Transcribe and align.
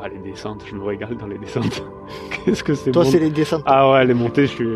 Ah, 0.00 0.08
les 0.08 0.18
descentes, 0.18 0.62
je 0.66 0.74
me 0.76 0.84
régale 0.84 1.16
dans 1.16 1.26
les 1.26 1.38
descentes. 1.38 1.82
Qu'est-ce 2.44 2.62
que 2.62 2.74
c'est 2.74 2.92
Toi, 2.92 3.02
bon. 3.04 3.10
c'est 3.10 3.18
les 3.18 3.30
descentes. 3.30 3.62
Ah 3.66 3.90
ouais, 3.90 4.04
les 4.04 4.14
montées, 4.14 4.46
je 4.46 4.52
suis, 4.52 4.68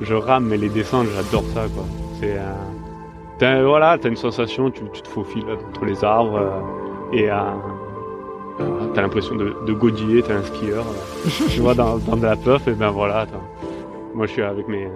je 0.00 0.14
rame, 0.14 0.46
mais 0.46 0.56
les 0.56 0.68
descentes, 0.68 1.06
j'adore 1.14 1.42
ça, 1.52 1.66
quoi. 1.74 1.84
C'est, 2.20 2.36
t'as, 3.38 3.62
voilà, 3.62 3.98
t'as 3.98 4.08
une 4.08 4.16
sensation, 4.16 4.70
tu, 4.70 4.82
tu 4.92 5.02
te 5.02 5.08
faufiles 5.08 5.44
entre 5.68 5.84
les 5.84 6.04
arbres 6.04 6.38
euh, 6.38 7.16
et 7.16 7.28
euh, 7.30 7.34
euh, 8.60 8.64
t'as 8.94 9.02
l'impression 9.02 9.34
de, 9.34 9.54
de 9.66 9.72
godiller, 9.72 10.22
t'es 10.22 10.32
un 10.32 10.42
skieur. 10.44 10.84
euh, 10.86 11.30
tu 11.50 11.60
vois, 11.60 11.74
dans, 11.74 11.98
dans 11.98 12.16
de 12.16 12.22
la 12.24 12.36
puff, 12.36 12.68
et 12.68 12.72
ben 12.72 12.90
voilà. 12.90 13.26
Moi, 14.14 14.26
je 14.26 14.32
suis 14.32 14.42
avec 14.42 14.68
mes, 14.68 14.88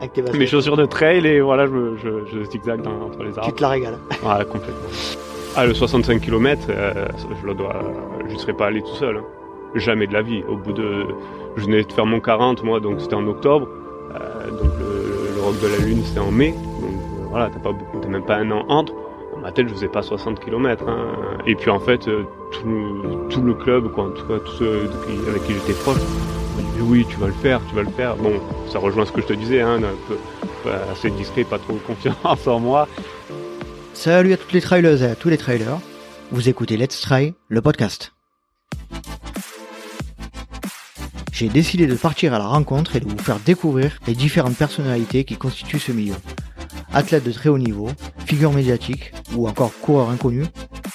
Avec 0.00 0.34
mes 0.34 0.46
chaussures 0.46 0.76
de 0.76 0.84
trail 0.84 1.26
et 1.26 1.40
voilà, 1.40 1.66
je, 1.66 1.96
je, 1.96 2.26
je 2.26 2.44
zigzag 2.50 2.82
dans- 2.82 3.06
entre 3.06 3.22
les 3.24 3.32
Tu 3.32 3.38
arbres. 3.40 3.54
te 3.54 3.62
la 3.62 3.68
régales. 3.68 3.98
Ouais, 4.22 4.44
complètement. 4.44 4.90
Ah, 5.56 5.66
le 5.66 5.74
65 5.74 6.20
km, 6.20 6.68
je 6.68 7.46
le 7.46 7.54
dois, 7.54 7.74
je 8.28 8.36
serais 8.36 8.54
pas 8.54 8.66
allé 8.66 8.80
tout 8.80 8.94
seul. 8.94 9.18
hein. 9.18 9.24
Jamais 9.74 10.06
de 10.06 10.12
la 10.12 10.22
vie. 10.22 10.42
Au 10.48 10.56
bout 10.56 10.72
de, 10.72 11.06
je 11.56 11.64
venais 11.64 11.82
de 11.82 11.92
faire 11.92 12.06
mon 12.06 12.20
40, 12.20 12.62
moi, 12.62 12.80
donc 12.80 13.00
c'était 13.00 13.14
en 13.14 13.26
octobre. 13.26 13.68
Euh, 14.14 14.50
donc 14.50 14.70
le, 14.78 15.34
le 15.36 15.42
rock 15.42 15.60
de 15.60 15.68
la 15.68 15.78
lune, 15.86 16.02
c'était 16.04 16.20
en 16.20 16.30
mai. 16.30 16.52
Donc 16.52 16.90
euh, 16.92 17.26
voilà, 17.30 17.50
t'as 17.50 17.58
pas 17.58 17.70
t'as 18.00 18.08
même 18.08 18.24
pas 18.24 18.36
un 18.36 18.50
an 18.50 18.64
entre. 18.68 18.92
Dans 19.34 19.40
ma 19.40 19.52
tête, 19.52 19.68
je 19.68 19.74
faisais 19.74 19.88
pas 19.88 20.02
60 20.02 20.40
km. 20.40 20.84
Hein. 20.88 21.06
Et 21.46 21.54
puis 21.54 21.70
en 21.70 21.80
fait, 21.80 22.06
euh, 22.08 22.24
tout, 22.52 23.26
tout 23.30 23.42
le 23.42 23.54
club, 23.54 23.90
quoi, 23.92 24.04
en 24.04 24.10
tout 24.10 24.26
cas 24.26 24.38
tous 24.44 24.52
ceux 24.52 24.90
avec 25.28 25.42
qui 25.44 25.52
j'étais 25.54 25.72
proche, 25.72 25.98
dit 25.98 26.82
oui, 26.82 27.06
tu 27.08 27.16
vas 27.16 27.26
le 27.28 27.32
faire, 27.32 27.60
tu 27.68 27.74
vas 27.74 27.82
le 27.82 27.90
faire. 27.90 28.16
Bon, 28.16 28.32
ça 28.68 28.78
rejoint 28.78 29.04
ce 29.06 29.12
que 29.12 29.20
je 29.22 29.26
te 29.26 29.32
disais, 29.34 29.60
hein, 29.62 29.76
un 29.78 30.08
peu 30.08 30.16
euh, 30.68 30.92
assez 30.92 31.10
discret, 31.10 31.44
pas 31.44 31.58
trop 31.58 31.74
confiance 31.86 32.16
en 32.46 32.60
moi. 32.60 32.88
Salut 33.94 34.32
à 34.32 34.36
toutes 34.36 34.52
les 34.52 34.60
trailers 34.60 35.02
et 35.02 35.06
à 35.06 35.14
tous 35.14 35.28
les 35.28 35.36
trailers. 35.36 35.78
Vous 36.30 36.48
écoutez 36.48 36.76
Let's 36.76 37.00
Try, 37.00 37.34
le 37.48 37.60
podcast. 37.60 38.12
J'ai 41.32 41.48
décidé 41.48 41.86
de 41.86 41.94
partir 41.94 42.34
à 42.34 42.38
la 42.38 42.46
rencontre 42.46 42.96
et 42.96 43.00
de 43.00 43.08
vous 43.08 43.18
faire 43.18 43.38
découvrir 43.38 43.98
les 44.06 44.14
différentes 44.14 44.56
personnalités 44.56 45.24
qui 45.24 45.36
constituent 45.36 45.78
ce 45.78 45.92
milieu. 45.92 46.14
Athlètes 46.92 47.24
de 47.24 47.32
très 47.32 47.48
haut 47.48 47.58
niveau, 47.58 47.90
figures 48.26 48.52
médiatiques 48.52 49.12
ou 49.34 49.46
encore 49.46 49.72
coureurs 49.80 50.10
inconnus, 50.10 50.46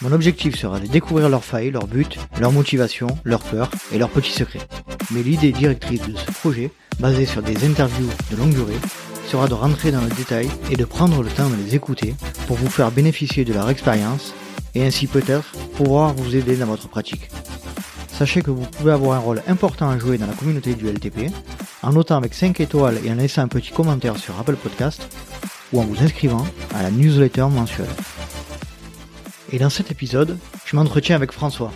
mon 0.01 0.11
objectif 0.11 0.55
sera 0.55 0.79
de 0.79 0.87
découvrir 0.87 1.29
leurs 1.29 1.45
failles, 1.45 1.71
leurs 1.71 1.87
buts, 1.87 2.05
leurs 2.39 2.51
motivations, 2.51 3.17
leurs 3.23 3.43
peurs 3.43 3.71
et 3.91 3.97
leurs 3.97 4.09
petits 4.09 4.31
secrets. 4.31 4.67
Mais 5.11 5.23
l'idée 5.23 5.51
directrice 5.51 6.01
de 6.07 6.15
ce 6.15 6.31
projet, 6.31 6.71
basé 6.99 7.25
sur 7.25 7.41
des 7.41 7.65
interviews 7.65 8.09
de 8.31 8.37
longue 8.37 8.53
durée, 8.53 8.79
sera 9.27 9.47
de 9.47 9.53
rentrer 9.53 9.91
dans 9.91 10.01
le 10.01 10.09
détail 10.09 10.49
et 10.71 10.77
de 10.77 10.85
prendre 10.85 11.21
le 11.21 11.29
temps 11.29 11.49
de 11.49 11.55
les 11.55 11.75
écouter 11.75 12.15
pour 12.47 12.55
vous 12.55 12.69
faire 12.69 12.91
bénéficier 12.91 13.43
de 13.43 13.53
leur 13.53 13.69
expérience 13.69 14.33
et 14.73 14.85
ainsi 14.85 15.05
peut-être 15.05 15.51
pouvoir 15.75 16.13
vous 16.13 16.35
aider 16.35 16.55
dans 16.55 16.65
votre 16.65 16.87
pratique. 16.87 17.29
Sachez 18.07 18.41
que 18.41 18.51
vous 18.51 18.65
pouvez 18.65 18.93
avoir 18.93 19.17
un 19.17 19.21
rôle 19.21 19.43
important 19.47 19.89
à 19.89 19.99
jouer 19.99 20.17
dans 20.17 20.27
la 20.27 20.33
communauté 20.33 20.75
du 20.75 20.87
LTP 20.87 21.31
en 21.83 21.91
notant 21.91 22.15
avec 22.15 22.33
5 22.33 22.59
étoiles 22.61 22.99
et 23.03 23.11
en 23.11 23.15
laissant 23.15 23.41
un 23.41 23.47
petit 23.47 23.71
commentaire 23.71 24.17
sur 24.17 24.39
Apple 24.39 24.55
Podcast 24.55 25.07
ou 25.73 25.81
en 25.81 25.83
vous 25.83 26.01
inscrivant 26.01 26.45
à 26.73 26.83
la 26.83 26.91
newsletter 26.91 27.47
mensuelle. 27.51 27.85
Et 29.51 29.59
dans 29.59 29.69
cet 29.69 29.91
épisode, 29.91 30.37
je 30.65 30.75
m'entretiens 30.75 31.17
avec 31.17 31.31
François. 31.31 31.71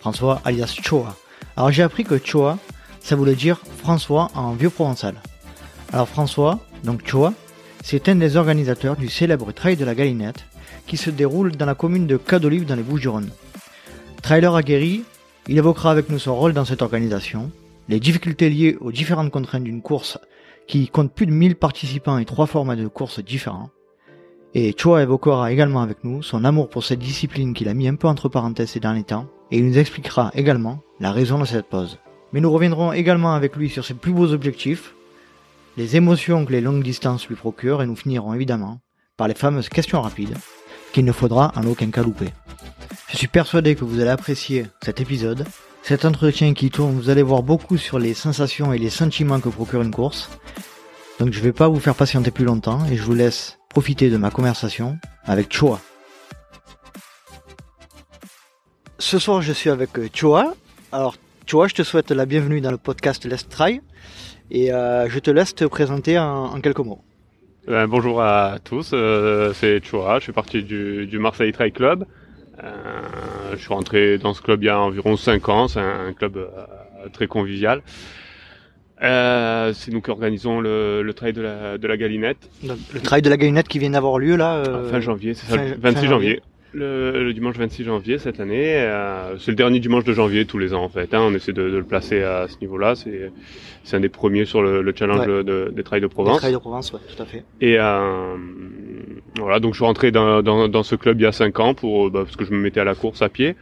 François 0.00 0.40
alias 0.44 0.74
Choa. 0.82 1.14
Alors 1.56 1.70
j'ai 1.70 1.82
appris 1.82 2.04
que 2.04 2.18
Choa, 2.22 2.58
ça 3.00 3.16
voulait 3.16 3.34
dire 3.34 3.60
François 3.78 4.30
en 4.34 4.52
vieux 4.52 4.70
provençal. 4.70 5.14
Alors 5.92 6.08
François, 6.08 6.58
donc 6.86 7.04
Choa, 7.04 7.34
c'est 7.82 8.08
un 8.08 8.14
des 8.14 8.36
organisateurs 8.36 8.96
du 8.96 9.08
célèbre 9.08 9.52
Trail 9.52 9.76
de 9.76 9.84
la 9.84 9.96
Galinette 9.96 10.46
qui 10.86 10.96
se 10.96 11.10
déroule 11.10 11.56
dans 11.56 11.66
la 11.66 11.74
commune 11.74 12.06
de 12.06 12.16
Cadolive 12.16 12.64
dans 12.64 12.76
les 12.76 12.84
Bouches-du-Rhône. 12.84 13.30
Trailer 14.22 14.54
aguerri, 14.54 15.02
il 15.48 15.58
évoquera 15.58 15.90
avec 15.90 16.08
nous 16.10 16.20
son 16.20 16.36
rôle 16.36 16.52
dans 16.52 16.64
cette 16.64 16.82
organisation, 16.82 17.50
les 17.88 17.98
difficultés 17.98 18.48
liées 18.48 18.76
aux 18.80 18.92
différentes 18.92 19.32
contraintes 19.32 19.64
d'une 19.64 19.82
course 19.82 20.18
qui 20.68 20.88
compte 20.88 21.12
plus 21.12 21.26
de 21.26 21.32
1000 21.32 21.56
participants 21.56 22.18
et 22.18 22.24
trois 22.24 22.46
formats 22.46 22.76
de 22.76 22.86
courses 22.86 23.22
différents. 23.22 23.70
Et 24.54 24.74
Choa 24.76 25.02
évoquera 25.02 25.52
également 25.52 25.82
avec 25.82 26.04
nous 26.04 26.22
son 26.22 26.44
amour 26.44 26.68
pour 26.68 26.84
cette 26.84 27.00
discipline 27.00 27.52
qu'il 27.52 27.68
a 27.68 27.74
mis 27.74 27.88
un 27.88 27.96
peu 27.96 28.06
entre 28.06 28.28
parenthèses 28.28 28.70
ces 28.70 28.80
derniers 28.80 29.02
temps, 29.02 29.26
et 29.50 29.58
il 29.58 29.66
nous 29.66 29.78
expliquera 29.78 30.30
également 30.34 30.80
la 31.00 31.10
raison 31.10 31.38
de 31.38 31.44
cette 31.44 31.66
pause. 31.66 31.98
Mais 32.32 32.40
nous 32.40 32.50
reviendrons 32.50 32.92
également 32.92 33.34
avec 33.34 33.56
lui 33.56 33.70
sur 33.70 33.84
ses 33.84 33.94
plus 33.94 34.12
beaux 34.12 34.32
objectifs, 34.32 34.95
les 35.76 35.96
émotions 35.96 36.44
que 36.46 36.52
les 36.52 36.60
longues 36.60 36.82
distances 36.82 37.28
lui 37.28 37.36
procurent, 37.36 37.82
et 37.82 37.86
nous 37.86 37.96
finirons 37.96 38.34
évidemment 38.34 38.80
par 39.16 39.28
les 39.28 39.34
fameuses 39.34 39.68
questions 39.68 40.00
rapides 40.00 40.36
qu'il 40.92 41.04
ne 41.04 41.12
faudra 41.12 41.52
en 41.56 41.66
aucun 41.66 41.90
cas 41.90 42.02
louper. 42.02 42.32
Je 43.08 43.16
suis 43.16 43.28
persuadé 43.28 43.74
que 43.74 43.84
vous 43.84 44.00
allez 44.00 44.10
apprécier 44.10 44.66
cet 44.82 45.00
épisode, 45.00 45.46
cet 45.82 46.04
entretien 46.04 46.54
qui 46.54 46.70
tourne, 46.70 46.94
vous 46.94 47.10
allez 47.10 47.22
voir 47.22 47.42
beaucoup 47.42 47.76
sur 47.76 47.98
les 47.98 48.14
sensations 48.14 48.72
et 48.72 48.78
les 48.78 48.90
sentiments 48.90 49.40
que 49.40 49.48
procure 49.48 49.82
une 49.82 49.92
course. 49.92 50.30
Donc 51.18 51.32
je 51.32 51.40
vais 51.40 51.52
pas 51.52 51.68
vous 51.68 51.80
faire 51.80 51.94
patienter 51.94 52.30
plus 52.30 52.44
longtemps 52.44 52.84
et 52.86 52.96
je 52.96 53.02
vous 53.02 53.14
laisse 53.14 53.58
profiter 53.68 54.10
de 54.10 54.16
ma 54.16 54.30
conversation 54.30 54.98
avec 55.24 55.52
Choa. 55.52 55.80
Ce 58.98 59.18
soir 59.18 59.42
je 59.42 59.52
suis 59.52 59.70
avec 59.70 59.98
euh, 59.98 60.08
Choa. 60.12 60.54
Alors 60.92 61.16
Choa, 61.46 61.68
je 61.68 61.74
te 61.74 61.82
souhaite 61.82 62.10
la 62.10 62.26
bienvenue 62.26 62.60
dans 62.60 62.70
le 62.70 62.78
podcast 62.78 63.24
Let's 63.24 63.48
Try 63.48 63.80
et 64.50 64.72
euh, 64.72 65.08
je 65.08 65.18
te 65.18 65.30
laisse 65.30 65.54
te 65.54 65.64
présenter 65.64 66.18
en, 66.18 66.44
en 66.54 66.60
quelques 66.60 66.78
mots. 66.80 67.00
Euh, 67.68 67.86
bonjour 67.86 68.22
à 68.22 68.58
tous, 68.62 68.90
euh, 68.92 69.52
c'est 69.54 69.80
Chua, 69.84 70.18
je 70.20 70.26
fais 70.26 70.32
partie 70.32 70.62
du, 70.62 71.06
du 71.06 71.18
Marseille 71.18 71.52
Trail 71.52 71.72
Club. 71.72 72.04
Euh, 72.62 72.70
je 73.52 73.56
suis 73.56 73.68
rentré 73.74 74.18
dans 74.18 74.32
ce 74.34 74.40
club 74.40 74.62
il 74.62 74.66
y 74.66 74.68
a 74.70 74.78
environ 74.80 75.16
5 75.16 75.48
ans, 75.48 75.68
c'est 75.68 75.80
un, 75.80 76.12
club 76.12 76.38
très 77.12 77.26
convivial. 77.26 77.82
C'est 79.00 79.88
nous 79.92 80.00
qui 80.00 80.10
organisons 80.10 80.60
le, 80.60 81.02
le 81.02 81.14
trail 81.14 81.32
de 81.32 81.42
la, 81.42 81.76
de 81.76 81.86
la 81.86 81.96
Galinette, 81.96 82.48
le 82.62 83.00
travail 83.00 83.22
de 83.22 83.28
la 83.28 83.36
galinette 83.36 83.68
qui 83.68 83.78
vient 83.78 83.90
d'avoir 83.90 84.18
lieu 84.18 84.36
là. 84.36 84.56
euh, 84.56 84.90
fin 84.90 85.00
janvier, 85.00 85.34
c'est 85.34 85.46
ça, 85.50 85.56
fin- 85.58 85.64
le 85.64 85.70
fin 85.74 85.76
26 85.80 86.06
janvier. 86.06 86.08
janvier. 86.08 86.42
Le, 86.78 87.24
le 87.24 87.32
dimanche 87.32 87.56
26 87.56 87.84
janvier 87.84 88.18
cette 88.18 88.38
année, 88.38 88.74
euh, 88.76 89.38
c'est 89.38 89.50
le 89.50 89.56
dernier 89.56 89.80
dimanche 89.80 90.04
de 90.04 90.12
janvier 90.12 90.44
tous 90.44 90.58
les 90.58 90.74
ans 90.74 90.82
en 90.84 90.90
fait. 90.90 91.14
hein, 91.14 91.20
on 91.22 91.32
essaie 91.32 91.54
de, 91.54 91.70
de 91.70 91.76
le 91.78 91.84
placer 91.84 92.22
à 92.22 92.48
ce 92.48 92.56
niveau-là. 92.60 92.94
C'est 92.94 93.32
c'est 93.82 93.96
un 93.96 94.00
des 94.00 94.10
premiers 94.10 94.44
sur 94.44 94.60
le, 94.60 94.82
le 94.82 94.92
challenge 94.94 95.20
Ouais. 95.26 95.42
de- 95.42 95.72
des 95.74 95.82
trails 95.82 96.02
de 96.02 96.06
Provence. 96.06 96.36
travail 96.36 96.52
de 96.54 96.58
Provence, 96.58 96.92
ouais, 96.92 96.98
tout 97.16 97.22
à 97.22 97.24
fait. 97.24 97.44
Et 97.62 97.78
euh, 97.78 98.36
voilà, 99.38 99.58
donc 99.58 99.72
je 99.72 99.78
suis 99.78 99.86
rentré 99.86 100.10
dans, 100.10 100.42
dans, 100.42 100.68
dans 100.68 100.82
ce 100.82 100.96
club 100.96 101.18
il 101.18 101.22
y 101.22 101.26
a 101.26 101.32
5 101.32 101.58
ans 101.60 101.72
pour, 101.72 102.10
bah, 102.10 102.24
parce 102.24 102.36
que 102.36 102.44
je 102.44 102.50
me 102.52 102.58
mettais 102.58 102.80
à 102.80 102.84
la 102.84 102.94
course 102.94 103.22
à 103.22 103.30
pied. 103.30 103.56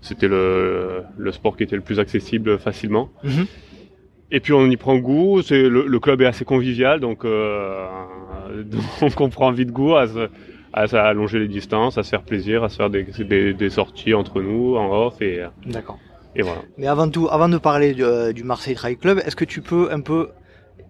C'était 0.00 0.28
le, 0.28 1.02
le 1.18 1.32
sport 1.32 1.56
qui 1.56 1.64
était 1.64 1.76
le 1.76 1.82
plus 1.82 1.98
accessible 1.98 2.56
facilement. 2.60 3.10
Mhm. 3.24 3.46
Et 4.30 4.38
puis 4.38 4.52
on 4.52 4.64
y 4.70 4.76
prend 4.76 4.96
goût. 4.96 5.42
C'est 5.42 5.62
le, 5.68 5.86
le 5.88 5.98
club 5.98 6.22
est 6.22 6.26
assez 6.26 6.44
convivial, 6.44 7.00
donc, 7.00 7.24
euh, 7.24 7.84
donc 8.64 9.20
on 9.20 9.28
prend 9.28 9.50
vite 9.50 9.72
goût 9.72 9.96
à, 9.96 10.06
à, 10.72 10.82
allonger 11.08 11.38
les 11.38 11.48
distances, 11.48 11.98
à 11.98 12.02
se 12.02 12.10
faire 12.10 12.22
plaisir, 12.22 12.64
à 12.64 12.68
se 12.68 12.76
faire 12.76 12.90
des, 12.90 13.04
des, 13.04 13.54
des 13.54 13.70
sorties 13.70 14.14
entre 14.14 14.40
nous 14.40 14.76
en 14.76 14.90
off 15.06 15.20
et, 15.20 15.42
D'accord. 15.66 15.98
et 16.36 16.42
voilà. 16.42 16.62
Mais 16.78 16.86
avant 16.86 17.08
tout, 17.08 17.28
avant 17.30 17.48
de 17.48 17.58
parler 17.58 17.94
du, 17.94 18.04
euh, 18.04 18.32
du 18.32 18.44
Marseille 18.44 18.74
Trail 18.74 18.96
Club, 18.96 19.18
est-ce 19.24 19.36
que 19.36 19.44
tu 19.44 19.60
peux 19.62 19.88
un 19.90 20.00
peu 20.00 20.28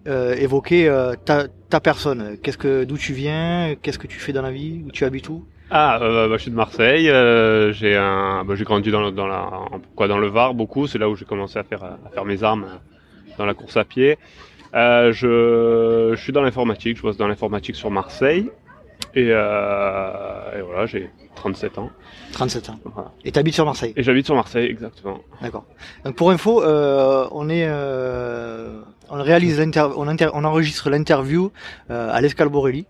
euh, 0.07 0.33
évoquer 0.35 0.87
euh, 0.87 1.13
ta, 1.25 1.47
ta 1.69 1.79
personne? 1.79 2.37
Qu'est-ce 2.41 2.57
que, 2.57 2.83
d'où 2.83 2.97
tu 2.97 3.13
viens? 3.13 3.75
Qu'est-ce 3.81 3.99
que 3.99 4.07
tu 4.07 4.19
fais 4.19 4.33
dans 4.33 4.41
la 4.41 4.51
vie? 4.51 4.81
Où 4.85 4.91
tu 4.91 5.03
habites 5.05 5.29
où? 5.29 5.45
Ah, 5.73 5.99
euh, 6.01 6.27
bah, 6.27 6.35
je 6.37 6.41
suis 6.41 6.51
de 6.51 6.55
Marseille. 6.55 7.09
euh, 7.09 7.71
j'ai 7.71 7.95
un, 7.95 8.43
bah, 8.43 8.55
j'ai 8.55 8.65
grandi 8.65 8.91
dans 8.91 9.01
la, 9.09 9.49
quoi, 9.95 10.07
dans 10.07 10.17
le 10.17 10.27
Var 10.27 10.53
beaucoup. 10.53 10.85
C'est 10.87 10.97
là 10.97 11.07
où 11.09 11.15
j'ai 11.15 11.25
commencé 11.25 11.57
à 11.57 11.63
faire, 11.63 11.83
à 11.83 12.09
faire 12.13 12.25
mes 12.25 12.43
armes 12.43 12.65
euh, 12.65 12.77
dans 13.37 13.45
la 13.45 13.53
course 13.53 13.77
à 13.77 13.85
pied. 13.85 14.17
Euh, 14.73 15.11
je, 15.13 16.13
je 16.15 16.21
suis 16.21 16.33
dans 16.33 16.41
l'informatique. 16.41 16.97
Je 16.97 17.01
bosse 17.03 17.17
dans 17.17 17.27
l'informatique 17.27 17.75
sur 17.75 17.89
Marseille. 17.89 18.49
Et, 19.13 19.27
euh, 19.29 20.57
et 20.59 20.61
voilà, 20.61 20.85
j'ai 20.85 21.09
37 21.35 21.77
ans. 21.77 21.89
37 22.33 22.69
ans. 22.69 22.79
Voilà. 22.85 23.11
Et 23.25 23.31
t'habites 23.31 23.55
sur 23.55 23.65
Marseille 23.65 23.93
Et 23.95 24.03
j'habite 24.03 24.25
sur 24.25 24.35
Marseille, 24.35 24.67
exactement. 24.69 25.19
D'accord. 25.41 25.65
Donc 26.05 26.15
pour 26.15 26.31
info, 26.31 26.63
euh, 26.63 27.27
on 27.31 27.49
est, 27.49 27.65
euh, 27.67 28.81
on 29.09 29.21
réalise 29.21 29.59
on, 29.59 30.07
on 30.07 30.43
enregistre 30.45 30.89
l'interview 30.89 31.51
à 31.89 32.21
l'Escale 32.21 32.49
Borelli, 32.49 32.85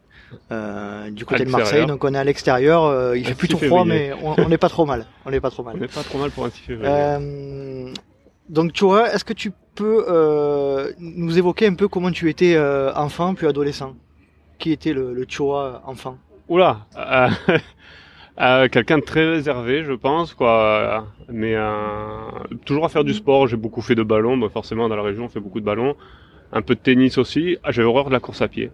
du 1.12 1.26
côté 1.26 1.46
de 1.46 1.50
Marseille. 1.50 1.86
Donc 1.88 2.04
on 2.04 2.14
est 2.14 2.18
à 2.20 2.24
l'extérieur. 2.24 3.16
il 3.16 3.26
Un 3.26 3.30
fait 3.30 3.36
plutôt 3.36 3.58
6 3.58 3.66
froid, 3.66 3.86
mais 3.86 4.12
on 4.22 4.36
on 4.38 4.50
n'est 4.50 4.58
pas 4.60 4.70
trop 4.70 4.86
mal. 4.86 5.06
On 5.26 5.32
n'est 5.32 5.42
pas 5.42 5.50
trop 5.50 5.64
On 5.64 5.66
mal. 5.66 5.80
n'est 5.80 5.88
pas 5.88 6.04
trop 6.04 6.20
mal 6.20 6.30
pour 6.32 6.46
un 6.46 6.50
6 6.52 6.62
février. 6.62 7.94
Donc 8.50 8.74
tu 8.74 8.84
vois, 8.86 9.12
est-ce 9.14 9.24
que 9.24 9.34
tu 9.34 9.52
peux 9.74 10.06
nous 11.00 11.38
évoquer 11.38 11.66
un 11.68 11.74
peu 11.76 11.88
comment 11.88 12.12
tu 12.12 12.30
étais 12.30 12.60
enfant 12.96 13.34
puis 13.34 13.48
adolescent? 13.48 13.96
Qui 14.62 14.72
était 14.72 14.94
le, 14.94 15.16
le 15.16 15.26
Choa 15.28 15.82
enfant 15.88 16.20
Oula, 16.48 16.86
euh, 16.96 17.30
euh, 18.40 18.68
quelqu'un 18.68 19.00
de 19.00 19.04
très 19.04 19.28
réservé, 19.28 19.84
je 19.84 19.94
pense, 19.94 20.36
quoi. 20.36 21.08
Mais 21.30 21.56
euh, 21.56 22.30
toujours 22.64 22.86
à 22.86 22.90
faire 22.90 23.04
du 23.04 23.16
sport. 23.16 23.48
J'ai 23.48 23.58
beaucoup 23.58 23.82
fait 23.82 23.96
de 23.96 24.04
ballon. 24.04 24.38
Bah, 24.38 24.50
forcément, 24.54 24.88
dans 24.88 24.96
la 24.96 25.02
région, 25.02 25.26
on 25.26 25.30
fait 25.30 25.40
beaucoup 25.40 25.60
de 25.60 25.66
ballon. 25.66 25.96
Un 26.54 26.62
peu 26.62 26.76
de 26.76 26.80
tennis 26.80 27.18
aussi. 27.18 27.58
Ah, 27.64 27.72
J'avais 27.72 27.88
horreur 27.88 28.06
de 28.06 28.12
la 28.12 28.20
course 28.20 28.44
à 28.44 28.48
pied. 28.48 28.70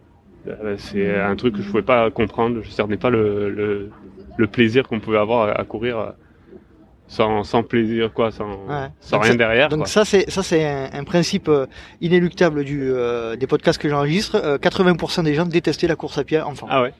C'est 0.78 1.18
un 1.18 1.36
truc 1.38 1.56
que 1.56 1.62
je 1.62 1.70
pouvais 1.70 1.84
pas 1.84 2.12
comprendre. 2.12 2.60
Je 2.64 2.70
cernais 2.70 2.98
pas 2.98 3.10
le, 3.10 3.90
plaisir 4.52 4.90
qu'on 4.90 5.00
pouvait 5.00 5.20
avoir 5.20 5.58
à 5.58 5.64
courir. 5.64 6.16
Sans, 7.08 7.44
sans 7.44 7.64
plaisir, 7.64 8.12
quoi, 8.14 8.32
sans, 8.32 8.50
Ouais. 8.68 8.88
sans 9.00 9.18
Donc 9.18 9.26
rien 9.26 9.36
derrière. 9.36 9.70
Donc 9.70 9.80
quoi. 9.80 9.88
ça 9.88 10.04
c'est 10.06 10.30
ça 10.30 10.44
c'est 10.44 10.66
un, 10.66 10.90
un 10.94 11.04
principe 11.04 11.48
euh, 11.48 11.66
inéluctable 12.02 12.64
du 12.64 12.82
euh, 12.92 13.36
des 13.36 13.48
podcasts 13.48 13.82
que 13.82 13.90
j'enregistre. 13.90 14.36
Euh, 14.44 14.58
80% 14.58 15.24
des 15.24 15.34
gens 15.34 15.46
détestaient 15.46 15.88
la 15.88 15.96
course 15.96 16.18
à 16.18 16.24
pied 16.24 16.40
enfant. 16.42 16.68
Ah 16.70 16.82
ouais. 16.82 16.94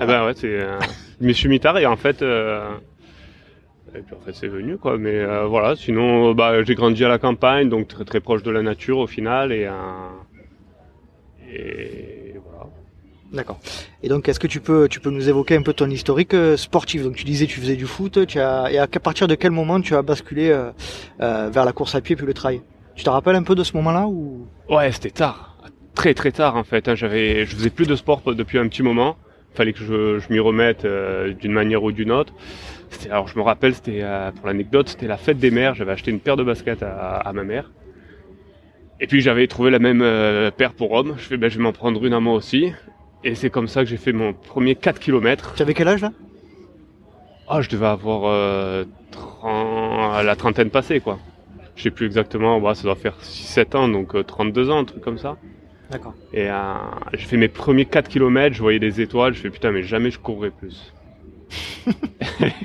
Ah 0.00 0.06
ben 0.06 0.24
ouais, 0.24 0.32
c'est. 0.34 0.48
euh, 0.48 0.78
je 1.20 1.26
me 1.26 1.32
suis 1.32 1.48
mis 1.48 1.60
tard 1.60 1.76
et 1.78 1.86
en 1.86 1.96
fait. 1.96 2.22
euh, 2.22 2.70
Et 3.94 4.00
puis 4.00 4.14
en 4.16 4.24
fait 4.24 4.32
c'est 4.34 4.48
venu 4.48 4.78
quoi, 4.78 4.96
mais 4.96 5.16
euh, 5.18 5.44
voilà. 5.44 5.76
Sinon, 5.76 6.30
euh, 6.30 6.34
bah 6.34 6.62
j'ai 6.64 6.74
grandi 6.74 7.04
à 7.04 7.08
la 7.08 7.18
campagne, 7.18 7.68
donc 7.68 7.88
très 7.88 8.04
très 8.06 8.20
proche 8.20 8.42
de 8.42 8.50
la 8.50 8.62
nature 8.62 8.98
au 8.98 9.06
final 9.06 9.52
et. 9.52 9.66
euh, 9.66 9.72
Et. 11.54 12.18
D'accord. 13.32 13.58
Et 14.02 14.08
donc 14.08 14.28
est-ce 14.28 14.38
que 14.38 14.46
tu 14.46 14.60
peux 14.60 14.88
tu 14.88 15.00
peux 15.00 15.08
nous 15.08 15.28
évoquer 15.28 15.56
un 15.56 15.62
peu 15.62 15.72
ton 15.72 15.88
historique 15.88 16.34
euh, 16.34 16.58
sportif? 16.58 17.02
Donc 17.02 17.16
tu 17.16 17.24
disais 17.24 17.46
tu 17.46 17.60
faisais 17.60 17.76
du 17.76 17.86
foot, 17.86 18.26
tu 18.26 18.38
as 18.38 18.70
et 18.70 18.78
à 18.78 18.86
partir 18.86 19.26
de 19.26 19.34
quel 19.34 19.52
moment 19.52 19.80
tu 19.80 19.94
as 19.94 20.02
basculé 20.02 20.50
euh, 20.50 20.70
euh, 21.22 21.48
vers 21.50 21.64
la 21.64 21.72
course 21.72 21.94
à 21.94 22.02
pied 22.02 22.14
puis 22.14 22.26
le 22.26 22.34
trail? 22.34 22.60
Tu 22.94 23.04
te 23.04 23.08
rappelles 23.08 23.36
un 23.36 23.42
peu 23.42 23.54
de 23.54 23.64
ce 23.64 23.74
moment-là 23.78 24.06
ou? 24.06 24.46
Ouais, 24.68 24.92
c'était 24.92 25.10
tard, 25.10 25.56
très 25.94 26.12
très 26.12 26.30
tard 26.30 26.56
en 26.56 26.64
fait. 26.64 26.88
hein. 26.88 26.94
J'avais, 26.94 27.46
je 27.46 27.56
faisais 27.56 27.70
plus 27.70 27.86
de 27.86 27.96
sport 27.96 28.20
depuis 28.34 28.58
un 28.58 28.68
petit 28.68 28.82
moment. 28.82 29.16
Fallait 29.54 29.72
que 29.72 29.80
je, 29.80 30.18
je 30.18 30.30
m'y 30.30 30.38
remette 30.38 30.86
d'une 31.40 31.52
manière 31.52 31.82
ou 31.82 31.90
d'une 31.92 32.12
autre. 32.12 32.34
Alors 33.10 33.28
je 33.28 33.38
me 33.38 33.42
rappelle, 33.42 33.74
c'était 33.74 34.02
pour 34.36 34.46
l'anecdote, 34.46 34.88
c'était 34.88 35.06
la 35.06 35.16
fête 35.16 35.38
des 35.38 35.50
mères. 35.50 35.74
J'avais 35.74 35.92
acheté 35.92 36.10
une 36.10 36.20
paire 36.20 36.36
de 36.36 36.42
baskets 36.42 36.82
à, 36.82 37.30
ma 37.34 37.44
mère. 37.44 37.70
Et 39.00 39.06
puis 39.06 39.20
j'avais 39.22 39.46
trouvé 39.46 39.70
la 39.70 39.78
même 39.78 40.00
paire 40.56 40.72
pour 40.74 40.92
homme. 40.92 41.14
Je 41.18 41.24
fais, 41.24 41.36
ben 41.38 41.50
je 41.50 41.56
vais 41.58 41.62
m'en 41.64 41.72
prendre 41.72 42.04
une 42.04 42.12
à 42.14 42.20
moi 42.20 42.34
aussi. 42.34 42.72
Et 43.24 43.34
c'est 43.34 43.50
comme 43.50 43.68
ça 43.68 43.82
que 43.84 43.88
j'ai 43.88 43.96
fait 43.96 44.12
mon 44.12 44.32
premier 44.32 44.74
4 44.74 44.98
km. 44.98 45.54
Tu 45.54 45.62
avais 45.62 45.74
quel 45.74 45.88
âge 45.88 46.02
là? 46.02 46.12
Ah, 47.48 47.60
je 47.60 47.68
devais 47.68 47.86
avoir 47.86 48.22
euh, 48.24 48.84
30 49.10 50.24
la 50.24 50.36
trentaine 50.36 50.70
passée 50.70 51.00
quoi. 51.00 51.18
Je 51.76 51.84
sais 51.84 51.90
plus 51.90 52.06
exactement, 52.06 52.60
bah, 52.60 52.74
ça 52.74 52.82
doit 52.82 52.96
faire 52.96 53.16
6-7 53.20 53.76
ans, 53.76 53.88
donc 53.88 54.14
euh, 54.14 54.22
32 54.22 54.70
ans, 54.70 54.78
un 54.80 54.84
truc 54.84 55.02
comme 55.02 55.18
ça. 55.18 55.36
D'accord. 55.90 56.14
Et 56.32 56.50
euh, 56.50 56.74
j'ai 57.12 57.26
fait 57.26 57.36
mes 57.36 57.48
premiers 57.48 57.84
4 57.84 58.08
km, 58.08 58.54
je 58.54 58.62
voyais 58.62 58.78
des 58.78 59.00
étoiles, 59.00 59.34
je 59.34 59.40
fais 59.40 59.50
putain 59.50 59.70
mais 59.70 59.82
jamais 59.82 60.10
je 60.10 60.18
courrai 60.18 60.50
plus. 60.50 60.92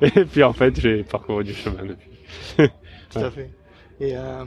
et 0.00 0.24
puis 0.30 0.42
en 0.42 0.52
fait 0.52 0.80
j'ai 0.80 1.02
parcouru 1.02 1.44
du 1.44 1.54
chemin 1.54 1.84
depuis. 1.84 2.70
Tout 3.10 3.18
à 3.18 3.30
fait. 3.30 3.50
Et, 4.00 4.16
euh, 4.16 4.44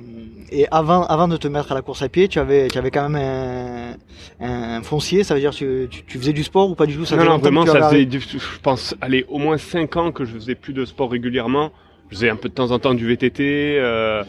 et 0.50 0.66
avant, 0.72 1.04
avant 1.06 1.28
de 1.28 1.36
te 1.36 1.48
mettre 1.48 1.72
à 1.74 1.76
la 1.76 1.82
course 1.82 2.02
à 2.02 2.08
pied, 2.10 2.30
tu 2.30 2.40
avais, 2.40 2.70
tu 2.70 2.78
avais 2.78 2.90
quand 2.90 3.10
même 3.10 3.98
un, 4.40 4.78
un 4.78 4.82
foncier, 4.82 5.24
ça 5.26 5.34
veut 5.34 5.42
dire 5.42 5.52
que 5.52 5.86
tu, 5.86 5.90
tu, 5.90 6.04
tu 6.06 6.18
faisais 6.20 6.32
du 6.32 6.44
sport 6.44 6.70
ou 6.70 6.76
pas 6.76 6.86
du 6.86 6.96
tout? 6.96 7.04
Ça 7.06 7.18
non 7.18 7.26
non 7.26 7.38
vraiment 7.38 7.66
ça 7.66 7.82
faisait 7.90 8.06
du- 8.06 8.22
je 8.22 8.60
pense 8.64 8.96
aller 9.02 9.26
au 9.28 9.40
moins 9.40 9.58
5 9.58 9.98
ans 9.98 10.12
que 10.14 10.24
je 10.24 10.34
faisais 10.34 10.56
plus 10.56 10.74
de 10.74 10.86
sport 10.86 11.12
régulièrement. 11.12 11.72
Je 12.10 12.16
faisais 12.16 12.30
un 12.30 12.36
peu 12.38 12.48
de 12.50 12.54
temps 12.54 12.72
en 12.72 12.80
temps 12.80 12.94
du 12.94 13.06
VTT, 13.08 13.78
euh, 13.80 14.24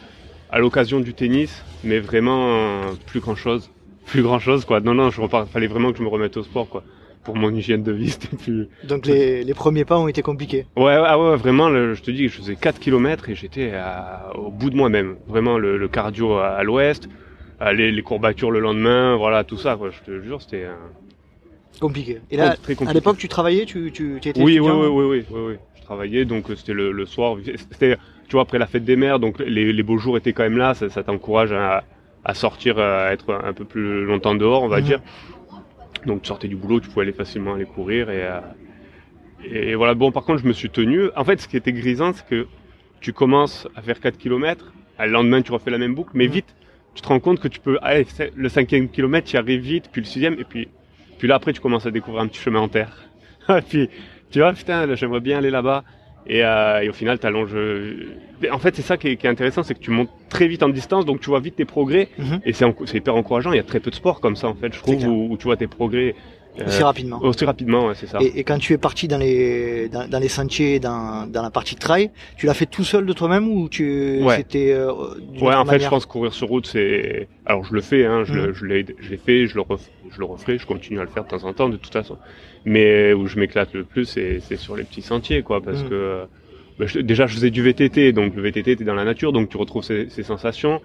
à 0.51 0.59
l'occasion 0.59 0.99
du 1.01 1.15
tennis, 1.15 1.63
mais 1.85 1.99
vraiment 2.01 2.49
euh, 2.57 2.93
plus 3.07 3.21
grand 3.21 3.37
chose. 3.37 3.71
Plus 4.07 4.23
grand 4.23 4.41
chose 4.41 4.65
quoi. 4.65 4.81
Non 4.81 4.95
non, 4.95 5.09
repars, 5.17 5.47
fallait 5.49 5.69
vraiment 5.69 5.93
que 5.93 5.99
je 5.99 6.03
me 6.03 6.09
remette 6.09 6.37
au 6.37 6.43
sport 6.43 6.69
quoi. 6.69 6.83
Pour 7.25 7.37
mon 7.37 7.55
hygiène 7.55 7.83
de 7.83 7.93
vie, 7.93 8.11
c'était 8.21 8.37
plus. 8.37 8.69
Donc 8.85 9.07
les, 9.07 9.45
les 9.45 9.55
premiers 9.55 9.85
pas 9.85 9.99
ont 9.99 10.09
été 10.09 10.23
compliqués. 10.23 10.67
Ouais, 10.77 10.95
ah 10.97 11.19
ouais, 11.19 11.37
vraiment, 11.37 11.69
le- 11.69 11.95
je 11.95 12.03
te 12.03 12.11
dis, 12.11 12.29
je 12.29 12.37
faisais 12.39 12.57
4 12.57 12.81
km 12.81 13.29
et 13.29 13.35
j'étais 13.35 13.73
au 14.35 14.51
bout 14.51 14.71
de 14.71 14.77
moi-même. 14.77 15.17
Vraiment, 15.29 15.59
le, 15.59 15.77
le 15.79 15.89
cardio 15.89 16.35
à, 16.35 16.49
à 16.49 16.63
l'ouest, 16.65 17.09
les, 17.73 17.93
les 17.93 18.03
courbatures 18.03 18.51
le 18.51 18.59
lendemain, 18.61 19.17
voilà, 19.17 19.45
tout 19.45 19.57
ça, 19.57 19.77
quoi, 19.77 19.91
je 19.91 20.01
te 20.01 20.21
jure, 20.23 20.43
c'était 20.43 20.67
Compliqué. 21.81 22.21
Et 22.31 22.37
là, 22.37 22.55
très 22.57 22.77
à 22.87 22.93
l'époque, 22.93 23.19
tu 23.19 23.29
travaillais, 23.29 23.65
tu, 23.65 23.91
tu, 23.93 24.19
tu 24.21 24.29
étais 24.29 24.41
Oui, 24.41 24.53
oui, 24.53 24.59
étudiant 24.59 24.81
oui, 24.81 24.89
oui, 24.89 25.05
oui, 25.05 25.25
oui, 25.31 25.41
oui. 25.49 25.55
Je 25.77 25.83
travaillais, 25.83 26.25
donc 26.25 26.51
euh, 26.51 26.55
c'était 26.57 26.75
le, 26.75 26.93
le 26.93 27.07
soir. 27.07 27.37
C'était, 27.45 27.97
tu 28.29 28.33
vois, 28.33 28.43
après 28.43 28.59
la 28.59 28.67
fête 28.67 28.85
des 28.85 28.95
mères, 28.97 29.19
donc 29.19 29.39
les, 29.41 29.73
les 29.73 29.83
beaux 29.83 29.99
jours 29.99 30.17
étaient 30.17 30.33
quand 30.33 30.45
même 30.45 30.59
là, 30.59 30.75
ça, 30.75 30.89
ça 30.91 31.03
t'encourage 31.03 31.51
à, 31.53 31.83
à 32.25 32.35
sortir, 32.35 32.79
à 32.79 33.13
être 33.13 33.35
un 33.35 33.53
peu 33.53 33.65
plus 33.65 34.05
longtemps 34.05 34.35
dehors, 34.35 34.63
on 34.63 34.69
va 34.69 34.79
Mhm. 34.81 34.85
dire. 34.87 35.01
Donc 36.07 36.23
tu 36.23 36.29
sortais 36.29 36.49
du 36.49 36.57
boulot, 36.57 36.81
tu 36.81 36.89
pouvais 36.89 37.03
aller 37.03 37.13
facilement 37.13 37.55
aller 37.55 37.65
courir 37.65 38.11
et, 38.11 38.23
euh, 38.25 38.41
et 39.45 39.75
voilà. 39.75 39.95
Bon, 39.95 40.13
par 40.13 40.25
contre, 40.25 40.43
je 40.43 40.47
me 40.49 40.53
suis 40.53 40.71
tenu. 40.71 41.11
En 41.17 41.25
fait, 41.25 41.41
ce 41.41 41.49
qui 41.49 41.57
était 41.57 41.73
grisant, 41.73 42.13
c'est 42.13 42.27
que 42.27 42.47
tu 43.01 43.13
commences 43.13 43.67
à 43.77 43.83
faire 43.83 44.01
4 44.01 44.17
km, 44.19 44.73
le 45.01 45.07
lendemain 45.11 45.43
tu 45.43 45.53
refais 45.53 45.71
la 45.71 45.79
même 45.79 45.95
boucle, 45.95 46.11
mais 46.15 46.27
Mhm. 46.27 46.33
vite, 46.33 46.55
tu 46.95 47.03
te 47.03 47.09
rends 47.09 47.21
compte 47.21 47.41
que 47.41 47.49
tu 47.49 47.59
peux, 47.59 47.79
allez, 47.83 48.05
c'est- 48.05 48.33
le 48.37 48.49
cinquième 48.49 48.89
kilomètre, 48.89 49.29
tu 49.29 49.35
y 49.35 49.39
arrives 49.39 49.61
vite, 49.61 49.89
puis 49.91 50.01
le 50.03 50.07
sixième, 50.07 50.35
et 50.39 50.45
puis, 50.45 50.69
puis 51.19 51.27
là 51.27 51.37
après 51.37 51.53
tu 51.53 51.61
commences 51.61 51.87
à 51.87 51.91
découvrir 51.91 52.23
un 52.23 52.29
petit 52.29 52.41
chemin 52.41 52.61
en 52.61 52.69
terre. 52.69 53.09
Et 53.49 53.63
puis 53.63 53.89
tu 54.31 54.39
vois, 54.41 54.53
putain, 54.53 54.95
j'aimerais 54.95 55.21
bien 55.21 55.39
aller 55.39 55.51
là-bas. 55.51 55.85
Et, 56.27 56.45
euh, 56.45 56.81
et 56.83 56.89
au 56.89 56.93
final, 56.93 57.19
t'allonges. 57.19 57.55
Mais 58.41 58.51
En 58.51 58.59
fait, 58.59 58.75
c'est 58.77 58.83
ça 58.83 58.97
qui 58.97 59.09
est, 59.09 59.17
qui 59.17 59.27
est 59.27 59.31
intéressant, 59.31 59.63
c'est 59.63 59.75
que 59.75 59.81
tu 59.81 59.91
montes 59.91 60.11
très 60.29 60.47
vite 60.49 60.63
en 60.63 60.69
distance, 60.69 61.05
donc 61.05 61.21
tu 61.21 61.31
vois 61.31 61.41
vite 61.41 61.57
tes 61.57 61.65
progrès. 61.65 62.09
Mhm. 62.19 62.41
Et 62.45 62.53
c'est 62.53 62.95
hyper 62.95 63.15
encourageant. 63.17 63.53
Il 63.53 63.57
y 63.57 63.61
a 63.61 63.65
très 63.65 63.81
peu 63.81 63.91
de 63.91 63.97
sports 63.97 64.21
comme 64.21 64.37
ça, 64.37 64.49
en 64.49 64.55
fait, 64.55 64.73
je 64.75 64.79
trouve, 64.81 65.05
où, 65.07 65.29
où 65.33 65.37
tu 65.37 65.45
vois 65.45 65.57
tes 65.57 65.67
progrès 65.67 66.15
euh, 66.61 66.67
aussi 66.67 66.83
rapidement. 66.83 67.19
aussi 67.23 67.45
rapidement, 67.47 67.87
ouais, 67.87 67.95
c'est 67.95 68.07
ça. 68.07 68.19
Et, 68.21 68.41
et 68.41 68.45
quand 68.45 68.59
tu 68.59 68.75
es 68.75 68.79
parti 68.79 69.09
dans 69.09 69.17
les, 69.17 69.89
dans, 69.89 70.07
dans 70.07 70.19
les 70.19 70.29
sentiers, 70.29 70.81
dans, 70.81 71.27
dans 71.27 71.43
la 71.43 71.51
partie 71.51 71.77
trail, 71.77 72.11
tu 72.37 72.45
l'as 72.47 72.53
fait 72.55 72.67
tout 72.67 72.85
seul 72.85 73.07
de 73.07 73.13
toi-même 73.15 73.49
ou 73.49 73.69
tu, 73.71 74.21
Ouais. 74.23 74.37
c'était, 74.37 74.71
euh, 74.73 74.93
Ouais, 75.41 75.55
en 75.55 75.65
fait, 75.65 75.79
je 75.81 75.89
pense 75.89 76.05
que 76.05 76.13
courir 76.13 76.33
sur 76.35 76.49
route, 76.49 76.67
c'est. 76.67 77.27
Alors, 77.47 77.65
je 77.65 77.73
le 77.73 77.81
fais, 77.81 78.05
hein, 78.05 78.25
je, 78.25 78.35
Mhm. 78.35 78.53
je 78.53 78.67
l'ai 78.67 79.17
fait, 79.17 79.47
je 79.47 79.55
le, 79.55 79.63
ref... 79.63 79.81
je 80.11 80.19
le 80.19 80.25
referai, 80.27 80.59
je 80.59 80.67
continue 80.67 80.99
à 81.01 81.05
le 81.05 81.09
faire 81.09 81.25
de 81.25 81.29
temps 81.31 81.43
en 81.45 81.53
temps, 81.55 81.69
de 81.71 81.77
toute 81.79 81.93
façon. 81.93 82.19
Mais 82.65 83.13
où 83.13 83.27
je 83.27 83.39
m'éclate 83.39 83.73
le 83.75 83.85
plus, 83.85 84.05
c'est 84.05 84.57
sur 84.57 84.77
les 84.77 84.85
petits 84.85 85.03
sentiers, 85.03 85.43
quoi, 85.43 85.61
parce 85.63 85.83
Mhm. 85.83 85.89
que. 85.91 86.25
bah, 86.79 86.87
je- 86.87 87.01
déjà, 87.01 87.27
je 87.27 87.35
faisais 87.35 87.51
du 87.51 87.63
VTT, 87.63 88.13
donc 88.13 88.35
le 88.35 88.43
VTT, 88.43 88.77
t'es 88.77 88.85
dans 88.85 88.95
la 88.95 89.05
nature, 89.05 89.33
donc 89.33 89.49
tu 89.49 89.57
retrouves 89.57 89.85
ces, 89.85 90.09
ces 90.09 90.23
sensations. 90.23 90.81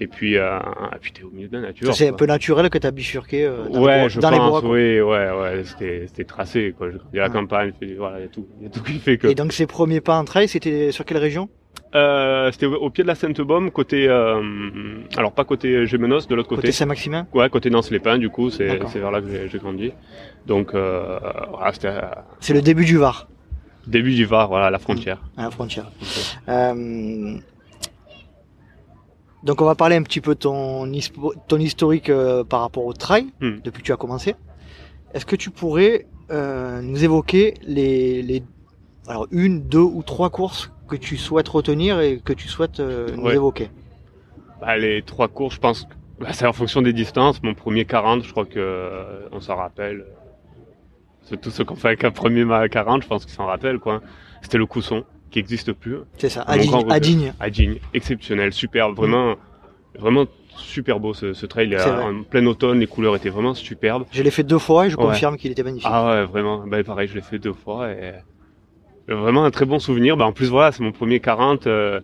Et 0.00 0.06
puis, 0.06 0.36
euh, 0.36 0.58
et 0.94 0.98
puis 1.00 1.10
t'es 1.12 1.22
au 1.24 1.30
milieu 1.30 1.48
de 1.48 1.56
la 1.56 1.60
nature. 1.62 1.92
C'est 1.94 2.08
un 2.08 2.12
peu 2.12 2.26
naturel 2.26 2.70
que 2.70 2.78
tu 2.78 2.86
as 2.86 2.90
bifurqué 2.92 3.44
euh, 3.44 3.68
dans 3.68 3.80
ouais, 3.80 3.92
les 3.92 3.98
bois. 3.98 4.08
je 4.08 4.20
dans 4.20 4.30
les 4.30 4.36
pense, 4.38 4.50
bois, 4.50 4.60
quoi. 4.60 4.70
oui, 4.70 5.00
ouais, 5.00 5.30
ouais, 5.30 5.64
c'était 5.64 6.06
c'était 6.06 6.24
tracé, 6.24 6.72
quoi. 6.76 6.90
J'ai 6.90 6.98
grandi 6.98 7.18
à 7.18 7.22
la 7.22 7.28
Ouais. 7.28 7.34
campagne, 7.34 7.72
voilà, 7.96 8.18
il 8.20 8.22
y 8.22 8.26
a 8.26 8.28
tout, 8.28 8.46
il 8.58 8.62
y 8.64 8.66
a 8.66 8.70
tout 8.70 8.82
qui 8.82 8.98
fait 8.98 9.18
que. 9.18 9.26
Et 9.26 9.34
donc 9.34 9.52
ces 9.52 9.66
premiers 9.66 10.00
pas 10.00 10.16
en 10.18 10.24
trail, 10.24 10.48
c'était 10.48 10.92
sur 10.92 11.04
quelle 11.04 11.18
région? 11.18 11.48
Euh, 11.94 12.50
c'était 12.52 12.66
au, 12.66 12.90
pied 12.90 13.02
de 13.02 13.08
la 13.08 13.14
Sainte-Baume, 13.14 13.70
côté, 13.70 14.06
euh, 14.08 14.42
alors 15.16 15.32
pas 15.32 15.44
côté 15.44 15.86
Gémenos, 15.86 16.26
de 16.28 16.34
l'autre 16.34 16.48
Côté 16.48 16.62
côté. 16.62 16.72
Saint-Maximin? 16.72 17.26
Ouais, 17.32 17.48
côté 17.48 17.70
Nance-les-Pins, 17.70 18.18
du 18.18 18.28
coup, 18.28 18.50
c'est 18.50 18.66
vers 18.98 19.10
là 19.10 19.20
que 19.22 19.48
j'ai- 19.48 19.58
grandi. 19.58 19.92
Donc, 20.46 20.74
euh, 20.74 21.18
voilà, 21.50 21.72
c'était 21.72 21.92
C'est 22.40 22.52
le 22.54 22.60
début 22.62 22.84
du 22.84 22.98
Var, 22.98 23.28
début 23.86 24.14
du 24.14 24.26
Var, 24.26 24.48
voilà, 24.48 24.70
la 24.70 24.78
frontière. 24.78 25.22
à 25.36 25.44
la 25.44 25.50
frontière. 25.50 25.86
Donc 29.44 29.60
on 29.62 29.64
va 29.64 29.74
parler 29.76 29.94
un 29.96 30.02
petit 30.02 30.20
peu 30.20 30.34
de 30.34 30.40
ton, 30.40 30.90
ton 31.46 31.58
historique 31.58 32.10
par 32.48 32.60
rapport 32.60 32.84
au 32.84 32.92
trail, 32.92 33.26
Hmm. 33.40 33.58
depuis 33.64 33.82
que 33.82 33.86
tu 33.86 33.92
as 33.92 33.96
commencé. 33.96 34.34
Est-ce 35.14 35.24
que 35.24 35.36
tu 35.36 35.50
pourrais 35.50 36.06
nous 36.30 37.04
évoquer 37.04 37.54
les, 37.62 38.22
les 38.22 38.42
alors 39.06 39.26
une, 39.30 39.62
deux 39.62 39.78
ou 39.78 40.02
trois 40.02 40.28
courses 40.28 40.70
que 40.88 40.96
tu 40.96 41.16
souhaites 41.16 41.48
retenir 41.48 42.00
et 42.00 42.18
que 42.18 42.32
tu 42.32 42.48
souhaites 42.48 42.80
euh, 42.80 43.06
nous 43.16 43.22
Ouais. 43.24 43.34
évoquer 43.34 43.70
Bah, 44.60 44.76
les 44.76 45.02
trois 45.02 45.28
courses, 45.28 45.54
je 45.56 45.60
pense, 45.60 45.86
bah, 46.18 46.32
c'est 46.32 46.46
en 46.46 46.52
fonction 46.52 46.82
des 46.82 46.92
distances. 46.92 47.42
Mon 47.42 47.54
premier 47.54 47.84
40, 47.84 48.24
je 48.24 48.30
crois 48.32 48.44
que 48.46 48.58
euh, 48.58 49.28
on 49.32 49.40
s'en 49.40 49.56
rappelle. 49.56 50.04
C'est 51.22 51.40
tout 51.40 51.50
ce 51.50 51.62
qu'on 51.62 51.76
fait 51.76 51.88
avec 51.88 52.04
un 52.04 52.10
premier 52.10 52.44
ma- 52.44 52.68
40, 52.68 53.02
je 53.02 53.08
pense 53.08 53.24
qu'ils 53.24 53.34
s'en 53.34 53.46
rappellent, 53.46 53.78
quoi. 53.78 54.00
C'était 54.42 54.58
le 54.58 54.66
Cousson, 54.66 55.04
qui 55.30 55.38
existe 55.38 55.72
plus. 55.72 55.98
C'est 56.16 56.28
ça, 56.30 56.42
à 56.42 56.56
Digne, 56.58 57.32
à. 57.38 57.50
Digne. 57.50 57.78
exceptionnel, 57.92 58.52
superbe, 58.52 58.96
vraiment, 58.96 59.34
vraiment 59.98 60.24
super 60.56 60.98
beau 61.00 61.12
ce, 61.14 61.34
ce 61.34 61.44
trail. 61.46 61.76
C'est 61.78 61.88
vrai. 61.90 62.02
En 62.04 62.22
plein 62.22 62.44
automne, 62.46 62.80
les 62.80 62.86
couleurs 62.86 63.14
étaient 63.14 63.28
vraiment 63.28 63.52
superbes. 63.54 64.04
Je 64.10 64.22
l'ai 64.22 64.30
fait 64.30 64.42
deux 64.42 64.58
fois 64.58 64.86
et 64.86 64.90
je 64.90 64.96
Ouais. 64.96 65.04
confirme 65.04 65.36
qu'il 65.36 65.50
était 65.52 65.62
magnifique. 65.62 65.88
Ah 65.92 66.08
ouais, 66.08 66.24
vraiment. 66.24 66.66
Bah, 66.66 66.82
pareil, 66.82 67.08
je 67.08 67.14
l'ai 67.14 67.20
fait 67.20 67.38
deux 67.38 67.52
fois 67.52 67.90
et 67.92 68.14
vraiment 69.14 69.44
un 69.44 69.50
très 69.50 69.64
bon 69.64 69.78
souvenir. 69.78 70.16
Bah, 70.16 70.26
en 70.26 70.32
plus, 70.32 70.48
voilà, 70.48 70.72
c'est 70.72 70.82
mon 70.82 70.92
premier 70.92 71.20
40, 71.20 71.66
euh, 71.66 72.00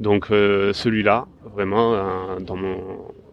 donc 0.00 0.30
euh, 0.30 0.72
celui-là, 0.72 1.26
vraiment 1.54 1.94
euh, 1.94 2.38
dans 2.40 2.56
mon 2.56 2.76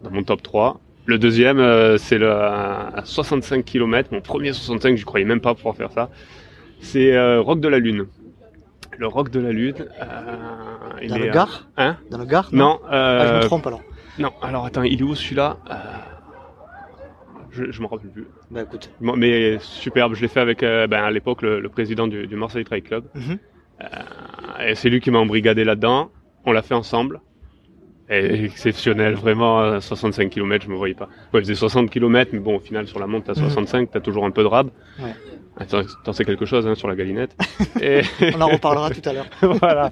dans 0.02 0.10
mon 0.10 0.22
top 0.22 0.42
3. 0.42 0.80
Le 1.06 1.18
deuxième, 1.18 1.58
euh, 1.58 1.98
c'est 1.98 2.18
le 2.18 2.30
à 2.30 3.02
65 3.04 3.64
km, 3.64 4.10
mon 4.12 4.20
premier 4.20 4.52
65, 4.52 4.96
je 4.96 5.04
croyais 5.04 5.26
même 5.26 5.40
pas 5.40 5.54
pouvoir 5.54 5.74
faire 5.76 5.90
ça. 5.92 6.10
C'est 6.80 7.14
euh, 7.16 7.40
Rock 7.40 7.60
de 7.60 7.68
la 7.68 7.78
Lune. 7.78 8.06
Le 8.98 9.06
Rock 9.06 9.30
de 9.30 9.40
la 9.40 9.50
Lune. 9.52 9.74
euh, 10.00 10.36
il 11.02 11.08
Dans 11.08 11.16
est, 11.16 11.18
le 11.20 11.28
euh, 11.28 11.32
Gard? 11.32 11.68
Hein? 11.76 11.96
Dans 12.10 12.18
le 12.18 12.24
Gard? 12.26 12.48
Non. 12.52 12.78
Ah, 12.88 13.26
je 13.26 13.32
me 13.32 13.36
euh, 13.38 13.40
trompe 13.40 13.66
alors. 13.66 13.82
non, 14.18 14.30
alors 14.42 14.66
attends, 14.66 14.82
il 14.82 15.00
est 15.00 15.02
où 15.02 15.14
celui-là? 15.14 15.56
Euh, 15.70 15.74
Je, 17.52 17.70
je 17.70 17.80
me 17.82 17.86
rappelle 17.86 18.10
plus. 18.10 18.26
Bah 18.50 18.62
écoute. 18.62 18.90
Bon, 19.00 19.16
mais 19.16 19.58
superbe, 19.60 20.14
je 20.14 20.22
l'ai 20.22 20.28
fait 20.28 20.40
avec 20.40 20.62
euh, 20.62 20.86
ben, 20.86 21.02
à 21.02 21.10
l'époque 21.10 21.42
le, 21.42 21.60
le 21.60 21.68
président 21.68 22.06
du, 22.06 22.26
du 22.26 22.36
Marseille 22.36 22.64
Trail 22.64 22.82
Club. 22.82 23.04
Mhm. 23.14 23.38
Et 24.66 24.74
c'est 24.74 24.90
lui 24.90 25.00
qui 25.00 25.10
m'a 25.10 25.18
embrigadé 25.18 25.64
là-dedans. 25.64 26.10
On 26.44 26.52
l'a 26.52 26.62
fait 26.62 26.74
ensemble. 26.74 27.20
exceptionnel, 28.08 29.14
vraiment. 29.14 29.60
à 29.60 29.80
65 29.80 30.30
km, 30.30 30.64
je 30.66 30.70
me 30.70 30.76
voyais 30.76 30.94
pas. 30.94 31.06
Ouais, 31.32 31.40
je 31.40 31.46
faisais 31.46 31.54
60 31.54 31.90
km, 31.90 32.30
mais 32.32 32.40
bon, 32.40 32.56
au 32.56 32.60
final, 32.60 32.86
sur 32.86 32.98
la 32.98 33.06
monte, 33.06 33.28
à 33.28 33.34
65, 33.34 33.90
t'as 33.90 34.00
toujours 34.00 34.24
un 34.24 34.30
peu 34.30 34.42
de 34.42 34.48
rab. 34.48 34.70
Ouais. 34.98 35.14
Attends, 35.56 35.82
t'en 36.04 36.12
sais 36.12 36.24
quelque 36.24 36.46
chose 36.46 36.66
hein, 36.66 36.74
sur 36.74 36.88
la 36.88 36.94
galinette. 36.94 37.36
et... 37.82 38.00
On 38.34 38.40
en 38.40 38.48
reparlera 38.48 38.90
tout 38.90 39.06
à 39.08 39.12
l'heure. 39.12 39.26
voilà. 39.42 39.90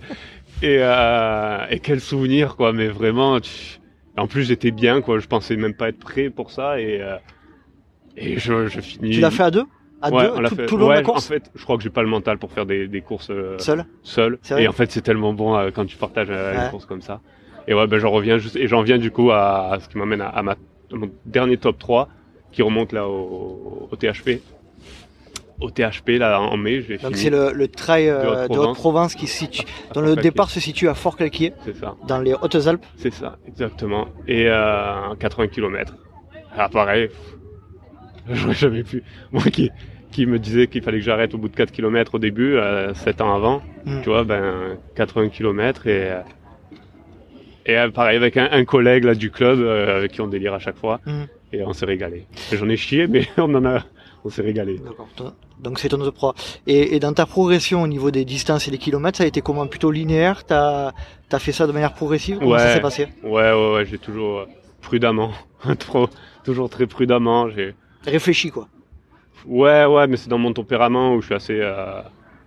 Et, 0.63 0.79
euh, 0.81 1.67
et 1.71 1.79
quel 1.81 2.01
souvenir, 2.01 2.57
quoi. 2.57 2.73
Mais 2.73 2.89
vraiment, 2.89 3.41
tu- 3.41 3.79
en 4.17 4.27
plus, 4.27 4.45
j'étais 4.45 4.71
bien, 4.73 5.01
quoi. 5.01 5.19
Je 5.19 5.27
pensais 5.29 5.57
même 5.57 5.75
pas 5.75 5.89
être 5.91 5.99
prêt 5.99 6.31
pour 6.31 6.51
ça. 6.51 6.81
Et, 6.81 7.01
euh, 7.01 7.17
et 8.21 8.39
je, 8.39 8.67
je 8.67 8.81
finis. 8.81 9.11
Tu 9.11 9.21
l'as 9.21 9.31
fait 9.31 9.43
à 9.45 9.51
deux? 9.51 9.65
À 10.01 10.11
ouais, 10.11 10.25
deux 10.25 10.33
on 10.37 10.41
l'a 10.41 10.49
tout, 10.49 10.55
fait. 10.57 10.67
tout 10.67 10.77
le 10.77 10.83
long 10.83 10.89
ouais, 10.89 10.95
de 10.97 11.01
la 11.01 11.05
course? 11.05 11.27
En 11.27 11.29
fait, 11.29 11.51
je 11.55 11.65
crois 11.65 11.77
que 11.77 11.83
j'ai 11.83 11.91
pas 11.91 12.03
le 12.03 12.09
mental 12.09 12.39
pour 12.39 12.53
faire 12.53 12.67
des, 12.67 12.87
des 12.87 13.01
courses 13.01 13.31
euh, 13.31 13.57
Seul? 13.59 14.39
Et 14.57 14.69
en 14.69 14.73
fait, 14.73 14.91
c'est 14.93 15.01
tellement 15.03 15.33
bon 15.33 15.57
euh, 15.57 15.71
quand 15.75 15.85
tu 15.87 15.97
partages 15.97 16.29
euh, 16.31 16.57
Ouais. 16.57 16.65
une 16.65 16.71
course 16.71 16.87
comme 16.87 17.01
ça. 17.03 17.21
Et 17.67 17.75
ouais, 17.75 17.87
ben 17.87 17.99
j'en 17.99 18.11
reviens 18.11 18.39
juste, 18.39 18.57
et 18.57 18.67
j'en 18.69 18.83
viens 18.83 18.97
du 18.99 19.11
coup 19.11 19.31
à, 19.31 19.73
à 19.75 19.81
ce 19.81 19.89
qui 19.89 19.99
m'amène 19.99 20.21
à, 20.21 20.29
à 20.29 20.43
ma, 20.43 20.53
à 20.53 20.57
mon 20.93 21.11
dernier 21.27 21.57
top 21.57 21.79
3 21.79 22.09
qui 22.53 22.63
remonte 22.63 22.93
là 22.93 23.07
au, 23.09 23.89
au 23.91 23.97
THP. 23.97 24.41
Au 25.61 25.71
THP 25.71 26.11
là 26.21 26.41
en 26.41 26.57
mai, 26.57 26.83
j'ai 26.83 26.99
Donc 26.99 27.17
c'est 27.17 27.31
le, 27.31 27.51
le 27.53 27.67
trail 27.67 28.09
euh, 28.09 28.21
De 28.21 28.25
de 28.25 28.29
Haute-Provence. 28.31 28.69
Haute-Provence 28.69 29.15
qui 29.17 29.27
se 29.27 29.37
situe, 29.39 29.65
dont 29.95 30.01
le 30.03 30.15
départ 30.15 30.51
se 30.51 30.61
situe 30.61 30.89
à 30.89 30.95
Fort-Calquier, 30.95 31.53
C'est 31.65 31.75
ça, 31.77 31.97
dans 32.07 32.21
les 32.21 32.33
Hautes-Alpes. 32.35 32.87
c'est 32.97 33.13
ça, 33.13 33.37
exactement. 33.49 34.07
Et 34.29 34.45
euh, 34.49 35.15
80 35.19 35.49
km. 35.49 35.95
Ah 36.57 36.69
pareil, 36.69 37.09
j'aurais 38.35 38.55
jamais 38.55 38.83
pu. 38.83 39.03
Moi 39.33 39.43
qui, 39.45 39.71
qui 40.13 40.27
me 40.27 40.39
disais 40.39 40.67
qu'il 40.67 40.83
fallait 40.83 40.99
que 40.99 41.05
j'arrête 41.05 41.35
au 41.35 41.39
bout 41.39 41.49
de 41.49 41.57
4 41.57 41.71
km 41.73 42.15
au 42.15 42.19
début, 42.19 42.55
euh, 42.57 42.95
7 42.95 43.21
ans 43.21 43.35
avant, 43.35 43.63
Mm. 43.85 44.01
tu 44.03 44.09
vois, 44.11 44.25
ben 44.25 44.77
80 44.97 45.29
km 45.31 45.87
et 45.87 46.11
euh, 46.11 46.21
et 47.67 47.77
euh, 47.79 47.91
pareil 47.91 48.17
avec 48.17 48.37
un, 48.37 48.49
un 48.51 48.65
collègue 48.65 49.05
là 49.05 49.15
du 49.15 49.31
club 49.31 49.59
euh, 49.61 49.99
avec 49.99 50.13
qui 50.13 50.21
on 50.21 50.27
délire 50.27 50.55
à 50.55 50.59
chaque 50.59 50.77
fois 50.77 51.01
Mm. 51.07 51.23
et 51.53 51.63
on 51.65 51.73
s'est 51.73 51.87
régalé. 51.87 52.27
J'en 52.53 52.69
ai 52.69 52.77
chié 52.77 53.07
mais 53.07 53.27
on 53.39 53.55
en 53.55 53.65
a 53.65 53.85
on 54.25 54.31
s'est 54.31 54.43
régalé. 54.43 54.79
D'accord. 54.85 55.09
Donc 55.61 55.79
c'est 55.79 55.89
ton 55.89 55.99
top 55.99 56.15
3. 56.15 56.35
Et, 56.67 56.97
et 56.97 57.01
dans 57.01 57.13
ta 57.13 57.25
progression 57.25 57.83
au 57.83 57.87
niveau 57.87 58.11
des 58.11 58.25
distances 58.25 58.67
et 58.69 58.71
des 58.71 58.79
kilomètres, 58.79 59.19
ça 59.19 59.25
a 59.25 59.27
été 59.27 59.41
comment? 59.41 59.67
Plutôt 59.67 59.91
linéaire? 59.91 60.45
T'as 60.45 60.93
as 61.33 61.39
fait 61.39 61.53
ça 61.53 61.67
de 61.67 61.73
manière 61.73 61.95
progressive? 61.95 62.39
Comment 62.39 62.59
ça 62.59 62.67
Ouais. 62.67 62.73
s'est 62.75 62.81
passé? 62.81 63.09
Ouais 63.23 63.53
ouais 63.53 63.73
ouais, 63.75 63.85
j'ai 63.87 63.99
toujours 63.99 64.41
euh, 64.41 64.45
prudemment 64.83 65.31
trop 65.79 66.09
toujours 66.45 66.69
très 66.69 66.87
prudemment, 66.87 67.49
j'ai 67.51 67.75
Réfléchi 68.07 68.51
quoi. 68.51 68.69
Ouais, 69.47 69.85
ouais, 69.85 70.07
mais 70.07 70.17
c'est 70.17 70.29
dans 70.29 70.39
mon 70.39 70.53
tempérament 70.53 71.15
où 71.15 71.21
je 71.21 71.27
suis 71.27 71.35
assez. 71.35 71.59
Euh, 71.61 72.03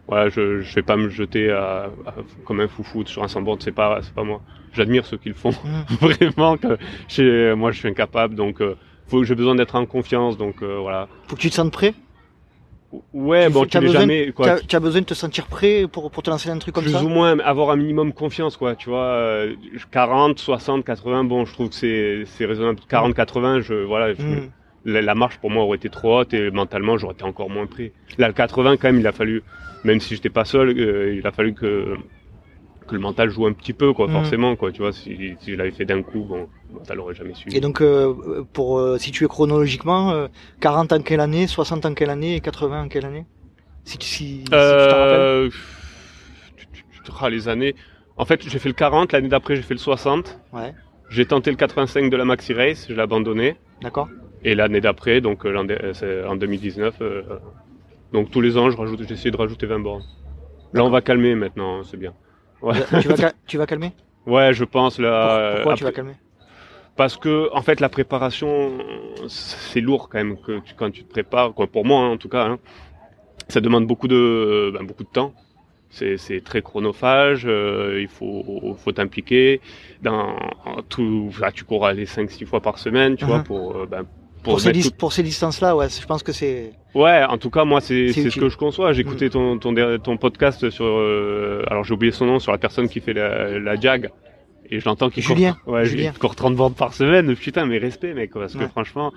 voilà, 0.08 0.30
je, 0.30 0.60
je 0.62 0.76
vais 0.76 0.82
pas 0.82 0.98
me 0.98 1.10
jeter 1.10 1.50
euh, 1.50 1.86
à- 1.88 2.16
comme 2.46 2.60
un 2.60 2.68
foufou 2.68 3.06
sur 3.06 3.24
un 3.24 3.28
sandboard, 3.28 3.62
c'est 3.64 3.72
pas, 3.72 4.00
c'est 4.02 4.14
pas 4.14 4.24
moi. 4.24 4.42
J'admire 4.74 5.06
ceux 5.06 5.18
qui 5.18 5.30
le 5.30 5.36
font. 5.36 5.54
Vraiment, 6.02 6.58
que 6.58 6.78
j'ai- 7.08 7.54
moi 7.56 7.72
je 7.72 7.80
suis 7.80 7.88
incapable, 7.88 8.36
donc 8.36 8.62
euh, 8.62 8.76
faut, 9.08 9.24
j'ai 9.24 9.36
besoin 9.36 9.56
d'être 9.56 9.76
en 9.76 9.86
confiance, 9.86 10.38
donc 10.38 10.62
euh, 10.64 10.78
voilà. 10.80 11.08
Faut 11.28 11.36
que 11.36 11.42
tu 11.42 11.50
te 11.50 11.56
sentes 11.56 11.72
prêt? 11.72 11.94
Ouais, 13.14 13.48
Tu 13.48 13.54
bon, 13.54 13.66
tu 13.66 13.80
besoin- 13.80 14.02
jamais, 14.02 14.32
quoi. 14.34 14.60
Tu 14.60 14.76
as 14.76 14.80
besoin 14.82 15.00
de 15.00 15.06
te 15.06 15.14
sentir 15.14 15.48
prêt 15.48 15.86
pour, 15.90 16.12
pour 16.12 16.24
te 16.24 16.30
lancer 16.30 16.50
dans 16.50 16.56
un 16.56 16.60
truc 16.60 16.76
comme 16.76 16.84
plus 16.84 16.92
ça? 16.92 17.04
ou 17.04 17.08
moins, 17.08 17.40
avoir 17.40 17.70
un 17.70 17.78
minimum 17.78 18.12
confiance, 18.12 18.58
quoi. 18.58 18.76
Tu 18.76 18.90
vois, 18.90 19.00
euh, 19.06 19.56
40, 19.92 20.40
60, 20.40 20.84
80, 20.84 21.24
bon, 21.24 21.46
je 21.46 21.54
trouve 21.54 21.70
que 21.70 21.76
c'est, 21.76 22.24
c'est 22.26 22.46
raisonnable. 22.46 22.80
40, 22.90 23.14
80, 23.14 23.62
je, 23.62 23.74
voilà, 23.76 24.14
je- 24.14 24.22
Mm. 24.22 24.52
La, 24.86 25.02
la 25.02 25.16
marche 25.16 25.38
pour 25.38 25.50
moi 25.52 25.64
aurait 25.64 25.78
été 25.78 25.90
trop 25.90 26.20
haute 26.20 26.34
et 26.34 26.50
mentalement 26.52 26.98
j'aurais 26.98 27.14
été 27.14 27.24
encore 27.24 27.50
moins 27.50 27.68
prêt. 27.68 27.92
Là, 28.18 28.28
le 28.28 28.34
80 28.34 28.78
quand 28.78 28.88
même, 28.90 29.00
il 29.00 29.08
a 29.08 29.12
fallu, 29.12 29.44
même 29.84 30.00
si 30.00 30.16
j'étais 30.16 30.30
pas 30.30 30.46
seul, 30.46 30.70
euh, 30.78 31.14
il 31.16 31.26
a 31.26 31.32
fallu 31.32 31.54
que 31.54 31.96
que 32.88 32.96
le 32.96 33.02
mental 33.02 33.30
joue 33.30 33.46
un 33.46 33.54
petit 33.54 33.74
peu, 33.74 33.94
quoi, 33.94 34.08
Mhm. 34.08 34.14
forcément, 34.14 34.56
quoi. 34.56 34.72
Tu 34.72 34.82
vois, 34.82 34.92
si, 34.92 35.38
si 35.40 35.52
je 35.52 35.56
l'avais 35.56 35.72
fait 35.72 35.86
d'un 35.86 36.02
coup, 36.02 36.22
bon, 36.24 36.50
le 36.70 36.76
mental 36.80 37.00
aurait 37.00 37.14
jamais 37.16 37.34
suivi. 37.36 37.56
Et 37.56 37.62
donc, 37.62 37.80
euh, 37.80 38.44
pour 38.54 38.80
euh, 38.80 38.98
situer 38.98 39.28
chronologiquement, 39.28 40.12
euh, 40.12 40.28
40 40.60 40.92
en 40.92 41.02
quelle 41.02 41.20
année, 41.22 41.48
60 41.48 41.86
en 41.86 41.94
quelle 41.94 42.10
année 42.10 42.36
et 42.36 42.42
80 42.42 42.84
en 42.84 42.88
quelle 42.90 43.06
année 43.06 43.26
Si, 43.86 43.98
tu- 43.98 44.08
si, 44.08 44.18
si 44.18 44.44
tu 44.46 44.52
rappelles. 44.52 45.20
Euh, 45.22 45.50
ah, 47.20 47.30
les 47.30 47.48
années. 47.48 47.76
En 48.18 48.26
fait, 48.26 48.42
j'ai 48.48 48.60
fait 48.60 48.70
le 48.70 48.74
40, 48.76 49.12
l'année 49.14 49.30
d'après 49.30 49.56
j'ai 49.56 49.62
fait 49.62 49.74
le 49.76 49.80
60. 49.80 50.40
Ouais, 50.52 50.74
J'ai 51.10 51.26
tenté 51.26 51.52
le 51.52 51.58
85 51.58 52.10
de 52.10 52.18
la 52.18 52.26
Maxi 52.26 52.54
Race, 52.54 52.88
je 52.90 52.94
l'ai 52.94 53.02
abandonné. 53.02 53.56
d'accord. 53.82 54.10
Et 54.44 54.56
l'année 54.56 54.82
d'après, 54.82 55.22
donc 55.22 55.46
euh, 55.46 55.94
euh, 56.04 56.28
en 56.28 56.36
2019, 56.36 56.96
euh, 57.02 57.22
donc 58.12 58.32
tous 58.32 58.42
les 58.42 58.58
ans, 58.58 58.70
je 58.72 58.78
rajoute, 58.78 59.10
essayé 59.10 59.32
de 59.32 59.38
rajouter 59.38 59.66
20 59.68 59.80
bornes. 59.80 60.04
Là, 60.74 60.84
on 60.84 60.90
va 60.90 61.02
calmer 61.02 61.36
maintenant, 61.36 61.84
c'est 61.84 61.98
bien. 61.98 62.14
Ouais. 62.62 62.76
tu, 63.02 63.08
vas, 63.08 63.16
cal- 63.16 63.34
tu 63.48 63.58
vas 63.58 63.66
calmer? 63.66 63.92
Ouais, 64.26 64.54
je 64.54 64.64
pense 64.64 65.00
là. 65.00 65.54
Pourquoi, 65.56 65.76
tu 65.76 65.84
vas 65.84 65.92
calmer? 65.92 66.14
Parce 66.96 67.18
que 67.18 67.50
en 67.54 67.62
fait, 67.62 67.80
la 67.80 67.90
préparation, 67.90 68.78
c'est 69.28 69.82
lourd 69.82 70.10
quand 70.10 70.18
même 70.18 70.38
que 70.38 70.60
tu- 70.60 70.74
quand 70.76 70.92
tu 70.92 71.04
te 71.04 71.10
prépares. 71.10 71.54
Quoi, 71.54 71.68
pour 71.68 71.86
moi, 71.86 72.02
hein, 72.02 72.10
en 72.12 72.18
tout 72.18 72.30
cas, 72.30 72.46
hein. 72.46 72.60
ça 73.48 73.62
demande 73.62 73.86
beaucoup 73.88 74.08
de, 74.08 74.72
ben, 74.74 74.84
beaucoup 74.86 75.04
de 75.04 75.10
temps. 75.10 75.34
C'est 75.90 76.42
très 76.44 76.62
chronophage. 76.62 77.44
euh, 77.46 78.00
il 78.02 78.08
faut, 78.08 78.76
faut 78.78 78.92
t'impliquer 78.94 79.60
dans 80.02 80.36
tout. 80.90 81.32
Là, 81.40 81.52
tu 81.52 81.66
cours 81.66 81.86
aller 81.86 82.06
5-6 82.06 82.46
fois 82.46 82.62
par 82.62 82.78
semaine, 82.78 83.16
tu 83.18 83.26
vois, 83.26 83.40
Mhm. 83.40 83.44
pour 83.44 83.76
euh, 83.78 83.86
ben, 83.86 84.06
pour, 84.44 84.54
Pour 84.54 84.60
ces, 84.62 84.72
tout- 84.72 84.92
pour 84.98 85.14
ces 85.14 85.24
distances-là, 85.24 85.76
ouais, 85.76 85.88
je 85.90 86.06
pense 86.06 86.24
que 86.24 86.32
c'est. 86.32 86.72
Ouais, 86.96 87.24
en 87.24 87.38
tout 87.38 87.50
cas, 87.50 87.64
moi, 87.64 87.80
c'est 87.82 88.12
ce. 88.12 88.20
Mm. 88.38 88.42
que 88.42 88.50
je 88.50 88.58
conçois. 88.58 88.92
J'ai 88.94 89.02
écouté 89.02 89.30
ton, 89.30 89.58
ton, 89.58 89.74
ton 90.00 90.18
podcast 90.18 90.70
sur. 90.70 90.86
euh, 90.86 91.64
alors, 91.68 91.84
j'ai 91.84 91.94
oublié 91.94 92.12
son 92.12 92.26
nom, 92.26 92.40
sur 92.40 92.52
la 92.52 92.58
personne 92.58 92.90
qui 92.90 93.00
fait 93.02 93.14
la, 93.14 93.60
la 93.60 93.76
Jag. 93.80 94.10
Et 94.70 94.80
je 94.80 94.86
l'entends 94.86 95.10
qu'il 95.10 95.24
court. 95.26 95.36
Ouais, 95.68 95.86
Julien. 95.86 96.14
court 96.20 96.36
30 96.36 96.56
bornes 96.56 96.74
par 96.74 96.94
semaine. 96.94 97.36
Putain, 97.36 97.66
mais 97.66 97.78
respect, 97.78 98.14
mec. 98.14 98.32
Parce 98.34 98.56
que 98.56 98.68
franchement, 98.68 99.12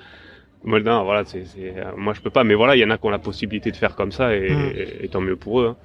moi, 0.65 0.81
non, 0.81 1.05
voilà, 1.05 1.25
c'est, 1.25 1.45
c'est, 1.47 1.75
euh, 1.77 1.93
moi, 1.97 2.13
je 2.13 2.21
peux 2.21 2.31
pas. 2.31 2.43
Mais 2.45 2.55
voilà, 2.55 2.75
il 2.77 2.81
y 2.81 2.85
en 2.85 2.91
a 2.91 2.99
qui 2.99 3.07
ont 3.07 3.11
la 3.11 3.19
possibilité 3.19 3.71
de 3.71 3.77
faire 3.77 3.95
comme 3.97 4.13
ça 4.13 4.35
et, 4.35 4.51
Mm. 4.51 4.73
et, 4.77 5.05
et 5.05 5.09
tant 5.09 5.21
mieux 5.21 5.37
pour 5.37 5.61
eux. 5.61 5.69
hein. 5.69 5.77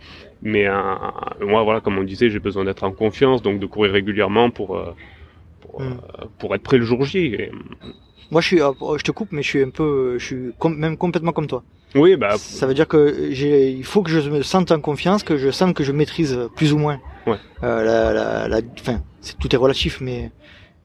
Mais 0.41 0.67
euh, 0.67 0.74
moi, 1.41 1.63
voilà, 1.63 1.81
comme 1.81 1.98
on 1.98 2.03
disait, 2.03 2.29
j'ai 2.29 2.39
besoin 2.39 2.65
d'être 2.65 2.84
en 2.84 2.91
confiance, 2.91 3.41
donc 3.41 3.60
de 3.60 3.65
courir 3.65 3.91
régulièrement 3.93 4.50
pour. 4.50 4.77
euh, 4.77 4.93
pour, 5.62 5.82
Mm. 5.82 5.86
euh, 5.86 6.25
pour 6.39 6.56
être 6.56 6.63
prêt 6.63 6.78
le 6.78 6.86
jour 6.86 7.04
J. 7.06 7.18
Et- 7.25 7.51
Moi, 8.32 8.42
je 8.42 8.48
suis, 8.48 8.62
euh, 8.62 8.72
je 8.98 9.04
te 9.04 9.12
coupe, 9.12 9.30
mais 9.32 9.42
je 9.42 9.48
suis 9.48 9.63
un 9.63 9.70
peu, 9.70 10.18
je 10.20 10.25
suis 10.25 10.51
com- 10.60 10.75
même 10.78 10.98
complètement 10.98 11.32
comme 11.32 11.48
toi. 11.48 11.63
oui, 11.96 12.16
bah, 12.16 12.38
Ça 12.38 12.68
veut 12.68 12.75
dire 12.75 12.88
que 12.88 13.30
j'ai, 13.32 13.72
il 13.72 13.84
faut 13.84 14.04
que 14.04 14.12
je 14.12 14.30
me 14.30 14.42
sente 14.44 14.72
en 14.72 14.80
confiance, 14.80 15.24
que 15.24 15.38
je 15.38 15.50
sente 15.50 15.74
que 15.75 15.84
je 15.84 15.92
maîtrise 15.92 16.38
plus 16.56 16.72
ou 16.74 16.78
moins. 16.78 17.00
Ouais. 17.25 17.38
Euh, 17.63 17.84
la, 17.84 18.13
la, 18.13 18.48
la, 18.48 18.62
enfin, 18.80 19.01
c'est, 19.22 19.38
tout 19.39 19.54
est 19.54 19.58
relatif, 19.58 20.00
mais 20.01 20.32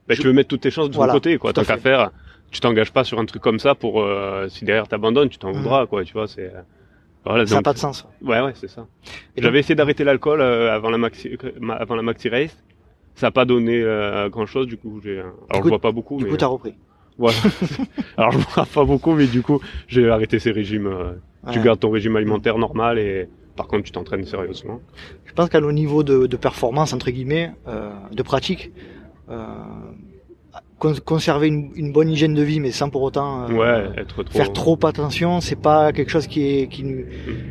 Bah, 0.07 0.13
Je- 0.15 0.21
tu 0.21 0.27
veux 0.27 0.33
mettre 0.33 0.49
toutes 0.49 0.61
tes 0.61 0.69
chances 0.71 0.89
de 0.91 0.95
Voilà, 0.95 1.13
ton 1.13 1.17
côté, 1.17 1.37
quoi. 1.39 1.51
Tant 1.53 1.63
qu'à 1.63 1.77
faire, 1.77 2.11
tu 2.51 2.59
t'engages 2.59 2.91
pas 2.91 3.03
sur 3.03 3.17
un 3.19 3.25
truc 3.25 3.41
comme 3.41 3.57
ça 3.59 3.73
pour 3.75 4.01
euh, 4.03 4.47
si 4.49 4.63
derrière 4.65 4.87
t'abandonnes, 4.87 5.29
tu 5.29 5.37
t'en 5.39 5.49
Mhm. 5.51 5.57
voudras, 5.61 5.85
quoi. 5.87 6.03
Tu 6.03 6.13
vois, 6.13 6.27
c'est 6.27 6.45
euh, 6.53 6.61
voilà. 7.25 7.45
ça 7.47 7.55
n'a 7.55 7.61
pas 7.63 7.73
de 7.73 7.79
sens. 7.79 8.05
Ouais, 8.21 8.39
ouais, 8.41 8.51
c'est 8.55 8.67
ça. 8.69 8.85
J'avais 9.37 9.59
essayé 9.59 9.73
d'arrêter 9.75 10.03
l'alcool 10.03 10.41
euh, 10.41 10.71
avant 10.73 10.89
la 10.91 10.97
maxi, 10.99 11.35
ma- 11.59 11.73
avant 11.75 11.95
la 11.95 12.03
maxi 12.03 12.29
race. 12.29 12.55
Ça 13.15 13.27
n'a 13.27 13.31
pas 13.31 13.45
donné 13.45 13.81
euh, 13.81 14.29
grand 14.29 14.45
chose, 14.45 14.67
du 14.67 14.77
coup. 14.77 14.99
J'ai, 15.03 15.19
euh, 15.19 15.23
alors 15.49 15.61
coup- 15.61 15.67
je 15.67 15.69
bois 15.69 15.79
pas 15.79 15.91
beaucoup, 15.91 16.17
Du 16.17 16.25
mais 16.25 16.29
coup, 16.31 16.37
t'as 16.37 16.47
repris. 16.47 16.73
voilà. 17.17 17.37
alors 18.17 18.31
je 18.33 18.37
bois 18.39 18.65
pas 18.73 18.83
beaucoup, 18.83 19.13
mais 19.13 19.27
du 19.27 19.41
coup, 19.41 19.59
j'ai 19.87 20.09
arrêté 20.09 20.39
ces 20.39 20.51
régimes. 20.51 20.87
euh, 20.87 21.13
Tu 21.51 21.59
gardes 21.61 21.79
ton 21.79 21.91
régime 21.91 22.15
alimentaire 22.15 22.57
normal 22.57 22.97
et 22.99 23.29
par 23.55 23.67
contre, 23.67 23.83
tu 23.83 23.91
t'entraînes 23.91 24.25
sérieusement. 24.25 24.81
Je 25.25 25.31
pense 25.33 25.47
qu'à 25.49 25.61
nos 25.61 25.71
niveau 25.71 26.03
de, 26.03 26.25
de 26.27 26.37
performance, 26.37 26.91
entre 26.91 27.09
guillemets, 27.11 27.51
euh, 27.67 27.89
de 28.11 28.21
pratique, 28.23 28.71
euh, 29.29 29.45
con- 30.79 30.93
conserver 31.05 31.47
une, 31.47 31.71
une 31.75 31.93
bonne 31.93 32.09
hygiène 32.09 32.33
de 32.33 32.41
vie, 32.41 32.59
mais 32.59 32.71
sans 32.71 32.89
pour 32.89 33.01
autant 33.03 33.47
euh, 33.49 33.53
ouais, 33.53 33.91
être 34.01 34.23
trop. 34.23 34.37
faire 34.37 34.51
trop 34.51 34.77
attention, 34.85 35.39
c'est 35.39 35.55
pas 35.55 35.93
quelque 35.93 36.09
chose 36.11 36.27
qui, 36.27 36.41
est, 36.45 36.67
qui, 36.67 36.83
nous, 36.83 37.05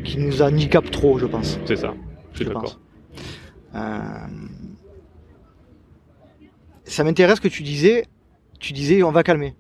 qui 0.05 0.19
nous 0.19 0.43
handicape 0.43 0.91
trop, 0.91 1.17
je 1.19 1.25
pense. 1.27 1.59
C'est 1.65 1.77
ça. 1.77 1.95
Je 2.33 2.39
suis 2.39 2.45
d'accord. 2.47 2.79
Ça 6.85 7.05
m'intéresse 7.05 7.41
que 7.41 7.49
tu 7.49 7.63
disais, 7.63 8.05
tu 8.61 8.73
disais 8.73 9.03
on 9.03 9.11
va 9.13 9.23
calmer. 9.23 9.55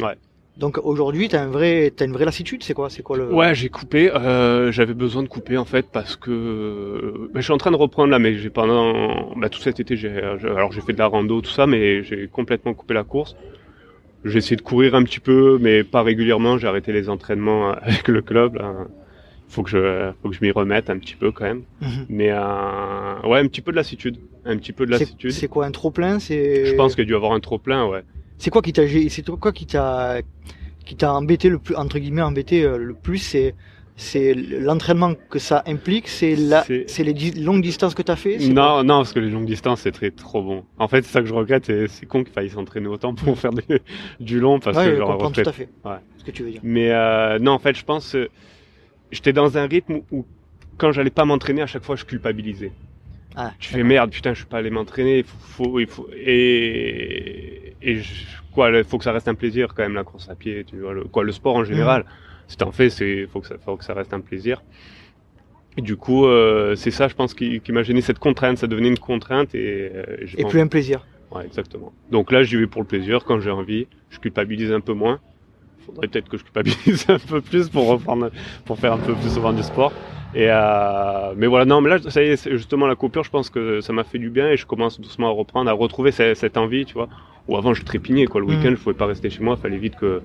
Ouais. 0.00 0.16
Donc 0.56 0.78
aujourd'hui, 0.84 1.28
t'as 1.28 1.42
un 1.42 1.48
vrai, 1.48 1.92
une 2.00 2.12
vraie 2.12 2.24
lassitude, 2.24 2.62
c'est 2.62 2.74
quoi, 2.74 2.88
c'est 2.88 3.02
quoi 3.02 3.16
le 3.16 3.32
Ouais, 3.32 3.54
j'ai 3.56 3.68
coupé. 3.68 4.10
Euh, 4.12 4.70
J'avais 4.70 4.94
besoin 4.94 5.24
de 5.24 5.28
couper 5.28 5.56
en 5.58 5.64
fait 5.64 5.86
parce 5.90 6.14
que 6.14 6.30
euh, 6.30 7.30
bah, 7.32 7.40
je 7.40 7.44
suis 7.44 7.52
en 7.52 7.58
train 7.58 7.72
de 7.72 7.76
reprendre 7.76 8.10
là, 8.10 8.20
mais 8.20 8.36
j'ai 8.36 8.50
pendant 8.50 9.34
bah, 9.34 9.48
tout 9.48 9.60
cet 9.60 9.80
été, 9.80 9.96
j'ai 9.96 10.10
alors 10.10 10.70
j'ai 10.70 10.80
fait 10.80 10.92
de 10.92 10.98
la 10.98 11.06
rando 11.08 11.40
tout 11.40 11.50
ça, 11.50 11.66
mais 11.66 12.04
j'ai 12.04 12.28
complètement 12.28 12.72
coupé 12.72 12.94
la 12.94 13.02
course. 13.02 13.34
J'ai 14.24 14.38
essayé 14.38 14.56
de 14.56 14.62
courir 14.62 14.94
un 14.94 15.02
petit 15.02 15.20
peu, 15.20 15.58
mais 15.60 15.84
pas 15.84 16.02
régulièrement. 16.02 16.56
J'ai 16.56 16.66
arrêté 16.66 16.92
les 16.92 17.08
entraînements 17.08 17.70
euh, 17.70 17.74
avec 17.82 18.08
le 18.08 18.22
club. 18.22 18.54
Là. 18.54 18.72
Faut 19.48 19.62
que 19.62 19.70
je, 19.70 20.12
faut 20.22 20.30
que 20.30 20.34
je 20.34 20.40
m'y 20.40 20.50
remette 20.50 20.88
un 20.88 20.98
petit 20.98 21.16
peu 21.16 21.30
quand 21.30 21.44
même. 21.44 21.64
Mhm. 21.80 22.06
Mais 22.08 22.30
euh, 22.30 23.20
ouais, 23.24 23.40
un 23.40 23.46
petit 23.48 23.60
peu 23.60 23.72
de 23.72 23.76
lassitude, 23.76 24.18
un 24.44 24.56
petit 24.56 24.72
peu 24.72 24.86
de 24.86 24.90
lassitude. 24.92 25.32
C'est 25.32 25.48
quoi 25.48 25.66
un 25.66 25.70
trop 25.70 25.90
plein 25.90 26.18
C'est. 26.18 26.66
Je 26.66 26.74
pense 26.74 26.94
qu'il 26.94 27.02
y 27.04 27.06
a 27.06 27.08
dû 27.08 27.14
avoir 27.14 27.32
un 27.32 27.40
trop 27.40 27.58
plein, 27.58 27.86
ouais. 27.86 28.02
C'est 28.38 28.50
quoi 28.50 28.62
qui 28.62 28.72
t'a, 28.72 28.84
gê- 28.84 29.08
c'est 29.08 29.24
quoi 29.28 29.52
qui 29.52 29.66
t'a, 29.66 30.18
qui 30.84 30.96
t'a 30.96 31.12
embêté 31.14 31.48
le 31.48 31.58
plus, 31.58 31.74
entre 31.76 31.98
guillemets 31.98 32.22
embêté 32.22 32.64
euh, 32.64 32.76
le 32.76 32.94
plus, 32.94 33.18
c'est 33.18 33.54
c'est 33.96 34.34
l'entraînement 34.34 35.12
que 35.30 35.38
ça 35.38 35.62
implique, 35.66 36.08
c'est 36.08 36.34
la, 36.34 36.64
c'est 36.64 37.04
les 37.04 37.14
longues 37.40 37.62
distances 37.62 37.94
que 37.94 38.02
tu 38.02 38.10
as 38.10 38.16
fait. 38.16 38.38
Non, 38.38 38.82
non, 38.82 38.96
parce 38.98 39.12
que 39.12 39.20
les 39.20 39.30
longues 39.30 39.46
distances 39.46 39.82
c'est 39.82 39.92
très 39.92 40.10
trop 40.10 40.42
bon. 40.42 40.64
En 40.78 40.88
fait, 40.88 41.02
c'est 41.04 41.12
ça 41.12 41.20
que 41.20 41.28
je 41.28 41.32
regrette, 41.34 41.66
c'est 41.88 42.06
con 42.06 42.24
qu'il 42.24 42.32
faille 42.32 42.50
s'entraîner 42.50 42.88
autant 42.88 43.14
pour 43.14 43.38
faire 43.38 43.52
du 44.18 44.40
long 44.40 44.58
parce 44.58 44.76
que 44.76 44.96
je 44.96 45.00
comprends 45.00 45.30
tout 45.30 45.42
à 45.48 45.52
fait. 45.52 45.68
Ouais. 45.84 45.92
Ce 46.18 46.24
que 46.24 46.32
tu 46.32 46.42
veux 46.42 46.50
dire. 46.50 46.60
Mais 46.64 46.90
euh, 46.90 47.38
non, 47.38 47.52
en 47.52 47.58
fait, 47.60 47.76
je 47.78 47.84
pense, 47.84 48.16
euh, 48.16 48.28
j'étais 49.12 49.32
dans 49.32 49.56
un 49.58 49.66
rythme 49.68 50.00
où 50.10 50.24
quand 50.76 50.90
j'allais 50.90 51.10
pas 51.10 51.24
m'entraîner, 51.24 51.62
à 51.62 51.66
chaque 51.68 51.84
fois, 51.84 51.94
je 51.94 52.04
culpabilisais. 52.04 52.72
Ah, 53.36 53.52
tu 53.58 53.70
fais 53.70 53.82
merde, 53.82 54.10
putain, 54.10 54.32
je 54.32 54.38
suis 54.38 54.46
pas 54.46 54.58
allé 54.58 54.70
m'entraîner. 54.70 55.18
Il 55.18 55.24
faut, 55.24 55.80
il 55.80 55.86
faut, 55.86 56.08
et 56.14 57.74
et 57.82 58.00
quoi, 58.52 58.70
il 58.70 58.84
faut 58.84 58.98
que 58.98 59.04
ça 59.04 59.12
reste 59.12 59.28
un 59.28 59.34
plaisir 59.34 59.74
quand 59.74 59.82
même 59.82 59.94
la 59.94 60.04
course 60.04 60.28
à 60.30 60.34
pied. 60.34 60.64
Tu 60.64 60.78
vois, 60.78 60.94
le, 60.94 61.04
quoi, 61.04 61.24
le 61.24 61.32
sport 61.32 61.56
en 61.56 61.64
général. 61.64 62.02
Mmh. 62.02 62.06
C'est 62.48 62.62
en 62.62 62.72
fait, 62.72 62.90
c'est 62.90 63.26
faut 63.26 63.40
que 63.40 63.46
ça, 63.46 63.56
faut 63.58 63.76
que 63.76 63.84
ça 63.84 63.94
reste 63.94 64.12
un 64.14 64.20
plaisir. 64.20 64.62
Et 65.76 65.82
du 65.82 65.96
coup, 65.96 66.26
euh, 66.26 66.76
c'est 66.76 66.90
ça, 66.90 67.08
je 67.08 67.14
pense, 67.14 67.34
qui, 67.34 67.60
qui 67.60 67.72
m'a 67.72 67.82
gêné 67.82 68.00
cette 68.00 68.18
contrainte. 68.18 68.58
Ça 68.58 68.66
devenait 68.66 68.88
une 68.88 68.98
contrainte 68.98 69.54
et. 69.54 69.90
Euh, 69.92 70.26
et 70.36 70.44
plus 70.44 70.60
un 70.60 70.68
plaisir. 70.68 71.06
Ouais, 71.32 71.44
exactement. 71.44 71.92
Donc 72.10 72.30
là, 72.30 72.44
j'y 72.44 72.56
vais 72.56 72.66
pour 72.68 72.82
le 72.82 72.86
plaisir 72.86 73.24
quand 73.24 73.40
j'ai 73.40 73.50
envie. 73.50 73.88
Je 74.10 74.18
culpabilise 74.18 74.70
un 74.72 74.80
peu 74.80 74.92
moins. 74.92 75.20
Faudrait 75.86 76.08
peut-être 76.08 76.28
que 76.28 76.36
je 76.36 76.44
culpabilise 76.44 77.06
un 77.08 77.18
peu 77.18 77.40
plus 77.40 77.68
pour 77.68 77.86
reprendre, 77.88 78.30
pour 78.64 78.78
faire 78.78 78.92
un 78.92 78.98
peu 78.98 79.14
plus 79.14 79.34
souvent 79.34 79.52
du 79.52 79.62
sport. 79.62 79.92
Et 80.34 80.46
euh, 80.48 81.32
mais 81.36 81.46
voilà, 81.46 81.64
non, 81.64 81.80
mais 81.80 81.90
là, 81.90 81.98
ça 82.08 82.22
y 82.22 82.26
est, 82.26 82.50
justement 82.50 82.86
la 82.86 82.96
coupure, 82.96 83.22
je 83.22 83.30
pense 83.30 83.50
que 83.50 83.80
ça 83.80 83.92
m'a 83.92 84.02
fait 84.02 84.18
du 84.18 84.30
bien 84.30 84.48
et 84.48 84.56
je 84.56 84.66
commence 84.66 85.00
doucement 85.00 85.28
à 85.28 85.32
reprendre, 85.32 85.70
à 85.70 85.72
retrouver 85.72 86.10
cette, 86.10 86.36
cette 86.36 86.56
envie, 86.56 86.84
tu 86.84 86.94
vois. 86.94 87.08
Ou 87.46 87.56
avant, 87.56 87.74
je 87.74 87.84
trépignais 87.84 88.26
quoi. 88.26 88.40
Le 88.40 88.46
mmh. 88.46 88.50
week-end, 88.50 88.70
je 88.70 88.82
pouvais 88.82 88.96
pas 88.96 89.06
rester 89.06 89.30
chez 89.30 89.42
moi, 89.42 89.56
fallait 89.56 89.78
vite 89.78 89.96
que 89.96 90.22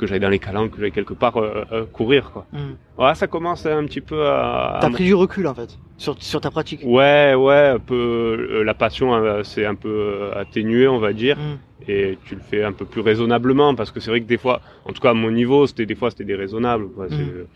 que 0.00 0.06
j'aille 0.06 0.20
dans 0.20 0.30
les 0.30 0.38
calanques, 0.38 0.72
que 0.72 0.80
j'aille 0.80 0.92
quelque 0.92 1.12
part 1.12 1.36
euh, 1.36 1.64
euh, 1.72 1.84
courir. 1.84 2.30
Quoi. 2.32 2.46
Mm. 2.52 3.14
ça 3.14 3.26
commence 3.26 3.66
un 3.66 3.84
petit 3.84 4.00
peu 4.00 4.26
à. 4.26 4.78
T'as 4.80 4.90
pris 4.90 5.04
du 5.04 5.14
recul 5.14 5.46
en 5.46 5.54
fait 5.54 5.78
sur, 5.98 6.20
sur 6.22 6.40
ta 6.40 6.50
pratique. 6.50 6.80
Ouais, 6.84 7.34
ouais, 7.34 7.68
un 7.74 7.78
peu. 7.78 8.48
Euh, 8.50 8.62
la 8.64 8.74
passion 8.74 9.44
s'est 9.44 9.66
un 9.66 9.74
peu 9.74 10.30
atténuée, 10.34 10.88
on 10.88 10.98
va 10.98 11.12
dire, 11.12 11.36
mm. 11.36 11.90
et 11.90 12.18
tu 12.24 12.34
le 12.34 12.40
fais 12.40 12.64
un 12.64 12.72
peu 12.72 12.86
plus 12.86 13.02
raisonnablement 13.02 13.74
parce 13.74 13.90
que 13.90 14.00
c'est 14.00 14.10
vrai 14.10 14.20
que 14.20 14.26
des 14.26 14.38
fois, 14.38 14.62
en 14.86 14.92
tout 14.92 15.02
cas 15.02 15.10
à 15.10 15.14
mon 15.14 15.30
niveau, 15.30 15.66
c'était 15.66 15.86
des 15.86 15.94
fois 15.94 16.10
c'était 16.10 16.24
déraisonnable. 16.24 16.88
Quoi. 16.90 17.06
Mm. 17.06 17.46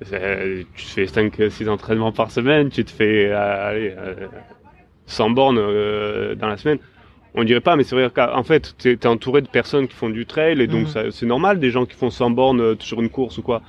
Tu 0.00 0.84
fais 0.84 1.04
5-6 1.04 1.68
entraînements 1.68 2.12
par 2.12 2.30
semaine, 2.32 2.70
tu 2.70 2.84
te 2.84 2.90
fais 2.90 3.30
allez, 3.30 3.94
100 5.06 5.30
bornes 5.30 5.56
dans 6.34 6.48
la 6.48 6.56
semaine 6.56 6.78
on 7.34 7.44
dirait 7.44 7.60
pas, 7.60 7.76
mais 7.76 7.84
c'est 7.84 7.94
vrai 7.94 8.10
qu'en 8.14 8.42
fait, 8.42 8.74
tu 8.78 8.90
es, 8.90 9.06
entouré 9.06 9.40
de 9.40 9.48
personnes 9.48 9.88
qui 9.88 9.94
font 9.94 10.10
du 10.10 10.26
trail, 10.26 10.60
et 10.60 10.66
donc 10.66 10.94
mhm. 10.94 11.10
c'est 11.10 11.26
normal, 11.26 11.58
des 11.58 11.70
gens 11.70 11.86
qui 11.86 11.96
font 11.96 12.10
100 12.10 12.30
bornes 12.30 12.60
euh, 12.60 12.74
sur 12.78 13.00
une 13.00 13.08
course 13.08 13.38
ou 13.38 13.42
quoi. 13.42 13.62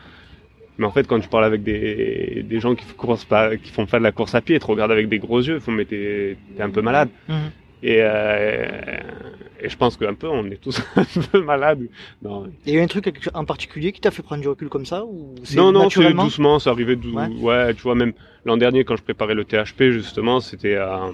Mais 0.78 0.86
en 0.86 0.92
fait, 0.92 1.08
quand 1.08 1.20
tu 1.20 1.30
parles 1.30 1.46
avec 1.46 1.64
des, 1.64 2.44
des 2.44 2.60
gens 2.60 2.76
qui, 2.76 2.86
pas, 3.30 3.56
qui 3.58 3.72
font 3.72 3.86
faire 3.86 4.00
de 4.00 4.04
la 4.04 4.12
course 4.12 4.34
à 4.36 4.42
pied, 4.42 4.56
ils 4.56 4.60
te 4.60 4.66
regardent 4.66 4.92
avec 4.92 5.08
des 5.08 5.20
gros 5.20 5.40
yeux, 5.40 5.56
ils 5.56 5.62
font, 5.62 5.72
mais 5.72 5.86
t'es 5.86 6.36
un 6.60 6.70
peu 6.70 6.82
malade. 6.82 7.10
Mhm. 7.30 7.36
Et, 7.84 7.98
euh, 8.00 8.98
et 9.62 9.70
je 9.70 9.78
pense 9.78 9.98
qu'un 9.98 10.14
peu, 10.14 10.28
on 10.28 10.46
est 10.46 10.62
tous 10.62 10.82
un 10.96 11.04
peu 11.32 11.42
malades. 11.42 11.88
Non. 12.22 12.48
Il 12.66 12.74
y 12.74 12.78
a 12.78 12.80
eu 12.80 12.84
un 12.84 12.88
truc 12.88 13.30
en 13.34 13.46
particulier 13.46 13.92
qui 13.92 14.02
t'a 14.02 14.10
fait 14.10 14.24
prendre 14.24 14.42
du 14.42 14.48
recul 14.48 14.70
comme 14.70 14.86
ça 14.86 15.06
ou 15.06 15.36
Non, 15.56 15.72
non, 15.72 15.90
c'est 15.90 16.14
doucement, 16.14 16.60
ça 16.60 16.72
arrivait 16.72 16.96
doucement. 16.96 17.28
Ouais. 17.40 17.74
tu 17.74 17.82
vois, 17.82 17.96
même 17.96 18.14
l'an 18.46 18.58
dernier, 18.58 18.84
quand 18.84 18.96
je 18.96 19.04
préparais 19.04 19.36
le 19.36 19.46
THP, 19.46 19.92
justement, 19.92 20.40
c'était 20.40 20.76
à 20.76 21.12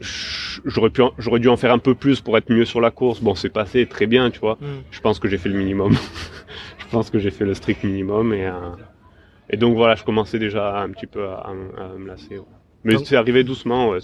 j'aurais 0.00 0.90
pu 0.90 1.02
j'aurais 1.18 1.40
dû 1.40 1.48
en 1.48 1.56
faire 1.56 1.72
un 1.72 1.78
peu 1.78 1.94
plus 1.94 2.20
pour 2.20 2.36
être 2.36 2.50
mieux 2.50 2.64
sur 2.64 2.80
la 2.80 2.90
course. 2.90 3.20
Bon 3.20 3.34
c'est 3.34 3.48
passé 3.48 3.86
très 3.86 4.06
bien 4.06 4.30
tu 4.30 4.40
vois. 4.40 4.58
Mm. 4.60 4.66
je 4.90 5.00
pense 5.00 5.18
que 5.18 5.28
j'ai 5.28 5.38
fait 5.38 5.48
le 5.48 5.58
minimum. 5.58 5.96
Je 6.78 6.92
pense 6.92 7.10
que 7.10 7.18
j'ai 7.18 7.30
fait 7.30 7.44
le 7.44 7.52
strict 7.52 7.84
minimum 7.84 8.32
et 8.32 8.46
euh, 8.46 8.70
et 9.50 9.58
donc 9.58 9.76
voilà 9.76 9.94
je 9.94 10.04
commençais 10.04 10.38
déjà 10.38 10.80
un 10.80 10.88
petit 10.88 11.06
peu 11.06 11.26
à, 11.26 11.52
me 11.98 12.06
lasser 12.06 12.40
mais 12.82 12.96
c'est 13.04 13.14
arrivé 13.14 13.44
doucement 13.44 13.90
ouais 13.90 13.98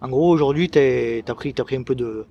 en 0.00 0.08
gros 0.08 0.30
aujourd'hui 0.30 0.70
t'as 0.70 1.34
pris 1.34 1.52
t'as 1.52 1.64
pris 1.64 1.76
un 1.76 1.82
peu 1.82 1.94
de 1.94 2.24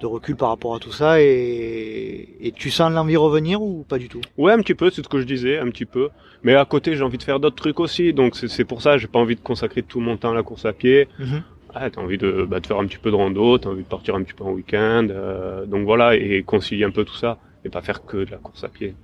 de 0.00 0.06
recul 0.06 0.36
par 0.36 0.50
rapport 0.50 0.74
à 0.74 0.78
tout 0.78 0.92
ça 0.92 1.20
et, 1.22 2.36
et 2.40 2.52
tu 2.52 2.70
sens 2.70 2.92
l'envie 2.92 3.16
revenir 3.16 3.62
ou 3.62 3.84
pas 3.88 3.98
du 3.98 4.08
tout? 4.08 4.20
Ouais, 4.36 4.52
un 4.52 4.58
petit 4.58 4.74
peu, 4.76 4.90
c'est 4.90 5.02
ce 5.02 5.08
que 5.08 5.18
je 5.18 5.26
disais, 5.26 5.58
un 5.58 5.68
petit 5.70 5.86
peu. 5.86 6.10
Mais 6.44 6.54
à 6.54 6.64
côté, 6.64 6.94
j'ai 6.94 7.02
envie 7.02 7.18
de 7.18 7.22
faire 7.24 7.40
d'autres 7.40 7.56
trucs 7.56 7.80
aussi, 7.80 8.12
donc 8.12 8.36
c'est 8.36 8.64
pour 8.64 8.80
ça, 8.80 8.96
j'ai 8.96 9.08
pas 9.08 9.18
envie 9.18 9.34
de 9.34 9.40
consacrer 9.40 9.82
tout 9.82 9.98
mon 9.98 10.16
temps 10.16 10.30
à 10.30 10.34
la 10.34 10.44
course 10.44 10.66
à 10.66 10.72
pied. 10.72 11.08
Mm-hmm 11.18 11.42
ah, 11.74 11.90
t'as 11.90 12.00
envie 12.00 12.18
de, 12.18 12.46
bah, 12.48 12.60
de 12.60 12.66
faire 12.66 12.78
un 12.78 12.86
petit 12.86 12.98
peu 12.98 13.10
de 13.10 13.16
rando, 13.16 13.58
t'as 13.58 13.68
envie 13.68 13.82
de 13.82 13.88
partir 13.88 14.14
un 14.14 14.22
petit 14.22 14.34
peu 14.34 14.44
en 14.44 14.52
week-end, 14.52 15.06
euh, 15.10 15.66
donc 15.66 15.84
voilà, 15.84 16.16
et 16.16 16.42
concilier 16.42 16.84
un 16.84 16.90
peu 16.90 17.04
tout 17.04 17.14
ça, 17.14 17.38
et 17.64 17.68
pas 17.68 17.82
faire 17.82 18.04
que 18.04 18.24
de 18.24 18.30
la 18.30 18.38
course 18.38 18.64
à 18.64 18.68
pied. 18.68 18.94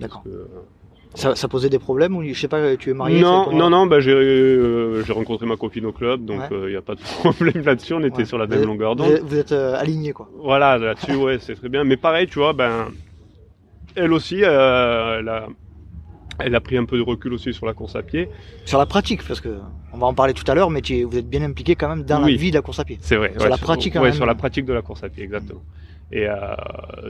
D'accord. 0.00 0.22
Euh, 0.26 0.46
ça, 1.14 1.36
ça, 1.36 1.46
posait 1.46 1.70
des 1.70 1.78
problèmes 1.78 2.16
ou 2.16 2.24
je 2.24 2.38
sais 2.38 2.48
pas, 2.48 2.76
tu 2.76 2.90
es 2.90 2.94
marié 2.94 3.20
Non, 3.20 3.52
non, 3.52 3.70
non, 3.70 3.86
bah 3.86 4.00
j'ai 4.00 4.12
euh, 4.12 5.04
j'ai 5.04 5.12
rencontré 5.12 5.46
ma 5.46 5.56
copine 5.56 5.86
au 5.86 5.92
club, 5.92 6.24
donc 6.24 6.40
il 6.50 6.70
n'y 6.70 6.76
a 6.76 6.82
pas 6.82 6.96
de 6.96 7.00
problème 7.20 7.62
là-dessus. 7.64 7.94
On 7.94 8.02
était 8.02 8.24
sur 8.24 8.36
la 8.36 8.48
même 8.48 8.64
longueur 8.64 8.96
d'onde. 8.96 9.20
Vous 9.22 9.36
êtes 9.36 9.52
alignés 9.52 10.12
quoi. 10.12 10.28
Voilà, 10.36 10.76
là-dessus, 10.76 11.14
ouais, 11.14 11.38
c'est 11.38 11.54
très 11.54 11.68
bien. 11.68 11.84
Mais 11.84 11.96
pareil, 11.96 12.26
tu 12.26 12.40
vois, 12.40 12.52
ben 12.52 12.88
elle 13.94 14.12
aussi, 14.12 14.40
la, 14.40 15.46
elle 16.38 16.54
a 16.54 16.60
pris 16.60 16.76
un 16.76 16.84
peu 16.84 16.96
de 16.96 17.02
recul 17.02 17.32
aussi 17.32 17.52
sur 17.52 17.66
la 17.66 17.72
course 17.72 17.96
à 17.96 18.02
pied. 18.02 18.28
Sur 18.64 18.78
la 18.78 18.86
pratique, 18.86 19.26
parce 19.26 19.40
que 19.40 19.58
on 19.92 19.98
va 19.98 20.06
en 20.06 20.14
parler 20.14 20.34
tout 20.34 20.48
à 20.50 20.54
l'heure, 20.54 20.70
mais 20.70 20.80
vous 20.80 21.16
êtes 21.16 21.28
bien 21.28 21.42
impliqué 21.42 21.74
quand 21.74 21.88
même 21.88 22.02
dans 22.02 22.20
la 22.20 22.28
vie 22.28 22.50
de 22.50 22.56
la 22.56 22.62
course 22.62 22.80
à 22.80 22.84
pied. 22.84 22.98
C'est 23.00 23.16
vrai. 23.16 23.32
Sur 23.38 23.48
la 23.48 23.58
pratique. 23.58 23.92
Sur, 23.94 24.02
ouais, 24.02 24.12
sur 24.12 24.26
la 24.26 24.34
pratique 24.34 24.64
de 24.64 24.72
la 24.72 24.82
course 24.82 25.04
à 25.04 25.08
pied, 25.08 25.22
exactement. 25.22 25.62
Et 26.12 26.28
euh, 26.28 26.34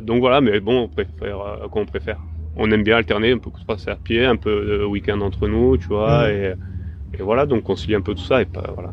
donc 0.00 0.20
voilà, 0.20 0.40
mais 0.40 0.60
bon, 0.60 0.82
on 0.82 0.88
préfère 0.88 1.40
euh, 1.40 1.68
quoi 1.68 1.82
on 1.82 1.86
préfère. 1.86 2.18
On 2.56 2.70
aime 2.70 2.84
bien 2.84 2.96
alterner 2.96 3.32
un 3.32 3.38
peu 3.38 3.50
course 3.50 3.88
à 3.88 3.96
pied, 3.96 4.24
un 4.24 4.36
peu 4.36 4.78
de 4.78 4.84
week-end 4.84 5.20
entre 5.20 5.48
nous, 5.48 5.76
tu 5.76 5.88
vois, 5.88 6.28
mm. 6.28 6.30
et, 6.30 6.54
et, 7.18 7.22
voilà, 7.22 7.46
donc 7.46 7.64
concilier 7.64 7.96
un 7.96 8.00
peu 8.00 8.14
tout 8.14 8.22
ça 8.22 8.40
et 8.40 8.44
pas 8.44 8.70
voilà. 8.74 8.92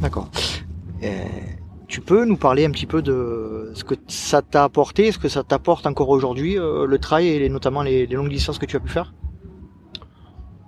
D'accord. 0.00 0.30
Tu 1.88 2.02
peux 2.02 2.26
nous 2.26 2.36
parler 2.36 2.66
un 2.66 2.70
petit 2.70 2.84
peu 2.84 3.00
de 3.00 3.70
ce 3.72 3.82
que 3.82 3.94
ça 4.08 4.42
t'a 4.42 4.64
apporté, 4.64 5.10
ce 5.10 5.18
que 5.18 5.30
ça 5.30 5.42
t'apporte 5.42 5.86
encore 5.86 6.10
aujourd'hui, 6.10 6.58
euh, 6.58 6.86
le 6.86 6.98
trail 6.98 7.28
et 7.28 7.48
notamment 7.48 7.82
les, 7.82 8.06
longues 8.06 8.28
distances 8.28 8.58
que 8.58 8.66
tu 8.66 8.76
as 8.76 8.80
pu 8.80 8.90
faire? 8.90 9.14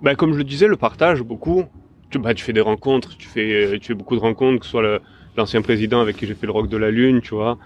Ben, 0.01 0.15
Comme 0.15 0.33
je 0.33 0.39
le 0.39 0.43
disais, 0.43 0.67
le 0.67 0.77
partage 0.77 1.21
beaucoup. 1.21 1.65
Tu, 2.09 2.17
bah, 2.17 2.33
tu 2.33 2.43
fais 2.43 2.53
des 2.53 2.61
rencontres, 2.61 3.15
tu 3.17 3.27
fais, 3.27 3.77
tu 3.79 3.89
fais 3.89 3.93
beaucoup 3.93 4.15
de 4.15 4.19
rencontres, 4.21 4.61
que 4.61 4.65
ce 4.65 4.71
soit 4.71 4.99
l'ancien 5.37 5.61
président 5.61 6.01
avec 6.01 6.17
qui 6.17 6.25
j'ai 6.25 6.33
fait 6.33 6.47
le 6.47 6.53
Rock 6.53 6.67
de 6.67 6.77
la 6.77 6.89
Lune, 6.89 7.21
tu 7.21 7.35
vois. 7.35 7.59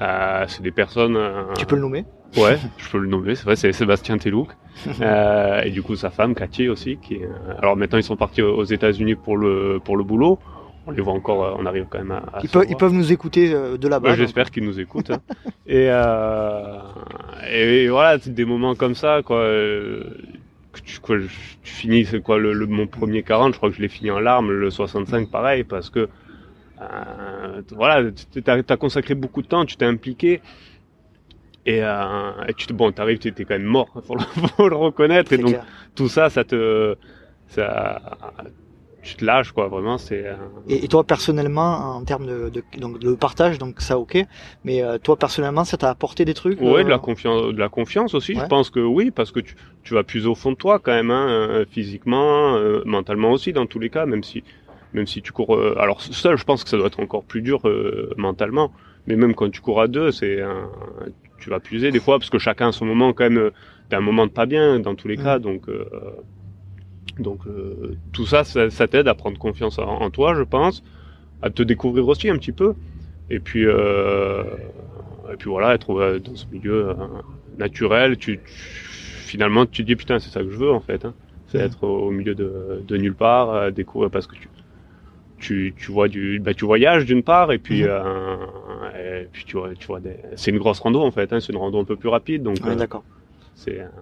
Euh, 0.00 0.44
c'est 0.46 0.62
des 0.62 0.70
personnes. 0.70 1.16
Euh, 1.16 1.52
tu 1.58 1.66
peux 1.66 1.74
le 1.74 1.82
nommer? 1.82 2.04
Ouais, 2.36 2.58
je 2.78 2.88
peux 2.90 2.98
le 2.98 3.08
nommer, 3.08 3.34
c'est 3.34 3.44
vrai, 3.44 3.56
c'est 3.56 3.72
Sébastien 3.72 4.18
Telouk. 4.18 4.50
et 5.64 5.70
du 5.70 5.82
coup, 5.82 5.96
sa 5.96 6.10
femme, 6.10 6.36
Cathy 6.36 6.68
aussi. 6.68 6.96
Qui, 6.98 7.18
alors 7.58 7.76
maintenant, 7.76 7.98
ils 7.98 8.04
sont 8.04 8.16
partis 8.16 8.40
aux 8.40 8.62
États-Unis 8.62 9.16
pour 9.16 9.36
le, 9.36 9.80
pour 9.84 9.96
le 9.96 10.04
boulot 10.04 10.38
on 10.90 10.96
les 10.96 11.02
voit 11.02 11.12
encore, 11.12 11.44
euh, 11.44 11.54
on 11.58 11.66
arrive 11.66 11.86
quand 11.88 11.98
même 11.98 12.10
à. 12.12 12.40
ils, 12.42 12.48
peuvent, 12.48 12.66
ils, 12.68 12.76
peuvent, 12.76 12.92
nous 12.92 13.12
écouter 13.12 13.52
euh, 13.52 13.76
de 13.76 13.88
là-bas. 13.88 14.16
J'espère 14.16 14.50
qu'ils 14.50 14.64
nous 14.64 14.80
écoutent. 14.80 15.10
Hein. 15.10 15.20
et, 15.66 15.88
euh, 15.88 16.78
et, 17.50 17.88
voilà, 17.88 18.18
des 18.18 18.44
moments 18.44 18.74
comme 18.74 18.94
ça, 18.94 19.22
quoi. 19.24 19.42
Que 20.72 20.80
tu, 20.84 21.00
quoi, 21.00 21.16
tu 21.18 21.72
finis, 21.72 22.04
c'est 22.04 22.22
quoi, 22.22 22.38
le, 22.38 22.54
mon 22.66 22.86
premier 22.86 23.22
40, 23.22 23.54
je 23.54 23.56
crois 23.56 23.70
que 23.70 23.76
je 23.76 23.82
l'ai 23.82 23.88
fini 23.88 24.10
en 24.10 24.20
larmes, 24.20 24.52
le 24.52 24.70
65 24.70 25.28
pareil, 25.28 25.64
parce 25.64 25.90
que 25.90 26.08
euh, 26.80 27.62
voilà, 27.72 28.10
tu 28.32 28.42
as, 28.46 28.76
consacré 28.76 29.14
beaucoup 29.14 29.42
de 29.42 29.46
temps, 29.46 29.64
tu 29.64 29.76
t'es 29.76 29.84
impliqué. 29.84 30.40
Et, 31.66 31.82
euh, 31.82 32.44
et 32.48 32.54
tu 32.54 32.72
bon, 32.72 32.90
t'arrives, 32.90 33.18
tu 33.18 33.28
étais 33.28 33.44
quand 33.44 33.54
même 33.54 33.64
mort, 33.64 33.88
faut 34.06 34.14
le, 34.14 34.20
faut 34.56 34.68
le 34.68 34.76
reconnaître. 34.76 35.32
Et 35.32 35.38
donc 35.38 35.56
tout 35.94 36.08
ça, 36.08 36.30
ça 36.30 36.44
te, 36.44 36.96
ça, 37.48 38.00
tu 39.02 39.14
te 39.16 39.24
lâches 39.24 39.52
quoi 39.52 39.68
vraiment 39.68 39.98
c'est 39.98 40.26
euh, 40.26 40.34
et, 40.68 40.86
toi 40.88 41.04
personnellement 41.04 41.96
en 41.96 42.04
termes 42.04 42.26
de, 42.26 42.50
de, 42.50 42.62
donc 42.78 42.98
de 42.98 43.14
partage 43.14 43.58
donc 43.58 43.80
ça 43.80 43.98
ok. 43.98 44.18
Mais 44.64 44.82
euh, 44.82 44.98
toi 44.98 45.16
personnellement 45.16 45.64
ça 45.64 45.76
t'a 45.76 45.90
apporté 45.90 46.24
des 46.24 46.34
trucs 46.34 46.60
ouais 46.60 46.84
de 46.84 46.88
la 46.88 46.96
euh, 46.96 46.98
confiance 46.98 47.52
de 47.52 47.58
la 47.58 47.68
confiance 47.68 48.14
aussi 48.14 48.34
je 48.34 48.44
pense 48.46 48.70
que 48.70 48.80
oui 48.80 49.10
parce 49.10 49.32
que 49.32 49.40
tu, 49.40 49.54
tu 49.84 49.94
vas 49.94 50.02
plus 50.02 50.26
au 50.26 50.34
fond 50.34 50.52
de 50.52 50.56
toi 50.56 50.78
quand 50.78 50.92
même 50.92 51.10
hein, 51.10 51.64
physiquement 51.70 52.58
mentalement 52.84 53.32
aussi 53.32 53.52
dans 53.52 53.66
tous 53.66 53.78
les 53.78 53.90
cas 53.90 54.06
même 54.06 54.22
si 54.22 54.44
même 54.92 55.06
si 55.06 55.22
tu 55.22 55.32
cours 55.32 55.58
alors 55.78 56.02
seul 56.02 56.36
je 56.36 56.44
pense 56.44 56.64
que 56.64 56.70
ça 56.70 56.76
doit 56.76 56.88
être 56.88 57.00
encore 57.00 57.24
plus 57.24 57.42
dur 57.42 57.62
mentalement. 58.16 58.72
Mais 59.06 59.16
même 59.16 59.34
quand 59.34 59.50
tu 59.50 59.62
cours 59.62 59.80
à 59.80 59.88
deux 59.88 60.10
c'est 60.12 60.40
tu 61.38 61.48
vas 61.48 61.60
puiser 61.60 61.90
des 61.90 62.00
fois 62.00 62.18
parce 62.18 62.30
que 62.30 62.38
chacun 62.38 62.68
a 62.68 62.72
son 62.72 62.84
moment 62.84 63.14
quand 63.14 63.30
même 63.30 63.50
t'as 63.88 63.96
un 63.96 64.02
moment 64.02 64.26
de 64.26 64.32
pas 64.32 64.46
bien 64.46 64.78
dans 64.78 64.94
tous 64.94 65.08
les 65.08 65.16
cas 65.16 65.38
donc 65.38 65.66
donc 67.18 67.46
euh, 67.46 67.96
tout 68.12 68.26
ça, 68.26 68.44
ça, 68.44 68.88
t'aide 68.88 69.08
à 69.08 69.14
prendre 69.14 69.38
confiance 69.38 69.78
en, 69.78 70.10
toi, 70.10 70.34
je 70.34 70.42
pense, 70.42 70.82
à 71.42 71.50
te 71.50 71.62
découvrir 71.62 72.06
aussi 72.08 72.28
un 72.28 72.36
petit 72.36 72.52
peu. 72.52 72.74
Et 73.30 73.38
puis, 73.38 73.64
euh, 73.66 74.42
et 75.32 75.36
puis 75.36 75.48
voilà, 75.48 75.74
être 75.74 75.90
euh, 75.90 76.18
dans 76.18 76.34
ce 76.34 76.46
milieu 76.50 76.94
naturel, 77.58 78.16
tu, 78.16 78.40
finalement 78.44 79.66
tu 79.66 79.82
te 79.82 79.86
dis 79.86 79.96
putain 79.96 80.18
c'est 80.18 80.30
ça 80.30 80.42
que 80.42 80.50
je 80.50 80.56
veux 80.56 80.72
en 80.72 80.80
fait. 80.80 81.04
Hein. 81.04 81.14
C'est 81.46 81.58
mmh. 81.58 81.66
être 81.66 81.84
au, 81.84 82.10
milieu 82.10 82.34
de, 82.34 82.82
de 82.86 82.96
nulle 82.96 83.14
part, 83.14 83.72
découvrir 83.72 84.10
parce 84.10 84.26
que 84.26 84.34
tu, 84.34 84.48
tu, 85.38 85.74
tu 85.76 85.92
vois 85.92 86.08
du, 86.08 86.40
bah, 86.40 86.54
tu 86.54 86.64
voyages 86.64 87.04
d'une 87.04 87.22
part 87.22 87.52
et 87.52 87.58
puis, 87.58 87.84
mmh. 87.84 87.88
et 88.96 89.28
puis 89.32 89.44
tu 89.44 89.56
vois, 89.56 89.74
tu 89.74 89.86
vois 89.86 90.00
c'est 90.36 90.50
une 90.50 90.58
grosse 90.58 90.80
rando 90.80 91.00
en 91.00 91.10
fait, 91.10 91.32
hein, 91.32 91.40
c'est 91.40 91.52
une 91.52 91.58
rando 91.58 91.78
un 91.80 91.84
peu 91.84 91.96
plus 91.96 92.08
rapide 92.08 92.42
donc. 92.42 92.56
Ouais, 92.64 92.76
d'accord. 92.76 93.04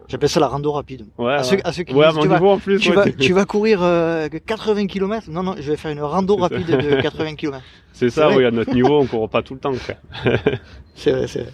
J'appelle 0.09 0.29
ça 0.29 0.40
la 0.40 0.49
rando 0.49 0.71
rapide. 0.73 1.07
Ouais. 1.18 1.33
À 1.33 1.37
ouais. 1.38 1.42
ceux, 1.44 1.59
à 1.64 1.73
ceux 1.73 1.83
qui 1.83 1.94
Ouais, 1.94 2.05
à 2.05 2.09
disent, 2.09 2.16
mon 2.16 2.23
tu, 2.23 2.29
vas, 2.29 2.35
niveau 2.37 2.51
en 2.51 2.59
plus. 2.59 2.79
tu, 2.79 2.90
ouais, 2.90 2.94
vas, 2.97 3.11
tu 3.11 3.33
vas 3.33 3.44
courir 3.44 3.81
euh, 3.83 4.29
80 4.47 4.87
km 4.87 5.31
Non, 5.31 5.42
non, 5.42 5.55
je 5.59 5.71
vais 5.71 5.77
faire 5.77 5.90
une 5.90 6.01
rando 6.01 6.37
ça. 6.37 6.42
rapide 6.42 6.66
de 6.66 7.01
80 7.03 7.35
km. 7.35 7.62
C'est 7.92 8.11
ça, 8.11 8.29
oui, 8.31 8.44
à 8.44 8.51
notre 8.51 8.73
niveau, 8.73 9.01
on 9.01 9.07
court 9.07 9.29
pas 9.29 9.42
tout 9.42 9.55
le 9.55 9.61
temps. 9.61 9.73
C'est 10.94 11.11
vrai, 11.12 11.27
c'est 11.29 11.40
vrai. 11.42 11.53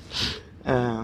Euh, 0.68 1.02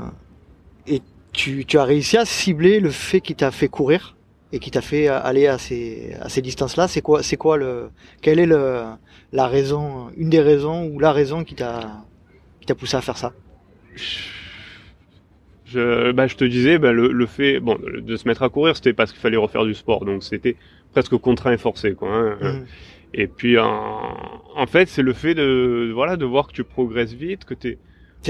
et 0.87 1.03
tu, 1.33 1.65
tu 1.67 1.79
as 1.79 1.85
réussi 1.85 2.17
à 2.17 2.25
cibler 2.25 2.81
le 2.81 2.91
fait 2.91 3.21
qui 3.21 3.35
t'a 3.35 3.51
fait 3.51 3.69
courir 3.69 4.17
et 4.53 4.59
qui 4.59 4.71
t'a 4.71 4.81
fait 4.81 5.09
aller 5.09 5.47
à 5.47 5.59
ces, 5.59 6.17
à 6.21 6.29
ces 6.29 6.41
distances-là. 6.43 6.89
C'est 6.89 7.03
quoi, 7.03 7.23
c'est 7.23 7.37
quoi 7.37 7.57
le, 7.59 7.91
quelle 8.23 8.39
est 8.39 8.47
le, 8.47 8.83
la 9.33 9.47
raison, 9.47 10.09
une 10.17 10.31
des 10.31 10.41
raisons 10.41 10.87
ou 10.87 10.99
la 10.99 11.13
raison 11.13 11.45
qui 11.45 11.55
t'a, 11.55 12.03
qui 12.61 12.67
t'a 12.67 12.75
poussé 12.75 12.97
à 12.97 13.01
faire 13.03 13.17
ça? 13.19 13.33
Je, 13.95 14.03
bah, 15.75 16.27
je 16.27 16.37
te 16.37 16.45
disais, 16.45 16.79
bah, 16.79 16.93
le, 16.93 17.09
le 17.13 17.27
fait, 17.27 17.61
bon, 17.61 17.79
de 18.01 18.17
se 18.17 18.27
mettre 18.29 18.43
à 18.43 18.49
courir, 18.49 18.77
c'était 18.77 18.93
parce 18.93 19.13
qu'il 19.13 19.21
fallait 19.21 19.37
refaire 19.37 19.65
du 19.65 19.75
sport, 19.75 20.05
donc 20.05 20.23
c'était 20.23 20.57
presque 20.93 21.17
contraint 21.17 21.53
et 21.53 21.59
forcé, 21.59 21.95
quoi. 21.95 22.09
hein. 22.15 22.37
Mhm. 22.41 22.67
Et 23.15 23.27
puis, 23.27 23.59
en, 23.59 24.17
en 24.55 24.67
fait, 24.67 24.89
c'est 24.89 25.03
le 25.03 25.13
fait 25.13 25.35
de, 25.35 25.91
voilà, 25.93 26.17
de 26.17 26.25
voir 26.25 26.47
que 26.47 26.53
tu 26.53 26.63
progresses 26.65 27.13
vite, 27.13 27.45
que 27.45 27.55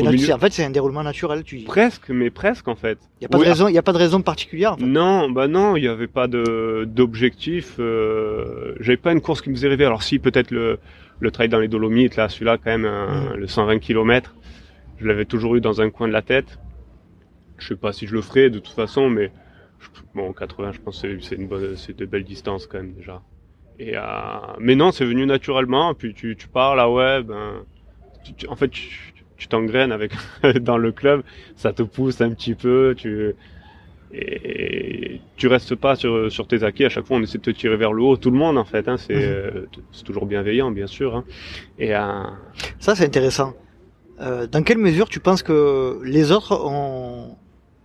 milieu- 0.03 0.33
En 0.35 0.39
fait, 0.39 0.53
c'est 0.53 0.65
un 0.65 0.71
déroulement 0.71 1.03
naturel, 1.03 1.43
tu 1.43 1.57
dis. 1.59 1.65
presque, 1.65 2.09
mais 2.11 2.31
presque, 2.31 2.69
en 2.69 2.77
fait. 2.77 2.99
Il 3.21 3.25
y 3.25 3.27
a 3.27 3.29
pas 3.29 3.39
Oui, 3.39 3.45
de 3.45 3.51
raison, 3.51 3.69
il 3.69 3.75
y 3.75 3.79
a 3.79 3.83
pas 3.83 3.93
de 3.93 3.99
raison 3.99 4.23
particulière. 4.23 4.73
En 4.75 4.77
fait. 4.77 4.85
Non, 4.87 5.29
bah 5.31 5.49
non, 5.49 5.77
il 5.77 5.83
n'y 5.83 5.89
avait 5.89 6.07
pas 6.07 6.29
de 6.29 6.85
d'objectif. 6.89 7.75
Euh, 7.81 8.75
J'avais 8.81 8.97
pas 8.97 9.13
une 9.13 9.21
course 9.21 9.43
qui 9.43 9.51
me 9.51 9.55
faisait 9.57 9.69
rêver. 9.69 9.85
Alors 9.85 10.03
si, 10.03 10.19
peut-être 10.19 10.51
le 10.51 10.79
le 11.23 11.31
trail 11.31 11.51
dans 11.51 11.59
les 11.61 11.69
Dolomites, 11.69 12.17
là, 12.17 12.29
celui-là 12.31 12.57
quand 12.57 12.71
même, 12.71 12.87
euh, 12.87 13.35
Mm. 13.35 13.37
le 13.37 13.47
120 13.47 13.79
km, 13.81 14.35
je 15.01 15.07
l'avais 15.07 15.27
toujours 15.27 15.57
eu 15.57 15.61
dans 15.61 15.83
un 15.83 15.91
coin 15.91 16.09
de 16.09 16.13
la 16.15 16.23
tête. 16.23 16.59
Je 17.61 17.69
sais 17.69 17.77
pas 17.77 17.93
si 17.93 18.07
je 18.09 18.15
le 18.15 18.21
ferai 18.23 18.51
de 18.51 18.59
toute 18.59 18.75
façon, 18.75 19.09
mais 19.09 19.31
je- 19.79 19.89
bon, 20.15 20.33
80, 20.33 20.73
je 20.73 20.81
pense 20.81 21.01
que 21.03 21.21
c'est- 21.21 21.37
une 21.37 21.47
bonne, 21.47 21.77
c'est 21.77 21.97
de 21.97 22.05
belles 22.07 22.25
distances 22.25 22.67
quand 22.67 22.79
même 22.79 22.93
déjà. 22.95 23.23
Et 23.79 23.97
euh, 23.97 24.01
mais 24.59 24.75
non, 24.75 24.91
c'est 24.93 25.05
venu 25.07 25.25
naturellement. 25.27 25.95
Puis 25.95 26.13
tu 26.15 26.37
tu 26.37 26.49
parles, 26.49 26.81
ah 26.81 26.91
ouais, 26.91 27.23
ben, 27.23 27.63
tu- 28.25 28.35
tu- 28.35 28.49
en 28.49 28.57
fait, 28.57 28.69
tu 28.71 29.49
t'engraines 29.49 29.93
avec 29.93 30.13
dans 30.61 30.77
le 30.77 30.91
club, 30.93 31.23
ça 31.57 31.73
te 31.73 31.83
pousse 31.83 32.21
un 32.21 32.31
petit 32.35 32.55
peu, 32.55 32.95
tu 32.97 33.35
et 34.13 35.21
tu 35.37 35.47
restes 35.47 35.77
pas 35.77 35.95
sur, 35.95 36.31
sur 36.33 36.47
tes 36.49 36.65
acquis. 36.65 36.85
À 36.85 36.89
chaque 36.89 37.07
fois, 37.07 37.17
on 37.17 37.23
essaie 37.23 37.39
de 37.39 37.45
te 37.45 37.51
tirer 37.51 37.77
vers 37.77 37.93
le 37.93 38.03
haut. 38.03 38.17
Tout 38.17 38.31
le 38.33 38.37
monde, 38.37 38.59
en 38.59 38.65
fait, 38.65 38.89
hein, 38.89 38.97
c'est 38.97 39.15
Mhm. 39.15 39.23
euh, 39.23 39.67
c'est 39.93 40.03
toujours 40.05 40.27
bienveillant, 40.27 40.71
bien 40.73 40.89
sûr. 40.89 41.15
Hein. 41.15 41.25
Et 41.79 41.95
euh, 41.95 42.25
Ça, 42.81 42.95
c'est 42.97 43.05
intéressant. 43.07 43.55
Euh, 44.21 44.47
dans 44.47 44.63
quelle 44.63 44.79
mesure 44.79 45.09
tu 45.09 45.21
penses 45.21 45.43
que 45.43 46.01
les 46.05 46.33
autres 46.33 46.53
ont 46.61 47.37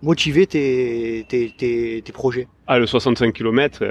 motivé 0.06 0.48
tes, 0.48 1.26
tes, 1.28 2.02
tes, 2.02 2.12
projets 2.13 2.48
ah, 2.68 2.80
le 2.80 2.86
65 2.86 3.34
km, 3.34 3.84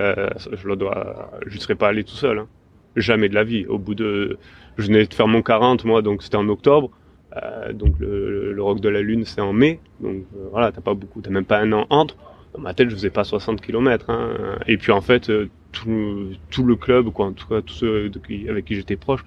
dois, 0.75 1.31
je 1.47 1.59
serais 1.59 1.75
pas 1.75 1.89
allé 1.89 2.03
tout 2.03 2.15
seul. 2.15 2.39
Hein. 2.39 2.49
Jamais 2.97 3.29
de 3.29 3.35
la 3.35 3.45
vie. 3.45 3.67
Au 3.67 3.79
bout 3.79 3.95
de, 3.95 4.39
je 4.79 4.87
venais 4.87 5.05
de 5.05 5.15
faire 5.15 5.29
mon 5.29 5.43
40, 5.43 5.85
moi, 5.85 6.03
donc 6.03 6.23
c'était 6.23 6.37
en 6.37 6.49
octobre. 6.49 6.91
Euh, 7.37 7.73
donc 7.73 7.95
le, 7.99 8.57
rock 8.59 8.81
de 8.81 8.89
la 8.89 9.03
lune, 9.03 9.25
c'est 9.25 9.41
en 9.41 9.53
mai. 9.53 9.81
Donc 10.01 10.25
euh, 10.37 10.49
voilà, 10.51 10.73
t'as 10.73 10.81
pas 10.81 10.95
beaucoup, 10.95 11.21
t'as 11.21 11.31
même 11.31 11.45
pas 11.45 11.59
un 11.59 11.73
an 11.73 11.87
entre. 11.91 12.17
Dans 12.55 12.61
ma 12.61 12.75
tête, 12.75 12.89
je 12.89 12.95
faisais 12.95 13.11
pas 13.11 13.25
60 13.25 13.61
km. 13.61 14.11
Hein. 14.11 14.59
Et 14.67 14.77
puis 14.77 14.93
en 14.93 15.01
fait, 15.01 15.31
euh, 15.31 15.49
tout, 15.73 16.65
le 16.65 16.77
club, 16.77 17.11
quoi, 17.11 17.27
en 17.27 17.33
tout 17.33 17.49
cas 17.49 17.63
tous 17.63 17.75
ceux 17.75 18.11
avec 18.49 18.65
qui 18.65 18.77
j'étais 18.77 18.97
proche, 18.97 19.25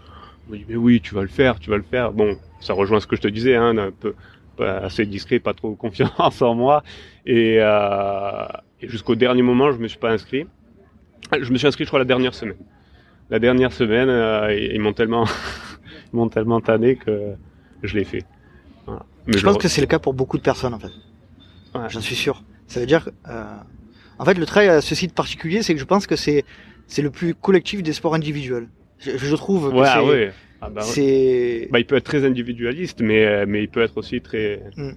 m'ont 0.48 0.56
dit 0.56 0.66
mais 0.68 0.76
oui, 0.76 1.02
tu 1.02 1.14
vas 1.14 1.22
le 1.22 1.28
faire, 1.28 1.60
tu 1.60 1.70
vas 1.70 1.78
le 1.78 1.84
faire. 1.84 2.14
Bon, 2.14 2.38
ça 2.62 2.74
rejoint 2.74 3.00
ce 3.00 3.08
que 3.08 3.16
je 3.16 3.22
te 3.22 3.28
disais, 3.28 3.56
hein, 3.56 3.78
un 3.78 3.92
peu 3.92 4.14
assez 4.62 5.06
discret, 5.06 5.40
pas 5.40 5.54
trop 5.54 5.76
confiance 5.76 6.42
en 6.42 6.56
moi. 6.56 6.84
Et, 7.26 7.58
euh, 7.60 8.46
et 8.82 8.88
jusqu'au 8.88 9.16
dernier 9.16 9.42
moment, 9.42 9.72
je 9.72 9.78
me 9.78 9.88
suis 9.88 9.98
pas 10.00 10.12
inscrit. 10.12 10.46
Je 11.40 11.52
me 11.52 11.58
suis 11.58 11.68
inscrit, 11.68 11.84
je 11.84 11.90
crois, 11.90 12.00
la 12.00 12.06
dernière 12.06 12.34
semaine. 12.34 12.58
La 13.30 13.40
dernière 13.40 13.74
semaine, 13.74 14.10
euh, 14.10 14.54
ils 14.54 14.80
m'ont 14.80 14.94
tellement, 14.94 15.26
ils 16.14 16.16
m'ont 16.16 16.30
tellement 16.30 16.62
tanné 16.62 16.96
que 16.96 17.34
je 17.84 17.98
l'ai 17.98 18.06
fait. 18.06 18.24
Voilà. 18.86 19.04
Mais 19.26 19.38
Je 19.38 19.44
pense 19.44 19.58
que 19.58 19.68
c'est 19.68 19.82
le 19.82 19.88
cas 19.88 20.00
pour 20.00 20.14
beaucoup 20.14 20.38
de 20.38 20.44
personnes, 20.44 20.74
en 20.74 20.80
fait. 20.80 20.92
Ouais. 21.76 21.90
J'en 21.90 22.02
suis 22.02 22.16
sûr. 22.16 22.44
Ça 22.68 22.80
veut 22.80 22.86
dire, 22.86 23.06
que, 23.06 23.10
euh, 23.30 23.44
en 24.20 24.26
fait, 24.26 24.36
le 24.36 24.46
trail 24.46 24.70
a 24.70 24.82
ceci 24.82 25.08
de 25.08 25.12
particulier, 25.14 25.62
c'est 25.64 25.74
que 25.74 25.80
je 25.80 25.86
pense 25.86 26.08
que 26.08 26.16
c'est 26.16 26.46
c'est 26.88 27.02
le 27.02 27.12
plus 27.12 27.36
collectif 27.36 27.84
des 27.84 27.92
sports 27.92 28.16
individuels. 28.16 28.70
Je, 29.00 29.18
je 29.18 29.36
trouve 29.36 29.70
que 29.70 29.76
Ouais, 29.76 29.86
c'est 29.86 29.92
ah 29.92 30.06
ouais. 30.06 30.34
Ah 30.62 30.70
bah 30.70 30.82
c'est 30.82 31.68
Bah, 31.72 31.80
il 31.80 31.86
peut 31.86 31.96
être 31.96 32.04
très 32.06 32.26
individualiste, 32.26 33.02
mais, 33.02 33.26
euh, 33.26 33.46
mais 33.48 33.64
il 33.64 33.70
peut 33.70 33.82
être 33.82 33.98
aussi 33.98 34.22
très, 34.22 34.62
Mm. 34.76 34.92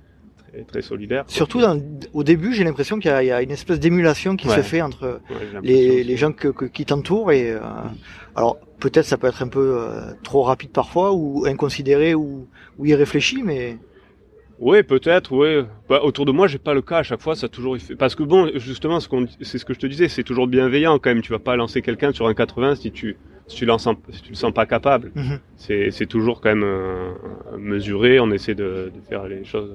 très, 0.50 0.64
très 0.64 0.82
solidaire. 0.82 1.24
surtout 1.28 1.60
dans, 1.60 1.78
au 2.12 2.24
début, 2.24 2.54
j'ai 2.54 2.64
l'impression 2.64 2.98
qu'il 2.98 3.10
y, 3.10 3.14
a- 3.14 3.22
il 3.22 3.26
y 3.26 3.32
a 3.32 3.42
une 3.42 3.50
espèce 3.50 3.78
d'émulation 3.78 4.36
qui 4.36 4.48
se 4.48 4.62
fait 4.62 4.80
entre 4.82 5.20
Ouais, 5.30 5.60
les, 5.62 6.16
gens 6.16 6.32
que, 6.32 6.48
que- 6.48 6.64
qui 6.64 6.84
t'entourent 6.86 7.30
et 7.32 7.50
euh, 7.52 7.60
alors 8.34 8.58
peut-être 8.80 9.04
ça 9.06 9.18
peut 9.18 9.26
être 9.26 9.42
un 9.42 9.48
peu 9.48 9.74
euh, 9.78 10.12
trop 10.22 10.42
rapide 10.42 10.70
parfois 10.70 11.12
ou 11.12 11.44
inconsidéré 11.46 12.14
ou, 12.14 12.48
ou 12.78 12.86
irréfléchi 12.86 13.42
mais 13.42 13.76
Oui, 14.58 14.82
peut-être, 14.82 15.32
oui. 15.32 15.64
Bah, 15.88 16.00
autour 16.02 16.26
de 16.26 16.32
moi, 16.32 16.46
j'ai 16.46 16.58
pas 16.58 16.74
le 16.74 16.82
cas 16.82 16.98
à 16.98 17.02
chaque 17.02 17.22
fois, 17.22 17.34
ça 17.34 17.46
a 17.46 17.48
toujours. 17.48 17.78
Parce 17.98 18.14
que 18.14 18.22
bon, 18.22 18.50
justement, 18.56 19.00
ce 19.00 19.08
c'est 19.40 19.56
ce 19.56 19.64
que 19.64 19.72
je 19.72 19.78
te 19.78 19.86
disais, 19.86 20.08
c'est 20.08 20.22
toujours 20.22 20.46
bienveillant 20.46 20.98
quand 20.98 21.08
même. 21.10 21.22
Tu 21.22 21.32
vas 21.32 21.38
pas 21.38 21.56
lancer 21.56 21.80
quelqu'un 21.80 22.12
sur 22.12 22.26
un 22.26 22.34
80 22.34 22.74
si 22.74 22.92
tu, 22.92 23.16
si 23.50 23.56
tu, 23.56 23.66
sens- 23.66 23.96
si 24.10 24.22
tu 24.22 24.30
le 24.30 24.34
sens 24.36 24.52
pas 24.52 24.66
capable. 24.66 25.10
Mhm. 25.14 25.38
C'est, 25.56 25.90
c'est 25.90 26.06
toujours 26.06 26.40
quand 26.40 26.50
même 26.50 26.64
euh, 26.64 27.12
mesuré. 27.58 28.20
On 28.20 28.30
essaie 28.30 28.54
de, 28.54 28.92
de 28.94 29.00
faire 29.08 29.26
les 29.26 29.44
choses. 29.44 29.70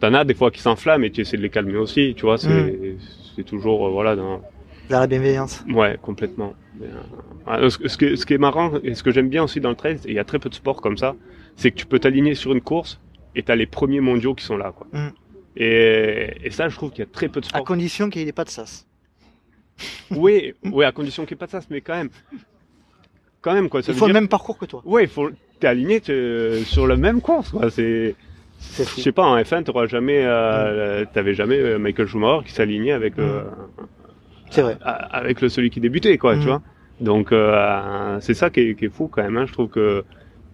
T'en 0.00 0.12
as 0.14 0.24
des 0.24 0.34
fois 0.34 0.50
qui 0.50 0.60
s'enflamment 0.60 1.04
et 1.04 1.10
tu 1.10 1.20
essaies 1.20 1.36
de 1.36 1.42
les 1.42 1.50
calmer 1.50 1.76
aussi. 1.76 2.14
Tu 2.16 2.22
vois, 2.22 2.38
c'est, 2.38 2.48
Mm. 2.48 2.98
c'est 3.36 3.44
toujours 3.44 3.86
euh, 3.86 3.90
voilà 3.90 4.16
dans. 4.16 4.42
la 4.90 5.06
bienveillance. 5.06 5.64
Ouais, 5.68 5.96
complètement. 6.00 6.54
Mais, 6.78 6.86
euh, 7.48 7.70
ce, 7.70 7.78
que- 7.78 7.88
ce, 8.16 8.26
qui 8.26 8.34
est- 8.34 8.38
marrant 8.38 8.72
et 8.82 8.94
ce 8.94 9.02
que 9.02 9.10
j'aime 9.10 9.28
bien 9.28 9.42
aussi 9.44 9.60
dans 9.60 9.70
le 9.70 9.76
trail, 9.76 9.98
il 10.06 10.12
y 10.14 10.18
a 10.18 10.24
très 10.24 10.38
peu 10.38 10.48
de 10.50 10.54
sports 10.54 10.80
comme 10.82 10.98
ça, 10.98 11.14
c'est 11.56 11.70
que 11.70 11.76
tu 11.76 11.86
peux 11.86 11.98
t'aligner 11.98 12.34
sur 12.34 12.52
une 12.52 12.60
course 12.60 13.00
et 13.34 13.42
t'as 13.42 13.56
les 13.56 13.66
premiers 13.66 14.00
mondiaux 14.00 14.34
qui 14.34 14.44
sont 14.44 14.56
là, 14.58 14.72
quoi. 14.76 14.86
Mm. 14.92 15.08
Et, 15.58 16.34
et 16.44 16.50
ça, 16.50 16.68
je 16.68 16.76
trouve 16.76 16.90
qu'il 16.90 17.00
y 17.00 17.02
a 17.08 17.10
très 17.10 17.28
peu 17.28 17.40
de 17.40 17.46
À 17.46 17.48
sports. 17.48 17.64
condition 17.64 18.10
qu'il 18.10 18.22
n'y 18.22 18.28
ait 18.28 18.32
pas 18.32 18.44
de 18.44 18.50
sas. 18.50 18.86
Oui, 20.10 20.54
oui, 20.64 20.84
à 20.84 20.92
condition 20.92 21.24
qu'il 21.24 21.34
n'y 21.34 21.38
ait 21.38 21.46
pas 21.46 21.46
de 21.46 21.50
ça, 21.52 21.60
mais 21.70 21.80
quand 21.80 21.94
même, 21.94 22.10
quand 23.46 23.54
même 23.54 23.68
quoi. 23.68 23.80
Ça 23.82 23.92
Il 23.92 23.94
faut 23.98 24.06
dire... 24.06 24.14
le 24.14 24.20
même 24.20 24.28
parcours 24.28 24.58
que 24.58 24.64
toi. 24.66 24.82
Ouais, 24.84 25.04
il 25.04 25.08
faut. 25.08 25.30
T'es 25.60 25.68
aligné 25.68 26.02
sur 26.64 26.86
la 26.88 26.96
même 26.96 27.20
course, 27.20 27.50
quoi. 27.50 27.70
C'est. 27.70 28.14
Je 28.78 28.82
sais 28.84 29.12
pas, 29.12 29.22
en 29.24 29.36
F1, 29.38 29.62
t'auras 29.64 29.86
jamais, 29.86 30.22
euh, 30.24 31.04
t'avais 31.14 31.34
jamais 31.34 31.58
euh, 31.58 31.78
Michael 31.78 32.06
Schumacher 32.08 32.44
qui 32.46 32.52
s'alignait 32.52 32.92
avec, 32.92 33.18
euh, 33.18 33.44
C'est 34.50 34.62
vrai. 34.62 34.76
avec 34.82 35.40
le 35.42 35.48
celui 35.48 35.70
qui 35.70 35.78
débutait, 35.78 36.16
quoi, 36.18 36.34
tu 36.36 36.46
vois. 36.46 36.62
Donc 37.00 37.32
euh, 37.32 38.18
c'est 38.20 38.32
ça 38.34 38.48
qui 38.50 38.60
est, 38.60 38.74
qui 38.74 38.86
est 38.86 38.90
fou 38.90 39.08
quand 39.08 39.22
même. 39.22 39.36
Hein. 39.36 39.44
Je 39.46 39.52
trouve 39.52 39.68
que 39.68 40.04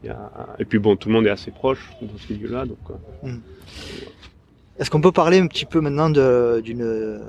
il 0.02 0.08
y 0.08 0.10
a... 0.10 0.18
et 0.58 0.64
puis 0.64 0.78
bon, 0.80 0.96
tout 0.96 1.08
le 1.08 1.14
monde 1.14 1.26
est 1.28 1.30
assez 1.30 1.52
proche 1.52 1.90
dans 2.02 2.18
ce 2.18 2.32
milieu-là, 2.32 2.66
donc. 2.66 2.78
euh, 3.24 3.28
Est-ce 4.78 4.90
qu'on 4.90 5.00
peut 5.00 5.12
parler 5.12 5.38
un 5.38 5.46
petit 5.46 5.64
peu 5.64 5.80
maintenant 5.80 6.10
de- 6.10 6.60
d'une 6.62 7.20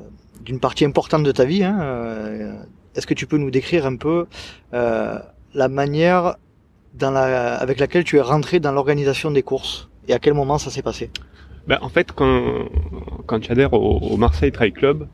d'une 0.44 0.60
partie 0.60 0.84
importante 0.86 1.24
de 1.24 1.32
ta 1.32 1.46
vie 1.46 1.64
hein, 1.64 2.58
Est-ce 2.96 3.06
que 3.08 3.14
tu 3.14 3.28
peux 3.28 3.38
nous 3.38 3.52
décrire 3.52 3.86
un 3.86 3.96
peu 3.96 4.26
la 5.54 5.68
manière 5.68 6.36
avec 7.02 7.80
laquelle 7.80 8.04
tu 8.04 8.18
es 8.18 8.22
rentré 8.22 8.60
dans 8.60 8.72
l'organisation 8.72 9.32
des 9.32 9.44
courses 9.44 9.90
et 10.08 10.14
à 10.14 10.20
quel 10.20 10.34
moment 10.34 10.58
ça 10.58 10.70
s'est 10.70 10.82
passé? 10.82 11.10
Ben, 11.68 11.78
en 11.82 11.90
fait, 11.90 12.12
quand, 12.12 12.68
quand 13.26 13.40
tu 13.40 13.52
adhères 13.52 13.74
au, 13.74 14.18
Marseille 14.18 14.52
Trail 14.52 14.74
Club, 14.74 15.08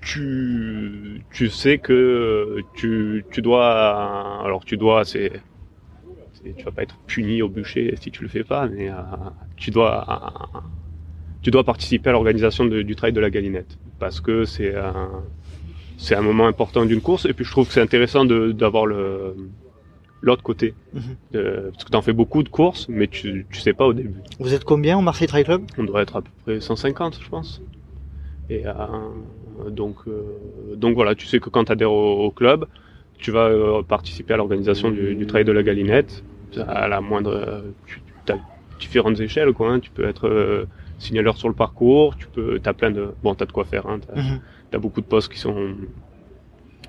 tu, 0.00 1.22
tu 1.32 1.48
sais 1.48 1.78
que 1.78 2.58
tu, 2.74 3.24
tu 3.30 3.42
dois, 3.42 4.42
alors 4.44 4.64
tu 4.64 4.76
dois, 4.76 5.04
c'est, 5.04 5.32
tu 6.56 6.64
vas 6.64 6.70
pas 6.70 6.82
être 6.82 6.96
puni 7.06 7.42
au 7.42 7.48
bûcher 7.48 7.94
si 8.00 8.10
tu 8.10 8.22
le 8.22 8.28
fais 8.28 8.44
pas, 8.44 8.66
mais 8.66 8.88
euh, 8.88 8.94
tu 9.56 9.70
dois, 9.70 10.48
tu 11.42 11.50
dois 11.50 11.64
participer 11.64 12.10
à 12.10 12.12
l'organisation 12.12 12.64
du 12.64 12.96
trail 12.96 13.12
de 13.12 13.20
la 13.20 13.30
Galinette. 13.30 13.78
Parce 13.98 14.20
que 14.20 14.44
c'est 14.44 14.74
un, 14.74 15.22
c'est 16.02 16.16
un 16.16 16.22
moment 16.22 16.46
important 16.46 16.84
d'une 16.84 17.00
course 17.00 17.24
et 17.26 17.32
puis 17.32 17.44
je 17.44 17.50
trouve 17.50 17.66
que 17.68 17.72
c'est 17.74 17.80
intéressant 17.80 18.24
d'avoir 18.24 18.86
le, 18.86 19.34
l'autre 20.20 20.42
côté. 20.42 20.74
Mhm. 20.92 21.02
Euh, 21.36 21.70
parce 21.70 21.84
que 21.84 21.90
tu 21.90 21.96
en 21.96 22.02
fais 22.02 22.12
beaucoup 22.12 22.42
de 22.42 22.48
courses, 22.48 22.86
mais 22.88 23.06
tu, 23.06 23.46
tu 23.50 23.60
sais 23.60 23.72
pas 23.72 23.86
au 23.86 23.92
début. 23.92 24.20
Vous 24.40 24.52
êtes 24.52 24.64
combien 24.64 24.98
au 24.98 25.00
Marseille 25.00 25.28
Trail 25.28 25.44
Club? 25.44 25.62
On 25.78 25.84
devrait 25.84 26.02
être 26.02 26.16
à 26.16 26.22
peu 26.22 26.30
près 26.44 26.60
150, 26.60 27.20
je 27.22 27.28
pense. 27.28 27.62
Et 28.50 28.66
euh, 28.66 28.72
donc, 29.70 29.96
euh, 30.08 30.22
donc 30.76 30.94
voilà, 30.94 31.14
tu 31.14 31.26
sais 31.26 31.38
que 31.38 31.48
quand 31.48 31.64
tu 31.64 31.72
adhères 31.72 31.92
au, 31.92 32.24
au 32.24 32.30
club, 32.30 32.66
tu 33.18 33.30
vas 33.30 33.50
participer 33.86 34.34
à 34.34 34.36
l'organisation 34.36 34.90
du, 34.90 35.14
du 35.14 35.26
trail 35.26 35.44
de 35.44 35.52
la 35.52 35.62
Galinette. 35.62 36.24
À 36.66 36.86
la 36.88 37.00
moindre, 37.00 37.62
tu 37.86 38.32
as 38.32 38.38
différentes 38.80 39.20
échelles, 39.20 39.52
quoi. 39.52 39.70
hein. 39.72 39.80
Tu 39.80 39.90
peux 39.90 40.04
être 40.04 40.66
signaleur 40.98 41.36
sur 41.38 41.48
le 41.48 41.54
parcours, 41.54 42.16
tu 42.16 42.26
peux, 42.26 42.58
t'as 42.60 42.72
plein 42.74 42.90
de, 42.90 43.08
bon, 43.22 43.34
t'as 43.34 43.46
de 43.46 43.52
quoi 43.52 43.64
faire. 43.64 43.86
Hein. 43.86 44.00
T'as, 44.72 44.78
t'as 44.78 44.78
beaucoup 44.78 45.00
de 45.00 45.06
postes 45.06 45.32
qui 45.32 45.38
sont 45.38 45.74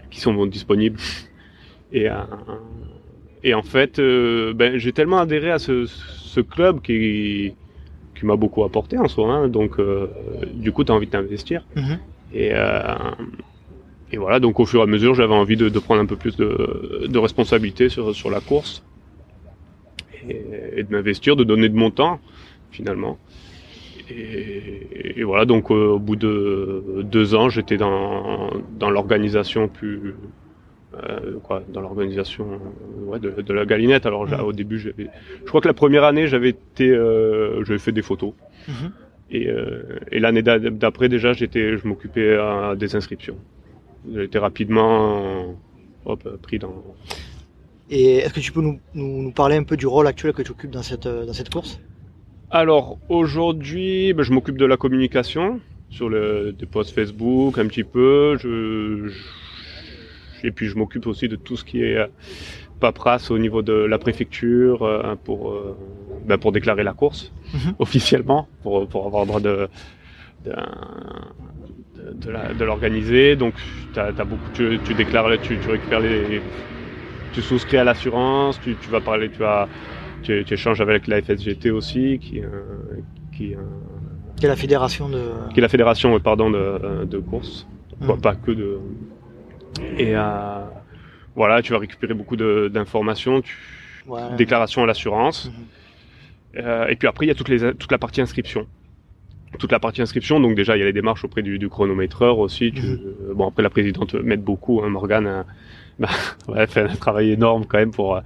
qui 0.09 0.19
sont 0.19 0.45
disponibles. 0.45 0.99
Et 1.91 2.09
euh, 2.09 2.13
et 3.43 3.53
en 3.53 3.63
fait, 3.63 3.99
euh, 3.99 4.53
ben, 4.53 4.77
j'ai 4.77 4.93
tellement 4.93 5.19
adhéré 5.19 5.51
à 5.51 5.59
ce, 5.59 5.85
ce 5.85 6.39
club 6.41 6.81
qui 6.81 7.53
qui 8.15 8.25
m'a 8.25 8.35
beaucoup 8.35 8.63
apporté 8.63 8.97
en 8.97 9.07
soi. 9.07 9.33
hein. 9.33 9.47
donc, 9.49 9.79
euh, 9.79 10.07
du 10.53 10.71
coup, 10.71 10.83
tu 10.83 10.91
as 10.91 10.95
envie 10.95 11.07
de 11.07 11.11
t'investir. 11.11 11.63
Mhm. 11.75 11.99
Et, 12.35 12.51
et 14.11 14.17
voilà, 14.17 14.39
donc 14.39 14.59
au 14.59 14.65
fur 14.65 14.79
et 14.79 14.83
à 14.83 14.85
mesure, 14.87 15.13
j'avais 15.13 15.33
envie 15.35 15.57
de, 15.57 15.69
de 15.69 15.79
prendre 15.79 16.01
un 16.01 16.05
peu 16.05 16.15
plus 16.15 16.35
de, 16.37 17.07
de 17.07 17.17
responsabilité 17.19 17.89
sur, 17.89 18.15
sur 18.15 18.29
la 18.31 18.39
course 18.39 18.83
et, 20.29 20.79
et 20.79 20.83
de 20.83 20.91
m'investir, 20.91 21.35
de 21.35 21.43
donner 21.43 21.69
de 21.69 21.75
mon 21.75 21.91
temps 21.91 22.19
finalement. 22.71 23.19
Et, 24.09 25.19
et 25.19 25.23
voilà, 25.23 25.45
donc 25.45 25.71
euh, 25.71 25.91
au 25.91 25.99
bout 25.99 26.15
de 26.15 27.01
deux 27.03 27.35
ans, 27.35 27.49
j'étais 27.49 27.77
dans, 27.77 28.49
dans 28.79 28.89
l'organisation 28.89 29.67
plus. 29.67 30.15
euh, 30.95 31.39
quoi, 31.41 31.63
dans 31.69 31.81
l'organisation 31.81 32.45
euh, 32.53 33.05
ouais, 33.11 33.19
de, 33.19 33.41
de 33.41 33.53
la 33.53 33.65
galinette. 33.65 34.05
Alors 34.05 34.25
Mhm. 34.27 34.41
au 34.41 34.53
début, 34.53 34.77
j'avais- 34.77 35.09
je 35.43 35.47
crois 35.49 35.59
que 35.61 35.67
la 35.67 35.73
première 35.73 36.03
année, 36.03 36.27
j'avais 36.27 36.49
été, 36.49 36.89
euh, 36.91 37.63
j'avais 37.63 37.79
fait 37.79 37.91
des 37.91 38.03
photos. 38.03 38.33
Mhm. 38.67 38.91
Et, 39.31 39.47
et 40.11 40.19
l'année 40.19 40.43
d'a- 40.43 40.59
d'après, 40.59 41.09
déjà, 41.09 41.33
j'étais, 41.33 41.77
je 41.77 41.87
m'occupais 41.87 42.37
des 42.77 42.95
inscriptions. 42.95 43.37
Été 44.15 44.37
rapidement 44.37 45.55
hop, 46.05 46.21
pris 46.43 46.59
dans. 46.59 46.83
Et 47.89 48.17
est-ce 48.17 48.33
que 48.33 48.39
tu 48.41 48.51
peux 48.51 48.61
nous, 48.61 48.79
nous, 48.93 49.23
nous 49.23 49.31
parler 49.31 49.55
un 49.55 49.63
peu 49.63 49.75
du 49.77 49.87
rôle 49.87 50.05
actuel 50.07 50.33
que 50.33 50.43
tu 50.43 50.51
occupes 50.51 50.69
dans 50.71 50.83
cette, 50.83 51.07
dans 51.07 51.33
cette 51.33 51.49
course? 51.49 51.79
Alors 52.53 52.99
aujourd'hui, 53.09 54.13
ben, 54.13 54.21
je 54.21 54.31
m'occupe 54.31 54.59
de 54.59 54.65
la 54.65 54.77
communication 54.77 55.59
sur 55.89 56.07
le, 56.07 56.51
des 56.53 56.67
posts 56.67 56.93
Facebook 56.93 57.57
un 57.57 57.65
petit 57.65 57.83
peu. 57.83 58.37
Je, 58.37 59.07
je- 59.07 60.47
et 60.47 60.51
puis 60.51 60.67
je 60.67 60.77
m'occupe 60.77 61.07
aussi 61.07 61.27
de 61.27 61.35
tout 61.35 61.57
ce 61.57 61.63
qui 61.63 61.81
est 61.81 61.97
euh, 61.97 62.05
paperasse 62.79 63.31
au 63.31 63.39
niveau 63.39 63.63
de 63.63 63.73
la 63.73 63.97
préfecture 63.97 64.83
euh, 64.83 65.15
pour 65.23 65.49
euh, 65.49 65.75
ben, 66.27 66.37
pour 66.37 66.51
déclarer 66.51 66.83
la 66.83 66.93
course 66.93 67.31
Mhm. 67.55 67.73
officiellement 67.79 68.47
pour 68.61 68.87
pour 68.87 69.07
avoir 69.07 69.23
le 69.23 69.27
droit 69.29 69.39
de 69.39 69.67
de, 70.45 72.65
l'organiser. 72.65 73.35
Donc 73.35 73.55
t'as, 73.93 74.13
t'as 74.13 74.25
beaucoup, 74.25 74.49
tu, 74.53 74.79
tu 74.85 74.93
déclares, 74.93 75.39
tu, 75.41 75.57
tu 75.59 75.69
récupères 75.71 76.01
les, 76.01 76.41
tu 77.33 77.41
souscris 77.41 77.77
à 77.77 77.83
l'assurance, 77.83 78.59
tu, 78.59 78.75
tu 78.77 78.91
vas 78.91 79.01
parler, 79.01 79.29
tu 79.29 79.39
vas 79.39 79.67
tu, 80.23 80.43
tu 80.45 80.53
échanges 80.53 80.81
avec 80.81 81.07
la 81.07 81.21
FSGT 81.21 81.69
aussi, 81.71 82.19
qui, 82.19 82.39
euh, 82.39 82.45
qui, 83.35 83.53
euh, 83.55 83.59
Qui 84.37 84.45
est 84.45 84.49
la 84.49 84.55
fédération 84.55 85.09
de. 85.09 85.21
qui 85.53 85.59
est 85.59 85.61
la 85.61 85.69
fédération 85.69 86.15
euh, 86.15 86.19
pardon, 86.19 86.49
de, 86.49 87.05
de 87.05 87.19
course. 87.19 87.67
Bon, 88.01 88.17
pas 88.17 88.35
que 88.35 88.51
de. 88.51 88.79
Et 89.97 90.15
euh, 90.15 90.59
voilà, 91.35 91.61
tu 91.61 91.71
vas 91.73 91.79
récupérer 91.79 92.13
beaucoup 92.13 92.35
d'informations, 92.35 93.41
tu... 93.41 93.55
Ouais. 94.07 94.19
déclaration 94.37 94.83
à 94.83 94.85
l'assurance. 94.85 95.45
Mhm. 95.45 96.63
Euh, 96.65 96.87
et 96.87 96.95
puis 96.95 97.07
après, 97.07 97.25
il 97.25 97.29
y 97.29 97.31
a 97.31 97.35
toute, 97.35 97.49
les, 97.49 97.73
toute 97.73 97.91
la 97.91 97.97
partie 97.97 98.21
inscription. 98.21 98.67
Toute 99.59 99.71
la 99.71 99.79
partie 99.79 100.01
inscription, 100.01 100.39
donc 100.39 100.55
déjà, 100.55 100.75
il 100.75 100.79
y 100.79 100.83
a 100.83 100.85
les 100.85 100.93
démarches 100.93 101.23
auprès 101.23 101.41
du, 101.41 101.57
du 101.59 101.69
chronométreur 101.69 102.39
aussi. 102.39 102.71
Tu- 102.73 102.81
Mhm. 102.81 102.99
euh, 103.29 103.33
bon, 103.33 103.47
après, 103.47 103.63
la 103.63 103.69
présidente 103.69 104.13
m'aide 104.15 104.43
beaucoup, 104.43 104.81
hein, 104.83 104.89
Morgane. 104.89 105.27
euh, 105.27 105.43
bah, 105.99 106.09
ouais, 106.47 106.55
elle 106.61 106.67
fait 106.67 106.81
un 106.81 106.95
travail 106.95 107.31
énorme 107.31 107.65
quand 107.65 107.77
même 107.77 107.91
pour, 107.91 108.19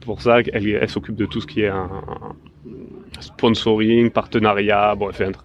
pour 0.00 0.20
ça. 0.22 0.40
Elle, 0.40 0.68
elle 0.68 0.88
s'occupe 0.90 1.16
de 1.16 1.26
tout 1.26 1.40
ce 1.40 1.46
qui 1.46 1.62
est 1.62 1.68
un, 1.68 1.90
un 3.16 3.20
sponsoring, 3.20 4.10
partenariat. 4.10 4.94
Bon, 4.94 5.08
elle 5.08 5.14
fait 5.14 5.24
un, 5.26 5.30
tra- 5.30 5.44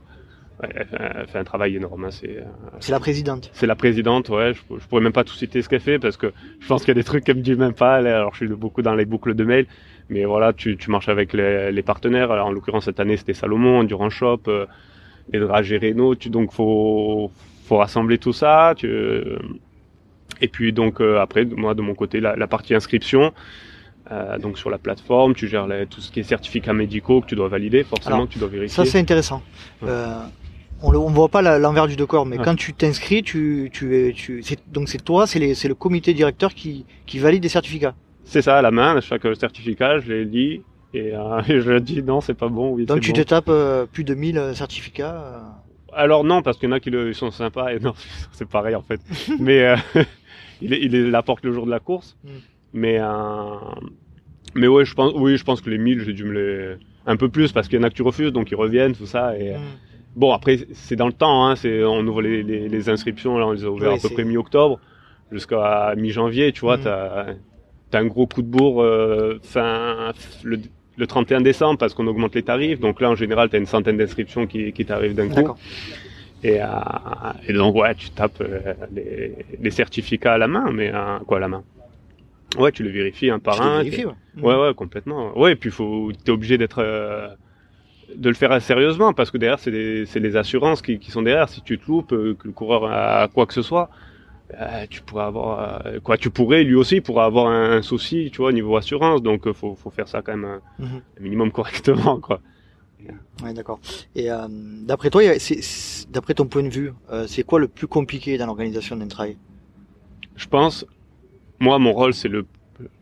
ouais, 0.64 0.70
elle 0.76 0.86
fait 0.88 0.98
un- 1.02 1.12
elle 1.22 1.28
fait 1.28 1.38
un 1.40 1.44
travail 1.44 1.76
énorme. 1.76 2.06
hein, 2.06 2.12
c'est, 2.12 2.38
euh, 2.40 2.44
C'est 2.80 2.92
la 2.92 3.00
présidente. 3.00 3.50
c'est 3.54 3.68
la 3.68 3.76
présidente, 3.76 4.30
ouais. 4.30 4.54
Je, 4.54 4.62
je 4.80 4.88
pourrais 4.88 5.02
même 5.02 5.14
pas 5.14 5.24
tout 5.24 5.34
citer 5.36 5.62
ce 5.62 5.70
qu'elle 5.70 5.82
fait 5.82 6.00
parce 6.00 6.18
que 6.18 6.34
je 6.60 6.68
pense 6.68 6.82
qu'il 6.82 6.90
y 6.90 6.92
a 6.92 6.96
des 6.96 7.04
trucs 7.04 7.24
qu'elle 7.24 7.38
me 7.38 7.42
dit 7.42 7.56
même 7.56 7.74
pas. 7.74 7.96
Alors 7.96 8.34
je 8.34 8.46
suis 8.46 8.48
beaucoup 8.56 8.82
dans 8.82 8.96
les 8.96 9.06
boucles 9.06 9.36
de 9.36 9.44
mail, 9.44 9.68
mais 10.10 10.26
voilà, 10.26 10.54
tu, 10.54 10.78
tu 10.78 10.92
marches 10.92 11.10
avec 11.10 11.34
les, 11.34 11.72
les 11.72 11.84
partenaires. 11.84 12.32
Alors 12.32 12.48
en 12.48 12.52
l'occurrence 12.52 12.86
cette 12.86 13.00
année 13.00 13.18
c'était 13.18 13.34
Salomon, 13.34 13.80
Endurance 13.80 14.14
Shop, 14.14 14.42
euh, 14.48 14.66
les 15.32 15.40
dragées 15.40 15.78
Renault. 15.78 16.16
Tu 16.16 16.30
donc 16.30 16.52
faut 16.54 17.32
faut 17.66 17.78
rassembler 17.78 18.18
tout 18.20 18.34
ça. 18.34 18.74
Tu, 18.78 18.88
euh, 18.88 19.40
et 20.42 20.48
puis 20.48 20.74
donc 20.74 21.02
euh, 21.02 21.20
après 21.20 21.46
moi 21.46 21.74
de 21.74 21.82
mon 21.82 21.96
côté 21.96 22.20
la, 22.20 22.36
la 22.36 22.48
partie 22.48 22.76
inscription. 22.76 23.34
Euh, 24.12 24.38
donc 24.38 24.58
sur 24.58 24.70
la 24.70 24.78
plateforme, 24.78 25.34
tu 25.34 25.48
gères 25.48 25.68
les- 25.68 25.86
tout 25.88 26.02
ce 26.02 26.12
qui 26.12 26.20
est 26.20 26.24
certificats 26.24 26.74
médicaux 26.74 27.22
que 27.22 27.26
tu 27.28 27.36
dois 27.36 27.48
valider, 27.48 27.84
forcément 27.84 28.16
Alors, 28.18 28.28
que 28.28 28.34
tu 28.34 28.40
dois 28.40 28.48
vérifier. 28.48 28.76
Ça, 28.76 28.86
c'est 28.86 29.00
intéressant. 29.00 29.42
Ouais. 29.82 29.90
Euh, 29.90 30.16
on 30.82 30.92
ne 30.92 31.16
voit 31.16 31.30
pas 31.30 31.42
l'envers 31.58 31.88
du 31.88 31.96
décor, 31.96 32.26
mais 32.26 32.38
Ouais. 32.38 32.44
quand 32.44 32.56
tu 32.56 32.74
t'inscris, 32.74 33.24
tu, 33.24 33.70
tu, 33.74 34.14
tu, 34.16 34.44
c'est- 34.44 34.60
donc 34.72 34.90
c'est 34.90 35.04
toi, 35.04 35.26
c'est 35.26 35.40
le 35.40 35.74
comité 35.76 36.14
directeur 36.14 36.54
qui, 36.54 36.86
qui 37.06 37.18
valide 37.20 37.42
les 37.44 37.50
certificats. 37.50 37.96
C'est 38.24 38.42
ça 38.42 38.58
à 38.58 38.62
la 38.62 38.72
main, 38.72 39.00
chaque 39.02 39.24
certificat, 39.40 40.00
je 40.00 40.12
les 40.12 40.26
lis 40.26 40.62
et, 40.94 41.16
euh, 41.16 41.42
et 41.48 41.62
je 41.62 41.78
dis 41.80 42.04
non, 42.04 42.22
c'est 42.22 42.34
pas 42.34 42.50
bon, 42.50 42.72
oui, 42.74 42.86
Donc 42.86 43.00
tu 43.02 43.12
bon. 43.12 43.18
te 43.18 43.28
tapes 43.28 43.50
euh, 43.50 43.86
plus 43.86 44.04
de 44.04 44.14
1000 44.14 44.52
certificats. 44.54 45.16
euh. 45.16 45.40
Alors 45.94 46.24
non, 46.26 46.42
parce 46.42 46.58
qu'il 46.58 46.68
y 46.70 46.72
en 46.72 46.76
a 46.76 46.80
qui 46.82 46.90
le- 46.90 47.14
sont 47.14 47.32
sympas 47.32 47.70
et 47.74 47.80
non, 47.80 47.94
c'est 48.34 48.48
pareil 48.48 48.76
en 48.76 48.82
fait. 48.82 49.00
Mais 49.40 49.62
euh, 49.64 49.76
il, 50.62 50.74
il 50.74 50.92
les 50.92 51.14
apporte 51.16 51.44
le 51.46 51.54
jour 51.54 51.66
de 51.66 51.72
la 51.72 51.80
course. 51.80 52.18
Mm. 52.24 52.30
Mais 52.76 52.98
euh, 53.00 53.06
mais 54.54 54.68
ouais, 54.68 54.86
je 54.86 54.94
pense, 54.94 55.14
oui, 55.16 55.38
je 55.38 55.44
pense 55.44 55.62
que 55.62 55.70
les 55.70 55.78
1000, 55.78 56.02
j'ai 56.02 56.14
dû 56.14 56.24
me 56.26 56.34
les 56.34 56.76
un 57.08 57.16
peu 57.18 57.30
plus 57.30 57.52
parce 57.52 57.68
qu'il 57.68 57.80
y 57.80 57.82
en 57.82 57.84
a 57.84 57.90
que 57.90 57.96
tu 57.96 58.02
refuses, 58.04 58.32
donc 58.34 58.52
ils 58.52 58.56
reviennent, 58.56 58.94
tout 58.96 59.06
ça. 59.06 59.38
Et 59.40 59.54
Mm. 59.54 59.62
bon, 60.16 60.32
après 60.34 60.60
c'est 60.74 60.96
dans 60.96 61.08
le 61.08 61.14
temps, 61.14 61.48
hein, 61.48 61.56
c'est 61.56 61.84
on 61.84 62.06
ouvre 62.06 62.22
les, 62.22 62.44
les, 62.44 62.68
les 62.70 62.90
inscriptions, 62.90 63.38
là 63.38 63.48
on 63.48 63.52
les 63.54 63.64
a 63.64 63.70
ouvertes 63.70 63.94
Oui, 63.94 64.00
à 64.06 64.10
peu 64.10 64.14
près 64.14 64.24
mi-octobre 64.26 64.80
jusqu'à 65.32 65.94
mi-janvier, 65.98 66.52
tu 66.52 66.62
vois, 66.62 66.78
Mm. 66.78 66.82
t'as 66.84 67.26
t'as 67.92 68.00
un 68.00 68.06
gros 68.08 68.28
coup 68.28 68.42
de 68.42 68.48
bourre 68.48 68.82
euh, 68.82 69.40
fin 69.44 70.12
le, 70.44 70.60
le 70.98 71.08
31 71.08 71.42
décembre 71.42 71.78
parce 71.78 71.94
qu'on 71.94 72.08
augmente 72.08 72.36
les 72.36 72.44
tarifs. 72.44 72.80
Donc 72.80 73.00
là, 73.00 73.10
en 73.12 73.16
général, 73.16 73.50
tu 73.50 73.56
as 73.56 73.60
une 73.60 73.66
centaine 73.68 73.98
d'inscriptions 73.98 74.48
qui, 74.48 74.74
qui 74.74 74.86
t'arrivent 74.86 75.16
d'un 75.16 75.28
coup. 75.30 75.36
D'accord. 75.36 75.58
Et, 76.44 76.62
euh, 76.62 76.66
et 77.48 77.54
donc, 77.54 77.76
ouais, 77.76 77.94
tu 77.96 78.10
tapes 78.10 78.42
euh, 78.42 78.74
les, 78.94 79.34
les 79.62 79.72
certificats 79.72 80.34
à 80.34 80.38
la 80.38 80.48
main, 80.48 80.72
mais 80.74 80.92
euh, 80.94 81.20
quoi, 81.28 81.38
à 81.38 81.40
la 81.42 81.48
main? 81.48 81.64
Ouais, 82.58 82.72
tu 82.72 82.84
les 82.84 82.92
vérifies 82.92 83.30
un 83.30 83.40
par 83.40 83.56
Tu 83.56 83.62
un. 83.62 83.78
vérifies, 83.78 84.06
ouais. 84.06 84.14
Ouais, 84.42 84.56
ouais, 84.56 84.74
complètement. 84.74 85.38
Ouais, 85.38 85.54
et 85.54 85.56
puis 85.56 85.72
faut, 85.72 86.12
t'es 86.24 86.32
obligé 86.32 86.58
d'être, 86.58 86.80
euh, 86.80 87.30
de 88.16 88.30
le 88.30 88.36
faire 88.36 88.62
sérieusement 88.62 89.14
parce 89.14 89.32
que 89.32 89.38
derrière, 89.38 89.60
c'est 89.60 89.72
les, 89.72 90.36
assurances 90.36 90.82
qui, 90.82 91.00
qui 91.00 91.12
sont 91.12 91.22
derrière. 91.22 91.50
Si 91.50 91.62
tu 91.62 91.78
te 91.78 91.86
loupes, 91.88 92.14
euh, 92.14 92.36
que 92.36 92.48
le 92.48 92.54
coureur 92.54 92.86
a 92.86 93.28
quoi 93.28 93.46
que 93.46 93.54
ce 93.54 93.62
soit, 93.62 93.90
euh, 94.60 94.86
tu 94.90 95.02
pourrais 95.02 95.24
avoir, 95.26 95.84
quoi, 96.04 96.18
tu 96.18 96.30
pourrais, 96.30 96.64
lui 96.64 96.76
aussi, 96.76 97.02
pourrait 97.02 97.26
avoir 97.26 97.48
un, 97.48 97.78
un 97.78 97.82
souci, 97.82 98.30
tu 98.32 98.38
vois, 98.38 98.50
au 98.50 98.54
niveau 98.54 98.76
assurance. 98.78 99.22
Donc, 99.22 99.52
faut, 99.54 99.76
faut 99.76 99.90
faire 99.90 100.08
ça 100.08 100.22
quand 100.22 100.36
même 100.36 100.46
un, 100.46 100.62
Mhm. 100.80 101.02
un 101.20 101.24
minimum 101.24 101.52
correctement, 101.52 102.20
quoi. 102.20 102.42
Ouais, 103.44 103.54
d'accord. 103.54 103.80
Et 104.16 104.30
d'après 104.84 105.10
toi, 105.10 105.22
d'après 106.10 106.34
ton 106.34 106.46
point 106.46 106.64
de 106.64 106.70
vue, 106.70 106.94
c'est 107.28 107.44
quoi 107.44 107.60
le 107.60 107.68
plus 107.68 107.88
compliqué 107.88 108.38
dans 108.38 108.46
l'organisation 108.46 108.96
d'un 108.96 109.08
trail? 109.08 109.38
Je 110.36 110.48
pense, 110.48 110.86
moi, 111.60 111.80
mon 111.80 111.94
rôle, 111.94 112.14
c'est 112.14 112.28
le, 112.28 112.46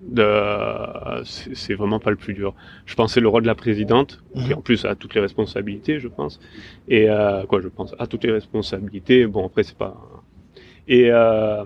de, 0.01 1.23
c'est 1.23 1.73
vraiment 1.73 1.99
pas 1.99 2.11
le 2.11 2.15
plus 2.15 2.33
dur. 2.33 2.53
Je 2.85 2.95
c'est 3.07 3.19
le 3.19 3.27
rôle 3.27 3.41
de 3.43 3.47
la 3.47 3.55
présidente, 3.55 4.23
qui 4.35 4.49
Mhm. 4.51 4.57
en 4.57 4.61
plus 4.61 4.85
a 4.85 4.95
toutes 4.95 5.15
les 5.15 5.21
responsabilités, 5.21 5.99
je 5.99 6.07
pense. 6.07 6.39
Et 6.87 7.09
euh, 7.09 7.43
quoi, 7.45 7.61
je 7.61 7.67
pense, 7.67 7.95
a 7.99 8.07
toutes 8.07 8.23
les 8.23 8.31
responsabilités. 8.31 9.25
Bon, 9.25 9.45
après, 9.45 9.63
c'est 9.63 9.77
pas. 9.77 9.95
Et 10.87 11.09
euh, 11.11 11.63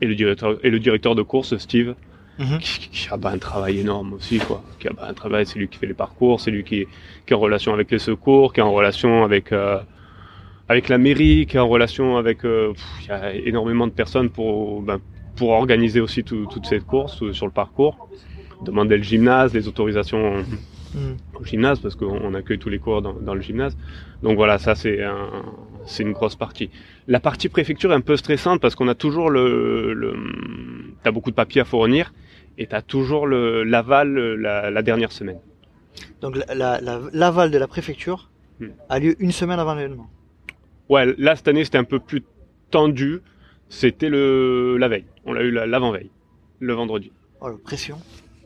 et 0.00 0.06
le 0.06 0.14
directeur 0.14 0.64
et 0.64 0.70
le 0.70 0.78
directeur 0.78 1.14
de 1.14 1.22
course, 1.22 1.56
Steve, 1.58 1.94
Mhm. 2.38 2.58
qui, 2.60 2.88
qui 2.90 3.08
a 3.10 3.16
bah, 3.16 3.30
un 3.30 3.38
travail 3.38 3.80
énorme 3.80 4.12
aussi, 4.12 4.38
quoi. 4.38 4.62
Qui 4.78 4.86
a 4.88 4.92
bah, 4.92 5.06
un 5.08 5.14
travail, 5.14 5.44
c'est 5.44 5.58
lui 5.58 5.68
qui 5.68 5.76
fait 5.78 5.88
les 5.88 5.94
parcours, 5.94 6.40
c'est 6.40 6.52
lui 6.52 6.62
qui, 6.62 6.86
qui 7.26 7.32
est 7.32 7.34
en 7.34 7.40
relation 7.40 7.74
avec 7.74 7.90
les 7.90 7.98
secours, 7.98 8.52
qui 8.52 8.60
est 8.60 8.62
en 8.62 8.72
relation 8.72 9.24
avec 9.24 9.50
euh, 9.52 9.78
avec 10.68 10.88
la 10.88 10.98
mairie, 10.98 11.46
qui 11.46 11.56
est 11.56 11.60
en 11.60 11.68
relation 11.68 12.16
avec. 12.16 12.44
euh, 12.44 12.72
pff, 12.72 13.06
y 13.08 13.10
a 13.10 13.34
énormément 13.34 13.86
de 13.86 13.92
personnes 13.92 14.30
pour 14.30 14.82
ben, 14.82 14.98
pour 15.36 15.50
organiser 15.50 16.00
aussi 16.00 16.24
tout- 16.24 16.46
toute 16.46 16.66
cette 16.66 16.84
course 16.84 17.22
euh, 17.22 17.32
sur 17.32 17.46
le 17.46 17.52
parcours. 17.52 18.08
Demander 18.62 18.96
le 18.96 19.02
gymnase, 19.04 19.54
les 19.54 19.68
autorisations 19.68 20.44
au 21.38 21.44
gymnase 21.44 21.78
parce 21.78 21.94
qu'on 21.94 22.18
on 22.28 22.34
accueille 22.34 22.58
tous 22.58 22.70
les 22.70 22.78
coureurs 22.80 23.02
dans, 23.02 23.12
dans 23.12 23.34
le 23.34 23.40
gymnase. 23.40 23.76
Donc 24.22 24.36
voilà, 24.36 24.58
ça 24.58 24.74
c'est 24.74 25.04
un, 25.04 25.28
c'est 25.86 26.02
une 26.02 26.12
grosse 26.12 26.34
partie. 26.34 26.70
La 27.06 27.20
partie 27.20 27.48
préfecture 27.48 27.92
est 27.92 27.94
un 27.94 28.00
peu 28.00 28.16
stressante 28.16 28.60
parce 28.60 28.74
qu'on 28.74 28.88
a 28.88 28.96
toujours 28.96 29.30
le, 29.30 29.92
le 29.94 30.14
t'as 31.04 31.12
beaucoup 31.12 31.30
de 31.30 31.36
papiers 31.36 31.60
à 31.60 31.64
fournir 31.64 32.12
et 32.58 32.66
t'as 32.66 32.82
toujours 32.82 33.28
le 33.28 33.62
l'aval 33.62 34.08
la, 34.34 34.70
la 34.72 34.82
dernière 34.82 35.12
semaine. 35.12 35.38
Donc 36.20 36.34
la- 36.36 36.52
la- 36.54 36.80
la- 36.80 37.00
l'aval 37.12 37.50
de 37.52 37.58
la 37.58 37.68
préfecture 37.68 38.30
Hmm. 38.60 38.70
a 38.88 38.98
lieu 38.98 39.14
une 39.20 39.30
semaine 39.30 39.60
avant 39.60 39.76
l'événement. 39.76 40.10
Ouais, 40.88 41.14
là 41.18 41.36
cette 41.36 41.48
année 41.48 41.64
c'était 41.64 41.78
un 41.78 41.84
peu 41.84 41.98
plus 41.98 42.22
tendu. 42.70 43.20
C'était 43.68 44.08
le 44.08 44.76
la 44.78 44.88
veille. 44.88 45.04
On 45.26 45.32
l'a 45.32 45.42
eu 45.42 45.50
la- 45.50 45.66
l'avant-veille, 45.66 46.10
le 46.60 46.72
vendredi. 46.72 47.12
Oh, 47.40 47.48
la 47.48 47.56
pression. 47.62 47.98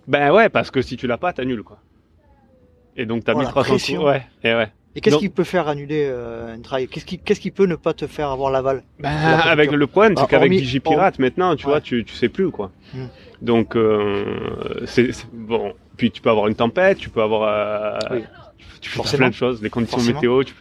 Ben 0.09 0.33
ouais, 0.33 0.49
parce 0.49 0.71
que 0.71 0.83
si 0.83 0.97
tu 0.97 1.07
l'as 1.07 1.19
pas, 1.19 1.33
t'annules 1.33 1.63
quoi. 1.63 1.79
Et 2.97 3.07
donc 3.07 3.25
t'as 3.25 3.35
Oh, 3.35 3.39
mis 3.39 3.45
la 3.45 3.51
300 3.51 3.71
pression. 3.71 4.01
sous- 4.01 4.07
Ouais, 4.07 4.23
et 4.43 4.55
ouais. 4.55 4.73
Et 4.95 5.01
qu'est-ce 5.01 5.17
qui 5.17 5.31
peut 5.31 5.45
faire 5.45 5.69
annuler 5.69 6.05
euh, 6.11 6.55
un 6.55 6.61
trail 6.61 6.87
Qu'est-ce 6.87 7.07
qui, 7.07 7.19
qu'est-ce 7.19 7.41
qui 7.41 7.51
peut 7.51 7.65
ne 7.65 7.77
pas 7.77 7.95
te 7.95 8.07
faire 8.07 8.29
avoir 8.29 8.51
l'aval? 8.51 8.83
Ben, 8.99 9.11
la 9.11 9.39
avec 9.51 9.71
le 9.73 9.87
problème, 9.87 10.15
c'est 10.19 10.25
Ah, 10.25 10.27
qu'avec 10.29 10.51
DigiPirate 10.53 11.19
maintenant, 11.19 11.57
tu 11.57 11.65
Ouais. 11.65 11.73
vois, 11.73 11.81
tu, 11.81 12.05
tu 12.05 12.15
sais 12.15 12.29
plus 12.29 12.51
quoi. 12.51 12.71
Hmm. 12.93 13.07
Donc 13.41 13.75
euh, 13.77 14.83
c'est 14.87 15.11
bon. 15.33 15.73
Puis 15.97 16.11
tu 16.11 16.21
peux 16.21 16.29
avoir 16.29 16.49
une 16.49 16.55
tempête, 16.57 16.99
tu 16.99 17.09
peux 17.09 17.23
avoir, 17.23 17.43
euh, 18.13 18.17
Oui. 18.17 18.25
tu 18.83 18.91
Forcément. 18.91 19.19
plein 19.21 19.29
de 19.31 19.35
choses, 19.35 19.63
les 19.63 19.71
conditions 19.71 19.97
Forcément. 19.99 20.19
météo. 20.19 20.45
tu- 20.45 20.55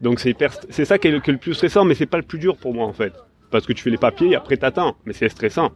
Donc 0.00 0.18
c'est 0.20 0.30
hyper, 0.30 0.52
c'est 0.70 0.84
ça 0.84 0.98
qui 0.98 1.08
est, 1.08 1.10
le, 1.10 1.20
qui 1.20 1.30
est 1.30 1.34
le 1.34 1.38
plus 1.38 1.54
stressant, 1.54 1.84
mais 1.84 1.94
c'est 1.94 2.06
pas 2.06 2.16
le 2.16 2.22
plus 2.22 2.38
dur 2.38 2.56
pour 2.56 2.72
moi 2.72 2.86
en 2.86 2.92
fait, 2.92 3.12
parce 3.50 3.66
que 3.66 3.72
tu 3.72 3.82
fais 3.82 3.90
les 3.90 3.98
papiers 3.98 4.30
et 4.30 4.34
après 4.34 4.56
t'attends, 4.56 4.96
mais 5.04 5.12
c'est 5.12 5.28
stressant, 5.28 5.72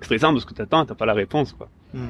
stressant 0.00 0.32
parce 0.32 0.44
que 0.44 0.54
t'attends, 0.54 0.86
t'as 0.86 0.94
pas 0.94 1.06
la 1.06 1.14
réponse 1.14 1.52
quoi. 1.52 1.68
Mm. 1.92 2.08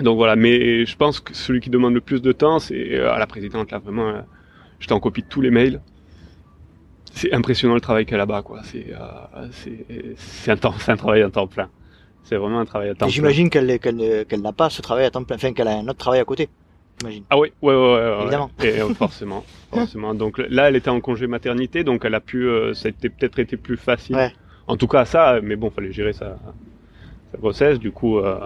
Donc 0.00 0.16
voilà, 0.16 0.34
mais 0.34 0.84
je 0.84 0.96
pense 0.96 1.20
que 1.20 1.34
celui 1.34 1.60
qui 1.60 1.70
demande 1.70 1.94
le 1.94 2.00
plus 2.00 2.20
de 2.20 2.32
temps, 2.32 2.58
c'est 2.58 2.94
euh, 2.94 3.12
à 3.12 3.18
la 3.18 3.26
présidente 3.26 3.70
là 3.70 3.78
vraiment, 3.78 4.08
euh, 4.08 4.20
j'étais 4.80 4.92
en 4.92 5.00
copie 5.00 5.22
de 5.22 5.28
tous 5.28 5.40
les 5.40 5.50
mails. 5.50 5.80
C'est 7.12 7.32
impressionnant 7.32 7.74
le 7.74 7.80
travail 7.80 8.06
qu'elle 8.06 8.16
a 8.16 8.26
là-bas 8.26 8.42
quoi. 8.42 8.62
C'est 8.64 8.86
euh, 8.92 9.46
c'est 10.16 10.50
un 10.50 10.56
temps, 10.56 10.74
c'est 10.78 10.90
un 10.90 10.96
travail 10.96 11.22
à 11.22 11.30
temps 11.30 11.46
plein. 11.46 11.68
C'est 12.24 12.36
vraiment 12.36 12.58
un 12.58 12.64
travail 12.64 12.88
à 12.88 12.94
temps 12.94 13.06
plein. 13.06 13.14
J'imagine 13.14 13.50
qu'elle 13.50 14.40
n'a 14.40 14.52
pas 14.52 14.70
ce 14.70 14.82
travail 14.82 15.04
à 15.04 15.12
temps 15.12 15.22
plein, 15.22 15.36
enfin 15.36 15.52
qu'elle 15.52 15.68
a 15.68 15.76
un 15.78 15.86
autre 15.86 15.98
travail 15.98 16.18
à 16.18 16.24
côté. 16.24 16.48
J'imagine. 16.98 17.24
Ah 17.30 17.38
oui, 17.38 17.52
ouais, 17.62 17.74
ouais, 17.74 17.80
ouais, 17.80 17.94
ouais, 17.94 18.22
Évidemment. 18.22 18.50
Et, 18.62 18.94
forcément, 18.94 19.44
forcément. 19.80 20.14
Donc 20.14 20.38
là, 20.38 20.68
elle 20.68 20.76
était 20.76 20.90
en 20.90 21.00
congé 21.00 21.26
maternité, 21.26 21.84
donc 21.84 22.04
elle 22.04 22.14
a 22.14 22.20
pu, 22.20 22.46
euh, 22.46 22.74
ça 22.74 22.88
a 22.88 22.92
peut-être 22.92 23.38
été 23.38 23.56
plus 23.56 23.76
facile. 23.76 24.16
Ouais. 24.16 24.32
En 24.66 24.76
tout 24.76 24.86
cas, 24.88 25.04
ça, 25.04 25.40
mais 25.42 25.56
bon, 25.56 25.70
fallait 25.70 25.92
gérer 25.92 26.12
sa, 26.12 26.38
sa 27.32 27.38
grossesse. 27.38 27.78
Du 27.78 27.90
coup, 27.92 28.18
euh, 28.18 28.38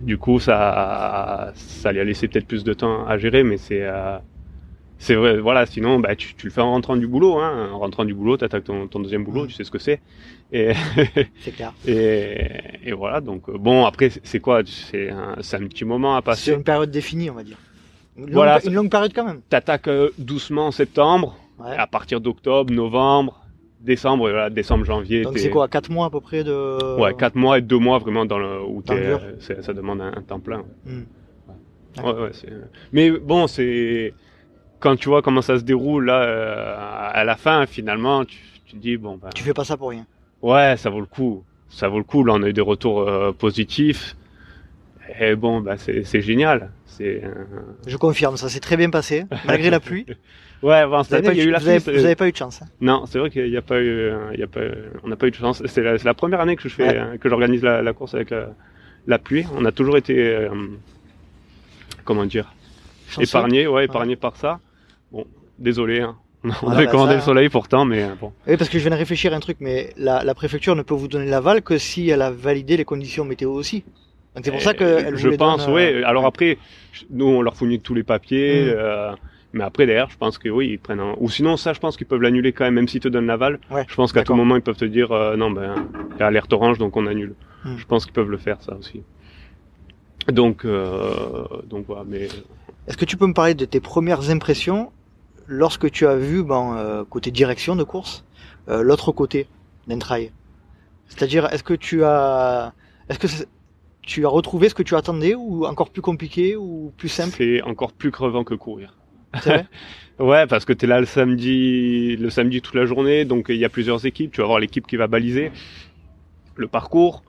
du 0.00 0.16
coup, 0.18 0.38
ça, 0.38 1.52
ça 1.54 1.92
lui 1.92 2.00
a 2.00 2.04
laissé 2.04 2.28
peut-être 2.28 2.46
plus 2.46 2.64
de 2.64 2.72
temps 2.72 3.06
à 3.06 3.18
gérer, 3.18 3.42
mais 3.42 3.56
c'est, 3.56 3.82
euh, 3.82 4.16
c'est 4.98 5.14
vrai. 5.16 5.38
Voilà, 5.38 5.66
sinon, 5.66 5.98
bah, 5.98 6.14
tu, 6.16 6.34
tu 6.34 6.46
le 6.46 6.52
fais 6.52 6.60
en 6.60 6.70
rentrant 6.70 6.96
du 6.96 7.06
boulot. 7.06 7.38
Hein. 7.38 7.70
En 7.72 7.78
rentrant 7.78 8.04
du 8.04 8.14
boulot, 8.14 8.36
t'attaques 8.36 8.64
ton, 8.64 8.86
ton 8.86 9.00
deuxième 9.00 9.24
boulot, 9.24 9.46
tu 9.46 9.52
sais 9.54 9.64
ce 9.64 9.70
que 9.70 9.78
c'est. 9.78 10.00
Et 10.52 10.72
C'est 11.42 11.50
clair. 11.54 11.72
et, 11.86 12.38
et 12.84 12.92
voilà. 12.92 13.20
Donc 13.20 13.50
bon, 13.50 13.84
après, 13.84 14.10
c'est- 14.22 14.40
quoi? 14.40 14.62
C'est 14.64 15.10
un, 15.10 15.36
c'est 15.42 15.56
un 15.56 15.66
petit 15.66 15.84
moment 15.84 16.16
à 16.16 16.22
passer. 16.22 16.52
C'est 16.52 16.56
une 16.56 16.64
période 16.64 16.90
définie, 16.90 17.28
on 17.28 17.34
va 17.34 17.42
dire. 17.42 17.58
Une 18.18 18.24
longue, 18.24 18.32
Voilà, 18.34 18.60
une 18.66 18.74
longue 18.74 18.90
période 18.90 19.12
quand 19.14 19.24
même. 19.24 19.40
t'attaques 19.48 19.88
euh, 19.88 20.10
doucement 20.18 20.66
en 20.66 20.70
septembre, 20.72 21.36
Ouais. 21.58 21.76
à 21.76 21.86
partir 21.86 22.20
d'octobre, 22.20 22.72
novembre, 22.72 23.40
décembre, 23.80 24.28
voilà, 24.28 24.50
décembre, 24.50 24.84
janvier. 24.84 25.22
Donc 25.22 25.38
c'est 25.38 25.50
quoi, 25.50 25.68
4 25.68 25.90
mois 25.90 26.06
à 26.06 26.10
peu 26.10 26.20
près 26.20 26.44
de. 26.44 26.98
Ouais, 27.00 27.14
4 27.14 27.34
mois 27.36 27.58
et 27.58 27.62
2 27.62 27.78
mois 27.78 27.98
vraiment 27.98 28.24
dans 28.26 28.38
le 28.38 28.60
où 28.62 28.82
Dans 28.82 28.94
le 28.94 29.00
euh, 29.00 29.62
ça 29.62 29.72
demande 29.72 30.00
un, 30.00 30.12
un 30.16 30.22
temps 30.22 30.40
plein. 30.40 30.64
Hmm. 30.84 31.02
Ouais, 32.04 32.12
ouais, 32.12 32.30
Mais 32.92 33.10
bon, 33.10 33.46
c'est 33.48 34.12
quand 34.78 34.94
tu 34.96 35.08
vois 35.08 35.22
comment 35.22 35.42
ça 35.42 35.58
se 35.58 35.64
déroule 35.64 36.04
là, 36.06 36.22
euh, 36.22 36.74
à 37.12 37.24
la 37.24 37.34
fin, 37.36 37.66
finalement, 37.66 38.24
tu, 38.24 38.38
tu 38.66 38.74
te 38.74 38.78
dis 38.80 38.96
bon 38.96 39.16
ben, 39.20 39.30
Tu 39.34 39.42
fais 39.42 39.54
pas 39.54 39.64
ça 39.64 39.76
pour 39.76 39.90
rien. 39.90 40.06
ouais, 40.42 40.76
ça 40.76 40.90
vaut 40.90 41.00
le 41.00 41.06
coup, 41.06 41.42
ça 41.68 41.88
vaut 41.88 41.98
le 41.98 42.04
coup. 42.04 42.22
Là, 42.22 42.34
on 42.36 42.42
a 42.44 42.48
eu 42.48 42.52
des 42.52 42.60
retours 42.60 43.00
euh, 43.00 43.32
positifs. 43.32 44.16
Et 45.20 45.34
bon, 45.36 45.60
bah 45.60 45.76
c'est 45.78 46.20
génial. 46.20 46.70
C'est 46.86 47.22
euh, 47.24 47.32
Je 47.86 47.96
confirme, 47.96 48.36
ça 48.36 48.48
s'est 48.48 48.60
très 48.60 48.76
bien 48.76 48.90
passé, 48.90 49.24
malgré 49.46 49.70
la 49.70 49.80
pluie. 49.80 50.04
ouais, 50.62 50.84
bon, 50.86 50.98
Vous 50.98 51.04
cette 51.04 51.12
avez, 51.14 51.18
année, 51.18 51.26
pas 51.28 51.32
il 51.34 51.38
y 51.38 51.40
a 51.40 51.44
eu, 51.44 51.48
eu 51.48 51.50
la 51.50 51.58
vous 51.60 51.68
avez- 51.68 51.80
pluie, 51.80 51.92
vous 51.94 51.98
c'est- 52.00 52.04
avez 52.06 52.14
pas 52.16 52.28
eu 52.28 52.32
de 52.32 52.36
chance. 52.36 52.60
hein. 52.62 52.66
Non, 52.80 53.04
c'est 53.06 53.18
vrai 53.18 53.30
qu'il 53.30 53.48
n'y 53.50 53.56
a 53.56 53.62
pas 53.62 53.78
eu, 53.80 53.88
euh, 53.88 54.30
il 54.34 54.40
y 54.40 54.42
a 54.42 54.46
pas, 54.46 54.60
eu- 54.64 54.72
on 55.04 55.08
n'a 55.08 55.16
pas 55.16 55.26
eu 55.26 55.30
de 55.30 55.36
chance. 55.36 55.62
C'est 55.66 55.82
la, 56.04 56.14
première 56.14 56.40
année 56.40 56.56
que 56.56 56.62
je 56.68 56.74
fais, 56.74 56.82
Ouais. 56.88 56.96
euh, 56.98 57.16
que 57.16 57.28
j'organise 57.28 57.62
la, 57.62 57.80
la 57.82 57.92
course 57.92 58.14
avec 58.14 58.30
la, 58.30 58.50
la 59.06 59.18
pluie. 59.18 59.46
On 59.56 59.64
a 59.64 59.72
toujours 59.72 59.96
été, 59.96 60.18
euh, 60.18 60.48
comment 62.04 62.24
dire, 62.26 62.52
Chanceux. 63.08 63.28
épargné, 63.28 63.66
ouais, 63.66 63.84
épargné 63.86 64.16
par 64.16 64.36
ça. 64.36 64.60
Bon, 65.12 65.26
désolé, 65.58 66.00
hein. 66.00 66.16
on 66.44 66.48
Voilà, 66.50 66.76
avait 66.76 66.84
bah, 66.86 66.90
commandé 66.92 67.10
ça, 67.12 67.16
le 67.16 67.22
hein. 67.22 67.24
soleil 67.24 67.48
pourtant, 67.48 67.84
mais 67.84 68.02
euh, 68.04 68.14
bon. 68.20 68.32
Oui, 68.46 68.56
parce 68.56 68.70
que 68.70 68.78
je 68.78 68.82
viens 68.84 68.92
de 68.92 68.96
réfléchir 69.00 69.32
à 69.32 69.36
un 69.36 69.40
truc, 69.40 69.56
mais 69.60 69.92
la, 69.96 70.22
la 70.22 70.34
préfecture 70.34 70.76
ne 70.76 70.82
peut 70.82 70.94
vous 70.94 71.08
donner 71.08 71.26
l'aval 71.26 71.62
que 71.62 71.78
si 71.78 72.08
elle 72.10 72.22
a 72.22 72.30
validé 72.30 72.76
les 72.76 72.84
conditions 72.84 73.24
météo 73.24 73.50
aussi. 73.52 73.84
C'est 74.42 74.50
pour 74.50 74.60
ça 74.62 74.72
Euh, 74.80 75.10
vous 75.12 75.16
Je 75.16 75.28
pense, 75.30 75.66
donne, 75.66 75.74
oui. 75.74 75.82
euh, 75.82 76.02
Alors 76.06 76.26
après, 76.26 76.58
nous 77.10 77.26
on 77.26 77.42
leur 77.42 77.56
fournit 77.56 77.80
tous 77.80 77.94
les 77.94 78.02
papiers, 78.02 78.64
Mm. 78.66 78.74
euh, 78.76 79.12
mais 79.52 79.64
après 79.64 79.86
derrière, 79.86 80.10
je 80.10 80.16
pense 80.16 80.38
que 80.38 80.48
oui, 80.48 80.68
ils 80.72 80.78
prennent. 80.78 81.00
Un... 81.00 81.14
Ou 81.18 81.30
sinon, 81.30 81.56
ça, 81.56 81.72
je 81.72 81.80
pense 81.80 81.96
qu'ils 81.96 82.06
peuvent 82.06 82.20
l'annuler 82.20 82.52
quand 82.52 82.64
même, 82.64 82.74
même 82.74 82.88
s'ils 82.88 83.00
te 83.00 83.08
donnent 83.08 83.26
l'aval. 83.26 83.58
Ouais, 83.70 83.84
Je 83.88 83.94
pense 83.94 84.12
qu'à 84.12 84.22
tout 84.22 84.34
moment, 84.34 84.56
ils 84.56 84.62
peuvent 84.62 84.76
te 84.76 84.84
dire 84.84 85.12
euh, 85.12 85.36
non, 85.36 85.50
ben, 85.50 85.74
il 86.16 86.20
y 86.20 86.22
a 86.22 86.26
alerte 86.26 86.52
orange, 86.52 86.78
donc 86.78 86.96
on 86.96 87.06
annule. 87.06 87.34
Mm. 87.64 87.76
Je 87.76 87.84
pense 87.86 88.04
qu'ils 88.04 88.14
peuvent 88.14 88.30
le 88.30 88.38
faire, 88.38 88.62
ça 88.62 88.76
aussi. 88.76 89.02
Donc, 90.28 90.64
euh, 90.64 91.44
donc 91.68 91.86
voilà, 91.86 92.04
mais 92.06 92.28
Est-ce 92.86 92.96
que 92.96 93.04
tu 93.06 93.16
peux 93.16 93.26
me 93.26 93.32
parler 93.34 93.54
de 93.54 93.64
tes 93.64 93.80
premières 93.80 94.30
impressions 94.30 94.92
lorsque 95.46 95.90
tu 95.90 96.06
as 96.06 96.16
vu, 96.16 96.44
euh, 96.50 97.04
côté 97.08 97.30
direction 97.30 97.76
de 97.76 97.84
course, 97.84 98.24
euh, 98.68 98.82
l'autre 98.82 99.12
côté 99.12 99.46
d'un 99.86 99.98
trail? 99.98 100.30
C'est-à-dire, 101.06 101.46
est-ce 101.52 101.62
que 101.62 101.72
tu 101.72 102.04
as, 102.04 102.74
est-ce 103.08 103.18
que 103.18 103.28
c'est- 103.28 103.48
tu 104.08 104.24
as 104.26 104.28
retrouvé 104.28 104.68
ce 104.70 104.74
que 104.74 104.82
tu 104.82 104.94
attendais 104.96 105.34
ou 105.34 105.66
encore 105.66 105.90
plus 105.90 106.02
compliqué 106.02 106.56
ou 106.56 106.92
plus 106.96 107.08
simple? 107.10 107.36
C'est 107.36 107.62
encore 107.62 107.92
plus 107.92 108.10
crevant 108.10 108.44
que 108.44 108.54
courir. 108.54 108.94
Vrai? 109.44 109.66
Ouais, 110.18 110.48
parce 110.48 110.64
que 110.64 110.72
tu 110.72 110.84
es 110.84 110.88
là 110.88 110.98
le 110.98 111.06
samedi, 111.06 112.16
le 112.16 112.28
samedi 112.30 112.60
toute 112.60 112.74
la 112.74 112.86
journée, 112.86 113.24
donc 113.24 113.46
il 113.50 113.56
y 113.56 113.64
a 113.64 113.68
plusieurs 113.68 114.04
équipes. 114.04 114.32
Tu 114.32 114.38
vas 114.40 114.46
avoir 114.46 114.58
l'équipe 114.58 114.84
qui 114.84 114.96
va 114.96 115.06
baliser 115.06 115.52
le 116.56 116.66
parcours. 116.66 117.22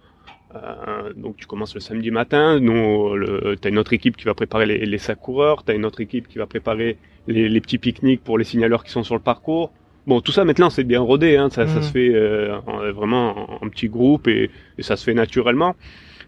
Euh, 0.55 1.13
donc 1.15 1.37
tu 1.37 1.45
commences 1.45 1.75
le 1.75 1.81
samedi 1.81 2.09
matin. 2.09 2.59
Nous, 2.59 3.15
le, 3.15 3.55
t'as 3.61 3.69
une 3.69 3.77
autre 3.77 3.93
équipe 3.93 4.17
qui 4.17 4.25
va 4.25 4.33
préparer 4.33 4.65
les, 4.65 4.85
les 4.85 4.97
sacs 4.97 5.19
coureurs. 5.19 5.63
T'as 5.63 5.75
une 5.75 5.85
autre 5.85 6.01
équipe 6.01 6.27
qui 6.27 6.39
va 6.39 6.47
préparer 6.47 6.97
les, 7.27 7.47
les 7.49 7.61
petits 7.61 7.77
pique-niques 7.77 8.23
pour 8.23 8.37
les 8.39 8.43
signaleurs 8.43 8.83
qui 8.83 8.91
sont 8.91 9.03
sur 9.03 9.15
le 9.15 9.21
parcours. 9.21 9.71
Bon, 10.07 10.21
tout 10.21 10.31
ça 10.31 10.43
maintenant 10.45 10.71
c'est 10.71 10.83
bien 10.83 11.01
rodé. 11.01 11.37
Hein, 11.37 11.49
ça, 11.51 11.67
ça 11.67 11.75
Mhm. 11.75 11.83
se 11.83 11.91
fait 11.91 12.09
euh, 12.15 12.57
en- 12.65 12.91
vraiment 12.91 13.51
en, 13.61 13.65
en 13.65 13.69
petits 13.69 13.89
groupes 13.89 14.27
et, 14.27 14.49
et 14.79 14.83
ça 14.83 14.95
se 14.95 15.03
fait 15.03 15.13
naturellement. 15.13 15.75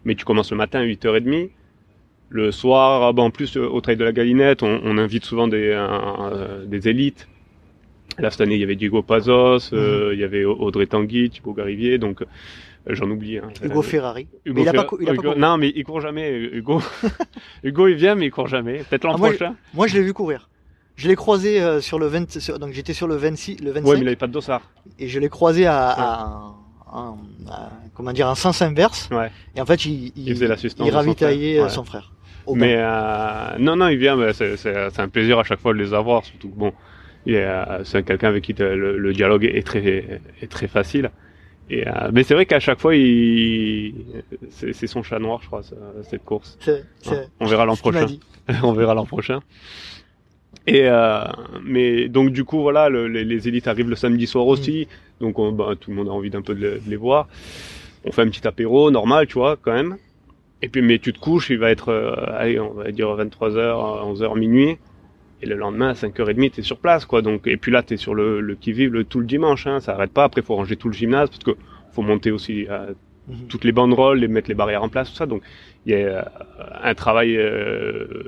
Mais 0.06 0.16
tu 0.16 0.26
commences 0.26 0.52
le 0.52 0.58
matin 0.58 0.80
à 0.80 0.86
8h30. 0.86 1.50
Le 2.30 2.52
soir, 2.52 3.04
ah 3.04 3.14
ben, 3.14 3.24
en 3.24 3.30
plus 3.30 3.58
euh, 3.58 3.68
au 3.68 3.82
Trail 3.82 3.98
de 3.98 4.06
la 4.06 4.14
Galinette, 4.14 4.64
on, 4.64 4.80
on 4.84 4.98
invite 4.98 5.26
souvent 5.26 5.48
des, 5.50 5.70
euh, 5.76 6.66
des 6.66 6.88
élites. 6.88 7.28
Là 8.20 8.32
cette 8.32 8.42
année, 8.42 8.56
il 8.56 8.62
y 8.62 8.64
avait 8.64 8.76
Diego 8.76 9.02
Pazos, 9.02 9.74
euh, 9.74 10.12
il 10.14 10.20
y 10.20 10.24
avait 10.24 10.44
Audrey 10.46 10.86
Tanguy, 10.86 11.30
Thibaut 11.30 11.54
Garivier, 11.54 11.98
donc 11.98 12.22
euh, 12.22 12.26
j'en 12.88 13.10
oublie. 13.10 13.38
Hein. 13.38 13.50
Hugo 13.64 13.82
Ferrari. 13.82 14.28
Hugo 14.46 14.56
mais 14.56 14.62
il 14.64 14.70
a 14.70 14.74
pas, 14.84 14.88
il 15.00 15.10
a 15.10 15.14
Hugo-. 15.14 15.36
Non, 15.36 15.58
mais 15.58 15.72
il 15.76 15.84
court 15.84 16.00
jamais. 16.02 16.32
Hugo, 16.32 16.82
Hugo, 17.64 17.88
il 17.88 17.96
vient, 17.96 18.16
mais 18.16 18.28
il 18.28 18.32
court 18.32 18.48
jamais. 18.48 18.80
Peut-être 18.90 19.04
l'an 19.06 19.14
Ah, 19.16 19.18
prochain. 19.18 19.56
Moi, 19.74 19.88
je 19.88 19.96
l'ai 19.96 20.02
vu 20.04 20.14
courir. 20.14 20.50
Je 20.96 21.08
l'ai 21.08 21.16
croisé 21.16 21.62
euh, 21.62 21.80
sur 21.82 22.00
le 22.00 22.08
20, 22.08 22.40
sur- 22.40 22.60
donc 22.60 22.74
j'étais 22.74 22.94
sur 22.94 23.08
le 23.08 23.16
26, 23.16 23.58
le 23.62 23.72
25, 23.72 23.90
Ouais, 23.90 23.96
mais 23.96 24.02
il 24.02 24.08
avait 24.08 24.16
pas 24.18 24.28
de 24.28 24.34
dossard. 24.34 24.62
et 25.00 25.08
je 25.08 25.20
l'ai 25.20 25.30
croisé 25.30 25.66
à- 25.66 26.54
comment 27.94 28.14
dire, 28.14 28.28
en 28.28 28.36
sens 28.36 28.62
inverse. 28.62 29.10
Ouais. 29.12 29.32
Et 29.56 29.62
en 29.62 29.66
fait, 29.66 29.86
il, 29.86 30.12
il, 30.16 30.30
Il 30.30 30.44
l'assistance 30.48 30.86
il 30.88 30.92
son 30.92 30.98
ravitaillait 30.98 31.54
frère. 31.54 31.62
euh, 31.62 31.68
Ouais. 31.68 31.70
son 31.74 31.84
frère. 31.84 32.12
Mais 32.54 32.76
euh, 32.78 33.58
non, 33.60 33.76
non, 33.76 33.88
il 33.88 33.98
vient. 33.98 34.18
c'est, 34.34 35.00
un 35.00 35.08
plaisir 35.10 35.40
à 35.40 35.44
chaque 35.44 35.60
fois 35.60 35.74
de 35.74 35.80
les 35.80 35.94
avoir. 35.94 36.26
Surtout 36.26 36.50
que 36.50 36.56
bon, 36.58 36.74
il 37.26 37.36
est, 37.36 37.46
euh, 37.46 37.84
c'est 37.84 38.04
quelqu'un 38.04 38.30
avec 38.30 38.44
qui 38.44 38.54
le, 38.54 38.98
le 38.98 39.14
dialogue 39.14 39.46
est 39.46 39.66
très, 39.66 40.22
est 40.42 40.52
très 40.52 40.68
facile. 40.68 41.12
Et, 41.70 41.88
euh, 41.88 42.10
mais 42.12 42.24
c'est 42.24 42.34
vrai 42.34 42.46
qu'à 42.46 42.60
chaque 42.60 42.80
fois, 42.82 42.96
il, 42.96 43.94
c'est, 44.50 44.88
son 44.88 45.04
chat 45.04 45.20
noir, 45.20 45.40
je 45.42 45.48
crois, 45.48 45.62
cette 46.04 46.26
course. 46.26 46.58
C'est, 46.60 46.84
On 47.40 47.46
verra 47.46 47.66
l'an 47.66 47.76
prochain. 47.78 48.08
on 48.64 48.74
verra 48.74 48.94
l'an 48.96 49.06
prochain. 49.06 49.40
Et 50.68 50.84
euh, 50.86 51.24
mais 51.64 52.08
donc 52.10 52.32
du 52.32 52.44
coup 52.44 52.62
voilà, 52.62 52.90
le- 52.90 53.08
les, 53.08 53.24
les 53.24 53.48
élites 53.48 53.68
arrivent 53.68 53.90
le 53.90 53.96
samedi 53.96 54.28
soir 54.28 54.46
aussi, 54.48 54.88
donc 55.22 55.40
on- 55.40 55.52
bah, 55.54 55.76
tout 55.80 55.92
le 55.92 55.96
monde 55.98 56.10
a 56.10 56.12
envie 56.12 56.30
d'un 56.30 56.42
peu 56.42 56.54
de, 56.56 56.60
les- 56.68 56.80
de 56.80 56.90
les 56.90 56.96
voir. 56.98 57.28
On 58.06 58.12
fait 58.12 58.24
un 58.24 58.30
petit 58.30 58.48
apéro 58.48 58.92
normal, 58.92 59.28
tu 59.28 59.36
vois, 59.36 59.58
quand 59.62 59.74
même. 59.74 59.98
Et 60.62 60.70
puis 60.70 60.82
mais 60.82 61.00
tu 61.00 61.14
te 61.14 61.20
couches, 61.20 61.50
il 61.50 61.58
va 61.60 61.72
être, 61.72 61.90
euh, 61.90 62.14
allez, 62.38 62.60
on 62.60 62.74
va 62.74 62.92
dire 62.92 63.10
23h, 63.16 64.06
11h, 64.06 64.36
minuit. 64.38 64.78
Et 65.44 65.48
le 65.48 65.56
lendemain 65.56 65.90
à 65.90 65.94
5h30, 65.96 66.52
t'es 66.52 66.62
sur 66.62 66.78
place, 66.78 67.06
quoi. 67.06 67.22
Donc 67.22 67.48
et 67.48 67.58
puis 67.58 67.72
là, 67.72 67.84
t'es 67.84 67.98
sur 67.98 68.14
le, 68.16 68.42
le 68.42 68.56
qui 68.56 68.74
vive 68.74 68.92
le, 68.94 69.04
tout 69.04 69.20
le 69.20 69.26
dimanche, 69.26 69.68
hein, 69.68 69.80
ça 69.80 69.94
arrête 69.94 70.12
pas. 70.14 70.24
Après, 70.26 70.42
faut 70.44 70.56
ranger 70.56 70.76
tout 70.78 70.88
le 70.88 70.94
gymnase 70.94 71.30
parce 71.30 71.44
que 71.44 71.52
faut 71.94 72.02
monter 72.04 72.32
aussi 72.32 72.68
euh, 72.70 72.94
Mhm. 73.28 73.48
toutes 73.50 73.64
les 73.66 73.72
banderoles, 73.72 74.20
les 74.20 74.28
mettre 74.28 74.50
les 74.50 74.56
barrières 74.56 74.84
en 74.84 74.90
place, 74.90 75.10
tout 75.12 75.16
ça. 75.16 75.28
Donc 75.28 75.44
il 75.86 75.92
y 75.94 75.96
a 75.96 75.98
euh, 76.00 76.22
un 76.84 76.96
travail 76.96 77.38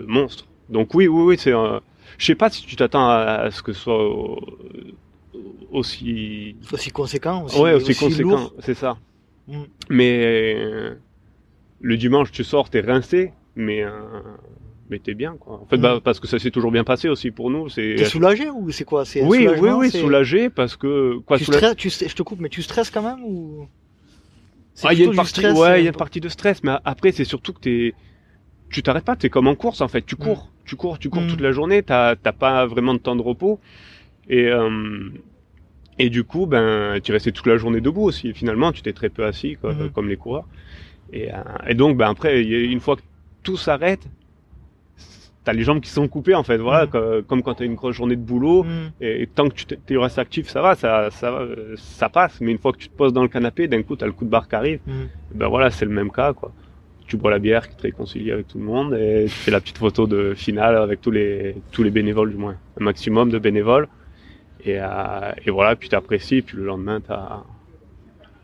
monstre. 0.07 0.45
Donc 0.69 0.93
oui, 0.95 1.07
oui, 1.07 1.23
oui, 1.23 1.35
c'est. 1.37 1.51
un- 1.53 1.81
Je 2.17 2.25
sais 2.27 2.35
pas 2.35 2.49
si 2.49 2.65
tu 2.65 2.75
t'attends 2.75 3.07
à, 3.09 3.15
à 3.45 3.51
ce 3.51 3.63
que 3.63 3.73
ce 3.73 3.81
soit 3.81 3.99
aussi. 5.71 6.55
Aussi 6.71 6.91
conséquent, 6.91 7.43
aussi, 7.43 7.59
ouais, 7.59 7.73
aussi, 7.73 7.91
aussi 7.91 7.99
conséquent, 7.99 8.51
c'est 8.59 8.73
ça. 8.73 8.97
Mm. 9.47 9.63
Mais 9.89 10.19
euh, 10.23 10.95
le 11.81 11.97
dimanche, 11.97 12.31
tu 12.31 12.43
sors, 12.43 12.69
t'es 12.69 12.81
rincé, 12.81 13.33
mais 13.55 13.83
euh, 13.83 13.91
mais 14.89 14.99
t'es 14.99 15.13
bien, 15.13 15.35
quoi. 15.37 15.59
En 15.61 15.65
fait, 15.65 15.77
Mm. 15.77 15.81
bah, 15.81 15.99
parce 16.03 16.19
que 16.19 16.27
ça 16.27 16.39
s'est 16.39 16.51
toujours 16.51 16.71
bien 16.71 16.83
passé 16.83 17.09
aussi 17.09 17.31
pour 17.31 17.49
nous. 17.49 17.69
C'est. 17.69 17.95
T'es 17.97 18.05
soulagé 18.05 18.49
ou 18.49 18.71
c'est 18.71 18.85
quoi? 18.85 19.05
C'est 19.05 19.21
Oui, 19.23 19.47
oui, 19.59 19.69
oui, 19.71 19.91
soulagé 19.91 20.49
parce 20.49 20.75
que 20.75 21.17
quoi. 21.19 21.37
tu 21.37 21.45
soula- 21.45 21.57
stresses, 21.57 21.75
tu, 21.75 21.89
je 21.89 22.15
te 22.15 22.23
coupe, 22.23 22.39
mais 22.39 22.49
tu 22.49 22.61
stresses 22.61 22.89
quand 22.91 23.03
même 23.03 23.23
ou? 23.23 23.67
Ah, 24.83 24.91
il 24.93 24.99
y 24.99 25.01
a 25.03 25.05
une 25.05 25.15
partie, 25.15 25.29
stress, 25.41 25.55
ouais, 25.57 25.67
euh, 25.67 25.77
il 25.79 25.83
y 25.83 25.87
a 25.87 25.91
une 25.91 25.95
partie 25.95 26.19
de 26.19 26.29
stress, 26.29 26.63
mais 26.63 26.71
après, 26.83 27.11
c'est 27.11 27.25
surtout 27.25 27.53
que 27.53 27.59
t'es, 27.59 27.93
tu 28.71 28.81
t'arrêtes 28.81 29.05
pas, 29.05 29.15
t'es 29.15 29.29
comme 29.29 29.47
en 29.47 29.53
course, 29.53 29.81
en 29.81 29.87
fait. 29.87 30.01
Tu 30.03 30.15
cours, 30.15 30.49
tu 30.65 30.75
cours, 30.75 30.97
tu 30.97 31.11
cours 31.11 31.21
Mm. 31.21 31.27
toute 31.27 31.41
la 31.41 31.51
journée, 31.51 31.83
t'as, 31.83 32.15
t'as 32.15 32.31
pas 32.31 32.65
vraiment 32.65 32.95
de 32.95 32.99
temps 32.99 33.15
de 33.15 33.21
repos. 33.21 33.59
Et, 34.29 34.47
euh, 34.47 35.09
et 35.99 36.09
du 36.09 36.23
coup, 36.23 36.45
ben, 36.45 36.99
tu 37.03 37.11
restais 37.11 37.31
toute 37.31 37.47
la 37.47 37.57
journée 37.57 37.81
debout 37.81 38.03
aussi. 38.03 38.33
Finalement, 38.33 38.71
tu 38.71 38.81
t'es 38.81 38.93
très 38.93 39.09
peu 39.09 39.25
assis, 39.25 39.57
quoi, 39.59 39.73
Mhm. 39.73 39.89
comme 39.91 40.07
les 40.09 40.17
coureurs. 40.17 40.47
Et, 41.11 41.31
euh, 41.31 41.37
et 41.67 41.73
donc, 41.75 41.97
ben, 41.97 42.09
après, 42.09 42.41
une 42.41 42.79
fois 42.79 42.95
que 42.95 43.01
tout 43.43 43.57
s'arrête, 43.57 44.07
t'as 45.43 45.51
les 45.53 45.63
jambes 45.63 45.81
qui 45.81 45.89
sont 45.89 46.07
coupées 46.07 46.35
en 46.35 46.43
fait. 46.43 46.57
Voilà, 46.57 46.85
Mhm. 46.85 46.89
co- 46.91 47.21
comme, 47.27 47.43
quand 47.43 47.55
t'as 47.55 47.65
une 47.65 47.75
grosse 47.75 47.95
journée 47.97 48.15
de 48.15 48.21
boulot. 48.21 48.63
Mm. 48.63 48.91
Et, 49.01 49.23
et 49.23 49.27
tant 49.27 49.49
que 49.49 49.53
tu 49.53 49.65
t- 49.65 49.77
tu 49.85 49.97
restes 49.97 50.17
actif, 50.17 50.47
ça 50.47 50.61
va, 50.61 50.75
ça, 50.75 51.09
euh, 51.23 51.75
ça 51.75 52.07
passe. 52.09 52.39
Mais 52.39 52.51
une 52.51 52.57
fois 52.57 52.71
que 52.71 52.77
tu 52.77 52.87
te 52.87 52.95
poses 52.95 53.11
dans 53.13 53.21
le 53.21 53.27
canapé, 53.27 53.67
d'un 53.67 53.83
coup, 53.83 53.95
t'as 53.97 54.05
le 54.05 54.13
coup 54.13 54.23
de 54.25 54.29
barre 54.29 54.47
qui 54.47 54.55
arrive. 54.55 54.79
Ben 55.35 55.47
voilà, 55.47 55.69
c'est 55.69 55.85
le 55.85 55.91
même 55.91 56.11
cas, 56.11 56.31
quoi. 56.33 56.53
Tu 57.05 57.17
bois 57.17 57.29
la 57.31 57.39
bière 57.39 57.67
qui 57.69 57.75
te 57.75 57.81
réconcilie 57.81 58.31
avec 58.31 58.47
tout 58.47 58.57
le 58.57 58.63
monde 58.63 58.93
et 58.93 59.25
tu 59.25 59.29
fais 59.35 59.51
la 59.51 59.59
petite 59.59 59.77
photo 59.77 60.07
de 60.07 60.33
finale 60.33 60.77
avec 60.77 61.01
tous 61.01 61.11
les 61.11 61.55
tous 61.73 61.83
les 61.83 61.91
bénévoles 61.91 62.31
du 62.31 62.37
moins, 62.37 62.55
un 62.79 62.83
maximum 62.85 63.29
de 63.29 63.37
bénévoles. 63.37 63.89
Et, 64.65 64.79
euh, 64.79 65.31
et 65.45 65.51
voilà, 65.51 65.75
puis 65.75 65.89
t'apprécies, 65.89 66.41
puis 66.41 66.57
le 66.57 66.65
lendemain 66.65 67.01
t'as 67.01 67.43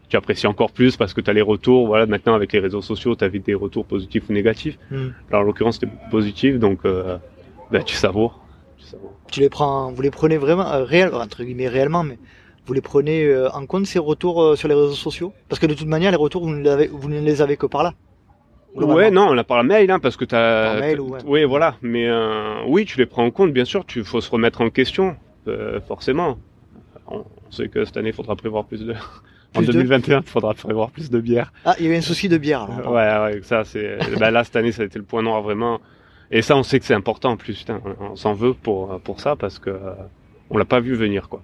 tu 0.10 0.18
apprécies 0.18 0.48
encore 0.48 0.72
plus 0.72 0.98
parce 0.98 1.14
que 1.14 1.22
tu 1.22 1.30
as 1.30 1.34
les 1.34 1.42
retours. 1.42 1.88
Voilà, 1.88 2.06
maintenant 2.08 2.34
avec 2.34 2.52
les 2.52 2.60
réseaux 2.60 2.82
sociaux, 2.82 3.16
tu 3.16 3.24
as 3.24 3.30
des 3.30 3.54
retours 3.54 3.86
positifs 3.86 4.24
ou 4.30 4.34
négatifs. 4.34 4.78
Mm. 4.92 5.10
Alors 5.30 5.44
en 5.44 5.46
l'occurrence, 5.46 5.76
c'était 5.80 5.92
positif, 6.10 6.58
donc 6.58 6.80
euh, 6.86 7.18
ben, 7.72 7.84
tu 7.84 7.96
savoures. 7.96 8.40
Tu 8.78 8.86
savoures. 8.86 9.14
Tu 9.32 9.40
les 9.40 9.50
prends, 9.50 9.92
vous 9.92 10.02
les 10.02 10.10
prenez 10.10 10.38
vraiment 10.38 10.68
euh, 10.68 10.84
réel, 10.84 11.14
entre 11.14 11.44
guillemets 11.44 11.68
réellement, 11.68 12.04
mais 12.04 12.18
vous 12.66 12.74
les 12.74 12.82
prenez 12.82 13.24
euh, 13.26 13.52
en 13.52 13.66
compte 13.68 13.86
ces 13.86 14.00
retours 14.00 14.42
euh, 14.42 14.56
sur 14.56 14.68
les 14.68 14.74
réseaux 14.74 14.94
sociaux? 14.94 15.32
Parce 15.48 15.60
que 15.60 15.68
de 15.68 15.76
toute 15.76 15.88
manière, 15.88 16.12
les 16.12 16.18
retours 16.18 16.44
vous 16.44 16.50
ne, 16.50 16.64
les 16.64 16.70
avez, 16.70 16.88
vous 16.88 17.08
ne 17.08 17.20
les 17.20 17.42
avez 17.42 17.56
que 17.56 17.68
par 17.68 17.84
là. 17.84 17.94
Ouais, 18.76 19.10
non, 19.10 19.28
on 19.30 19.38
a 19.38 19.44
par 19.44 19.64
mail, 19.64 19.90
hein, 19.90 20.00
parce 20.00 20.16
que 20.16 20.26
t'as. 20.26 20.72
Par 20.72 20.80
mail, 20.80 20.98
t'as- 20.98 21.04
ouais. 21.04 21.20
Oui, 21.26 21.44
voilà. 21.44 21.76
Mais 21.82 22.08
oui, 22.68 22.86
tu 22.86 22.98
les 22.98 23.08
prends 23.08 23.26
en 23.26 23.32
compte, 23.32 23.52
bien 23.52 23.66
sûr. 23.66 23.84
Tu 23.86 24.04
faut 24.04 24.22
se 24.22 24.30
remettre 24.30 24.62
en 24.62 24.70
question, 24.70 25.16
euh, 25.50 25.82
forcément. 25.82 26.38
On, 27.08 27.18
on 27.18 27.52
sait 27.52 27.68
que 27.68 27.86
cette 27.86 27.98
année, 27.98 28.10
il 28.10 28.16
faudra 28.16 28.36
prévoir 28.36 28.66
plus 28.66 28.86
de. 28.86 28.94
en 29.56 29.60
Plus 29.60 29.68
de 29.68 29.74
2021, 29.74 30.22
il 30.22 30.28
faudra 30.28 30.54
prévoir 30.54 30.92
plus 30.92 31.10
de 31.10 31.20
bière. 31.20 31.52
Ah, 31.66 31.76
il 31.80 31.86
y 31.86 31.88
avait 31.88 31.98
un 31.98 32.02
souci 32.02 32.30
de 32.30 32.38
bière. 32.38 32.64
Alors. 32.64 32.92
Ouais, 32.92 33.36
ouais, 33.36 33.42
ça, 33.44 33.64
c'est. 33.64 33.98
ben 34.20 34.32
là, 34.32 34.44
cette 34.44 34.56
année, 34.56 34.72
ça 34.72 34.84
a 34.84 34.86
été 34.86 35.00
le 35.00 35.06
point 35.06 35.22
noir 35.22 35.42
vraiment. 35.42 35.80
Et 36.32 36.42
ça, 36.42 36.56
on 36.56 36.64
sait 36.64 36.80
que 36.80 36.86
c'est 36.86 36.94
important 36.94 37.32
en 37.32 37.38
plus. 37.38 37.58
Putain, 37.58 37.82
on 38.00 38.16
s'en 38.16 38.34
veut 38.34 38.54
pour 38.54 39.00
pour 39.02 39.20
ça 39.20 39.36
parce 39.36 39.58
que 39.58 39.72
euh, 39.72 39.94
on 40.50 40.58
l'a 40.58 40.66
pas 40.66 40.80
vu 40.80 40.94
venir, 40.94 41.30
quoi. 41.30 41.42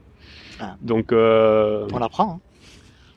Ah. 0.60 0.76
Donc. 0.82 1.12
Euh... 1.12 1.88
On 1.92 2.00
l'apprend. 2.00 2.34
Hein. 2.34 2.40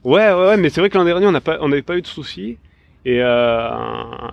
Ouais, 0.05 0.33
ouais, 0.33 0.47
ouais, 0.49 0.57
mais 0.57 0.71
c'est 0.71 0.81
vrai 0.81 0.91
que 0.91 0.97
l'an 0.97 1.05
dernier, 1.05 1.27
on 1.27 1.33
n'a 1.33 1.41
pas, 1.41 1.59
on 1.61 1.69
n'avait 1.69 1.83
pas 1.83 1.97
eu 1.97 2.03
de 2.03 2.07
soucis. 2.07 2.59
Et, 3.05 3.21
euh, 3.23 3.71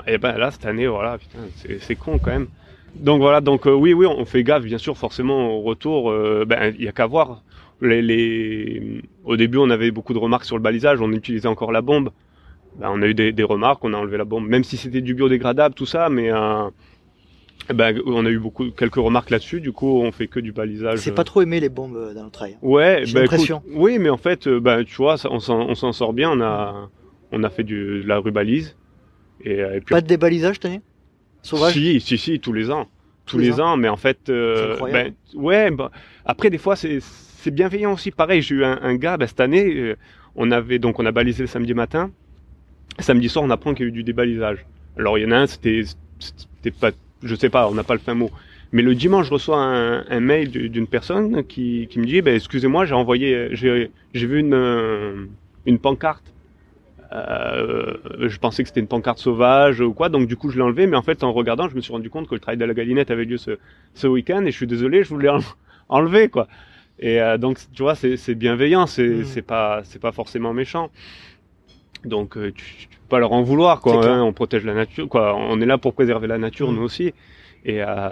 et 0.07 0.17
ben 0.17 0.37
là, 0.37 0.51
cette 0.51 0.65
année, 0.65 0.87
voilà, 0.87 1.17
putain, 1.17 1.39
c'est 1.79 1.95
con 1.95 2.19
quand 2.19 2.31
même. 2.31 2.47
Donc 2.95 3.19
voilà, 3.21 3.41
donc 3.41 3.67
euh, 3.67 3.73
oui, 3.73 3.93
oui, 3.93 4.05
on 4.05 4.25
fait 4.25 4.43
gaffe, 4.43 4.63
bien 4.63 4.77
sûr, 4.77 4.97
forcément, 4.97 5.49
au 5.57 5.61
retour, 5.61 6.09
euh, 6.11 6.45
ben, 6.47 6.73
il 6.77 6.83
y 6.83 6.87
a 6.87 6.91
qu'à 6.91 7.05
voir. 7.05 7.43
Les, 7.81 8.01
les... 8.01 9.01
Au 9.25 9.35
début, 9.35 9.57
on 9.57 9.69
avait 9.69 9.91
beaucoup 9.91 10.13
de 10.13 10.17
remarques 10.19 10.45
sur 10.45 10.55
le 10.55 10.61
balisage, 10.61 11.01
on 11.01 11.11
utilisait 11.11 11.47
encore 11.47 11.71
la 11.71 11.81
bombe. 11.81 12.09
Ben, 12.79 12.89
on 12.91 13.01
a 13.01 13.07
eu 13.07 13.13
des, 13.13 13.31
des 13.31 13.43
remarques, 13.43 13.83
on 13.83 13.93
a 13.93 13.97
enlevé 13.97 14.17
la 14.17 14.25
bombe, 14.25 14.47
même 14.47 14.63
si 14.63 14.77
c'était 14.77 15.01
du 15.01 15.13
biodégradable, 15.13 15.75
tout 15.75 15.85
ça, 15.85 16.09
mais 16.09 16.31
euh, 16.31 16.69
ben, 17.73 17.99
on 18.05 18.25
a 18.25 18.29
eu 18.29 18.39
beaucoup, 18.39 18.69
quelques 18.71 18.95
remarques 18.95 19.29
là-dessus, 19.29 19.59
du 19.59 19.71
coup, 19.71 20.01
on 20.01 20.11
fait 20.11 20.27
que 20.27 20.39
du 20.39 20.51
balisage. 20.51 20.99
C'est 20.99 21.11
pas 21.13 21.23
trop 21.23 21.41
aimé 21.41 21.59
les 21.59 21.69
bombes 21.69 22.13
dans 22.13 22.23
le 22.23 22.31
trail. 22.31 22.57
Ouais, 22.61 23.01
J'ai 23.03 23.19
l'impression. 23.19 23.57
écoute, 23.57 23.71
oui, 23.75 23.99
mais 23.99 24.09
en 24.09 24.17
fait, 24.17 24.39
tu 24.39 24.95
vois, 24.97 25.17
ça- 25.17 25.29
on 25.31 25.39
s'en, 25.39 25.59
on 25.67 25.75
s'en 25.75 25.91
sort 25.91 26.13
bien. 26.13 26.31
On 26.31 26.41
a, 26.41 26.89
on 27.31 27.43
a 27.43 27.49
fait 27.49 27.63
du, 27.63 28.03
de 28.03 28.07
la 28.07 28.19
rubalise. 28.19 28.77
Et, 29.43 29.59
et 29.59 29.81
puis, 29.81 29.91
Pas 29.93 30.01
de 30.01 30.07
débalisage, 30.07 30.59
tenez 30.59 30.81
Sauvage 31.45 31.73
si, 31.73 32.01
si, 32.01 32.17
si, 32.17 32.39
tous 32.39 32.53
les 32.53 32.71
ans, 32.71 32.85
tous, 33.25 33.37
Tous 33.37 33.39
les 33.39 33.49
les 33.49 33.59
ans. 33.61 33.77
Mais 33.77 33.87
en 33.87 33.97
fait, 33.97 34.29
euh, 34.29 34.77
ben, 34.91 35.13
ouais. 35.35 35.69
bah, 35.71 35.91
après, 36.25 36.49
des 36.49 36.57
fois, 36.57 36.75
c'est, 36.75 36.99
c'est 37.01 37.51
bienveillant 37.51 37.93
aussi. 37.93 38.11
Pareil, 38.11 38.41
j'ai 38.41 38.55
eu 38.55 38.63
un, 38.65 38.79
un 38.81 38.95
gars 38.95 39.17
bah, 39.17 39.27
cette 39.27 39.39
année. 39.39 39.65
euh, 39.75 39.95
on 40.35 40.51
avait 40.51 40.79
donc, 40.79 40.99
on 40.99 41.05
a 41.05 41.11
balisé 41.11 41.43
le 41.43 41.47
samedi 41.47 41.73
matin. 41.73 42.11
Samedi 42.99 43.29
soir, 43.29 43.45
on 43.45 43.49
apprend 43.51 43.73
qu'il 43.73 43.85
y 43.85 43.87
a 43.87 43.89
eu 43.89 43.91
du 43.91 44.03
débalisage. 44.03 44.65
Alors, 44.97 45.17
il 45.17 45.23
y 45.23 45.25
en 45.27 45.31
a 45.31 45.37
un, 45.37 45.47
c'était, 45.47 45.83
c'était 46.19 46.71
pas, 46.71 46.91
je 47.23 47.35
sais 47.35 47.49
pas, 47.49 47.69
on 47.69 47.73
n'a 47.75 47.83
pas 47.83 47.93
le 47.93 47.99
fin 47.99 48.15
mot. 48.15 48.31
Mais 48.71 48.81
le 48.81 48.95
dimanche, 48.95 49.27
je 49.27 49.33
reçois 49.33 49.59
un, 49.61 50.05
un 50.09 50.19
mail 50.19 50.49
du- 50.49 50.69
d'une 50.69 50.87
personne 50.87 51.43
qui, 51.45 51.87
qui 51.89 51.99
me 51.99 52.05
dit, 52.05 52.21
ben, 52.21 52.35
excusez-moi, 52.35 52.85
j'ai 52.85 52.95
envoyé, 52.95 53.49
j'ai, 53.51 53.91
j'ai 54.13 54.27
vu 54.27 54.39
une, 54.39 54.53
euh, 54.53 55.25
une 55.65 55.77
pancarte. 55.79 56.23
Euh, 57.11 57.93
je 58.19 58.37
pensais 58.39 58.63
que 58.63 58.69
c'était 58.69 58.79
une 58.79 58.87
pancarte 58.87 59.19
sauvage 59.19 59.79
ou 59.81 59.93
quoi, 59.93 60.09
donc 60.09 60.27
du 60.27 60.35
coup 60.37 60.49
je 60.49 60.55
l'ai 60.57 60.63
enlevé, 60.63 60.87
mais 60.87 60.97
en 60.97 61.01
fait 61.03 61.23
en 61.23 61.31
regardant, 61.33 61.69
je 61.69 61.75
me 61.75 61.81
suis 61.81 61.91
rendu 61.93 62.09
compte 62.09 62.27
que 62.27 62.33
le 62.35 62.39
travail 62.39 62.57
de 62.57 62.65
la 62.65 62.73
galinette 62.73 63.11
avait 63.11 63.25
lieu 63.25 63.37
ce, 63.37 63.57
ce 63.93 64.07
week-end 64.07 64.41
et 64.45 64.51
je 64.51 64.57
suis 64.57 64.67
désolé, 64.67 65.03
je 65.03 65.09
voulais 65.09 65.29
en- 65.29 65.39
enlever 65.89 66.29
quoi. 66.29 66.47
Et 66.99 67.21
euh, 67.21 67.37
donc 67.37 67.59
tu 67.73 67.83
vois, 67.83 67.95
c'est 67.95 68.35
bienveillant, 68.35 68.87
c'est 68.87 69.07
Mm. 69.07 69.41
pas 69.43 69.81
c'est 69.83 69.99
pas 70.01 70.11
forcément 70.11 70.53
méchant. 70.53 70.89
Donc 72.03 72.37
euh, 72.37 72.51
tu, 72.51 72.65
tu 72.89 72.97
peux 72.99 73.07
pas 73.09 73.19
leur 73.19 73.31
en 73.33 73.41
vouloir 73.41 73.81
quoi. 73.81 73.93
hein, 74.13 74.23
on 74.23 74.33
protège 74.33 74.63
la 74.65 74.73
nature 74.73 75.07
quoi. 75.09 75.35
On 75.35 75.59
est 75.61 75.65
là 75.65 75.77
pour 75.77 75.93
préserver 75.93 76.27
la 76.27 76.37
nature 76.37 76.71
Mm. 76.71 76.75
nous 76.75 76.81
aussi. 76.83 77.13
Et 77.67 77.81
euh, 77.81 78.09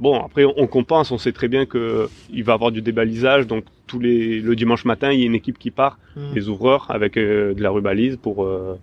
bon 0.00 0.20
après 0.24 0.44
on 0.44 0.66
compense, 0.66 1.12
on 1.12 1.18
sait 1.18 1.32
très 1.32 1.46
bien 1.48 1.66
que 1.66 2.08
il 2.32 2.42
va 2.42 2.52
y 2.52 2.54
avoir 2.54 2.72
du 2.72 2.82
débalisage, 2.82 3.46
donc 3.46 3.64
tous 3.86 4.00
les 4.00 4.40
le 4.40 4.56
dimanche 4.56 4.84
matin 4.84 5.12
il 5.12 5.20
y 5.20 5.22
a 5.22 5.26
une 5.26 5.36
équipe 5.36 5.58
qui 5.58 5.70
part 5.70 5.98
Hmm. 6.16 6.34
les 6.34 6.48
ouvreurs 6.48 6.86
avec 6.90 7.16
euh, 7.16 7.54
de 7.54 7.62
la 7.62 7.70
rubalise 7.70 8.16
pour 8.16 8.44
euh, 8.44 8.76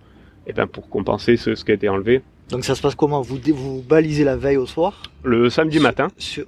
eh 0.46 0.54
ben 0.54 0.66
pour 0.66 0.88
compenser 0.88 1.36
ce, 1.36 1.54
ce 1.54 1.64
qui 1.64 1.72
a 1.72 1.74
été 1.74 1.88
enlevé. 1.90 2.22
Donc 2.48 2.64
ça 2.64 2.74
se 2.74 2.80
passe 2.80 2.94
comment? 2.94 3.20
Vous, 3.20 3.38
vous 3.52 3.82
balisez 3.82 4.24
la 4.24 4.36
veille 4.36 4.56
au 4.56 4.64
soir? 4.64 5.02
Le 5.22 5.50
samedi 5.50 5.78
matin. 5.80 6.08
Sur- 6.16 6.46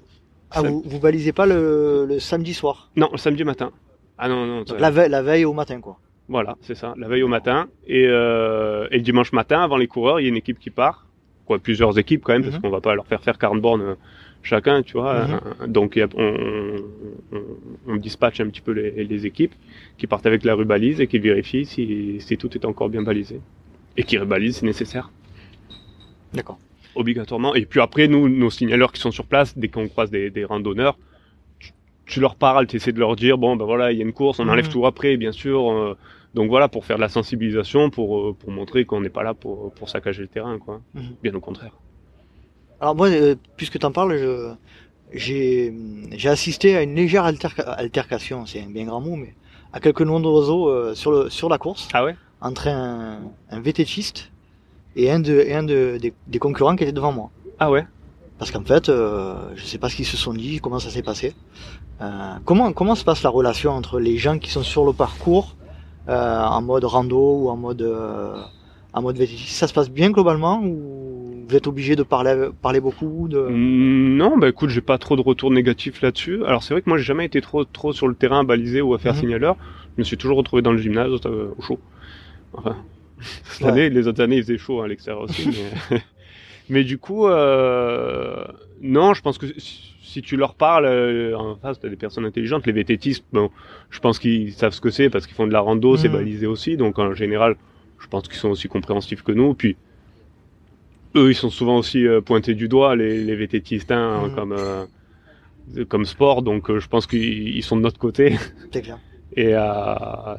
Ah, 0.51 0.61
Sam- 0.63 0.69
vous, 0.69 0.83
vous 0.87 0.99
balisez 0.99 1.33
pas 1.35 1.45
le, 1.45 2.07
le 2.09 2.19
samedi 2.21 2.55
soir? 2.55 2.89
Non 2.97 3.11
le 3.13 3.19
samedi 3.19 3.45
matin. 3.45 3.71
Ah 4.17 4.29
non 4.31 4.47
non 4.47 4.65
la, 4.79 4.91
veille, 4.91 5.11
la 5.11 5.23
veille 5.23 5.45
au 5.45 5.53
matin, 5.53 5.79
quoi. 5.81 5.99
voilà 6.29 6.57
c'est 6.63 6.75
ça 6.75 6.95
la 6.97 7.07
veille 7.07 7.23
au 7.23 7.29
matin. 7.29 7.67
Et, 7.87 8.05
et 8.05 8.99
le 9.01 9.01
dimanche 9.11 9.33
matin 9.33 9.61
avant 9.61 9.77
les 9.77 9.89
coureurs 9.89 10.21
il 10.21 10.23
y 10.23 10.27
a 10.27 10.31
une 10.31 10.37
équipe 10.45 10.59
qui 10.59 10.71
part 10.71 11.05
quoi 11.49 11.59
plusieurs 11.59 11.99
équipes 12.03 12.23
quand 12.25 12.35
même 12.35 12.43
parce 12.47 12.57
Mhm. 12.57 12.63
qu'on 12.63 12.71
va 12.79 12.83
pas 12.89 12.95
leur 12.95 13.07
faire 13.13 13.23
faire 13.27 13.39
40 13.39 13.61
bornes 13.67 13.83
euh, 13.91 13.95
chacun 14.43 14.77
tu 14.89 14.93
vois 14.99 15.15
Mhm. 15.27 15.41
Euh, 15.63 15.67
donc 15.77 15.97
y 15.97 16.03
a- 16.03 16.09
on, 16.25 16.31
on, 17.37 17.43
on 17.93 17.97
dispatche 17.97 18.39
un 18.45 18.49
petit 18.53 18.61
peu 18.67 18.73
les, 18.73 18.91
les 19.13 19.21
équipes 19.31 19.55
qui 19.99 20.07
partent 20.07 20.27
avec 20.33 20.45
la 20.49 20.55
rubalise 20.61 21.01
et 21.03 21.07
qui 21.11 21.19
vérifient 21.19 21.67
si, 21.75 21.85
si 22.27 22.35
tout 22.43 22.51
est 22.57 22.65
encore 22.71 22.89
bien 22.95 23.03
balisé 23.11 23.37
et 23.97 24.03
qui 24.09 24.17
rubalisent 24.19 24.59
si 24.59 24.65
nécessaire 24.73 25.07
D'accord. 26.35 26.59
obligatoirement. 26.95 27.55
Et 27.55 27.65
puis 27.71 27.81
après, 27.81 28.07
nous, 28.09 28.29
nos 28.29 28.51
signaleurs 28.51 28.93
qui 28.93 29.01
sont 29.01 29.11
sur 29.11 29.25
place, 29.33 29.57
dès 29.57 29.69
qu'on 29.69 29.89
croise 29.89 30.11
des, 30.11 30.31
des 30.31 30.45
randonneurs, 30.45 30.97
tu, 31.59 31.71
tu 32.07 32.21
leur 32.21 32.35
parles, 32.37 32.67
tu 32.67 32.77
essaies 32.77 32.93
de 32.93 32.99
leur 33.01 33.17
dire, 33.17 33.39
bon, 33.39 33.57
ben 33.57 33.65
voilà, 33.65 33.93
il 33.93 33.99
y 33.99 34.03
a 34.03 34.05
une 34.05 34.13
course, 34.13 34.39
on 34.41 34.49
enlève 34.49 34.67
Mhm. 34.67 34.73
tout 34.73 34.85
après, 34.87 35.17
bien 35.17 35.33
sûr. 35.33 35.59
euh, 35.73 35.97
donc 36.35 36.49
voilà, 36.49 36.69
pour 36.69 36.85
faire 36.85 36.97
de 36.97 37.01
la 37.03 37.09
sensibilisation, 37.09 37.91
pour, 37.91 38.19
euh, 38.19 38.37
pour 38.39 38.51
montrer 38.51 38.85
qu'on 38.85 39.01
n'est 39.01 39.09
pas 39.09 39.23
là 39.23 39.35
pour, 39.35 39.73
pour 39.73 39.89
saccager 39.89 40.23
le 40.23 40.29
terrain, 40.29 40.59
quoi. 40.59 40.81
Mhm. 40.95 41.03
Bien 41.23 41.35
au 41.35 41.41
contraire. 41.41 41.73
Alors 42.81 42.95
moi, 42.95 43.09
euh, 43.09 43.35
puisque 43.57 43.79
tu 43.79 43.87
en 43.87 43.93
parles, 43.93 44.17
je, 44.19 44.53
j'ai, 45.13 45.75
j'ai 46.13 46.29
assisté 46.29 46.77
à 46.77 46.83
une 46.83 46.95
légère 46.95 47.25
alterca- 47.25 47.63
altercation, 47.65 48.47
c'est 48.47 48.61
un 48.63 48.71
bien 48.71 48.85
grand 48.85 49.01
mot, 49.01 49.17
mais 49.17 49.35
à 49.73 49.81
quelques 49.81 50.03
noms 50.03 50.21
d'oiseaux 50.21 50.69
euh, 50.69 50.95
sur, 50.95 51.11
le, 51.11 51.31
sur 51.31 51.49
la 51.49 51.59
course, 51.59 51.89
Ah 51.93 52.05
ouais? 52.05 52.15
Entre 52.41 52.69
un, 52.69 53.19
un 53.51 53.61
VTTiste 53.61 54.31
et 54.95 55.11
un, 55.11 55.19
de, 55.19 55.41
et 55.41 55.55
un 55.55 55.65
de, 55.65 55.99
des, 56.01 56.13
des 56.29 56.39
concurrents 56.39 56.77
qui 56.77 56.85
était 56.85 56.93
devant 56.93 57.11
moi. 57.13 57.31
Ah 57.59 57.71
ouais? 57.71 57.85
Parce 58.39 58.53
qu'en 58.53 58.63
fait, 58.63 58.89
euh, 58.89 59.35
je 59.57 59.65
sais 59.65 59.79
pas 59.79 59.89
ce 59.89 59.97
qu'ils 59.97 60.07
se 60.07 60.17
sont 60.17 60.33
dit, 60.33 60.61
comment 60.61 60.79
ça 60.79 60.91
s'est 60.91 61.03
passé. 61.03 61.35
Euh, 62.01 62.35
comment, 62.45 62.73
comment 62.73 62.95
se 62.95 63.03
passe 63.03 63.25
la 63.25 63.31
relation 63.31 63.73
entre 63.73 63.99
les 63.99 64.17
gens 64.19 64.39
qui 64.39 64.51
sont 64.51 64.63
sur 64.63 64.85
le 64.85 64.93
parcours, 64.93 65.57
en 66.15 66.63
mode 66.63 66.85
rando 66.85 67.19
ou 67.45 67.49
en 67.49 67.57
mode, 67.57 67.83
euh, 67.83 68.35
en 68.93 69.03
mode 69.03 69.17
VTT 69.19 69.37
Ça 69.47 69.67
se 69.69 69.73
passe 69.75 69.91
bien 69.91 70.11
globalement 70.11 70.61
ou 70.63 71.45
vous 71.49 71.57
êtes 71.57 71.67
obligé 71.67 71.97
de 71.97 72.03
parler, 72.03 72.49
parler 72.63 72.81
beaucoup 72.81 73.27
de... 73.29 73.39
Mm, 73.41 74.17
Non, 74.17 74.37
bah 74.39 74.49
écoute, 74.49 74.69
j'ai 74.71 74.81
pas 74.83 74.99
trop 74.99 75.17
de 75.17 75.23
retours 75.23 75.51
négatifs 75.51 76.03
là-dessus. 76.03 76.45
Alors 76.45 76.63
c'est 76.63 76.75
vrai 76.75 76.83
que 76.83 76.89
moi 76.91 76.99
j'ai 76.99 77.05
jamais 77.05 77.25
été 77.25 77.41
trop 77.41 77.65
trop 77.65 77.93
sur 77.93 78.07
le 78.09 78.15
terrain 78.15 78.41
à 78.41 78.45
baliser 78.45 78.81
ou 78.83 78.95
à 78.95 78.99
faire 78.99 79.15
Mhm. 79.15 79.21
signaleur. 79.21 79.57
Je 79.97 80.03
me 80.03 80.05
suis 80.05 80.17
toujours 80.17 80.37
retrouvé 80.39 80.63
dans 80.63 80.73
le 80.73 80.79
gymnase 80.79 81.11
euh, 81.27 81.49
au 81.59 81.63
chaud. 81.63 81.79
Enfin, 82.55 82.77
cette 83.45 83.63
Ouais. 83.63 83.73
année, 83.73 83.91
les 83.91 84.07
autres 84.09 84.23
années 84.23 84.37
il 84.37 84.43
faisait 84.43 84.59
chaud 84.59 84.81
hein, 84.81 84.85
à 84.85 84.89
l'extérieur 84.89 85.23
aussi. 85.25 85.49
mais... 85.91 86.01
mais 86.71 86.85
du 86.85 86.99
coup, 86.99 87.27
euh... 87.27 88.45
non, 88.83 89.15
je 89.15 89.23
pense 89.23 89.39
que 89.39 89.47
si, 90.09 90.23
tu 90.23 90.37
leur 90.37 90.55
parles 90.55 90.87
euh, 90.87 91.37
en 91.37 91.57
face, 91.57 91.79
t'as 91.81 91.89
des 91.89 91.97
personnes 91.97 92.25
intelligentes. 92.25 92.67
Les 92.67 92.73
VTTistes, 92.73 93.25
bon, 93.33 93.51
je 93.91 94.01
pense 94.01 94.19
qu'ils 94.19 94.53
savent 94.53 94.73
ce 94.73 94.81
que 94.81 94.91
c'est 94.91 95.11
parce 95.11 95.27
qu'ils 95.27 95.37
font 95.37 95.47
de 95.47 95.53
la 95.53 95.61
rando, 95.61 95.97
c'est 95.97 96.09
Mhm. 96.09 96.15
balisé 96.15 96.47
aussi. 96.47 96.77
Donc 96.77 96.99
en 96.99 97.15
général, 97.15 97.57
je 98.01 98.07
pense 98.09 98.25
qu'ils 98.29 98.39
sont 98.39 98.51
aussi 98.51 98.69
compréhensifs 98.69 99.23
que 99.23 99.33
nous. 99.33 99.55
Puis 99.55 99.77
eux, 101.17 101.31
ils 101.31 101.35
sont 101.35 101.51
souvent 101.51 101.79
aussi 101.79 102.07
euh, 102.07 102.21
pointés 102.21 102.55
du 102.55 102.69
doigt, 102.69 102.97
les, 102.97 103.23
les 103.25 103.37
VTTistes, 103.37 103.91
hein, 103.93 104.29
Mhm. 104.29 104.35
comme, 104.35 104.53
euh, 104.53 104.85
comme 105.89 106.05
sport. 106.05 106.43
Donc, 106.43 106.77
je 106.79 106.87
pense 106.89 107.07
qu'ils 107.07 107.57
ils 107.57 107.63
sont 107.63 107.77
de 107.77 107.83
notre 107.83 107.99
côté. 107.99 108.37
C'est 108.73 108.83
clair. 108.83 108.99
Et 109.37 109.53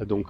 donc, 0.04 0.26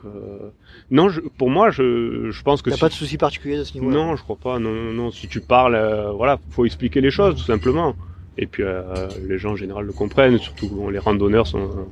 non, 0.90 1.08
je, 1.08 1.20
pour 1.38 1.48
moi, 1.50 1.70
je, 1.70 2.30
je 2.30 2.42
pense 2.42 2.60
que 2.62 2.68
T'as 2.70 2.76
si- 2.76 2.80
pas 2.80 2.88
de 2.88 2.94
souci 2.94 3.16
particulier 3.16 3.56
de 3.56 3.64
ce 3.64 3.72
niveau-là? 3.74 3.96
Non, 3.96 4.16
je 4.16 4.22
crois 4.22 4.36
pas. 4.36 4.58
Non, 4.58 4.70
non, 4.70 4.92
non. 4.92 5.10
Si 5.10 5.28
tu 5.28 5.40
parles, 5.40 5.76
voilà, 6.14 6.38
faut 6.50 6.66
expliquer 6.66 7.00
les 7.00 7.10
choses, 7.10 7.32
Mhm. 7.34 7.38
tout 7.40 7.46
simplement. 7.46 7.96
Et 8.38 8.46
puis, 8.46 8.62
euh, 8.62 9.08
les 9.28 9.38
gens 9.38 9.52
en 9.52 9.56
général 9.56 9.84
le 9.84 9.92
comprennent. 9.92 10.38
Surtout, 10.38 10.68
bon, 10.68 10.88
les 10.88 10.98
randonneurs 10.98 11.46
sont, 11.46 11.88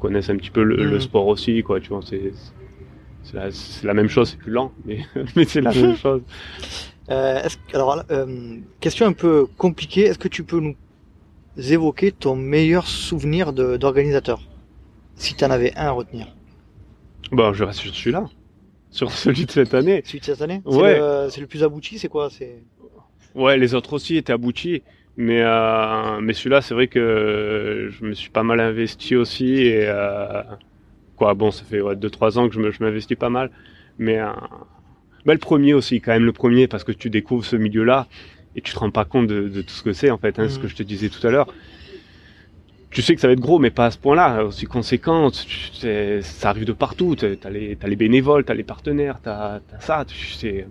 connaissent 0.00 0.30
un 0.30 0.36
petit 0.36 0.50
peu 0.50 0.62
le, 0.62 0.76
le 0.76 0.94
Mhm. 0.94 1.00
sport 1.00 1.26
aussi, 1.26 1.62
quoi. 1.62 1.80
Tu 1.80 1.90
vois, 1.90 2.00
c'est 2.02 2.32
la, 3.82 3.94
même 3.94 4.08
chose, 4.08 4.30
c'est 4.30 4.36
plus 4.38 4.52
lent, 4.52 4.72
mais, 4.84 5.00
mais 5.36 5.44
c'est 5.44 5.60
la 5.60 5.72
même 5.72 5.96
chose. 5.96 6.22
Euh, 7.10 7.40
alors, 7.72 8.02
euh, 8.10 8.56
question 8.80 9.06
un 9.06 9.12
peu 9.12 9.46
compliquée. 9.58 10.02
Est-ce 10.02 10.18
que 10.18 10.28
tu 10.28 10.42
peux 10.44 10.60
nous 10.60 10.74
évoquer 11.56 12.12
ton 12.12 12.34
meilleur 12.34 12.86
souvenir 12.86 13.52
d'organisateur 13.52 14.40
Si 15.16 15.34
tu 15.34 15.44
en 15.44 15.50
avais 15.50 15.72
un 15.76 15.86
à 15.86 15.90
retenir? 15.90 16.26
Bon, 17.30 17.52
je 17.52 17.64
reste 17.64 17.80
sur 17.80 17.94
celui-là. 17.94 18.26
Sur 18.90 19.10
celui 19.10 19.44
de 19.46 19.50
cette 19.50 19.74
année. 19.74 20.02
Celui 20.04 20.20
de 20.20 20.24
cette 20.24 20.42
année? 20.42 20.62
Ouais. 20.64 20.98
le- 20.98 21.28
C'est 21.30 21.40
le, 21.40 21.46
plus 21.46 21.62
abouti, 21.62 21.98
c'est 21.98 22.08
quoi? 22.08 22.28
Ouais, 23.34 23.58
les 23.58 23.74
autres 23.74 23.92
aussi 23.94 24.16
étaient 24.16 24.32
aboutis. 24.32 24.82
Mais, 25.16 25.42
euh, 25.42 26.20
mais 26.20 26.32
celui-là, 26.32 26.60
c'est 26.60 26.74
vrai 26.74 26.88
que 26.88 27.88
je 27.90 28.04
me 28.04 28.14
suis 28.14 28.30
pas 28.30 28.42
mal 28.42 28.58
investi 28.60 29.14
aussi. 29.16 29.54
Et 29.58 29.84
euh, 29.86 30.42
quoi, 31.16 31.34
bon, 31.34 31.50
ça 31.50 31.64
fait 31.64 31.80
2-3 31.96 32.36
ans 32.38 32.48
que 32.48 32.54
je 32.70 32.82
m'investis 32.82 33.16
pas 33.16 33.30
mal. 33.30 33.50
Mais 33.98 34.18
euh, 34.18 34.30
bah, 35.24 35.32
le 35.34 35.38
premier 35.38 35.72
aussi, 35.74 36.00
quand 36.00 36.12
même 36.12 36.24
le 36.24 36.32
premier, 36.32 36.66
parce 36.66 36.82
que 36.84 36.92
tu 36.92 37.10
découvres 37.10 37.44
ce 37.44 37.54
milieu-là 37.56 38.08
et 38.56 38.60
tu 38.60 38.72
te 38.72 38.78
rends 38.78 38.90
pas 38.90 39.04
compte 39.04 39.26
de, 39.28 39.48
de 39.48 39.62
tout 39.62 39.70
ce 39.74 39.82
que 39.82 39.92
c'est, 39.92 40.10
en 40.10 40.18
fait, 40.18 40.38
hein, 40.38 40.48
ce 40.48 40.58
que 40.58 40.68
je 40.68 40.74
te 40.74 40.82
disais 40.82 41.08
tout 41.08 41.24
à 41.26 41.30
l'heure. 41.30 41.46
Tu 42.90 43.02
sais 43.02 43.14
que 43.16 43.20
ça 43.20 43.26
va 43.26 43.32
être 43.32 43.40
gros, 43.40 43.58
mais 43.58 43.70
pas 43.70 43.86
à 43.86 43.90
ce 43.90 43.98
point-là, 43.98 44.44
aussi 44.44 44.66
conséquent. 44.66 45.30
tu- 45.30 46.22
Ça 46.22 46.50
arrive 46.50 46.64
de 46.64 46.72
partout. 46.72 47.16
T'as 47.16 47.50
les, 47.50 47.74
t'as 47.76 47.88
les 47.88 47.96
bénévoles, 47.96 48.44
t'as 48.44 48.54
les 48.54 48.62
partenaires, 48.62 49.18
t'as 49.22 49.56
as 49.56 49.80
ça. 49.80 50.04
Tu 50.06 50.26
sais. 50.32 50.66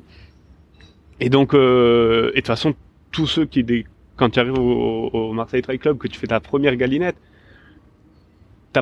Et 1.19 1.29
donc, 1.29 1.53
euh, 1.53 2.27
et 2.29 2.35
de 2.35 2.35
toute 2.37 2.47
façon, 2.47 2.73
tous 3.11 3.27
ceux 3.27 3.45
qui, 3.45 3.63
dé- 3.63 3.85
quand 4.15 4.29
tu 4.31 4.39
arrives 4.39 4.57
au, 4.59 5.09
au 5.13 5.33
Marseille 5.33 5.61
Trail 5.61 5.79
Club, 5.79 5.97
que 5.97 6.07
tu 6.07 6.19
fais 6.19 6.27
ta 6.27 6.39
première 6.39 6.75
galinette, 6.75 7.17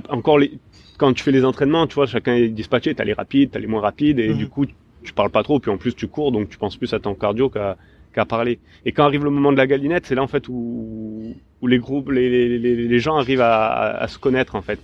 encore 0.10 0.40
les, 0.40 0.60
quand 0.98 1.14
tu 1.14 1.24
fais 1.24 1.32
les 1.32 1.44
entraînements, 1.46 1.88
tu 1.88 1.96
vois, 1.96 2.06
chacun 2.06 2.36
est 2.36 2.50
dispatché, 2.50 2.96
t'as 2.96 3.04
les 3.04 3.14
rapides, 3.14 3.52
t'as 3.52 3.60
les 3.60 3.68
moins 3.68 3.82
rapides, 3.82 4.20
et 4.20 4.34
Mhm. 4.34 4.36
du 4.36 4.48
coup, 4.48 4.66
tu 5.04 5.14
parles 5.14 5.32
pas 5.32 5.44
trop, 5.44 5.60
puis 5.60 5.72
en 5.72 5.78
plus 5.78 5.96
tu 5.96 6.08
cours, 6.08 6.32
donc 6.32 6.50
tu 6.50 6.58
penses 6.58 6.78
plus 6.78 6.94
à 6.94 7.00
ton 7.00 7.16
cardio 7.16 7.50
qu'à 7.50 7.78
qu'à 8.14 8.26
parler. 8.26 8.60
Et 8.86 8.92
quand 8.92 9.06
arrive 9.06 9.24
le 9.24 9.30
moment 9.32 9.52
de 9.54 9.58
la 9.58 9.68
galinette, 9.68 10.06
c'est 10.06 10.16
là 10.16 10.24
en 10.24 10.28
fait 10.28 10.48
où, 10.50 11.42
où 11.62 11.68
les 11.68 11.80
groupes, 11.80 12.10
les, 12.12 12.30
les, 12.30 12.60
les, 12.60 12.76
les 12.88 13.00
gens 13.00 13.16
arrivent 13.18 13.40
à, 13.42 13.68
à, 13.68 14.04
à 14.04 14.08
se 14.10 14.18
connaître 14.20 14.56
en 14.56 14.62
fait. 14.62 14.82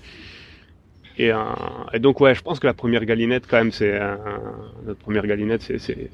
Et, 1.16 1.32
euh, 1.32 1.38
et 1.94 2.00
donc 2.00 2.20
ouais, 2.22 2.36
je 2.36 2.42
pense 2.42 2.60
que 2.60 2.68
la 2.68 2.74
première 2.76 3.04
galinette 3.06 3.48
quand 3.48 3.58
même, 3.58 3.72
c'est 3.72 3.92
euh, 4.00 4.18
notre 4.86 5.00
première 5.00 5.26
galinette, 5.26 5.64
c'est 5.64 5.80
c'est 5.80 6.12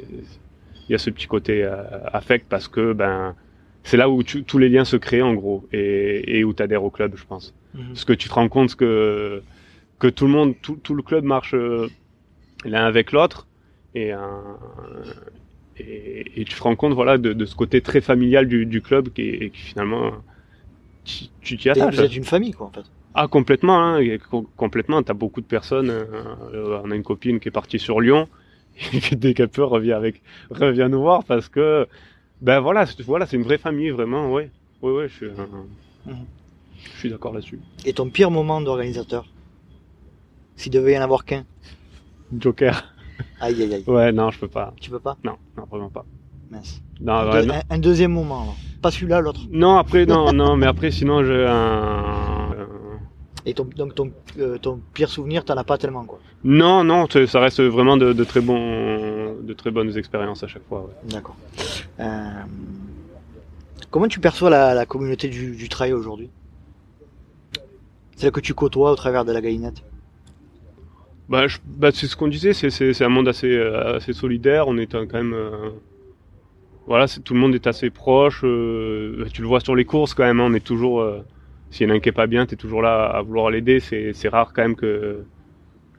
il 0.89 0.91
y 0.93 0.95
a 0.95 0.97
ce 0.97 1.09
petit 1.09 1.27
côté 1.27 1.63
euh, 1.63 1.83
affect 2.13 2.47
parce 2.49 2.67
que 2.67 2.93
ben 2.93 3.35
c'est 3.83 3.97
là 3.97 4.09
où 4.09 4.23
tu- 4.23 4.43
tous 4.43 4.57
les 4.57 4.69
liens 4.69 4.85
se 4.85 4.95
créent 4.97 5.21
en 5.21 5.33
gros 5.33 5.67
et, 5.71 6.39
et 6.39 6.43
où 6.43 6.53
tu 6.53 6.63
adhères 6.63 6.83
au 6.83 6.91
club, 6.91 7.15
je 7.17 7.25
pense. 7.25 7.53
Parce 7.93 8.05
que 8.05 8.13
tu 8.13 8.29
te 8.29 8.33
rends 8.33 8.49
compte 8.49 8.75
que 8.75 9.43
que 9.99 10.07
tout 10.07 10.25
le 10.25 10.31
monde, 10.31 10.55
tout, 10.61 10.77
tout 10.77 10.95
le 10.95 11.03
club 11.03 11.23
marche 11.23 11.53
euh, 11.55 11.89
l'un 12.65 12.85
avec 12.85 13.11
l'autre 13.11 13.47
et, 13.95 14.13
euh, 14.13 14.19
et 15.77 16.41
et 16.41 16.45
tu 16.45 16.55
te 16.55 16.63
rends 16.63 16.75
compte 16.75 16.93
voilà 16.93 17.17
de, 17.17 17.33
de 17.33 17.45
ce 17.45 17.55
côté 17.55 17.81
très 17.81 18.01
familial 18.01 18.47
du, 18.47 18.65
du 18.65 18.81
club 18.81 19.09
qui, 19.09 19.21
et 19.23 19.49
qui 19.51 19.59
finalement 19.61 20.11
tu 21.05 21.25
tu 21.41 21.57
t'y 21.57 21.69
Et 21.69 21.71
attaches. 21.71 21.95
Vous 21.95 22.01
êtes 22.03 22.15
une 22.15 22.23
famille, 22.23 22.51
quoi, 22.51 22.67
en 22.67 22.71
fait. 22.71 22.85
Ah 23.13 23.27
complètement, 23.27 23.79
hein, 23.79 24.17
complètement. 24.55 25.03
T'as 25.03 25.13
beaucoup 25.13 25.41
de 25.41 25.45
personnes. 25.45 25.89
euh, 25.91 26.05
euh, 26.53 26.81
on 26.83 26.91
a 26.91 26.95
une 26.95 27.03
copine 27.03 27.39
qui 27.39 27.49
est 27.49 27.51
partie 27.51 27.79
sur 27.79 28.01
Lyon 28.01 28.27
et 28.93 28.99
qui 28.99 29.15
dès 29.15 29.33
qu'elle 29.33 29.49
peut 29.49 29.63
revient 29.63 29.93
avec 29.93 30.21
revient 30.49 30.87
nous 30.89 31.01
voir 31.01 31.23
parce 31.25 31.47
que 31.49 31.87
ben 32.43 32.59
voilà, 32.59 32.85
c'est- 32.85 33.01
voilà, 33.03 33.25
c'est 33.25 33.37
une 33.37 33.43
vraie 33.43 33.57
famille 33.57 33.89
vraiment. 33.89 34.31
Ouais, 34.31 34.51
ouais, 34.81 34.91
ouais. 34.91 35.07
Je 35.07 35.13
suis, 35.15 35.25
euh, 35.25 35.31
Mhm. 36.05 36.25
je 36.93 36.99
suis 36.99 37.09
d'accord 37.09 37.33
là-dessus. 37.33 37.59
Et 37.85 37.93
ton 37.93 38.09
pire 38.09 38.29
moment 38.29 38.61
d'organisateur 38.61 39.25
S'il 40.55 40.71
devait 40.71 40.93
y 40.93 40.97
en 40.99 41.01
avoir 41.01 41.25
qu'un? 41.25 41.45
Joker. 42.37 42.93
Aïe, 43.41 43.59
aïe, 43.63 43.73
aïe. 43.73 43.83
Ouais, 43.87 44.11
non, 44.11 44.29
je 44.29 44.37
peux 44.39 44.47
pas. 44.47 44.71
Tu 44.79 44.91
peux 44.91 44.99
pas? 44.99 45.17
Non, 45.23 45.35
non, 45.57 45.65
vraiment 45.65 45.89
pas. 45.89 46.05
Mince. 46.51 46.79
Non, 47.01 47.13
Un, 47.13 47.31
ouais, 47.31 47.41
deux- 47.41 47.47
non. 47.47 47.53
un- 47.55 47.63
un 47.75 47.79
deuxième 47.79 48.11
moment, 48.11 48.41
alors. 48.43 48.55
Pas 48.81 48.91
celui-là, 48.91 49.19
l'autre. 49.19 49.41
Non, 49.49 49.77
après, 49.77 50.05
non, 50.05 50.31
non, 50.31 50.55
mais 50.55 50.67
après, 50.67 50.91
sinon, 50.91 51.23
j'ai 51.23 51.45
un. 51.47 52.12
Et 53.45 53.53
ton, 53.53 53.65
donc 53.75 53.93
ton, 53.95 54.11
euh, 54.39 54.57
ton 54.57 54.79
pire 54.93 55.09
souvenir, 55.09 55.43
t'en 55.43 55.55
as 55.57 55.63
pas 55.65 55.77
tellement, 55.77 56.05
quoi. 56.05 56.19
Non, 56.45 56.83
non, 56.83 57.07
ça 57.27 57.39
reste 57.39 57.61
vraiment 57.61 57.97
de, 57.97 58.13
de 58.13 58.23
très 58.23 58.39
bons, 58.41 59.35
de 59.41 59.53
très 59.53 59.69
bonnes 59.71 59.97
expériences 59.97 60.43
à 60.43 60.47
chaque 60.47 60.65
fois. 60.67 60.81
ouais. 60.81 61.11
D'accord. 61.11 61.35
Euh, 61.99 62.29
comment 63.91 64.07
tu 64.07 64.19
perçois 64.19 64.49
la, 64.49 64.73
la 64.73 64.85
communauté 64.85 65.27
du, 65.27 65.55
du 65.55 65.67
trail 65.69 65.91
aujourd'hui? 65.93 66.29
Celle 68.15 68.31
que 68.31 68.39
tu 68.39 68.53
côtoies 68.53 68.91
au 68.91 68.95
travers 68.95 69.25
de 69.25 69.31
la 69.33 69.41
galinette 69.41 69.83
Bah, 71.27 71.45
bah, 71.65 71.89
c'est 71.93 72.07
ce 72.07 72.15
qu'on 72.15 72.27
disait, 72.29 72.53
c'est, 72.53 73.01
un 73.01 73.09
monde 73.09 73.27
assez, 73.27 73.51
euh, 73.51 73.97
assez 73.97 74.13
solidaire. 74.13 74.67
On 74.69 74.77
est 74.77 74.93
quand 74.93 75.13
même, 75.13 75.33
euh, 75.33 75.69
voilà, 76.87 77.07
tout 77.07 77.33
le 77.33 77.39
monde 77.39 77.55
est 77.55 77.67
assez 77.67 77.89
proche. 77.89 78.41
euh, 78.45 79.25
tu 79.33 79.41
le 79.41 79.47
vois 79.47 79.59
sur 79.59 79.75
les 79.75 79.83
courses 79.85 80.13
quand 80.13 80.23
même. 80.23 80.39
hein, 80.39 80.47
on 80.49 80.53
est 80.53 80.63
toujours, 80.63 81.05
s'il 81.73 81.87
y 81.87 81.91
en 81.91 81.93
a 81.93 81.97
un 81.97 82.01
qui 82.01 82.09
est 82.09 82.13
pas 82.13 82.27
bien, 82.27 82.45
t'es 82.45 82.55
toujours 82.57 82.81
là 82.81 83.05
à 83.05 83.21
vouloir 83.23 83.51
l'aider. 83.51 83.79
C'est, 83.81 84.13
rare 84.29 84.53
quand 84.53 84.63
même 84.63 84.77
que 84.77 85.25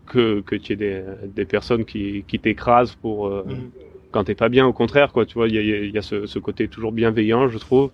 que 0.06 0.40
que 0.42 0.56
tu 0.56 0.74
aies 0.74 0.76
des, 0.76 1.02
des 1.26 1.44
personnes 1.46 1.84
qui, 1.84 2.24
qui 2.28 2.38
t'écrasent 2.38 2.94
pour 2.96 3.28
euh, 3.28 3.44
Mhm. 3.46 3.70
quand 4.12 4.24
t'es 4.24 4.34
pas 4.34 4.48
bien. 4.50 4.66
Au 4.66 4.72
contraire, 4.72 5.12
quoi. 5.12 5.26
Tu 5.26 5.34
vois, 5.34 5.48
il 5.48 5.54
y 5.54 5.58
a, 5.58 5.62
y 5.86 5.98
a- 5.98 6.02
ce, 6.02 6.26
ce 6.26 6.38
côté 6.38 6.68
toujours 6.68 6.92
bienveillant, 6.92 7.48
je 7.48 7.58
trouve. 7.58 7.90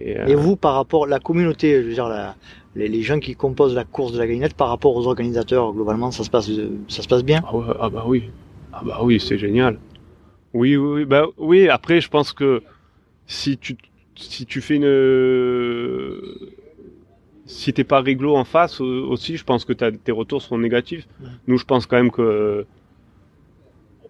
Et, 0.00 0.18
euh, 0.18 0.28
Et 0.28 0.34
vous, 0.34 0.56
par 0.56 0.74
rapport 0.74 1.04
à 1.04 1.08
la 1.08 1.20
communauté, 1.20 1.82
je 1.82 1.88
veux 1.88 1.94
dire, 1.94 2.08
la- 2.08 2.36
les, 2.74 2.88
les 2.88 3.02
gens 3.02 3.18
qui 3.20 3.34
composent 3.34 3.74
la 3.74 3.84
course 3.84 4.12
de 4.12 4.18
la 4.18 4.26
galinette, 4.26 4.54
par 4.54 4.68
rapport 4.68 4.94
aux 4.96 5.06
organisateurs, 5.06 5.72
globalement, 5.72 6.10
ça 6.10 6.24
se 6.24 6.30
passe, 6.30 6.50
ça 6.88 7.02
se 7.02 7.08
passe 7.08 7.24
bien? 7.24 7.42
Ah, 7.46 7.56
ouais, 7.56 7.64
ah 7.80 7.88
bah 7.90 8.04
oui, 8.06 8.24
ah 8.72 8.82
bah 8.84 9.00
oui, 9.02 9.20
c'est 9.20 9.38
génial. 9.38 9.78
Oui, 10.54 10.76
oui, 10.76 11.00
oui, 11.00 11.04
bah 11.04 11.26
oui. 11.38 11.68
Après, 11.68 12.00
je 12.00 12.08
pense 12.08 12.32
que 12.32 12.62
si 13.26 13.58
tu 13.58 13.76
si 14.16 14.46
tu 14.46 14.60
fais 14.60 14.76
une 14.76 14.84
si 17.48 17.72
t'es 17.72 17.82
pas 17.84 18.00
réglo 18.00 18.36
en 18.36 18.44
face 18.44 18.80
aussi, 18.80 19.36
je 19.36 19.42
pense 19.44 19.64
que 19.64 19.72
tes 19.72 20.12
retours 20.12 20.40
seront 20.42 20.58
négatifs. 20.58 21.08
Ouais. 21.20 21.28
Nous, 21.48 21.58
je 21.58 21.64
pense 21.64 21.86
quand 21.86 21.96
même 21.96 22.10
que 22.12 22.64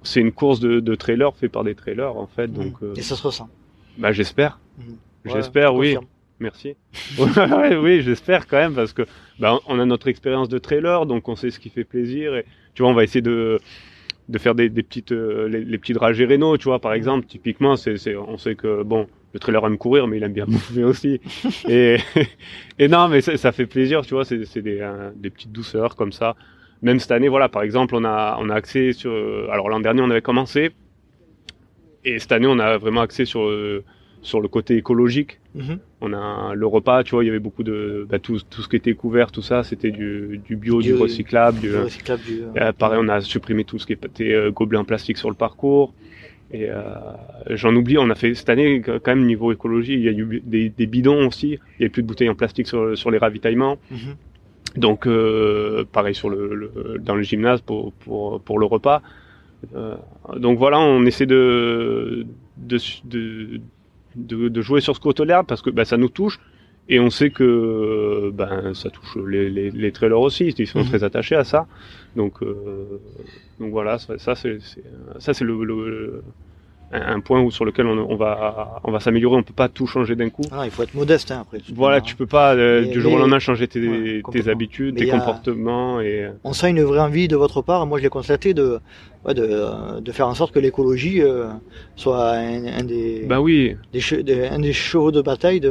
c'est 0.03 0.21
une 0.21 0.33
course 0.33 0.61
de, 0.61 0.81
de 0.81 0.95
trailers 0.95 1.35
fait 1.35 1.49
par 1.49 1.65
des 1.65 1.75
trailers 1.75 2.17
en 2.17 2.27
fait, 2.27 2.49
donc 2.49 2.75
euh, 2.83 2.95
Et 2.97 3.03
ça 3.03 3.17
se 3.17 3.23
ressent. 3.23 3.49
bah 3.97 4.13
j'espère, 4.13 4.59
Mhm. 4.79 4.97
j'espère, 5.25 5.75
Ouais, 5.75 5.81
oui. 5.81 5.95
confirme. 5.95 6.07
Merci. 6.41 6.77
Ouais, 7.19 7.77
oui, 7.77 8.03
j'espère 8.03 8.47
quand 8.47 8.59
même 8.59 8.75
parce 8.75 8.93
que 8.93 9.03
bah, 9.41 9.59
on 9.67 9.81
a 9.81 9.85
notre 9.85 10.07
expérience 10.07 10.49
de 10.49 10.59
trailer, 10.59 11.05
donc 11.07 11.29
on 11.29 11.35
sait 11.35 11.51
ce 11.51 11.59
qui 11.59 11.69
fait 11.69 11.83
plaisir. 11.85 12.37
Et 12.37 12.45
tu 12.75 12.83
vois, 12.83 12.93
on 12.93 12.95
va 12.95 13.03
essayer 13.03 13.23
de 13.23 13.59
de 14.29 14.39
faire 14.39 14.55
des, 14.55 14.69
des 14.69 14.83
petites 14.83 15.13
euh, 15.13 15.49
les, 15.49 15.65
les 15.65 15.79
petits 15.79 15.93
dragées 15.95 16.27
rénaux, 16.27 16.57
tu 16.59 16.65
vois, 16.65 16.81
par 16.81 16.93
exemple. 16.93 17.27
Typiquement, 17.27 17.77
c'est 17.77 17.97
c'est 17.97 18.17
on 18.17 18.39
sait 18.39 18.55
que 18.55 18.83
bon, 18.83 19.07
le 19.33 19.41
trailer 19.41 19.65
aime 19.67 19.79
courir, 19.79 20.07
mais 20.07 20.19
il 20.19 20.23
aime 20.23 20.33
bien 20.33 20.47
bouffer 20.49 20.85
aussi. 20.85 21.21
et 21.69 21.99
et 22.79 22.89
non, 22.89 23.09
mais 23.09 23.21
ça, 23.21 23.53
fait 23.53 23.67
plaisir, 23.67 24.03
tu 24.03 24.15
vois. 24.15 24.25
C'est 24.25 24.45
c'est 24.45 24.63
des 24.63 24.81
euh, 24.81 25.11
des 25.17 25.31
petites 25.31 25.53
douceurs 25.53 25.97
comme 25.97 26.13
ça. 26.13 26.37
Même 26.83 27.01
cette 27.01 27.11
année, 27.11 27.29
voilà, 27.29 27.49
par 27.49 27.63
exemple, 27.63 27.95
on 27.97 28.05
a 28.05 28.37
on 28.41 28.51
a 28.51 28.55
axé 28.55 28.93
sur. 28.93 29.11
euh, 29.11 29.49
alors 29.51 29.69
l'an 29.69 29.81
dernier, 29.81 30.03
on 30.03 30.11
avait 30.11 30.23
commencé. 30.23 30.71
Et 32.05 32.19
cette 32.19 32.33
année, 32.33 32.47
on 32.47 32.59
a 32.59 32.79
vraiment 32.79 33.01
axé 33.01 33.25
sur 33.25 33.43
euh, 33.43 33.85
sur 34.23 34.41
le 34.41 34.49
côté 34.49 34.77
écologique. 34.77 35.41
Mhm. 35.55 35.79
On 36.01 36.13
a 36.13 36.55
le 36.55 36.67
repas, 36.67 37.03
tu 37.03 37.11
vois, 37.17 37.25
il 37.25 37.27
y 37.27 37.31
avait 37.31 37.41
beaucoup 37.41 37.65
de 37.65 38.07
bah, 38.09 38.21
tout, 38.21 38.39
tout 38.49 38.63
ce 38.63 38.69
qui 38.69 38.77
était 38.77 38.95
couvert, 38.95 39.33
tout 39.33 39.43
ça, 39.43 39.65
c'était 39.65 39.91
du, 39.91 40.41
du 40.47 40.55
bio, 40.55 40.81
du, 40.81 40.93
Du- 40.93 40.95
recyclable. 40.95 41.59
Du, 41.59 41.71
Le 41.71 41.83
recyclable 41.85 42.23
du. 42.23 42.41
euh, 42.57 42.73
pareil, 42.73 43.01
on 43.03 43.09
a 43.09 43.21
supprimé 43.21 43.65
tout 43.65 43.79
ce 43.81 43.87
qui 43.87 43.95
était 43.95 44.33
euh, 44.33 44.53
en 44.77 44.85
plastique 44.85 45.19
sur 45.19 45.29
le 45.29 45.35
parcours. 45.35 45.93
Et 46.51 46.71
euh, 46.71 46.83
j'en 47.51 47.75
oublie, 47.75 47.99
on 47.99 48.09
a 48.11 48.15
fait 48.15 48.33
cette 48.35 48.49
année 48.49 48.81
quand 48.81 49.07
même 49.09 49.27
niveau 49.27 49.53
écologie, 49.53 49.95
il 49.95 50.01
y 50.03 50.09
a 50.09 50.13
eu 50.13 50.41
des, 50.45 50.71
des 50.71 50.87
bidons 50.87 51.27
aussi, 51.27 51.49
il 51.49 51.59
n'y 51.81 51.85
avait 51.85 51.89
plus 51.91 52.03
de 52.03 52.07
bouteilles 52.07 52.31
en 52.31 52.35
plastique 52.35 52.67
sur, 52.69 52.97
sur 52.97 53.11
les 53.11 53.19
ravitaillements. 53.19 53.77
Mhm. 53.91 54.17
Donc 54.77 55.07
euh, 55.07 55.85
pareil 55.93 56.15
sur 56.15 56.31
le, 56.31 56.55
le- 56.55 56.99
dans 57.01 57.17
le 57.17 57.23
gymnase 57.23 57.61
pour 57.61 57.93
pour 57.95 58.41
pour 58.41 58.59
le 58.59 58.67
repas. 58.67 59.03
Euh, 59.75 59.97
donc 60.37 60.59
voilà, 60.59 60.79
on 60.79 61.05
essaie 61.05 61.27
de 61.27 62.27
de 62.57 62.79
de, 63.05 63.61
de, 64.19 64.49
de 64.49 64.63
jouer 64.63 64.81
sur 64.81 64.95
ce 64.97 65.01
côté-là 65.01 65.45
parce 65.45 65.63
que 65.63 65.71
bah, 65.71 65.85
ça 65.85 65.97
nous 65.97 66.09
touche 66.11 66.39
et 66.89 67.01
on 67.01 67.11
sait 67.11 67.31
que 67.31 68.31
ben 68.35 68.75
ça 68.75 68.91
touche 68.91 69.17
les, 69.27 69.51
les, 69.51 69.71
les 69.71 69.93
trailers 69.93 70.21
aussi, 70.21 70.49
ils 70.59 70.67
sont 70.67 70.81
Mhm. 70.81 70.87
très 70.87 71.05
attachés 71.05 71.37
à 71.37 71.45
ça. 71.45 71.67
Donc 72.17 72.43
euh, 72.43 73.01
donc 73.61 73.71
voilà, 73.73 73.99
ça, 73.99 74.19
ça 74.19 74.35
c'est 74.35 74.61
c'est- 74.61 74.85
ça 75.19 75.35
c'est 75.35 75.45
le, 75.45 75.65
le- 75.65 76.23
un 76.91 77.21
point 77.21 77.41
où, 77.43 77.51
sur 77.51 77.65
lequel 77.65 77.87
on, 77.87 77.99
on 78.11 78.17
va 78.17 78.81
on 78.85 78.91
va 78.91 79.01
s'améliorer. 79.01 79.37
On 79.37 79.43
peut 79.43 79.53
pas 79.55 79.69
tout 79.69 79.87
changer 79.87 80.17
d'un 80.17 80.31
coup. 80.31 80.43
Ah 80.51 80.63
il 80.65 80.71
faut 80.71 80.83
être 80.83 80.95
modeste 80.95 81.31
hein, 81.31 81.41
après. 81.43 81.59
Voilà, 81.75 82.01
tu 82.01 82.17
peux 82.17 82.27
pas 82.27 82.55
euh, 82.55 82.83
Mais- 82.83 82.89
du 82.89 83.01
jour 83.01 83.13
au 83.13 83.19
lendemain 83.19 83.39
changer 83.39 83.69
tes, 83.69 83.81
Ouais, 83.87 84.03
tes 84.17 84.23
complètement. 84.23 84.53
habitudes, 84.53 84.95
Mais 84.99 85.05
tes 85.07 85.11
a- 85.13 85.19
comportements 85.19 86.01
et 86.01 86.29
On 86.45 86.53
sent 86.53 86.71
une 86.71 86.83
vraie 86.83 87.01
envie 87.01 87.29
de 87.29 87.37
votre 87.37 87.61
part, 87.63 87.87
moi 87.87 87.99
je 87.99 88.05
l'ai 88.05 88.09
constaté, 88.09 88.55
de, 88.55 88.79
ouais, 89.27 89.35
de, 89.35 90.01
de 90.01 90.13
faire 90.13 90.29
en 90.29 90.35
sorte 90.35 90.53
que 90.55 90.59
l'écologie 90.61 91.21
euh, 91.23 91.49
soit 91.97 92.31
un, 92.33 92.65
un 92.67 92.85
des, 92.85 93.25
bah 93.29 93.41
oui, 93.41 93.77
des, 93.93 94.01
che- 94.01 94.23
des- 94.23 94.47
un 94.47 94.59
des 94.61 94.73
chevaux 94.73 95.13
de 95.13 95.21
bataille 95.21 95.61
de, 95.61 95.71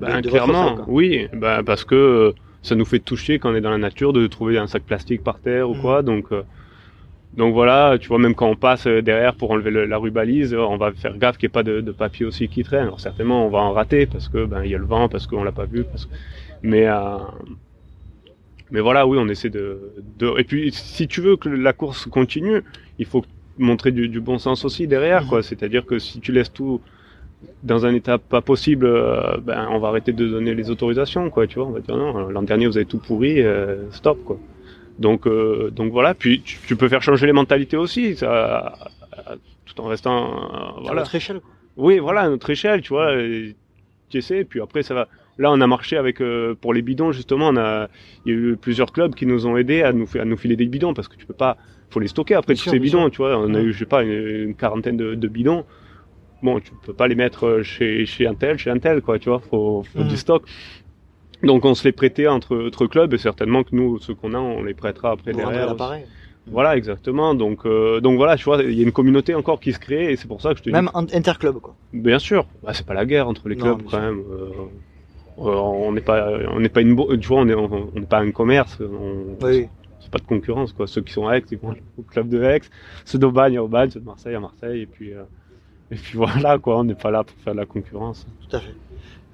bah, 0.00 0.16
de, 0.16 0.20
de 0.22 0.30
votre 0.30 0.44
clairement, 0.44 0.76
sac, 0.76 0.84
oui, 0.86 1.26
bah 1.34 1.62
parce 1.66 1.84
que 1.84 1.94
euh, 1.96 2.32
ça 2.62 2.76
nous 2.76 2.84
fait 2.84 3.00
toucher 3.00 3.40
quand 3.40 3.50
on 3.50 3.56
est 3.56 3.60
dans 3.60 3.70
la 3.70 3.78
nature 3.78 4.12
de 4.12 4.24
trouver 4.28 4.56
un 4.58 4.68
sac 4.68 4.84
plastique 4.84 5.24
par 5.24 5.40
terre 5.40 5.68
ou 5.68 5.74
Mhm. 5.74 5.80
quoi, 5.80 6.02
donc 6.02 6.26
euh, 6.30 6.42
Donc 7.36 7.54
voilà, 7.54 7.96
tu 7.98 8.08
vois, 8.08 8.18
même 8.18 8.34
quand 8.34 8.48
on 8.48 8.56
passe 8.56 8.86
derrière 8.86 9.34
pour 9.34 9.50
enlever 9.52 9.70
le- 9.70 9.86
la 9.86 9.96
rubalise, 9.96 10.54
on 10.54 10.76
va 10.76 10.92
faire 10.92 11.16
gaffe 11.16 11.38
qu'il 11.38 11.46
n'y 11.46 11.50
ait 11.50 11.52
pas 11.52 11.62
de, 11.62 11.80
de 11.80 11.92
papier 11.92 12.26
aussi 12.26 12.48
qui 12.48 12.62
traîne. 12.62 12.82
Alors 12.82 13.00
certainement, 13.00 13.46
on 13.46 13.50
va 13.50 13.60
en 13.60 13.72
rater 13.72 14.06
parce 14.06 14.28
que 14.28 14.44
ben 14.44 14.62
il 14.64 14.70
y 14.70 14.74
a 14.74 14.78
le 14.78 14.84
vent, 14.84 15.08
parce 15.08 15.26
qu'on 15.26 15.42
l'a 15.44 15.52
pas 15.52 15.64
vu, 15.64 15.84
parce 15.84 16.04
que... 16.06 16.10
mais 16.62 16.86
euh, 16.88 17.18
mais 18.70 18.80
voilà, 18.80 19.06
oui, 19.06 19.18
on 19.20 19.28
essaie 19.28 19.50
de, 19.50 19.92
de 20.18 20.32
et 20.38 20.44
puis 20.44 20.72
si 20.72 21.06
tu 21.08 21.20
veux 21.20 21.36
que 21.36 21.48
la 21.48 21.72
course 21.72 22.06
continue, 22.06 22.62
il 22.98 23.06
faut 23.06 23.22
montrer 23.58 23.92
du, 23.92 24.08
du 24.08 24.20
bon 24.20 24.38
sens 24.38 24.64
aussi 24.64 24.86
derrière, 24.86 25.26
quoi. 25.26 25.42
C'est-à-dire 25.42 25.84
que 25.84 25.98
si 25.98 26.20
tu 26.20 26.32
laisses 26.32 26.52
tout 26.52 26.80
dans 27.62 27.86
un 27.86 27.94
état 27.94 28.18
pas 28.18 28.42
possible, 28.42 28.86
euh, 28.86 29.38
ben 29.38 29.68
on 29.70 29.78
va 29.80 29.88
arrêter 29.88 30.12
de 30.12 30.28
donner 30.28 30.54
les 30.54 30.70
autorisations, 30.70 31.30
quoi. 31.30 31.46
Tu 31.48 31.58
vois, 31.58 31.68
on 31.68 31.72
va 31.72 31.80
dire 31.80 31.96
non, 31.96 32.28
l'an 32.30 32.42
dernier 32.42 32.66
vous 32.66 32.76
avez 32.78 32.86
tout 32.86 32.98
pourri, 33.00 33.42
euh, 33.42 33.90
stop, 33.92 34.20
quoi. 34.24 34.40
Donc, 34.98 35.26
euh, 35.26 35.70
donc 35.70 35.92
voilà. 35.92 36.14
Puis 36.14 36.42
tu, 36.42 36.58
tu 36.66 36.76
peux 36.76 36.88
faire 36.88 37.02
changer 37.02 37.26
les 37.26 37.32
mentalités 37.32 37.76
aussi, 37.76 38.16
ça, 38.16 38.74
tout 39.64 39.80
en 39.80 39.86
restant, 39.88 40.26
euh, 40.26 40.78
À 40.78 40.80
voilà. 40.82 41.00
votre 41.02 41.14
échelle, 41.14 41.40
quoi. 41.40 41.50
Oui, 41.76 41.98
voilà, 41.98 42.22
à 42.22 42.28
notre 42.28 42.50
échelle, 42.50 42.82
tu 42.82 42.90
vois. 42.90 43.12
Tu 44.10 44.18
essaies, 44.18 44.44
puis 44.44 44.60
après 44.60 44.82
ça 44.82 44.94
va. 44.94 45.08
Là, 45.38 45.50
on 45.50 45.60
a 45.62 45.66
marché 45.66 45.96
avec 45.96 46.20
euh, 46.20 46.54
pour 46.54 46.74
les 46.74 46.82
bidons 46.82 47.12
justement. 47.12 47.48
On 47.48 47.56
a, 47.56 47.88
il 48.26 48.32
y 48.32 48.36
a 48.36 48.38
eu 48.38 48.56
plusieurs 48.56 48.92
clubs 48.92 49.14
qui 49.14 49.24
nous 49.24 49.46
ont 49.46 49.56
aidés 49.56 49.82
à 49.82 49.92
nous 49.92 50.06
à 50.20 50.26
nous 50.26 50.36
filer 50.36 50.56
des 50.56 50.66
bidons 50.66 50.92
parce 50.92 51.08
que 51.08 51.16
tu 51.16 51.24
peux 51.24 51.32
pas, 51.32 51.56
faut 51.88 52.00
les 52.00 52.08
stocker 52.08 52.34
après 52.34 52.52
Bien 52.52 52.58
tous 52.58 52.64
sûr, 52.64 52.72
ces 52.72 52.78
bidons, 52.78 53.08
tu 53.08 53.16
vois. 53.16 53.38
On 53.38 53.54
a 53.54 53.60
eu, 53.60 53.72
je 53.72 53.78
sais 53.78 53.86
pas, 53.86 54.02
une, 54.02 54.10
une 54.12 54.54
quarantaine 54.54 54.98
de, 54.98 55.14
de 55.14 55.28
bidons. 55.28 55.64
Bon, 56.42 56.60
tu 56.60 56.72
peux 56.84 56.92
pas 56.92 57.08
les 57.08 57.14
mettre 57.14 57.62
chez 57.62 58.04
chez 58.04 58.26
un 58.26 58.34
tel, 58.34 58.58
chez 58.58 58.68
un 58.68 58.78
tel, 58.78 59.00
quoi, 59.00 59.18
tu 59.18 59.30
vois. 59.30 59.38
Faut, 59.40 59.82
faut 59.84 60.02
du 60.02 60.16
stock. 60.18 60.42
Donc 61.42 61.64
on 61.64 61.74
se 61.74 61.84
les 61.84 61.92
prêtait 61.92 62.26
entre, 62.26 62.66
entre 62.68 62.86
clubs 62.86 63.12
et 63.14 63.18
certainement 63.18 63.62
que 63.64 63.74
nous, 63.74 63.98
ceux 63.98 64.14
qu'on 64.14 64.34
a, 64.34 64.38
on 64.38 64.62
les 64.62 64.74
prêtera 64.74 65.10
après 65.12 65.32
rendrez 65.32 65.46
derrière. 65.46 65.66
l'appareil. 65.66 66.04
Voilà, 66.46 66.76
exactement. 66.76 67.34
Donc, 67.34 67.66
euh, 67.66 68.00
donc 68.00 68.16
voilà, 68.16 68.36
tu 68.36 68.44
vois, 68.44 68.62
il 68.62 68.72
y 68.72 68.80
a 68.80 68.82
une 68.82 68.92
communauté 68.92 69.34
encore 69.34 69.60
qui 69.60 69.72
se 69.72 69.78
crée 69.78 70.12
et 70.12 70.16
c'est 70.16 70.26
pour 70.26 70.40
ça 70.40 70.52
que 70.52 70.58
je 70.58 70.62
te 70.64 70.68
dis 70.70 70.72
Même 70.72 70.90
interclub, 70.94 71.58
quoi. 71.58 71.74
Bien 71.92 72.18
sûr, 72.18 72.46
bah, 72.62 72.72
c'est 72.74 72.86
pas 72.86 72.94
la 72.94 73.06
guerre 73.06 73.28
entre 73.28 73.48
les 73.48 73.56
clubs 73.56 73.82
quand 73.84 73.90
sûr. 73.90 74.00
même. 74.00 74.18
Euh, 74.18 74.50
euh, 75.38 75.54
on 75.54 75.92
n'est 75.92 76.00
pas, 76.00 76.28
on 76.50 76.60
n'est 76.60 76.68
pas 76.68 76.80
une, 76.80 76.96
tu 77.18 77.28
vois, 77.28 77.40
on 77.40 77.48
est, 77.48 77.54
on 77.54 77.90
on 77.94 78.00
n'est 78.00 78.06
pas 78.06 78.18
un 78.18 78.30
commerce. 78.32 78.78
On, 78.80 79.44
Oui, 79.44 79.60
oui. 79.60 79.68
C'est 80.00 80.10
pas 80.10 80.18
de 80.18 80.24
concurrence 80.24 80.72
quoi. 80.72 80.86
Ceux 80.86 81.00
qui 81.00 81.12
sont 81.12 81.28
à 81.28 81.36
Aix, 81.36 81.44
ils 81.50 81.58
vont 81.58 81.74
au 81.96 82.02
club 82.02 82.28
de 82.28 82.42
Aix. 82.42 82.60
Ceux 83.04 83.18
d'Aubagne 83.18 83.56
à 83.56 83.62
Aubagne, 83.62 83.90
ceux 83.90 84.00
de 84.00 84.04
Marseille 84.04 84.34
à 84.34 84.40
Marseille. 84.40 84.82
Et 84.82 84.86
puis, 84.86 85.14
euh, 85.14 85.22
et 85.90 85.94
puis 85.94 86.18
voilà 86.18 86.58
quoi. 86.58 86.80
On 86.80 86.84
n'est 86.84 86.94
pas 86.94 87.10
là 87.10 87.22
pour 87.24 87.36
faire 87.38 87.54
de 87.54 87.60
la 87.60 87.66
concurrence. 87.66 88.26
Tout 88.48 88.56
à 88.56 88.60
fait. 88.60 88.74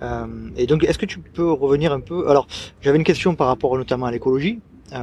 Euh, 0.02 0.26
et 0.56 0.66
donc, 0.66 0.84
est-ce 0.84 0.98
que 0.98 1.06
tu 1.06 1.18
peux 1.18 1.50
revenir 1.50 1.92
un 1.92 2.00
peu 2.00 2.28
Alors, 2.28 2.46
j'avais 2.80 2.98
une 2.98 3.04
question 3.04 3.34
par 3.34 3.48
rapport 3.48 3.76
notamment 3.76 4.06
à 4.06 4.10
l'écologie. 4.12 4.60
Euh, 4.92 4.96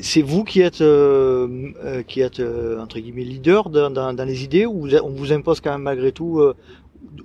c'est 0.00 0.22
vous 0.22 0.44
qui 0.44 0.60
êtes, 0.60 0.80
euh, 0.80 1.48
qui 2.06 2.20
êtes 2.20 2.40
entre 2.80 2.98
guillemets 3.00 3.24
leader 3.24 3.68
dans, 3.70 3.90
dans, 3.90 4.12
dans 4.14 4.24
les 4.24 4.44
idées, 4.44 4.64
ou 4.66 4.86
on 5.02 5.10
vous 5.10 5.32
impose 5.32 5.60
quand 5.60 5.72
même 5.72 5.82
malgré 5.82 6.12
tout, 6.12 6.40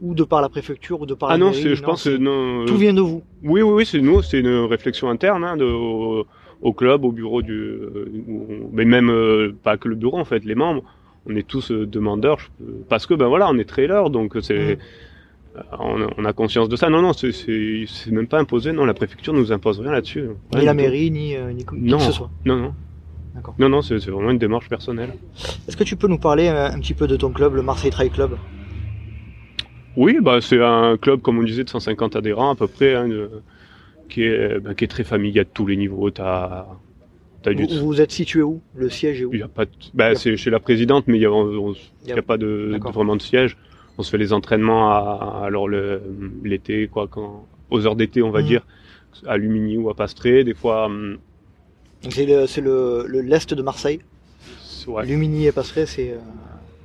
ou 0.02 0.16
de 0.16 0.24
par 0.24 0.42
la 0.42 0.50
préfecture, 0.50 1.00
ou 1.02 1.06
de 1.06 1.14
par 1.14 1.30
Ah 1.30 1.34
la 1.34 1.38
non, 1.38 1.52
mairie, 1.52 1.62
c'est, 1.62 1.76
je 1.76 1.84
pense, 1.84 2.04
que 2.06 2.18
non. 2.18 2.66
tout 2.66 2.78
vient 2.78 2.94
de 2.94 3.02
vous. 3.02 3.22
Oui, 3.44 3.62
oui, 3.62 3.72
oui, 3.74 3.86
c'est 3.86 4.02
nous, 4.02 4.22
c'est 4.24 4.40
une 4.40 4.66
réflexion 4.66 5.10
interne 5.10 5.44
hein, 5.44 5.56
de, 5.58 5.66
au, 5.66 6.26
au 6.62 6.74
club, 6.74 7.06
au 7.06 7.12
bureau 7.12 7.44
du, 7.44 7.74
mais 8.72 8.86
même 8.86 9.12
pas 9.64 9.78
que 9.78 9.88
le 9.88 9.96
bureau 9.96 10.18
en 10.18 10.26
fait, 10.26 10.44
les 10.44 10.56
membres, 10.56 10.84
on 11.28 11.36
est 11.36 11.48
tous 11.48 11.72
demandeurs 11.72 12.40
je- 12.40 12.66
parce 12.90 13.06
que 13.06 13.14
ben 13.14 13.28
voilà, 13.28 13.48
on 13.50 13.58
est 13.60 13.66
trailer, 13.70 14.10
donc 14.10 14.36
c'est, 14.42 14.72
Mhm. 14.76 14.78
Euh, 15.58 15.62
on, 15.80 16.08
on 16.18 16.26
a 16.26 16.34
conscience 16.34 16.70
de 16.70 16.76
ça. 16.76 16.90
Non, 16.90 17.02
non, 17.02 17.14
c'est, 17.14 17.32
même 18.12 18.28
pas 18.28 18.40
imposé. 18.40 18.72
Non, 18.72 18.86
la 18.86 18.94
préfecture 18.94 19.34
nous 19.34 19.52
impose 19.52 19.80
rien 19.80 19.92
là-dessus. 19.92 20.26
Ni 20.56 20.66
la 20.66 20.74
mairie, 20.74 21.12
ni, 21.12 21.36
euh, 21.36 21.52
ni 21.52 21.66
qui 21.66 21.76
Non. 21.76 21.98
que 21.98 22.04
ce 22.04 22.12
soit. 22.12 22.30
Non, 22.46 22.58
non. 22.58 22.74
D'accord. 23.34 23.56
Non, 23.60 23.68
non, 23.70 23.82
c'est, 23.82 23.98
vraiment 24.10 24.32
une 24.32 24.38
démarche 24.38 24.70
personnelle. 24.70 25.14
Est-ce 25.68 25.76
que 25.76 25.84
tu 25.84 25.96
peux 25.98 26.08
nous 26.08 26.18
parler 26.20 26.48
euh, 26.48 26.70
un 26.70 26.80
petit 26.80 26.94
peu 26.94 27.06
de 27.08 27.16
ton 27.18 27.32
club, 27.32 27.54
le 27.56 27.62
Marseille 27.62 27.92
Trail 27.92 28.10
Club? 28.10 28.38
Oui, 29.98 30.18
bah 30.22 30.40
c'est 30.42 30.62
un 30.62 30.98
club 30.98 31.22
comme 31.22 31.40
on 31.40 31.44
disait 31.44 31.64
de 31.64 31.70
150 31.70 32.16
adhérents 32.18 32.52
à 32.52 32.56
peu 32.56 32.68
près, 32.68 32.96
hein, 32.96 33.08
de- 33.08 33.30
qui 34.10 34.24
est, 34.24 34.60
ben, 34.60 34.74
qui 34.74 34.84
est 34.84 34.88
très 34.90 35.04
familial 35.06 35.46
de 35.46 35.50
tous 35.54 35.66
les 35.66 35.78
niveaux. 35.78 36.10
T'as, 36.12 36.66
t'as 37.42 37.54
du 37.54 37.64
vous, 37.66 37.86
vous 37.86 38.02
êtes 38.02 38.12
situé 38.12 38.42
où? 38.42 38.62
Le 38.76 38.90
siège 38.90 39.22
est 39.22 39.26
où? 39.26 39.34
Il 39.34 39.40
y 39.40 39.44
a 39.44 39.48
pas 39.48 39.66
de... 39.66 39.72
bah, 39.94 40.08
a- 40.08 40.16
c'est 40.16 40.36
chez 40.36 40.50
la 40.50 40.60
présidente, 40.60 41.06
mais 41.08 41.18
il 41.18 41.22
y 41.22 41.26
a, 41.26 41.32
on- 41.32 41.72
y 42.06 42.12
a- 42.12 42.16
y 42.16 42.20
a 42.20 42.22
pas 42.22 42.38
de, 42.38 42.78
vraiment 42.94 43.16
de 43.16 43.22
siège. 43.22 43.56
On 43.98 44.04
se 44.04 44.10
fait 44.10 44.18
les 44.18 44.34
entraînements 44.34 44.92
à, 44.92 45.42
alors 45.46 45.68
l'été, 45.70 46.88
quoi, 46.88 47.08
quand, 47.10 47.46
aux 47.70 47.86
heures 47.88 47.96
d'été, 47.96 48.22
on 48.22 48.30
va 48.32 48.42
Mhm. 48.42 48.48
dire, 48.48 48.66
à 49.26 49.38
Lumini 49.38 49.78
ou 49.78 49.90
à 49.90 49.94
Pastré. 49.96 50.44
Des 50.44 50.54
fois, 50.54 50.86
hum, 50.88 51.18
Donc, 52.04 52.14
C'est 52.14 52.26
le, 52.26 52.46
c'est 52.46 52.62
le, 52.62 53.06
le- 53.08 53.22
l'est 53.22 53.52
de 53.54 53.62
Marseille. 53.64 54.00
ouais, 54.88 55.06
Lumini 55.06 55.48
et 55.48 55.52
Pastré, 55.52 55.86
c'est 55.88 56.12
euh, 56.12 56.18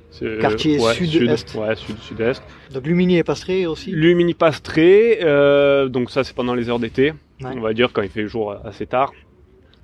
c'est- 0.09 0.39
quartier 0.39 0.79
ouais, 0.79 0.93
sud-est. 0.95 1.49
Sud, 1.49 1.59
ouais, 1.61 1.75
sud, 1.75 1.97
sud-est. 1.99 2.41
donc 2.73 2.87
Lumini 2.87 3.17
et 3.17 3.23
Pastré 3.23 3.67
aussi. 3.67 3.91
Lumini 3.91 4.33
Pastré, 4.33 5.19
euh, 5.21 5.89
donc 5.89 6.09
ça 6.09 6.23
c'est 6.23 6.33
pendant 6.35 6.55
les 6.55 6.69
heures 6.69 6.79
d'été, 6.79 7.11
Ouais. 7.43 7.51
on 7.55 7.59
va 7.61 7.73
dire 7.73 7.91
quand 7.93 8.01
il 8.01 8.09
fait 8.09 8.25
jour 8.27 8.55
assez 8.65 8.87
tard. 8.87 9.11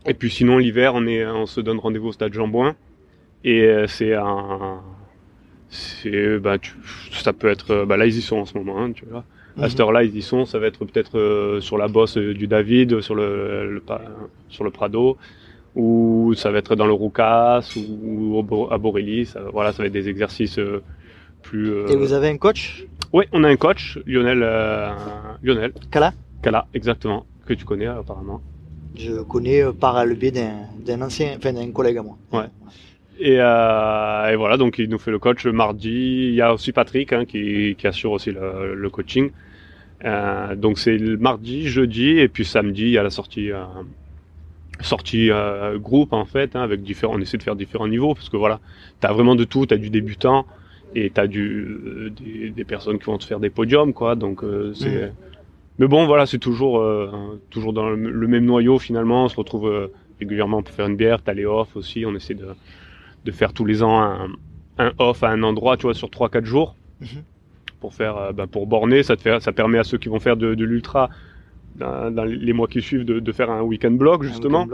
Et 0.07 0.13
puis 0.15 0.31
sinon 0.31 0.57
l'hiver 0.57 0.93
on 0.95 1.05
est, 1.05 1.23
on 1.25 1.45
se 1.45 1.61
donne 1.61 1.77
rendez-vous 1.77 2.07
au 2.07 2.11
stade 2.13 2.33
Jean-Bouin 2.33 2.75
et 3.43 3.61
euh, 3.63 3.85
c'est 3.87 4.13
un, 4.15 4.81
c'est, 5.69 6.39
bah, 6.39 6.57
tu, 6.59 6.71
ça 7.11 7.33
peut 7.33 7.47
être, 7.47 7.71
euh, 7.71 7.85
bah 7.85 7.97
là 7.97 8.05
ils 8.05 8.17
y 8.17 8.21
sont 8.21 8.37
en 8.37 8.45
ce 8.45 8.57
moment, 8.57 8.79
hein, 8.81 8.91
tu 8.93 9.05
vois. 9.05 9.23
À 9.57 9.63
Mhm. 9.63 9.69
cette 9.69 9.79
heure-là 9.79 10.03
ils 10.03 10.15
y 10.15 10.21
sont, 10.21 10.45
ça 10.45 10.59
va 10.59 10.67
être 10.67 10.85
peut-être 10.85 11.17
euh, 11.17 11.61
sur 11.61 11.77
la 11.77 11.87
bosse 11.87 12.17
euh, 12.17 12.33
du 12.33 12.47
David, 12.47 13.01
sur 13.01 13.15
le, 13.15 13.81
sur 14.49 14.63
le 14.63 14.69
Prado, 14.71 15.17
ou 15.75 16.33
ça 16.35 16.51
va 16.51 16.59
être 16.59 16.75
dans 16.75 16.85
le 16.87 16.93
Roucas 16.93 17.73
ou, 17.75 18.39
à 18.71 18.77
Borély. 18.77 19.25
Ça, 19.25 19.41
voilà, 19.51 19.71
ça 19.71 19.83
va 19.83 19.87
être 19.87 19.93
des 19.93 20.09
exercices 20.09 20.59
plus. 21.43 21.71
Et 21.89 21.95
vous 21.95 22.13
avez 22.13 22.29
un 22.29 22.37
coach, 22.37 22.85
oui, 23.13 23.25
on 23.31 23.43
a 23.43 23.49
un 23.49 23.55
coach, 23.55 23.99
Lionel, 24.05 24.39
Lionel 25.41 25.73
Kala? 25.91 26.13
Kala, 26.41 26.67
exactement, 26.73 27.25
que 27.45 27.53
tu 27.53 27.65
connais 27.65 27.87
apparemment. 27.87 28.41
Je 28.95 29.21
connais 29.21 29.63
par 29.73 30.05
le 30.05 30.15
biais 30.15 30.31
d'un, 30.31 30.65
d'un 30.85 31.01
ancien, 31.01 31.35
enfin 31.37 31.53
d'un 31.53 31.71
collègue 31.71 31.97
à 31.97 32.03
moi. 32.03 32.17
Ouais. 32.31 32.45
Et, 33.19 33.37
euh, 33.39 34.31
et 34.31 34.35
voilà, 34.35 34.57
donc 34.57 34.77
il 34.77 34.89
nous 34.89 34.99
fait 34.99 35.11
le 35.11 35.19
coach 35.19 35.45
mardi. 35.47 36.27
Il 36.29 36.35
y 36.35 36.41
a 36.41 36.53
aussi 36.53 36.71
Patrick 36.71 37.13
hein, 37.13 37.25
qui, 37.25 37.75
qui 37.77 37.87
assure 37.87 38.11
aussi 38.11 38.31
le, 38.31 38.75
le 38.75 38.89
coaching. 38.89 39.31
Euh, 40.05 40.55
donc 40.55 40.77
c'est 40.77 40.97
le 40.97 41.17
mardi, 41.17 41.67
jeudi 41.67 42.19
et 42.19 42.27
puis 42.27 42.45
samedi 42.45 42.83
il 42.83 42.91
y 42.91 42.97
a 42.99 43.03
la 43.03 43.09
sortie 43.09 43.51
euh, 43.51 43.63
sortie 44.79 45.31
groupe 45.77 46.13
en 46.13 46.25
fait 46.25 46.55
hein, 46.55 46.61
avec 46.61 46.83
différents. 46.83 47.15
On 47.15 47.19
essaie 47.19 47.37
de 47.37 47.43
faire 47.43 47.55
différents 47.55 47.87
niveaux 47.87 48.13
parce 48.13 48.29
que 48.29 48.37
voilà, 48.37 48.59
t'as 48.99 49.11
vraiment 49.11 49.35
de 49.35 49.43
tout. 49.43 49.65
T'as 49.65 49.77
du 49.77 49.89
débutant 49.89 50.45
et 50.93 51.11
du 51.27 51.63
euh, 51.63 52.11
des, 52.11 52.51
des 52.51 52.63
personnes 52.63 52.99
qui 52.99 53.05
vont 53.05 53.17
te 53.17 53.25
faire 53.25 53.39
des 53.39 53.49
podiums 53.49 53.93
quoi. 53.93 54.15
Donc 54.15 54.43
c'est. 54.75 55.11
Mais 55.79 55.87
bon 55.87 56.05
voilà, 56.05 56.27
c'est 56.27 56.37
toujours 56.37 56.83
toujours 57.49 57.73
dans 57.73 57.89
le, 57.89 57.95
le 57.95 58.27
même 58.27 58.45
noyau 58.45 58.77
finalement. 58.77 59.25
On 59.25 59.29
se 59.29 59.35
retrouve 59.35 59.89
régulièrement 60.19 60.61
pour 60.61 60.75
faire 60.75 60.85
une 60.85 60.95
bière. 60.95 61.23
T'as 61.23 61.33
les 61.33 61.45
off 61.45 61.75
aussi. 61.75 62.05
On 62.05 62.13
essaie 62.13 62.35
de 62.35 62.45
de 63.25 63.31
faire 63.31 63.53
tous 63.53 63.65
les 63.65 63.83
ans 63.83 64.01
un, 64.01 64.27
un 64.77 64.91
off 64.99 65.23
à 65.23 65.29
un 65.29 65.43
endroit, 65.43 65.77
tu 65.77 65.83
vois, 65.83 65.93
sur 65.93 66.09
3-4 66.09 66.45
jours, 66.45 66.75
Mhm. 67.01 67.23
pour 67.79 67.93
faire, 67.93 68.17
euh, 68.17 68.31
bah, 68.31 68.47
pour 68.47 68.67
borner, 68.67 69.03
ça 69.03 69.15
te 69.15 69.21
fait, 69.21 69.39
ça 69.41 69.51
permet 69.51 69.77
à 69.77 69.83
ceux 69.83 69.97
qui 69.97 70.09
vont 70.09 70.19
faire 70.19 70.37
de, 70.37 70.55
de 70.55 70.65
l'ultra 70.65 71.09
dans, 71.75 72.09
dans 72.11 72.23
les 72.25 72.53
mois 72.53 72.67
qui 72.67 72.81
suivent 72.81 73.05
de, 73.05 73.19
de 73.19 73.31
faire 73.31 73.51
un 73.51 73.61
week-end 73.61 73.91
block 73.91 74.23
Un 74.23 74.27
justement. 74.27 74.65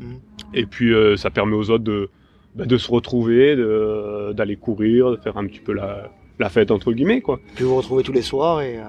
Mhm. 0.00 0.18
et 0.54 0.64
puis 0.66 0.92
euh, 0.94 1.16
ça 1.16 1.30
permet 1.30 1.54
aux 1.54 1.70
autres 1.70 1.84
de, 1.84 2.08
bah, 2.54 2.64
de 2.64 2.76
se 2.78 2.90
retrouver, 2.90 3.56
de- 3.56 4.32
d'aller 4.32 4.56
courir, 4.56 5.10
de 5.10 5.16
faire 5.16 5.36
un 5.36 5.46
petit 5.46 5.60
peu 5.60 5.72
la, 5.74 6.10
la 6.38 6.48
fête 6.48 6.70
entre 6.70 6.92
guillemets 6.92 7.20
quoi. 7.20 7.40
Puis 7.56 7.64
vous 7.64 7.70
vous 7.70 7.76
retrouvez 7.76 8.02
tous 8.02 8.12
les 8.12 8.22
soirs 8.22 8.60
et. 8.62 8.78
euh, 8.78 8.84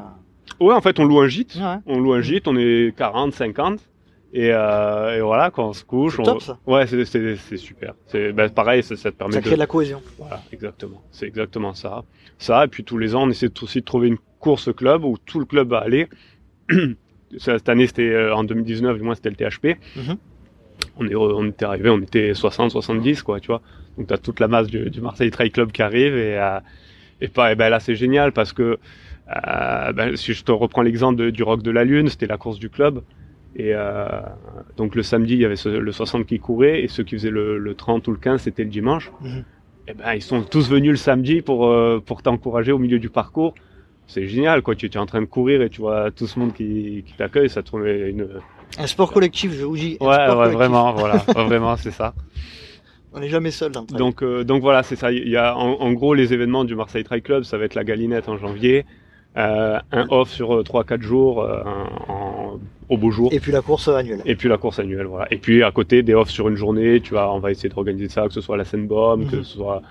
Ouais, 0.61 0.73
en 0.73 0.79
fait, 0.81 0.97
on 0.99 1.03
loue 1.05 1.19
un 1.19 1.27
gîte, 1.27 1.55
Ouais, 1.61 1.75
on 1.85 1.99
loue 1.99 2.13
un 2.13 2.21
gîte, 2.21 2.47
on 2.47 2.55
est 2.55 2.95
40, 2.97 3.33
50. 3.33 3.79
Et, 4.33 4.51
euh, 4.51 5.17
et 5.17 5.21
voilà, 5.21 5.51
quand 5.51 5.69
on 5.69 5.73
se 5.73 5.83
couche, 5.85 6.19
on... 6.19 6.23
top, 6.23 6.41
ça. 6.41 6.59
ouais, 6.67 6.85
c'est 6.85 7.57
super. 7.57 7.93
C'est 8.07 8.33
bah, 8.33 8.49
pareil, 8.49 8.83
ça, 8.83 8.95
ça 8.97 9.11
te 9.11 9.15
permet 9.17 9.33
ça 9.33 9.41
crée 9.41 9.51
de 9.55 9.59
la 9.59 9.67
cohésion. 9.67 10.01
Voilà, 10.17 10.41
exactement. 10.51 11.01
C'est 11.11 11.25
exactement 11.27 11.73
ça. 11.73 12.03
Ça, 12.37 12.65
et 12.65 12.67
puis 12.67 12.83
tous 12.83 12.97
les 12.97 13.15
ans, 13.15 13.23
on 13.23 13.29
essaie 13.29 13.49
aussi 13.61 13.79
de 13.79 13.85
trouver 13.85 14.09
une 14.09 14.17
course 14.39 14.73
club 14.75 15.05
où 15.05 15.17
tout 15.17 15.39
le 15.39 15.45
club 15.45 15.69
va 15.69 15.79
aller. 15.79 16.07
Cette 17.37 17.67
année, 17.69 17.87
c'était 17.87 18.09
euh, 18.09 18.35
en 18.35 18.43
2019, 18.43 18.97
du 18.97 19.03
moins, 19.03 19.15
c'était 19.15 19.29
le 19.29 19.35
THP. 19.35 19.77
Mhm. 19.95 20.17
On, 20.97 21.07
est, 21.07 21.15
on 21.15 21.45
était 21.47 21.65
arrivé, 21.65 21.89
on 21.89 21.99
était 21.99 22.33
60, 22.33 22.71
70, 22.71 23.21
quoi, 23.23 23.39
tu 23.39 23.47
vois. 23.47 23.61
Donc, 23.97 24.07
t'as 24.07 24.17
toute 24.17 24.39
la 24.39 24.47
masse 24.47 24.67
du, 24.67 24.89
du 24.89 25.01
Marseille 25.01 25.31
Trail 25.31 25.51
Club 25.51 25.71
qui 25.71 25.81
arrive 25.81 26.15
et, 26.15 26.37
euh, 26.37 26.59
et, 27.21 27.27
pas, 27.27 27.51
et 27.51 27.55
ben 27.55 27.69
là, 27.69 27.79
c'est 27.79 27.95
génial 27.95 28.31
parce 28.31 28.53
que 28.53 28.77
ben, 29.27 30.15
si 30.15 30.33
je 30.33 30.43
te 30.43 30.51
reprends 30.51 30.81
l'exemple 30.83 31.17
de- 31.17 31.29
du 31.29 31.43
Rock 31.43 31.61
de 31.61 31.71
la 31.71 31.83
Lune, 31.83 32.07
c'était 32.07 32.27
la 32.27 32.37
course 32.37 32.59
du 32.59 32.69
club. 32.69 33.01
Et 33.55 33.73
euh, 33.73 34.07
donc 34.75 34.93
le 34.95 35.01
samedi, 35.03 35.33
il 35.33 35.39
y 35.39 35.45
avait 35.45 35.55
ce- 35.55 35.69
le 35.69 35.91
60 35.91 36.25
qui 36.25 36.39
courait 36.39 36.83
et 36.83 36.87
ceux 36.87 37.03
qui 37.03 37.15
faisaient 37.15 37.31
le, 37.31 37.57
le 37.57 37.73
30 37.75 38.07
ou 38.07 38.11
le 38.11 38.17
15, 38.17 38.41
c'était 38.41 38.63
le 38.63 38.69
dimanche. 38.69 39.11
Mhm. 39.21 39.43
Et 39.87 39.93
ben 39.93 40.13
ils 40.13 40.21
sont 40.21 40.41
tous 40.43 40.69
venus 40.69 40.91
le 40.91 40.97
samedi 40.97 41.41
pour 41.41 41.65
euh, 41.67 42.01
pour 42.05 42.21
t'encourager 42.21 42.71
au 42.71 42.77
milieu 42.77 42.99
du 42.99 43.09
parcours. 43.09 43.55
C'est 44.05 44.27
génial 44.27 44.61
quoi, 44.61 44.75
tu, 44.75 44.89
tu 44.89 44.97
es 44.97 45.01
en 45.01 45.05
train 45.05 45.21
de 45.21 45.25
courir 45.25 45.61
et 45.61 45.69
tu 45.69 45.81
vois 45.81 46.11
tout 46.11 46.27
ce 46.27 46.37
monde 46.39 46.53
qui, 46.53 47.03
qui 47.05 47.13
t'accueille, 47.13 47.49
ça 47.49 47.61
te 47.63 47.75
une 48.09 48.27
Un 48.77 48.87
sport 48.87 49.11
collectif, 49.11 49.51
je 49.53 49.63
vous 49.65 49.75
dis. 49.75 49.97
Ouais, 49.99 50.07
ouais 50.07 50.27
collectif. 50.27 50.53
vraiment, 50.57 50.93
voilà, 50.93 51.15
vraiment 51.35 51.75
c'est 51.77 51.91
ça. 51.91 52.13
On 53.13 53.19
n'est 53.19 53.29
jamais 53.29 53.51
seul 53.51 53.71
dans 53.71 53.81
le 53.81 53.87
trail. 53.87 53.97
Donc, 53.97 54.21
euh, 54.23 54.43
donc 54.43 54.61
voilà, 54.61 54.83
c'est 54.83 54.95
ça. 54.95 55.11
Il 55.11 55.27
y 55.27 55.37
a 55.37 55.57
en, 55.57 55.71
en 55.81 55.91
gros 55.93 56.13
les 56.13 56.33
événements 56.33 56.63
du 56.65 56.75
Marseille 56.75 57.03
Trail 57.03 57.21
Club, 57.21 57.43
ça 57.43 57.57
va 57.57 57.65
être 57.65 57.73
la 57.75 57.83
Galinette 57.83 58.29
en 58.29 58.37
janvier, 58.37 58.85
euh, 59.37 59.79
un 59.91 60.07
off 60.09 60.29
sur 60.31 60.61
3-4 60.63 61.01
jours 61.01 61.41
euh, 61.41 61.61
en- 62.07 62.59
au 62.89 62.97
beau 62.97 63.11
jour. 63.11 63.29
Et 63.33 63.39
puis 63.39 63.51
la 63.51 63.61
course 63.61 63.87
annuelle. 63.89 64.21
Et 64.25 64.35
puis 64.35 64.49
la 64.49 64.57
course 64.57 64.79
annuelle, 64.79 65.05
voilà. 65.05 65.27
Et 65.31 65.37
puis 65.37 65.61
à 65.63 65.71
côté 65.71 66.01
des 66.03 66.13
offs 66.15 66.29
sur 66.29 66.47
une 66.47 66.55
journée, 66.55 67.01
tu 67.01 67.11
vois, 67.11 67.31
on 67.33 67.39
va 67.39 67.51
essayer 67.51 67.69
de 67.69 67.75
organiser 67.75 68.09
ça, 68.09 68.27
que 68.27 68.33
ce 68.33 68.41
soit 68.41 68.55
à 68.55 68.57
la 68.57 68.65
Seine-Baume, 68.65 69.27
que 69.27 69.35
Mhm. 69.37 69.43
ce 69.43 69.53
soit 69.57 69.81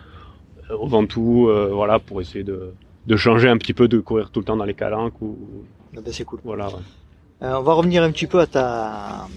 euh, 0.70 0.76
au 0.76 0.86
Ventoux, 0.88 1.49
euh, 1.49 1.70
voilà, 1.72 1.99
pour 1.99 2.20
essayer 2.20 2.42
de, 2.42 2.72
de 3.07 3.16
changer 3.16 3.49
un 3.49 3.57
petit 3.59 3.74
peu, 3.74 3.86
de 3.86 4.01
courir 4.01 4.30
tout 4.30 4.40
le 4.40 4.47
temps 4.47 4.57
dans 4.57 4.64
les 4.64 4.74
calanques 4.74 5.20
ou 5.22 5.36
Ah 5.97 6.01
ben, 6.05 6.12
c'est 6.12 6.24
cool. 6.24 6.40
voilà. 6.42 6.66
ouais. 6.68 6.74
Euh, 7.42 7.55
on 7.59 7.62
va 7.62 7.74
revenir 7.74 8.03
un 8.03 8.11
petit 8.11 8.26
peu 8.26 8.40
à 8.40 8.47
ta, 8.47 9.28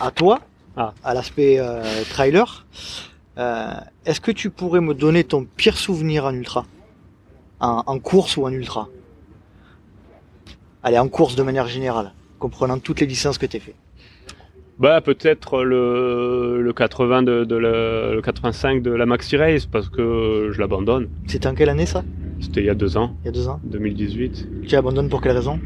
à 0.00 0.10
toi, 0.10 0.40
Ah. 0.76 0.92
à 1.04 1.12
l'aspect 1.14 1.56
euh, 1.60 1.82
trailer. 2.10 2.66
Euh, 3.38 3.72
Est-ce 4.06 4.20
que 4.20 4.32
tu 4.32 4.48
pourrais 4.50 4.80
me 4.80 4.94
donner 4.94 5.22
ton 5.24 5.44
pire 5.44 5.76
souvenir 5.76 6.24
en 6.24 6.34
ultra, 6.34 6.64
en, 7.60 7.82
en 7.86 7.98
course 7.98 8.36
ou 8.38 8.44
en 8.46 8.50
ultra? 8.50 8.88
Allez, 10.82 10.98
en 10.98 11.08
course 11.08 11.36
de 11.36 11.42
manière 11.42 11.66
générale, 11.66 12.12
comprenant 12.38 12.78
toutes 12.78 13.00
les 13.00 13.06
licences 13.06 13.38
que 13.38 13.46
tu 13.46 13.56
as 13.56 13.60
fait. 13.60 13.74
Bah 14.78 15.02
peut-être 15.02 15.62
le, 15.62 16.62
le 16.62 16.72
80 16.72 17.22
de, 17.22 17.44
de 17.44 17.54
la- 17.56 18.14
le 18.14 18.22
85 18.22 18.82
de 18.82 18.90
la 18.90 19.04
Maxi 19.04 19.36
Race 19.36 19.66
parce 19.66 19.90
que 19.90 20.48
je 20.52 20.58
l'abandonne. 20.58 21.08
C'était 21.26 21.48
en 21.48 21.54
quelle 21.54 21.68
année 21.68 21.84
ça? 21.84 22.02
C'était 22.40 22.60
il 22.60 22.66
y 22.66 22.70
a 22.70 22.74
deux 22.74 22.96
ans, 22.96 23.14
Il 23.22 23.26
y 23.26 23.28
a 23.28 23.32
deux 23.32 23.46
ans 23.48 23.60
2018. 23.64 24.66
Tu 24.66 24.74
abandonnes 24.76 25.10
pour 25.10 25.20
quelle 25.20 25.36
raison? 25.36 25.60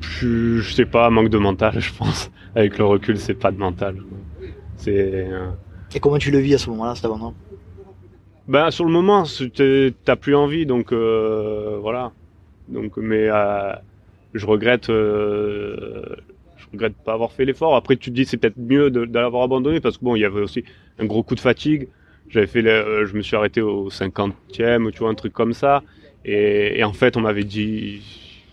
Je, 0.00 0.58
je 0.58 0.74
sais 0.74 0.84
pas, 0.86 1.08
manque 1.10 1.28
de 1.28 1.38
mental, 1.38 1.78
je 1.78 1.92
pense. 1.94 2.30
Avec 2.56 2.76
le 2.78 2.84
recul, 2.84 3.18
c'est 3.18 3.34
pas 3.34 3.52
de 3.52 3.58
mental. 3.58 4.02
C'est 4.76 5.28
euh, 5.30 5.50
Et 5.94 6.00
comment 6.00 6.18
tu 6.18 6.32
le 6.32 6.38
vis 6.38 6.54
à 6.54 6.58
ce 6.58 6.68
moment-là, 6.70 6.96
cet 6.96 7.04
abandon? 7.04 7.34
Ben 8.48 8.70
sur 8.72 8.84
le 8.84 8.90
moment, 8.90 9.24
t'as 10.04 10.16
plus 10.16 10.34
envie, 10.34 10.66
donc 10.66 10.92
euh, 10.92 11.78
voilà. 11.80 12.10
Donc, 12.68 12.96
mais 12.96 13.28
euh, 13.30 13.72
je 14.34 14.46
regrette, 14.46 14.90
euh, 14.90 16.02
je 16.56 16.64
regrette 16.72 16.94
pas 17.04 17.12
avoir 17.14 17.32
fait 17.32 17.44
l'effort. 17.44 17.74
Après, 17.76 17.96
tu 17.96 18.10
te 18.10 18.14
dis 18.14 18.24
c'est 18.24 18.36
peut-être 18.36 18.58
mieux 18.58 18.88
l'avoir 19.12 19.42
abandonné 19.44 19.80
parce 19.80 19.98
que 19.98 20.04
bon, 20.04 20.16
il 20.16 20.20
y 20.20 20.24
avait 20.24 20.40
aussi 20.40 20.64
un 20.98 21.06
gros 21.06 21.22
coup 21.22 21.34
de 21.34 21.40
fatigue. 21.40 21.88
J'avais 22.28 22.46
fait, 22.46 22.60
le- 22.62 22.70
euh, 22.70 23.06
je 23.06 23.16
me 23.16 23.22
suis 23.22 23.36
arrêté 23.36 23.62
au 23.62 23.88
50e, 23.90 24.90
tu 24.92 24.98
vois, 24.98 25.08
un 25.10 25.14
truc 25.14 25.32
comme 25.32 25.54
ça. 25.54 25.82
Et, 26.24 26.78
et 26.78 26.84
en 26.84 26.92
fait, 26.92 27.16
on 27.16 27.20
m'avait 27.22 27.44
dit 27.44 28.02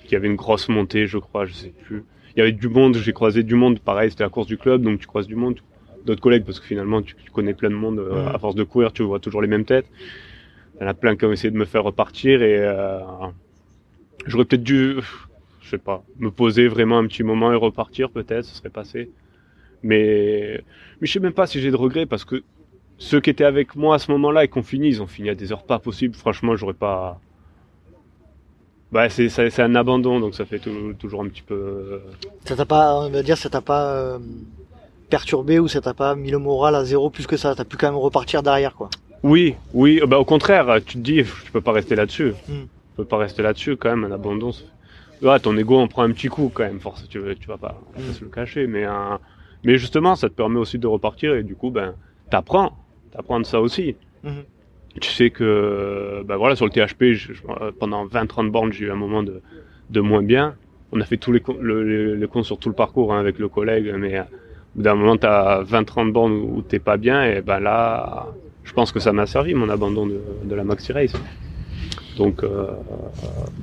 qu'il 0.04 0.14
y 0.14 0.16
avait 0.16 0.28
une 0.28 0.36
grosse 0.36 0.70
montée, 0.70 1.08
je 1.08 1.18
crois, 1.18 1.46
je 1.46 1.54
sais 1.54 1.74
plus. 1.86 2.04
Il 2.36 2.40
y 2.40 2.42
avait 2.42 2.52
du 2.54 2.70
monde, 2.70 2.96
j'ai 2.96 3.14
croisé 3.14 3.44
du 3.44 3.56
monde. 3.56 3.80
Pareil, 3.80 4.12
c'était 4.12 4.24
la 4.24 4.30
course 4.30 4.48
du 4.48 4.58
club, 4.58 4.82
donc 4.82 5.00
tu 5.00 5.08
croises 5.08 5.28
du 5.28 5.36
monde, 5.36 5.60
d'autres 6.06 6.22
collègues 6.22 6.46
parce 6.46 6.60
que 6.60 6.66
finalement, 6.66 7.02
tu, 7.02 7.16
tu 7.16 7.32
connais 7.32 7.54
plein 7.54 7.70
de 7.70 7.76
monde 7.76 8.00
euh, 8.00 8.28
à 8.34 8.38
force 8.40 8.56
de 8.56 8.64
courir, 8.64 8.94
tu 8.94 9.04
vois 9.04 9.20
toujours 9.20 9.42
les 9.42 9.48
mêmes 9.48 9.66
têtes. 9.66 9.88
Il 10.80 10.84
y 10.84 10.86
en 10.86 10.90
a 10.90 10.94
plein 10.94 11.16
qui 11.16 11.26
ont 11.26 11.32
essayé 11.32 11.52
de 11.52 11.58
me 11.58 11.66
faire 11.66 11.84
repartir 11.84 12.42
et 12.44 12.58
euh, 12.60 13.00
j'aurais 14.26 14.46
peut-être 14.46 14.64
dû, 14.64 14.98
je 15.62 15.70
sais 15.70 15.78
pas, 15.78 16.04
me 16.20 16.32
poser 16.32 16.68
vraiment 16.68 16.98
un 16.98 17.08
petit 17.08 17.24
moment 17.24 17.52
et 17.52 17.56
repartir 17.56 18.10
peut-être, 18.10 18.46
ce 18.46 18.56
serait 18.56 18.70
passé. 18.70 19.10
Mais, 19.84 20.62
mais 21.00 21.08
je 21.08 21.12
sais 21.12 21.20
même 21.20 21.34
pas 21.34 21.48
si 21.48 21.62
j'ai 21.62 21.72
de 21.72 21.76
regrets 21.76 22.06
parce 22.06 22.26
que 22.26 22.44
ceux 22.98 23.20
qui 23.20 23.30
étaient 23.30 23.44
avec 23.46 23.76
moi 23.76 23.96
à 23.96 24.00
ce 24.00 24.12
moment-là 24.12 24.44
et 24.44 24.48
qui 24.48 24.58
ont 24.58 24.64
fini, 24.64 24.88
ils 24.88 25.02
ont 25.02 25.08
fini 25.08 25.30
à 25.30 25.36
des 25.36 25.52
heures 25.52 25.64
pas 25.64 25.80
possibles. 25.80 26.16
Franchement, 26.16 26.56
j'aurais 26.56 26.74
pas. 26.74 27.20
Bah, 28.92 29.10
c'est, 29.10 29.60
un 29.60 29.76
abandon, 29.76 30.20
donc 30.20 30.36
ça 30.36 30.46
fait 30.46 30.60
tou- 30.60 30.94
toujours 30.94 31.22
un 31.22 31.28
petit 31.28 31.42
peu. 31.42 32.02
Ça 32.46 32.56
t'a 32.56 32.66
pas, 32.66 32.96
on 32.96 33.10
va 33.10 33.24
dire, 33.24 33.38
ça 33.38 33.50
t'a 33.50 33.62
pas 33.62 33.92
euh, 33.94 34.20
perturbé 35.10 35.60
ou 35.60 35.68
ça 35.68 35.82
t'a 35.82 35.94
pas 35.94 36.16
mis 36.16 36.32
le 36.32 36.38
moral 36.38 36.76
à 36.76 36.86
zéro 36.86 37.10
plus 37.10 37.28
que 37.28 37.36
ça? 37.36 37.54
T'as 37.56 37.66
pu 37.66 37.76
quand 37.78 37.88
même 37.88 38.00
repartir 38.00 38.42
derrière, 38.42 38.74
quoi. 38.76 38.90
Oui, 39.24 39.56
oui, 39.74 40.00
bah 40.08 40.20
au 40.20 40.26
contraire, 40.26 40.80
tu 40.86 40.94
te 40.94 41.00
dis, 41.00 41.24
je 41.24 41.52
peux 41.52 41.62
pas 41.62 41.72
rester 41.72 41.96
là-dessus. 41.96 42.34
Mm. 42.48 42.54
Je 42.96 43.02
peux 43.04 43.08
pas 43.10 43.18
rester 43.18 43.44
là-dessus 43.44 43.76
quand 43.76 43.90
même, 43.90 44.06
un 44.06 44.12
abandon. 44.16 44.52
ton 45.42 45.58
ego 45.58 45.76
en 45.78 45.88
prend 45.90 46.04
un 46.04 46.12
petit 46.12 46.30
coup 46.30 46.50
quand 46.54 46.64
même, 46.64 46.80
force, 46.80 47.06
tu, 47.10 47.20
tu 47.42 47.48
vas 47.50 47.58
pas, 47.58 47.82
on 47.94 48.00
va 48.00 48.06
Mm. 48.06 48.08
pas 48.08 48.14
se 48.14 48.24
le 48.24 48.30
cacher, 48.30 48.68
mais, 48.68 48.86
euh, 48.86 49.18
mais 49.66 49.78
justement, 49.78 50.16
ça 50.16 50.30
te 50.30 50.34
permet 50.34 50.60
aussi 50.60 50.80
de 50.80 50.88
repartir 50.88 51.36
et 51.36 51.44
du 51.44 51.56
coup, 51.58 51.72
ben, 51.72 51.96
t'apprends, 52.30 52.78
t'apprends 53.12 53.42
de 53.42 53.46
ça 53.46 53.60
aussi. 53.60 53.98
Mhm. 54.24 54.44
Tu 55.02 55.10
sais 55.10 55.30
que, 55.30 56.24
ben 56.26 56.38
voilà, 56.38 56.56
sur 56.56 56.64
le 56.66 56.72
THP, 56.72 57.16
je- 57.16 57.34
je- 57.34 57.42
pendant 57.72 58.06
20-30 58.06 58.50
bornes, 58.50 58.72
j'ai 58.72 58.86
eu 58.86 58.92
un 58.92 58.96
moment 58.96 59.24
de, 59.24 59.42
de 59.90 60.00
moins 60.00 60.24
bien. 60.24 60.56
On 60.94 61.02
a 61.02 61.06
fait 61.06 61.18
tous 61.18 61.34
les, 61.34 61.44
le- 61.60 61.84
les, 61.84 62.16
les 62.16 62.28
comptes 62.28 62.46
sur 62.46 62.58
tout 62.60 62.70
le 62.70 62.76
parcours 62.76 63.14
hein, 63.14 63.20
avec 63.20 63.40
le 63.40 63.50
collègue, 63.50 63.94
mais 63.98 64.18
euh, 64.20 64.22
au 64.22 64.78
bout 64.78 64.84
d'un 64.84 64.96
moment, 64.96 65.18
t'as 65.18 65.64
20-30 65.64 66.14
bornes 66.14 66.32
où, 66.32 66.60
où 66.60 66.62
t'es 66.62 66.80
pas 66.80 66.96
bien, 66.96 67.26
et 67.26 67.42
ben 67.42 67.60
là, 67.60 68.28
je 68.64 68.72
pense 68.72 68.94
que 68.94 69.02
ça 69.02 69.12
m'a 69.12 69.26
servi, 69.26 69.54
mon 69.54 69.68
abandon 69.70 70.08
de, 70.08 70.22
de 70.46 70.56
la 70.56 70.64
Maxi 70.64 70.94
Race. 70.94 71.14
Donc, 72.18 72.44
euh, 72.44 72.68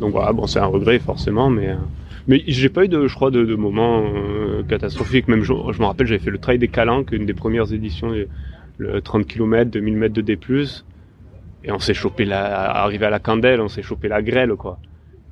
donc 0.00 0.12
voilà, 0.12 0.32
bon, 0.32 0.46
c'est 0.46 0.58
un 0.60 0.66
regret 0.66 0.98
forcément, 0.98 1.48
mais 1.50 1.68
euh, 1.68 1.76
mais 2.28 2.42
j'ai 2.46 2.68
pas 2.68 2.84
eu 2.84 2.88
de, 2.88 3.06
je 3.06 3.14
crois, 3.14 3.30
de, 3.30 3.44
de 3.44 3.54
moments 3.54 4.02
euh, 4.04 4.62
catastrophiques. 4.68 5.28
Même 5.28 5.42
je, 5.42 5.52
je 5.72 5.80
me 5.80 5.86
rappelle, 5.86 6.06
j'avais 6.06 6.20
fait 6.20 6.30
le 6.30 6.38
Trail 6.38 6.58
des 6.58 6.68
Calanques, 6.68 7.12
une 7.12 7.26
des 7.26 7.34
premières 7.34 7.72
éditions, 7.72 8.10
le, 8.10 8.28
le 8.78 9.00
30 9.00 9.26
km, 9.26 9.70
2000 9.70 9.96
mètres 9.96 10.14
de 10.14 10.20
D+, 10.20 10.38
et 11.64 11.72
on 11.72 11.78
s'est 11.78 11.94
chopé 11.94 12.24
la, 12.24 12.70
arrivé 12.70 13.06
à 13.06 13.10
la 13.10 13.20
candelle, 13.20 13.60
on 13.60 13.68
s'est 13.68 13.82
chopé 13.82 14.08
la 14.08 14.22
grêle, 14.22 14.54
quoi. 14.54 14.78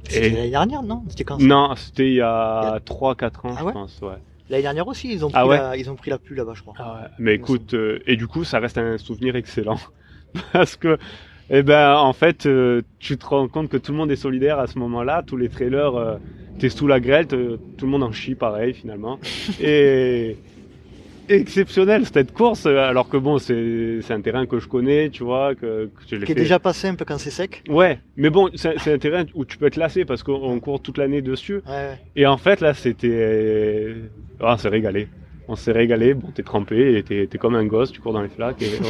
C'était 0.08 0.30
l'année 0.30 0.50
dernière, 0.50 0.82
non? 0.82 1.04
C'était 1.08 1.24
quand 1.24 1.38
Non, 1.38 1.74
c'était 1.76 2.08
il 2.08 2.14
y 2.14 2.16
Il 2.16 2.18
y 2.18 2.22
a 2.22 2.74
a- 2.74 2.80
3-4 2.80 3.44
ans, 3.44 3.56
Ah 3.56 3.60
je 3.60 3.66
ouais? 3.66 3.72
pense, 3.72 4.00
ouais. 4.02 4.18
L'année 4.48 4.62
dernière 4.62 4.88
aussi, 4.88 5.12
ils 5.12 5.24
ont 5.24 5.30
pris, 5.30 5.40
Ah 5.40 5.46
ouais? 5.46 5.56
la, 5.56 5.76
ils 5.76 5.90
ont 5.90 5.96
pris 5.96 6.10
la 6.10 6.18
pluie 6.18 6.36
là-bas, 6.36 6.54
je 6.54 6.62
crois. 6.62 6.74
Ah 6.78 6.94
ouais. 7.02 7.08
Mais 7.18 7.34
écoute, 7.34 7.74
euh, 7.74 8.00
et 8.06 8.16
du 8.16 8.26
coup, 8.26 8.44
ça 8.44 8.58
reste 8.58 8.78
un 8.78 8.98
souvenir 8.98 9.36
excellent. 9.36 9.78
Parce 10.52 10.76
que, 10.76 10.98
eh 11.50 11.62
ben, 11.62 11.96
en 11.96 12.12
fait, 12.12 12.46
euh, 12.46 12.82
tu 13.00 13.18
te 13.18 13.26
rends 13.26 13.48
compte 13.48 13.68
que 13.68 13.76
tout 13.76 13.90
le 13.90 13.98
monde 13.98 14.10
est 14.12 14.16
solidaire 14.16 14.60
à 14.60 14.68
ce 14.68 14.78
moment-là. 14.78 15.24
Tous 15.26 15.36
les 15.36 15.48
trailers, 15.48 15.96
euh, 15.96 16.16
t'es 16.60 16.68
sous 16.68 16.86
la 16.86 17.00
grêle, 17.00 17.26
tout 17.26 17.36
le 17.82 17.86
monde 17.86 18.04
en 18.04 18.12
chie 18.12 18.36
pareil, 18.36 18.72
finalement. 18.72 19.18
et 19.60 20.36
exceptionnel 21.28 22.06
cette 22.06 22.32
course, 22.32 22.66
euh, 22.66 22.78
alors 22.78 23.08
que 23.08 23.16
bon, 23.16 23.38
c'est 23.38 24.00
un 24.10 24.20
terrain 24.20 24.46
que 24.46 24.58
je 24.58 24.68
connais, 24.68 25.10
tu 25.10 25.24
vois, 25.24 25.54
que, 25.54 25.86
que 25.86 25.90
je 26.08 26.16
l'ai 26.16 26.26
Qui 26.26 26.32
est 26.32 26.34
fait. 26.34 26.40
déjà 26.42 26.58
pas 26.58 26.72
simple 26.72 27.04
quand 27.04 27.18
c'est 27.18 27.30
sec. 27.30 27.62
Ouais, 27.68 27.98
mais 28.16 28.30
bon, 28.30 28.48
c'est 28.54 28.92
un 28.92 28.98
terrain 28.98 29.24
où 29.34 29.44
tu 29.44 29.58
peux 29.58 29.66
être 29.66 29.76
lassé 29.76 30.04
parce 30.04 30.22
qu'on 30.22 30.34
on 30.34 30.60
court 30.60 30.80
toute 30.80 30.98
l'année 30.98 31.22
dessus. 31.22 31.62
Ouais, 31.66 31.72
ouais. 31.72 31.98
Et 32.16 32.26
en 32.26 32.36
fait, 32.36 32.60
là, 32.60 32.74
c'était. 32.74 33.94
Ah, 34.40 34.54
on 34.54 34.56
s'est 34.56 34.68
régalé. 34.68 35.08
On 35.48 35.56
s'est 35.56 35.72
régalé. 35.72 36.14
Bon, 36.14 36.28
t'es 36.32 36.42
trempé 36.42 36.96
et 36.98 37.02
t'es 37.02 37.38
comme 37.38 37.54
un 37.56 37.64
gosse, 37.64 37.90
tu 37.92 38.00
cours 38.00 38.12
dans 38.12 38.22
les 38.22 38.28
flaques. 38.28 38.62
Et. 38.62 38.70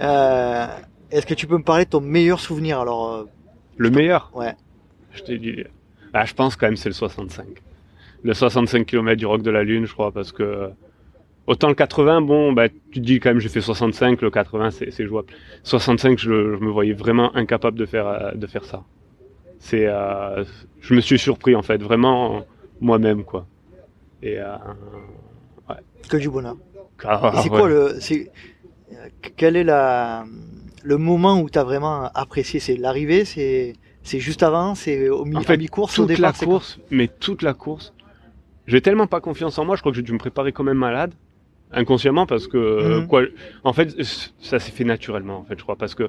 Euh, 0.00 0.66
Est-ce 1.10 1.26
que 1.26 1.34
tu 1.34 1.46
peux 1.46 1.56
me 1.58 1.62
parler 1.64 1.84
de 1.84 1.90
ton 1.90 2.00
meilleur 2.00 2.40
souvenir 2.40 2.80
Alors, 2.80 3.12
euh, 3.12 3.24
Le 3.76 3.90
meilleur, 3.90 4.30
ouais. 4.34 4.54
je 5.12 5.22
t'ai 5.22 5.38
dit. 5.38 5.64
Ah, 6.12 6.24
je 6.24 6.34
pense 6.34 6.56
quand 6.56 6.66
même 6.66 6.76
c'est 6.76 6.88
le 6.88 6.94
65. 6.94 7.46
Le 8.22 8.34
65 8.34 8.84
km 8.86 9.16
du 9.16 9.26
Roc 9.26 9.42
de 9.42 9.50
la 9.50 9.62
Lune, 9.62 9.86
je 9.86 9.92
crois, 9.92 10.12
parce 10.12 10.32
que. 10.32 10.70
Autant 11.46 11.68
le 11.68 11.74
80, 11.74 12.20
bon, 12.20 12.52
bah, 12.52 12.68
tu 12.68 13.00
te 13.00 13.04
dis 13.06 13.18
quand 13.18 13.30
même 13.30 13.40
j'ai 13.40 13.48
fait 13.48 13.60
65, 13.62 14.20
le 14.22 14.30
80 14.30 14.70
c'est 14.70 14.90
c'est 14.92 15.04
jouable. 15.06 15.28
65, 15.64 16.16
je, 16.18 16.26
je 16.56 16.60
me 16.64 16.70
voyais 16.70 16.92
vraiment 16.92 17.34
incapable 17.34 17.76
de 17.76 17.86
faire, 17.86 18.06
euh, 18.06 18.32
de 18.32 18.46
faire 18.46 18.64
ça. 18.64 18.84
C'est, 19.58 19.86
euh, 19.86 20.44
je 20.80 20.94
me 20.94 21.00
suis 21.00 21.18
surpris 21.18 21.56
en 21.56 21.62
fait, 21.62 21.82
vraiment 21.82 22.44
moi-même 22.80 23.24
quoi. 23.24 23.46
Et 24.22 24.38
euh, 24.38 24.54
Que 26.08 26.18
du 26.18 26.28
bonheur. 26.30 26.56
ah, 27.04 27.32
c'est 27.42 27.50
ouais. 27.50 27.58
quoi 27.58 27.68
le, 27.68 27.96
c'est, 28.00 28.30
quel 29.36 29.56
est 29.56 29.64
la, 29.64 30.24
le 30.82 30.98
moment 30.98 31.40
où 31.40 31.48
t'as 31.50 31.64
vraiment 31.64 32.10
apprécié? 32.14 32.60
C'est 32.60 32.76
l'arrivée, 32.76 33.24
c'est, 33.24 33.74
c'est 34.02 34.20
juste 34.20 34.42
avant, 34.42 34.74
c'est 34.74 35.08
au 35.08 35.24
mi, 35.24 35.36
En 35.36 35.40
fait, 35.42 35.56
mi-course, 35.56 35.98
au 35.98 36.06
départ. 36.06 36.22
la 36.22 36.32
course, 36.32 36.78
mais 36.90 37.08
toute 37.08 37.42
la 37.42 37.54
course, 37.54 37.92
j'ai 38.66 38.80
tellement 38.80 39.06
pas 39.06 39.20
confiance 39.20 39.58
en 39.58 39.64
moi, 39.64 39.76
je 39.76 39.82
crois 39.82 39.92
que 39.92 39.96
j'ai 39.96 40.02
dû 40.02 40.12
me 40.12 40.18
préparer 40.18 40.52
quand 40.52 40.64
même 40.64 40.76
malade, 40.78 41.12
inconsciemment, 41.72 42.26
parce 42.26 42.46
que, 42.46 42.56
euh, 42.56 43.00
Mhm. 43.00 43.06
quoi, 43.06 43.22
en 43.64 43.72
fait, 43.72 43.90
ça 44.40 44.58
s'est 44.58 44.72
fait 44.72 44.84
naturellement, 44.84 45.38
en 45.38 45.44
fait, 45.44 45.58
je 45.58 45.62
crois, 45.62 45.76
parce 45.76 45.94
que, 45.94 46.08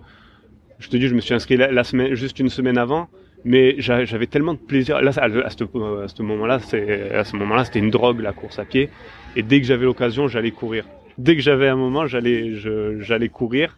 je 0.80 0.90
te 0.90 0.98
dis, 0.98 1.08
je 1.08 1.14
me 1.16 1.22
suis 1.22 1.34
inscrit 1.34 1.58
la, 1.58 1.72
la 1.72 1.84
semaine, 1.84 2.16
juste 2.16 2.40
une 2.40 2.50
semaine 2.50 2.78
avant, 2.78 3.08
mais 3.46 3.76
j'a- 3.80 4.06
j'avais 4.06 4.28
tellement 4.28 4.54
de 4.54 4.60
plaisir. 4.60 5.02
Là, 5.02 5.12
à, 5.16 5.30
ce, 5.30 5.38
à 5.44 6.08
ce 6.08 6.22
moment-là, 6.24 6.60
c'est, 6.60 7.12
à 7.12 7.24
ce 7.24 7.36
moment-là, 7.36 7.66
c'était 7.66 7.80
une 7.80 7.92
drogue, 7.92 8.20
la 8.22 8.34
course 8.34 8.58
à 8.60 8.66
pied, 8.66 8.90
et 9.36 9.44
dès 9.44 9.62
que 9.62 9.68
j'avais 9.68 9.86
l'occasion, 9.86 10.28
j'allais 10.28 10.52
courir. 10.52 10.86
Dès 11.22 11.36
que 11.36 11.42
j'avais 11.44 11.68
un 11.68 11.76
moment, 11.76 12.08
j'allais, 12.08 13.30
courir. 13.32 13.78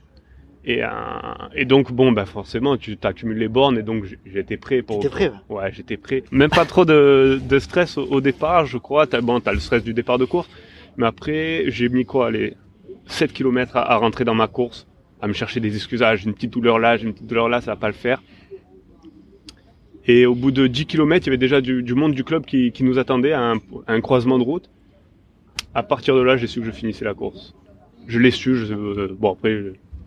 Et, 0.64 0.82
euh, 0.82 0.88
et 1.54 1.66
donc, 1.66 1.92
bon, 1.92 2.14
bah 2.14 2.26
forcément, 2.26 2.78
tu 2.78 2.96
t'accumules 2.96 3.38
les 3.38 3.50
bornes, 3.50 3.78
et 3.78 3.84
donc 3.84 4.06
j'étais 4.26 4.56
prêt 4.56 4.82
pour. 4.82 5.00
T'étais 5.00 5.10
prêt, 5.10 5.32
ouais. 5.50 5.58
Ouais, 5.58 5.72
j'étais 5.74 5.98
prêt. 5.98 6.24
Même 6.32 6.50
pas 6.50 6.64
trop 6.64 6.86
de, 6.86 7.42
de 7.44 7.60
stress 7.60 7.98
au, 7.98 8.04
au 8.06 8.22
départ, 8.22 8.66
je 8.66 8.78
crois. 8.78 9.08
T'as, 9.08 9.20
bon, 9.20 9.42
t'as 9.42 9.52
le 9.52 9.60
stress 9.60 9.84
du 9.84 9.94
départ 9.94 10.18
de 10.18 10.24
course. 10.24 10.50
Mais 10.96 11.06
après, 11.06 11.66
j'ai 11.68 11.90
mis 11.90 12.06
quoi, 12.06 12.32
les 12.32 12.54
7 13.08 13.34
km 13.34 13.76
à, 13.76 13.92
à 13.92 13.98
rentrer 13.98 14.24
dans 14.24 14.36
ma 14.36 14.48
course, 14.48 14.88
à 15.22 15.28
me 15.28 15.34
chercher 15.34 15.60
des 15.60 15.76
excuses. 15.76 16.02
Ah, 16.02 16.16
j'ai 16.16 16.28
une 16.28 16.34
petite 16.34 16.54
douleur 16.54 16.80
là, 16.80 16.96
j'ai 16.96 17.08
une 17.08 17.14
petite 17.14 17.28
douleur 17.28 17.50
là, 17.50 17.60
ça 17.60 17.72
va 17.72 17.76
pas 17.76 17.88
le 17.88 17.94
faire. 17.94 18.24
Et 20.06 20.26
au 20.26 20.36
bout 20.36 20.52
de 20.52 20.68
10 20.68 20.86
km, 20.86 21.26
il 21.26 21.30
y 21.30 21.32
avait 21.32 21.38
déjà 21.38 21.60
du, 21.60 21.84
du 21.84 21.94
monde 21.94 22.14
du 22.14 22.24
club 22.24 22.46
qui, 22.46 22.72
qui 22.72 22.86
nous 22.86 23.00
attendait 23.00 23.34
à 23.34 23.42
un, 23.42 23.58
à 23.88 23.94
un 23.94 24.00
croisement 24.02 24.38
de 24.38 24.44
route. 24.44 24.70
À 25.76 25.84
partir 25.84 26.16
de 26.16 26.22
là, 26.22 26.38
j'ai 26.38 26.48
su 26.48 26.60
que 26.60 26.66
je 26.66 26.72
finissais 26.72 27.06
la 27.06 27.14
course. 27.14 27.54
Je 28.08 28.20
l'ai 28.20 28.32
su. 28.32 28.56
Je, 28.56 28.74
euh, 28.74 29.16
bon 29.18 29.34
après, 29.34 29.60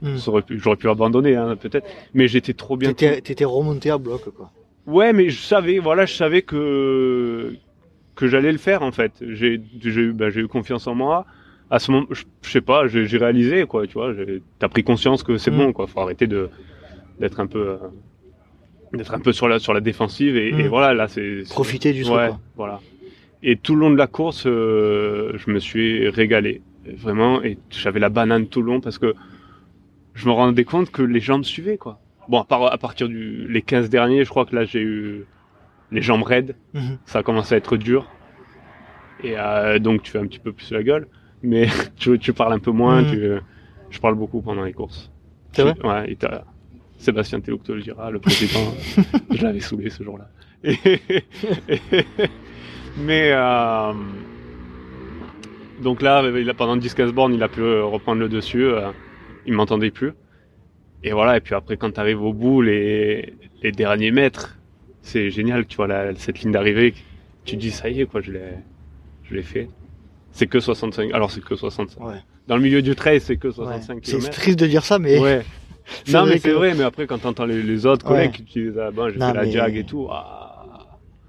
Hmm. 0.02 0.16
j'aurais 0.50 0.76
pu, 0.76 0.88
abandonner 0.90 1.36
hein, 1.36 1.56
peut-être, 1.56 1.88
mais 2.12 2.28
j'étais 2.28 2.52
trop 2.52 2.76
bien. 2.76 2.92
T'étais 2.92 3.44
remonté 3.46 3.90
à 3.90 3.96
bloc, 3.98 4.28
quoi. 4.36 4.50
Ouais, 4.86 5.12
mais 5.14 5.30
je 5.30 5.40
savais, 5.40 5.78
voilà, 5.78 6.04
je 6.06 6.14
savais 6.14 6.42
que 6.42 7.54
que 8.14 8.26
j'allais 8.28 8.52
le 8.52 8.58
faire 8.58 8.82
en 8.82 8.92
fait. 8.92 9.12
J'ai 9.26 9.60
eu, 9.84 10.12
ben, 10.12 10.28
j'ai 10.30 10.40
eu 10.42 10.48
confiance 10.48 10.86
en 10.86 10.94
moi. 10.94 11.24
À 11.70 11.78
ce 11.78 11.90
moment, 11.90 12.06
je, 12.10 12.22
je 12.42 12.50
sais 12.50 12.60
pas, 12.60 12.86
j'ai 12.86 13.16
réalisé 13.18 13.64
quoi, 13.66 13.86
tu 13.86 13.94
vois. 13.94 14.12
T'as 14.58 14.68
pris 14.68 14.84
conscience 14.84 15.22
que 15.22 15.38
c'est 15.38 15.50
Mm. 15.50 15.56
bon 15.58 15.72
quoi. 15.72 15.86
Faut 15.86 16.00
arrêter 16.00 16.26
de 16.26 16.48
d'être 17.18 17.40
un 17.40 17.46
peu 17.46 17.68
euh, 17.70 17.76
d'être 18.92 19.14
un 19.14 19.18
peu 19.18 19.32
sur 19.32 19.48
la 19.48 19.58
sur 19.58 19.72
la 19.74 19.80
défensive 19.80 20.36
et, 20.36 20.52
Mm. 20.52 20.60
et 20.60 20.68
voilà 20.68 20.94
là 20.94 21.08
c'est 21.08 21.42
c'est- 21.44 21.52
Profiter 21.52 21.92
du 21.92 22.02
truc, 22.04 22.14
ouais, 22.16 22.28
quoi. 22.28 22.38
voilà. 22.56 22.80
Et 23.48 23.56
tout 23.56 23.74
le 23.76 23.80
long 23.82 23.90
de 23.90 23.96
la 23.96 24.08
course, 24.08 24.44
euh, 24.46 25.32
je 25.38 25.50
me 25.52 25.60
suis 25.60 26.08
régalé 26.08 26.62
vraiment 26.84 27.42
et 27.44 27.58
j'avais 27.70 28.00
la 28.00 28.08
banane 28.08 28.48
tout 28.48 28.60
le 28.60 28.66
long 28.66 28.80
parce 28.80 28.98
que 28.98 29.14
je 30.14 30.26
me 30.26 30.32
rendais 30.32 30.64
compte 30.64 30.90
que 30.90 31.02
les 31.02 31.20
gens 31.20 31.38
me 31.38 31.44
suivaient 31.44 31.78
quoi. 31.78 32.00
Bon, 32.28 32.40
à, 32.40 32.44
part, 32.44 32.64
à 32.72 32.76
partir 32.76 33.08
du 33.08 33.46
les 33.48 33.62
15 33.62 33.88
derniers, 33.88 34.24
je 34.24 34.30
crois 34.30 34.46
que 34.46 34.54
là 34.56 34.64
j'ai 34.64 34.80
eu 34.82 35.26
les 35.92 36.02
jambes 36.02 36.24
raides, 36.24 36.56
Mhm. 36.74 36.98
ça 37.04 37.20
a 37.20 37.22
commencé 37.22 37.54
à 37.54 37.58
être 37.58 37.76
dur. 37.76 38.10
Et 39.22 39.34
euh, 39.38 39.78
donc 39.78 40.02
tu 40.02 40.10
fais 40.10 40.18
un 40.18 40.26
petit 40.26 40.40
peu 40.40 40.52
plus 40.52 40.72
la 40.72 40.82
gueule, 40.82 41.06
mais 41.44 41.66
tu, 41.96 42.18
tu 42.18 42.32
parles 42.32 42.52
un 42.52 42.58
peu 42.58 42.72
moins, 42.72 43.02
Mhm. 43.02 43.10
tu, 43.10 43.30
je 43.90 44.00
parle 44.00 44.16
beaucoup 44.16 44.42
pendant 44.42 44.64
les 44.64 44.72
courses. 44.72 45.12
C'est 45.52 45.62
vrai 45.62 45.74
Ouais, 45.84 46.10
et 46.10 46.18
Sébastien 46.98 47.40
Tellouk 47.40 47.62
te 47.62 47.70
le 47.72 47.82
dira, 47.82 48.10
le 48.10 48.18
président, 48.18 48.74
je 49.30 49.42
l'avais 49.44 49.60
saoulé 49.60 49.88
ce 49.90 50.02
jour-là. 50.02 50.28
Et- 50.64 50.78
mais 52.98 53.30
euh, 53.32 53.92
donc 55.82 56.02
là, 56.02 56.22
pendant 56.56 56.76
10-15 56.76 57.10
bornes, 57.12 57.34
il 57.34 57.42
a 57.42 57.48
pu 57.48 57.62
reprendre 57.62 58.20
le 58.20 58.28
dessus, 58.28 58.64
euh, 58.64 58.90
il 59.46 59.52
m'entendait 59.52 59.90
plus. 59.90 60.12
Et 61.04 61.12
voilà, 61.12 61.36
et 61.36 61.40
puis 61.40 61.54
après, 61.54 61.76
quand 61.76 61.90
tu 61.92 62.00
arrives 62.00 62.22
au 62.22 62.32
bout, 62.32 62.62
les, 62.62 63.34
les 63.62 63.72
derniers 63.72 64.10
mètres, 64.10 64.56
c'est 65.02 65.30
génial, 65.30 65.66
tu 65.66 65.76
vois, 65.76 65.86
la- 65.86 66.14
cette 66.16 66.40
ligne 66.40 66.52
d'arrivée, 66.52 66.94
tu 67.44 67.56
dis, 67.56 67.70
ça 67.70 67.88
y 67.90 68.00
est, 68.00 68.06
quoi, 68.06 68.20
je 68.22 68.32
l'ai, 68.32 68.54
je 69.24 69.34
l'ai 69.34 69.42
fait. 69.42 69.68
C'est 70.32 70.46
que 70.46 70.58
65, 70.58 71.12
alors 71.12 71.30
c'est 71.30 71.42
que 71.44 71.54
65. 71.54 72.02
Ouais. 72.04 72.14
Dans 72.48 72.56
le 72.56 72.62
milieu 72.62 72.82
du 72.82 72.94
trail, 72.96 73.20
c'est 73.20 73.36
que 73.36 73.48
Ouais. 73.48 73.54
65 73.54 73.98
C'est 74.02 74.16
km. 74.18 74.30
triste 74.30 74.58
de 74.58 74.66
dire 74.66 74.84
ça, 74.84 74.98
mais 74.98 75.18
Ouais. 75.18 75.42
c'est 76.04 76.12
Non, 76.14 76.26
mais 76.26 76.38
c'est 76.38 76.48
que- 76.48 76.54
vrai, 76.54 76.74
mais 76.74 76.82
après, 76.84 77.06
quand 77.06 77.18
t'entends 77.18 77.44
les, 77.46 77.62
les 77.62 77.86
autres 77.86 78.04
Ouais. 78.10 78.28
collègues 78.28 78.44
qui 78.46 78.60
disent, 78.62 78.78
ah 78.80 78.90
ben, 78.90 79.08
j'ai 79.10 79.14
fait 79.20 79.32
la 79.32 79.44
jag 79.48 79.76
et 79.76 79.84
tout, 79.84 80.08
ah. 80.10 80.45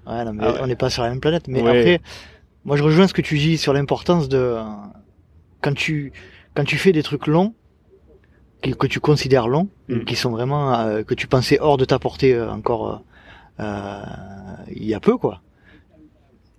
Ouais, 0.08 0.24
non, 0.24 0.32
mais 0.32 0.42
Ah 0.44 0.52
ouais. 0.52 0.58
on 0.62 0.66
n'est 0.66 0.76
pas 0.76 0.90
sur 0.90 1.02
la 1.02 1.10
même 1.10 1.20
planète. 1.20 1.48
Mais 1.48 1.62
Ouais. 1.62 1.68
après, 1.78 2.00
moi, 2.64 2.76
je 2.76 2.82
rejoins 2.82 3.06
ce 3.08 3.14
que 3.14 3.22
tu 3.22 3.36
dis 3.38 3.58
sur 3.58 3.72
l'importance 3.72 4.28
de 4.28 4.56
quand 5.60 5.74
tu 5.74 6.12
quand 6.54 6.64
tu 6.64 6.76
fais 6.76 6.92
des 6.92 7.02
trucs 7.02 7.26
longs 7.26 7.54
que, 8.62 8.70
que 8.70 8.86
tu 8.86 9.00
considères 9.00 9.46
longs, 9.48 9.68
Mm. 9.88 10.04
qui 10.04 10.16
sont 10.16 10.30
vraiment 10.30 10.74
euh, 10.74 11.02
que 11.02 11.14
tu 11.14 11.26
pensais 11.28 11.58
hors 11.60 11.76
de 11.76 11.84
ta 11.84 11.98
portée 11.98 12.34
euh, 12.34 12.50
encore 12.50 13.04
euh, 13.60 13.62
euh, 13.62 14.02
il 14.70 14.84
y 14.84 14.94
a 14.94 15.00
peu, 15.00 15.16
quoi. 15.16 15.40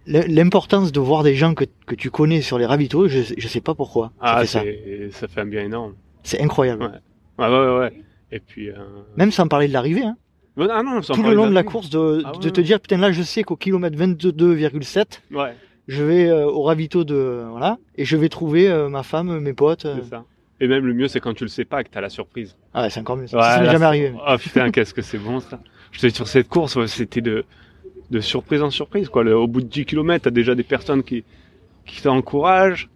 L'importance 0.08 0.92
de 0.92 1.00
voir 1.00 1.22
des 1.24 1.36
gens 1.36 1.54
que, 1.54 1.66
que 1.86 1.94
tu 1.94 2.10
connais 2.10 2.42
sur 2.42 2.58
les 2.58 2.66
ravitaux, 2.66 3.08
je, 3.08 3.20
je 3.38 3.48
sais 3.48 3.62
pas 3.62 3.76
pourquoi. 3.76 4.08
ça 4.08 4.12
Ah, 4.22 4.40
fait 4.42 4.46
ça. 4.48 4.62
c'est, 4.62 5.10
ça 5.12 5.28
fait 5.28 5.42
un 5.42 5.46
bien 5.46 5.64
énorme. 5.64 5.94
C'est 6.24 6.42
incroyable. 6.42 7.00
Ouais. 7.38 7.48
Ouais, 7.48 7.78
ouais. 7.80 8.04
Et 8.32 8.40
puis, 8.40 8.70
euh... 8.72 8.76
Même 9.18 9.32
sans 9.32 9.48
parler 9.48 9.68
de 9.68 9.74
l'arrivée, 9.74 10.04
hein. 10.04 10.18
Ah 10.58 10.84
non, 10.84 11.02
tout 11.02 11.24
le 11.24 11.34
long 11.34 11.48
de 11.48 11.54
la 11.54 11.64
course, 11.64 11.90
de, 11.90 12.22
Ah 12.26 12.32
ouais, 12.34 12.40
te 12.52 12.60
ouais. 12.60 12.64
dire, 12.64 12.80
putain, 12.80 12.98
là, 12.98 13.12
je 13.12 13.22
sais 13.22 13.44
qu'au 13.44 13.56
kilomètre 13.56 13.98
22,7, 13.98 15.22
Ouais, 15.32 15.54
je 15.88 16.04
vais 16.04 16.28
euh, 16.30 16.46
au 16.46 16.64
ravito 16.64 17.04
de 17.04 17.44
voilà 17.50 17.78
et 17.96 18.06
je 18.06 18.18
vais 18.18 18.30
trouver 18.30 18.70
euh, 18.70 18.90
ma 18.90 19.04
femme, 19.04 19.40
mes 19.40 19.54
potes. 19.54 19.86
euh. 19.86 19.98
ça. 20.10 20.26
Et 20.62 20.68
même 20.68 20.86
le 20.86 20.94
mieux, 20.94 21.08
c'est 21.08 21.22
quand 21.22 21.34
tu 21.34 21.46
le 21.46 21.50
sais 21.50 21.64
pas, 21.64 21.84
que 21.86 21.90
t'as 21.90 22.02
la 22.02 22.10
surprise. 22.10 22.58
Ah 22.74 22.84
ouais, 22.84 22.90
c'est 22.90 23.00
encore 23.00 23.16
mieux. 23.16 23.28
Ça, 23.28 23.42
ça 23.42 23.60
n'est 23.62 23.66
là, 23.68 23.72
jamais 23.72 23.86
arrivé. 23.86 24.14
Ah 24.26 24.38
putain, 24.38 24.70
qu'est-ce 24.72 24.94
que 24.94 25.02
c'est 25.02 25.18
bon 25.18 25.40
ça. 25.40 25.60
Je 25.92 26.02
te 26.02 26.10
sur 26.10 26.28
cette 26.28 26.50
course, 26.50 26.86
c'était 26.88 27.22
de, 27.22 27.46
de 28.12 28.20
surprise 28.20 28.62
en 28.62 28.70
surprise. 28.70 29.08
Quoi. 29.08 29.24
Le- 29.24 29.38
au 29.38 29.48
bout 29.48 29.62
de 29.62 29.68
10 29.68 29.86
km, 29.86 30.24
t'as 30.26 30.30
déjà 30.32 30.56
des 30.56 30.64
personnes 30.64 31.02
qui, 31.04 31.24
qui 31.86 32.02
t'encouragent. 32.02 32.90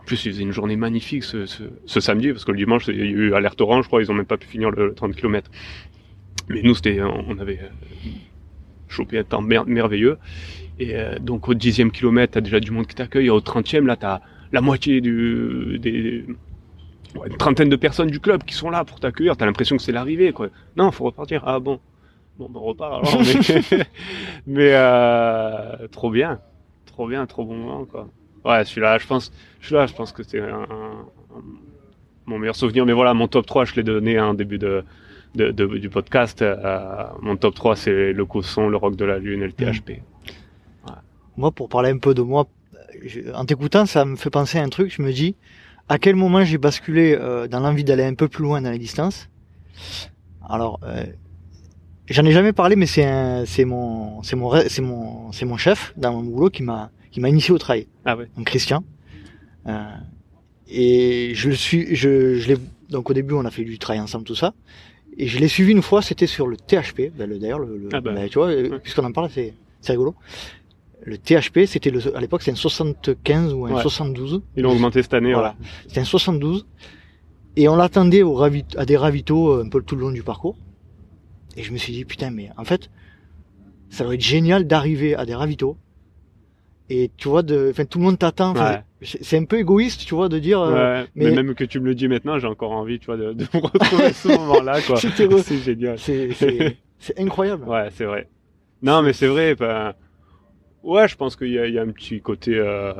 En 0.00 0.04
plus, 0.04 0.24
il 0.24 0.32
faisait 0.32 0.42
une 0.42 0.50
journée 0.52 0.76
magnifique 0.76 1.22
ce, 1.24 1.44
ce, 1.44 1.62
ce 1.84 2.00
samedi, 2.00 2.32
parce 2.32 2.46
que 2.46 2.52
le 2.52 2.56
dimanche, 2.56 2.88
il 2.88 2.96
y 2.96 3.02
a 3.02 3.04
eu 3.04 3.34
alerte 3.34 3.60
orange, 3.60 3.84
je 3.84 3.88
crois, 3.88 4.02
ils 4.02 4.10
ont 4.10 4.14
même 4.14 4.24
pas 4.24 4.38
pu 4.38 4.48
finir 4.48 4.70
le, 4.70 4.86
le 4.88 4.94
30 4.94 5.14
km. 5.14 5.50
Mais 6.50 6.62
nous, 6.62 6.74
c'était, 6.74 7.00
on 7.02 7.38
avait 7.38 7.60
euh, 7.62 8.08
chopé 8.88 9.18
un 9.18 9.24
temps 9.24 9.40
mer- 9.42 9.66
merveilleux. 9.66 10.18
Et 10.78 10.96
euh, 10.96 11.18
donc 11.18 11.48
au 11.48 11.54
dixième 11.54 11.90
kilomètre, 11.90 12.34
t'as 12.34 12.40
déjà 12.40 12.60
du 12.60 12.70
monde 12.70 12.86
qui 12.86 12.94
t'accueille. 12.94 13.30
Au 13.30 13.40
trentième, 13.40 13.86
là, 13.86 13.96
t'as 13.96 14.20
la 14.52 14.60
moitié 14.60 15.00
du, 15.00 15.78
des, 15.78 16.24
ouais, 17.16 17.28
une 17.28 17.36
trentaine 17.36 17.68
de 17.68 17.76
personnes 17.76 18.10
du 18.10 18.20
club 18.20 18.42
qui 18.44 18.54
sont 18.54 18.70
là 18.70 18.84
pour 18.84 18.98
t'accueillir. 19.00 19.36
T'as 19.36 19.46
l'impression 19.46 19.76
que 19.76 19.82
c'est 19.82 19.92
l'arrivée, 19.92 20.32
quoi. 20.32 20.48
Non, 20.76 20.90
faut 20.90 21.04
repartir. 21.04 21.42
Ah 21.46 21.60
bon. 21.60 21.80
Bon, 22.38 22.46
ben, 22.48 22.58
on 22.60 22.64
repart 22.64 22.92
alors. 22.94 23.22
Mais, 23.22 23.84
mais 24.46 24.70
euh, 24.74 25.88
trop 25.92 26.10
bien. 26.10 26.40
Trop 26.86 27.06
bien, 27.06 27.26
trop 27.26 27.44
bon 27.44 27.54
moment, 27.56 27.84
quoi. 27.84 28.08
Ouais, 28.44 28.64
celui-là, 28.64 28.96
je 28.98 29.06
pense, 29.06 29.30
celui-là, 29.60 29.86
je 29.86 29.92
pense 29.94 30.12
que 30.12 30.22
c'est 30.22 30.40
un, 30.40 30.62
un- 30.62 31.06
mon 32.26 32.38
meilleur 32.38 32.56
souvenir. 32.56 32.86
Mais 32.86 32.92
voilà, 32.94 33.12
mon 33.14 33.28
top 33.28 33.44
3, 33.46 33.66
je 33.66 33.74
l'ai 33.74 33.82
donné 33.82 34.18
en 34.18 34.32
début 34.34 34.58
de, 34.58 34.82
de, 35.34 35.50
de- 35.50 35.78
du 35.78 35.88
podcast. 35.90 36.42
Euh, 36.42 37.04
mon 37.22 37.36
top 37.36 37.54
3, 37.54 37.76
c'est 37.76 38.12
le 38.12 38.24
Cosson, 38.24 38.68
le 38.68 38.76
Rock 38.76 38.96
de 38.96 39.04
la 39.04 39.18
Lune 39.18 39.42
et 39.42 39.46
le 39.46 39.52
THP. 39.52 40.02
Moi, 41.36 41.52
pour 41.52 41.68
parler 41.68 41.90
un 41.90 41.98
peu 41.98 42.12
de 42.14 42.22
moi, 42.22 42.46
je- 43.04 43.32
en 43.32 43.44
t'écoutant, 43.44 43.86
ça 43.86 44.04
me 44.04 44.16
fait 44.16 44.30
penser 44.30 44.58
à 44.58 44.62
un 44.62 44.68
truc. 44.68 44.92
Je 44.94 45.00
me 45.02 45.12
dis, 45.12 45.36
à 45.88 45.98
quel 45.98 46.16
moment 46.16 46.44
j'ai 46.44 46.58
basculé 46.58 47.16
euh, 47.18 47.46
dans 47.48 47.60
l'envie 47.60 47.84
d'aller 47.84 48.04
un 48.04 48.14
peu 48.14 48.28
plus 48.28 48.42
loin 48.42 48.60
dans 48.60 48.70
les 48.70 48.78
distances? 48.78 49.28
Alors, 50.48 50.80
euh, 50.82 51.04
j'en 52.08 52.24
ai 52.24 52.32
jamais 52.32 52.52
parlé, 52.52 52.76
mais 52.76 52.86
c'est 52.86 53.46
c'est 53.46 53.64
mon, 53.64 54.22
c'est 54.22 54.36
mon, 54.36 54.52
c'est 54.68 54.82
mon, 54.82 55.32
c'est 55.32 55.46
mon 55.46 55.56
chef 55.56 55.94
dans 55.96 56.12
mon 56.12 56.22
boulot 56.22 56.50
qui 56.50 56.62
m'a, 56.62 56.90
qui 57.10 57.20
m'a 57.20 57.28
initié 57.28 57.54
au 57.54 57.58
trail. 57.58 57.86
Ah 58.04 58.16
ouais. 58.16 58.28
donc 58.36 58.46
Christian. 58.46 58.84
Euh, 59.66 59.84
et 60.68 61.32
je 61.34 61.48
le 61.48 61.54
suis, 61.54 61.94
je, 61.94 62.34
je 62.36 62.48
l'ai, 62.48 62.56
donc 62.90 63.08
au 63.10 63.14
début 63.14 63.34
on 63.34 63.44
a 63.44 63.50
fait 63.50 63.64
du 63.64 63.78
trail 63.78 64.00
ensemble 64.00 64.24
tout 64.24 64.34
ça, 64.34 64.52
et 65.16 65.26
je 65.26 65.38
l'ai 65.38 65.48
suivi 65.48 65.72
une 65.72 65.82
fois, 65.82 66.02
c'était 66.02 66.26
sur 66.26 66.46
le 66.46 66.56
THP, 66.56 67.10
ben, 67.16 67.28
le- 67.28 67.38
d'ailleurs 67.38 67.58
le, 67.58 67.76
le- 67.76 67.88
Ah 67.92 68.00
ben. 68.00 68.14
ben, 68.14 68.28
tu 68.28 68.38
vois, 68.38 68.48
euh, 68.48 68.70
Ouais. 68.70 68.78
puisqu'on 68.78 69.04
en 69.04 69.12
parle, 69.12 69.30
c'est, 69.30 69.54
c'est 69.80 69.92
rigolo. 69.92 70.14
Le 71.02 71.16
THP, 71.18 71.64
c'était 71.66 71.90
le, 71.90 72.16
à 72.16 72.20
l'époque 72.20 72.42
c'était 72.42 72.52
un 72.52 72.56
75 72.56 73.52
ou 73.54 73.66
un 73.66 73.72
Ouais. 73.72 73.82
72, 73.82 74.42
Ils 74.56 74.62
l'ont 74.62 74.72
augmenté 74.72 75.02
cette 75.02 75.14
année, 75.14 75.32
voilà, 75.32 75.56
c'était 75.86 76.00
un 76.00 76.04
72, 76.04 76.66
et 77.56 77.68
on 77.68 77.76
l'attendait 77.76 78.22
au 78.22 78.34
ravit, 78.34 78.64
à 78.76 78.84
des 78.86 78.96
ravitaux 78.96 79.50
euh, 79.52 79.64
un 79.64 79.68
peu 79.68 79.82
tout 79.82 79.96
le 79.96 80.02
long 80.02 80.10
du 80.12 80.22
parcours, 80.22 80.56
et 81.56 81.62
je 81.62 81.72
me 81.72 81.78
suis 81.78 81.92
dit 81.92 82.04
putain 82.04 82.30
mais 82.30 82.50
en 82.56 82.64
fait, 82.64 82.90
ça 83.88 84.04
doit 84.04 84.14
être 84.14 84.20
génial 84.20 84.66
d'arriver 84.66 85.14
à 85.14 85.24
des 85.26 85.34
ravitaux. 85.34 85.76
Et 86.92 87.10
tu 87.16 87.28
vois, 87.28 87.42
de, 87.42 87.68
enfin, 87.70 87.84
tout 87.84 87.98
le 88.00 88.04
monde 88.04 88.18
t'attend. 88.18 88.52
Ouais. 88.54 88.82
c'est 89.00 89.38
un 89.38 89.44
peu 89.44 89.58
égoïste, 89.60 90.04
tu 90.04 90.14
vois, 90.16 90.28
de 90.28 90.38
dire. 90.40 90.60
euh, 90.60 90.72
Ouais, 91.02 91.06
mais... 91.14 91.30
mais- 91.30 91.42
même 91.42 91.54
que 91.54 91.62
tu 91.64 91.78
me 91.78 91.86
le 91.86 91.94
dis 91.94 92.08
maintenant, 92.08 92.38
j'ai 92.40 92.48
encore 92.48 92.72
envie, 92.72 92.98
tu 92.98 93.06
vois, 93.06 93.16
de, 93.16 93.32
de 93.32 93.44
me 93.54 93.60
retrouver 93.60 94.04
à 94.06 94.12
ce 94.12 94.28
moment-là, 94.28 94.82
quoi. 94.82 94.96
C'était 95.00 95.26
re- 95.26 95.42
C'est 95.42 95.58
génial. 95.58 95.98
c'est 96.98 97.18
incroyable. 97.18 97.64
Ouais, 97.68 97.88
c'est 97.92 98.04
vrai. 98.06 98.28
Non, 98.82 99.02
mais 99.02 99.12
c'est 99.12 99.28
vrai. 99.28 99.54
Ben... 99.54 99.94
Ouais, 100.82 101.06
je 101.08 101.14
pense 101.16 101.36
qu'il 101.36 101.50
y, 101.50 101.58
a- 101.58 101.66
il 101.66 101.74
y 101.74 101.78
a 101.78 101.82
un 101.82 101.90
petit 101.92 102.20
côté, 102.20 102.54
euh, 102.56 102.92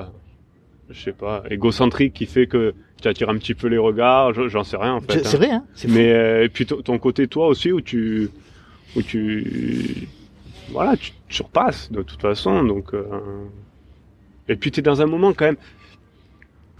je 0.90 1.00
sais 1.00 1.12
pas, 1.12 1.42
égocentrique 1.50 2.12
qui 2.12 2.26
fait 2.26 2.46
que 2.46 2.74
tu 3.02 3.08
attires 3.08 3.28
un 3.30 3.38
petit 3.38 3.54
peu 3.54 3.66
les 3.66 3.78
regards. 3.78 4.34
je- 4.34 4.46
J'en 4.48 4.62
sais 4.62 4.76
rien 4.76 4.94
en 4.94 5.00
fait. 5.00 5.24
C'est 5.24 5.34
hein. 5.34 5.38
vrai, 5.38 5.50
hein. 5.50 5.64
Mais 5.88 6.12
euh, 6.12 6.44
et 6.44 6.48
puis 6.48 6.64
ton, 6.66 6.98
côté 6.98 7.26
toi 7.26 7.48
aussi 7.48 7.72
où 7.72 7.80
tu, 7.80 8.28
où 8.94 9.02
tu, 9.02 10.06
voilà, 10.70 10.96
tu 10.96 11.12
surpasses 11.28 11.90
de 11.90 12.02
toute 12.02 12.20
façon. 12.20 12.62
Donc, 12.62 12.94
euh... 12.94 13.04
et 14.50 14.56
puis 14.56 14.70
tu 14.70 14.80
es 14.80 14.82
dans 14.82 15.00
un 15.00 15.06
moment 15.06 15.32
quand 15.32 15.46
même. 15.46 15.56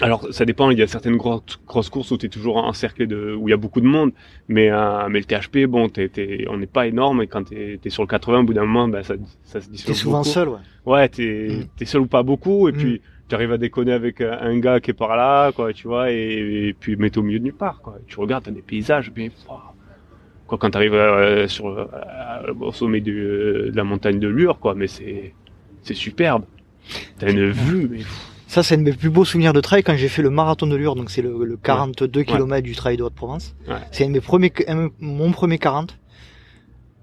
Alors 0.03 0.27
ça 0.33 0.45
dépend. 0.47 0.71
Il 0.71 0.79
y 0.79 0.83
a 0.83 0.87
certaines 0.87 1.17
grosses, 1.17 1.59
grosses 1.67 1.91
courses 1.91 2.11
où 2.11 2.17
tu 2.17 2.27
es 2.27 2.29
toujours 2.31 2.57
encerclé 2.57 3.07
de, 3.07 3.35
où 3.35 3.49
il 3.49 3.51
y 3.51 3.55
a 3.55 3.59
beaucoup 3.59 3.83
de 3.83 3.87
monde. 3.87 4.13
Mais 4.49 4.71
euh, 4.71 5.09
mais 5.11 5.21
le 5.21 5.25
THP, 5.27 5.67
bon, 5.67 5.89
on 6.49 6.57
n'est 6.57 6.67
pas 6.67 6.87
énorme. 6.87 7.23
Et 7.23 7.27
quand 7.27 7.45
t'es 7.45 7.79
es 7.85 7.91
sur 7.91 8.03
le 8.03 8.09
80, 8.09 8.41
au 8.41 8.45
bout 8.45 8.55
d'un 8.55 8.65
moment, 8.65 8.89
ben, 8.89 9.03
ça, 9.03 9.15
ça 9.43 9.61
se 9.61 9.69
dissout 9.69 9.89
T'es 9.89 9.95
souvent 9.95 10.19
beaucoup. 10.19 10.31
seul, 10.31 10.49
ouais. 10.49 10.59
Ouais, 10.87 11.09
t'es 11.09 11.49
Mm. 11.51 11.65
t'es 11.77 11.85
seul 11.85 12.01
ou 12.03 12.07
pas 12.07 12.23
beaucoup, 12.23 12.69
et 12.69 12.73
Mm. 12.73 12.77
puis 12.77 13.03
tu 13.29 13.35
arrives 13.35 13.53
à 13.53 13.59
déconner 13.59 13.93
avec 13.93 14.23
euh, 14.23 14.37
un 14.41 14.59
gars 14.59 14.81
qui 14.81 14.91
est 14.91 14.95
par 14.95 15.15
là, 15.17 15.53
quoi, 15.53 15.73
tu 15.75 15.87
vois, 15.87 16.11
et, 16.11 16.69
et 16.69 16.73
puis 16.73 16.97
mais 16.97 17.17
au 17.19 17.23
milieu 17.23 17.39
de 17.39 17.45
nulle 17.45 17.53
part, 17.55 17.81
quoi. 17.83 17.99
Tu 18.07 18.19
regardes, 18.19 18.45
t'as 18.45 18.51
des 18.53 18.63
paysages, 18.63 19.13
mais 19.15 19.31
quoi, 20.47 20.59
quand 20.59 20.71
t'arrives 20.71 20.95
euh, 20.95 21.47
sur 21.49 21.67
euh, 21.69 21.87
au 22.61 22.73
sommet 22.73 23.01
du, 23.01 23.19
euh, 23.21 23.71
de 23.71 23.77
la 23.77 23.85
montagne 23.85 24.19
de 24.19 24.29
Lure, 24.29 24.59
quoi, 24.59 24.75
mais 24.75 24.87
c'est 24.87 25.35
c'est 25.83 25.95
superbe. 25.95 26.45
T'as 27.19 27.31
une 27.31 27.51
vue, 27.51 27.89
mais 27.91 28.01
Ça, 28.47 28.63
c'est 28.63 28.75
un 28.75 28.79
de 28.79 28.83
mes 28.83 28.93
plus 28.93 29.11
beaux 29.11 29.25
souvenirs 29.25 29.53
de 29.53 29.61
trail 29.61 29.83
quand 29.85 29.97
j'ai 29.97 30.09
fait 30.09 30.23
le 30.23 30.31
marathon 30.31 30.67
de 30.67 30.75
Lure, 30.77 30.97
donc 30.97 31.11
c'est 31.11 31.23
le, 31.23 31.45
le 31.45 31.57
42 31.57 32.23
km 32.25 32.63
du 32.63 32.75
trail 32.75 32.97
de 32.97 33.03
Haute-Provence. 33.05 33.55
Ouais. 33.69 33.77
C'est 33.93 34.05
un 34.05 34.09
de 34.09 34.13
mes 34.13 34.21
premiers, 34.21 34.53
un- 34.69 34.89
mon 34.99 35.31
premier 35.33 35.59
40. 35.59 35.97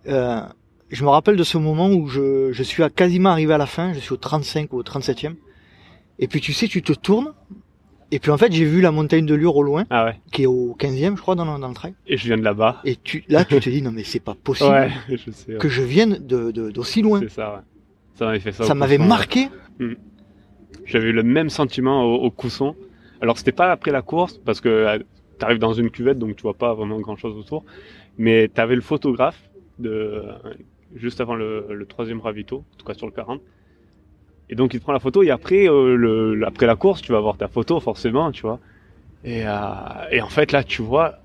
Euh, 0.08 0.42
je 0.90 1.04
me 1.04 1.10
rappelle 1.10 1.36
de 1.36 1.44
ce 1.44 1.58
moment 1.58 1.90
où 1.90 2.08
je, 2.08 2.52
je 2.52 2.64
suis 2.64 2.84
à 2.84 2.90
quasiment 2.90 3.30
arrivé 3.30 3.54
à 3.54 3.58
la 3.58 3.66
fin, 3.66 3.94
je 3.94 4.00
suis 4.00 4.14
au 4.14 4.18
35 4.18 4.72
ou 4.74 4.78
au 4.80 4.84
37e. 4.84 5.36
Et 6.20 6.28
puis 6.28 6.42
tu 6.42 6.54
sais, 6.54 6.68
tu 6.68 6.82
te 6.82 6.94
tournes. 6.94 7.34
Et 8.10 8.20
puis 8.20 8.32
en 8.32 8.38
fait, 8.38 8.54
j'ai 8.54 8.64
vu 8.64 8.80
la 8.80 8.92
montagne 8.92 9.26
de 9.26 9.36
Lure 9.36 9.58
au 9.58 9.64
loin, 9.64 9.84
Ah 9.90 10.06
ouais. 10.06 10.20
qui 10.32 10.44
est 10.44 10.46
au 10.46 10.76
15e, 10.80 11.18
je 11.18 11.22
crois, 11.22 11.36
dans 11.36 11.44
le, 11.54 11.60
dans 11.60 11.68
le 11.68 11.74
trail. 11.74 11.94
Et 12.08 12.16
je 12.16 12.26
viens 12.28 12.38
de 12.38 12.44
là-bas. 12.44 12.82
Et 12.86 12.96
tu, 12.96 13.26
là, 13.28 13.44
tu 13.44 13.60
te 13.60 13.70
dis, 13.70 13.82
non 13.82 13.92
mais 13.92 14.06
c'est 14.06 14.22
pas 14.22 14.34
possible 14.34 14.90
je 15.10 15.32
sais. 15.32 15.56
que 15.56 15.68
je 15.68 15.82
vienne 15.82 16.18
de, 16.26 16.52
de- 16.52 16.72
d'aussi 16.72 17.02
loin. 17.02 17.20
C'est 17.22 17.30
ça, 17.32 17.56
ouais. 17.56 17.62
Ça 18.18 18.26
m'avait 18.26 18.40
fait 18.40 18.52
ça. 18.54 18.64
Ça 18.64 18.72
au 18.72 18.76
m'avait 18.76 18.98
Cousson, 18.98 19.10
marqué. 19.80 19.98
J'avais 20.86 21.12
le 21.12 21.24
même 21.24 21.50
sentiment 21.50 22.04
au, 22.04 22.16
au 22.26 22.32
Cousson. 22.32 22.76
Alors 23.22 23.38
c'était 23.38 23.52
pas 23.52 23.72
après 23.72 23.92
la 23.92 24.02
course 24.02 24.38
parce 24.38 24.62
que 24.62 24.70
euh, 24.70 25.00
t'arrives 25.40 25.60
dans 25.60 25.74
une 25.74 25.90
cuvette 25.90 26.20
donc 26.20 26.36
tu 26.36 26.44
vois 26.44 26.54
pas 26.54 26.74
vraiment 26.74 27.00
grand 27.00 27.16
chose 27.16 27.36
autour. 27.38 27.64
Mais 28.18 28.48
t'avais 28.48 28.76
le 28.76 28.82
photographe 28.82 29.42
de 29.80 29.90
euh, 29.90 30.34
juste 30.96 31.22
avant 31.22 31.36
le, 31.36 31.86
troisième 31.88 32.20
ravito, 32.20 32.58
en 32.58 32.78
tout 32.78 32.86
cas 32.86 32.94
sur 32.94 33.08
le 33.08 33.12
40. 33.12 33.42
Et 34.50 34.56
donc 34.56 34.74
il 34.74 34.80
te 34.80 34.84
prend 34.84 34.94
la 34.94 35.00
photo 35.00 35.24
et 35.24 35.30
après 35.30 35.68
euh, 35.70 35.96
le, 35.96 36.46
après 36.46 36.68
la 36.68 36.76
course 36.76 37.02
tu 37.02 37.12
vas 37.12 37.20
voir 37.20 37.38
ta 37.38 37.48
photo 37.48 37.80
forcément 37.80 38.32
tu 38.32 38.44
vois. 38.44 38.60
Et, 39.24 39.46
en 39.46 40.30
fait 40.30 40.52
là 40.52 40.64
tu 40.64 40.82
vois 40.82 41.16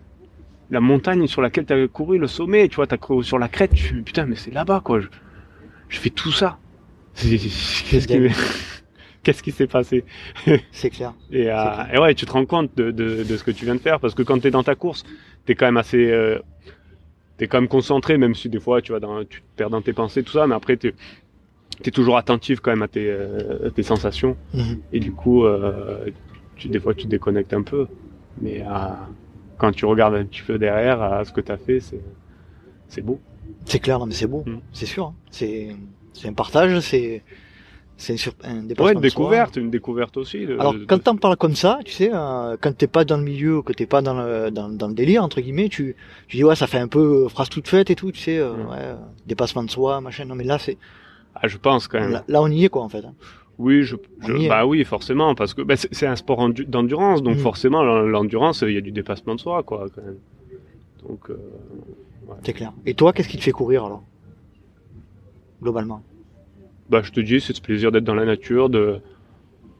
la 0.71 0.81
montagne 0.81 1.27
sur 1.27 1.43
laquelle 1.43 1.67
t'avais 1.67 1.87
couru, 1.87 2.17
le 2.17 2.27
sommet, 2.27 2.67
tu 2.67 2.77
vois, 2.77 2.87
t'as 2.87 2.97
couru 2.97 3.23
sur 3.23 3.39
la 3.39 3.49
crête, 3.49 3.75
tu 3.75 4.03
putain 4.03 4.25
mais 4.25 4.37
c'est 4.37 4.51
là-bas 4.51 4.81
quoi. 4.83 5.01
Je 5.89 5.99
fais 5.99 6.11
tout 6.11 6.33
ça. 6.33 6.59
Qu'est-ce 7.91 8.07
qui, 8.07 8.19
dingue. 8.19 8.33
qu'est-ce 9.23 9.43
qui 9.43 9.53
s'est 9.53 9.67
passé 9.67 10.05
C'est 10.73 10.91
clair. 10.91 11.15
et, 11.31 11.51
euh, 11.51 11.55
clair. 11.55 11.89
et 11.95 11.99
ouais, 11.99 12.15
tu 12.15 12.27
te 12.27 12.33
rends 12.33 12.47
compte 12.47 12.71
de, 12.77 12.91
de, 12.91 13.23
de 13.23 13.37
ce 13.37 13.45
que 13.45 13.51
tu 13.51 13.65
viens 13.65 13.75
de 13.75 13.81
faire 13.81 14.01
parce 14.01 14.15
que 14.15 14.23
quand 14.23 14.39
tu 14.41 14.49
es 14.49 14.51
dans 14.51 14.63
ta 14.63 14.75
course, 14.75 15.05
tu 15.47 15.53
es 15.53 15.55
quand 15.55 15.67
même 15.67 15.77
assez. 15.77 16.11
Euh, 16.11 16.39
es 17.39 17.49
quand 17.49 17.61
même 17.61 17.69
concentré, 17.69 18.19
même 18.19 18.37
si 18.37 18.49
des 18.49 18.61
fois 18.61 18.81
tu, 18.83 18.93
vas 18.93 19.01
dans, 19.01 19.25
tu 19.25 19.41
te 19.41 19.47
perds 19.57 19.71
dans 19.71 19.83
tes 19.83 19.93
pensées, 19.93 20.23
tout 20.23 20.33
ça, 20.33 20.47
mais 20.47 20.55
après 20.55 20.77
tu 20.77 20.95
es, 21.85 21.91
toujours 21.91 22.17
attentif 22.17 22.61
quand 22.61 22.71
même 22.71 22.83
à 22.83 22.89
tes, 22.89 23.11
euh, 23.11 23.69
tes 23.71 23.83
sensations. 23.83 24.37
Mhm. 24.55 24.79
Et 24.93 25.01
du 25.01 25.11
coup, 25.11 25.45
euh, 25.45 26.09
tu, 26.55 26.69
des 26.69 26.79
fois 26.79 26.95
tu 26.95 27.05
te 27.05 27.09
déconnectes 27.09 27.53
un 27.53 27.63
peu. 27.63 27.89
Mais 28.41 28.65
quand 29.59 29.73
tu 29.73 29.85
regardes 29.87 30.15
un 30.15 30.25
petit 30.25 30.43
peu 30.43 30.57
derrière 30.57 31.03
à 31.03 31.25
ce 31.25 31.33
que 31.33 31.41
tu 31.41 31.51
as 31.51 31.57
fait, 31.59 31.81
c'est 32.89 33.03
beau. 33.03 33.19
C'est 33.65 33.81
clair, 33.81 33.99
non 33.99 34.07
mais 34.07 34.15
c'est 34.15 34.29
beau. 34.29 34.45
Mm. 34.47 34.61
C'est 34.73 34.87
sûr. 34.87 35.07
hein. 35.07 35.15
C'est, 35.31 35.75
c'est 36.15 36.29
un 36.29 36.33
partage, 36.33 36.79
c'est, 36.81 37.23
c'est 37.97 38.15
un, 38.45 38.63
dépassement 38.63 38.87
Ouais, 38.87 38.93
une 38.95 39.01
découverte, 39.01 39.57
une 39.57 39.71
découverte 39.71 40.17
aussi. 40.17 40.45
de- 40.47 40.59
Alors 40.59 40.75
de- 40.75 40.85
quand 40.85 40.99
t'en 41.03 41.17
parles 41.17 41.37
comme 41.37 41.55
ça, 41.55 41.79
tu 41.85 41.93
sais, 41.93 42.11
euh, 42.13 42.57
quand 42.61 42.77
t'es 42.77 42.87
pas 42.89 43.05
dans 43.05 43.17
le 43.17 43.23
milieu, 43.23 43.63
que 43.63 43.73
t'es 43.73 43.87
pas 43.87 44.03
dans 44.03 44.15
le, 44.15 44.51
dans, 44.51 44.69
dans 44.69 44.89
le 44.89 44.95
délire 44.95 45.23
entre 45.23 45.41
guillemets, 45.41 45.69
tu, 45.69 45.95
tu 46.29 46.37
dis 46.37 46.45
ouais 46.45 46.57
ça 46.57 46.67
fait 46.67 46.79
un 46.79 46.89
peu 46.89 47.29
phrase 47.29 47.49
toute 47.49 47.69
faite 47.69 47.91
et 47.91 47.95
tout, 47.95 48.11
tu 48.13 48.21
sais, 48.21 48.39
euh, 48.39 48.55
Mm. 48.55 48.67
ouais, 48.71 48.77
euh, 48.79 48.95
dépassement 49.27 49.63
de 49.63 49.71
soi, 49.71 50.01
machin. 50.01 50.25
Non 50.25 50.35
mais 50.35 50.45
là 50.45 50.59
c'est, 50.59 50.79
Ah, 51.35 51.49
je 51.49 51.57
pense 51.59 51.87
quand 51.89 52.01
même. 52.01 52.11
là, 52.11 52.25
là, 52.29 52.43
on 52.43 52.49
y 52.49 52.65
est 52.65 52.69
quoi 52.69 52.83
en 52.83 52.89
fait. 52.89 53.05
hein. 53.05 53.15
Oui, 53.59 53.83
je, 53.85 53.97
je- 54.27 54.49
bah 54.49 54.67
oui, 54.67 54.83
forcément, 54.85 55.35
parce 55.35 55.55
que 55.55 55.63
bah, 55.63 55.75
c'est 55.77 56.07
un 56.07 56.17
sport 56.17 56.41
endu- 56.41 56.65
d'endurance, 56.65 57.23
donc 57.23 57.37
Mm. 57.37 57.41
forcément 57.41 57.83
l'en- 57.85 58.01
l'endurance, 58.01 58.63
il 58.67 58.73
y 58.75 58.79
a 58.79 58.81
du 58.81 58.91
dépassement 58.93 59.35
de 59.37 59.41
soi, 59.41 59.63
quoi, 59.63 59.87
quand 59.95 60.03
même. 60.03 60.17
Donc, 61.09 61.31
euh, 61.31 61.37
C'est 62.45 62.53
clair. 62.55 62.73
Et 62.87 62.95
toi, 62.95 63.13
qu'est-ce 63.13 63.29
qui 63.29 63.37
te 63.37 63.43
fait 63.43 63.53
courir 63.53 63.85
alors? 63.85 64.03
Globalement. 65.63 66.03
bah, 66.91 67.01
je 67.03 67.11
te 67.13 67.21
dis, 67.21 67.41
c'est 67.41 67.55
ce 67.55 67.63
plaisir 67.63 67.93
d'être 67.93 68.05
dans 68.05 68.15
la 68.15 68.25
nature, 68.25 68.69
de, 68.69 69.01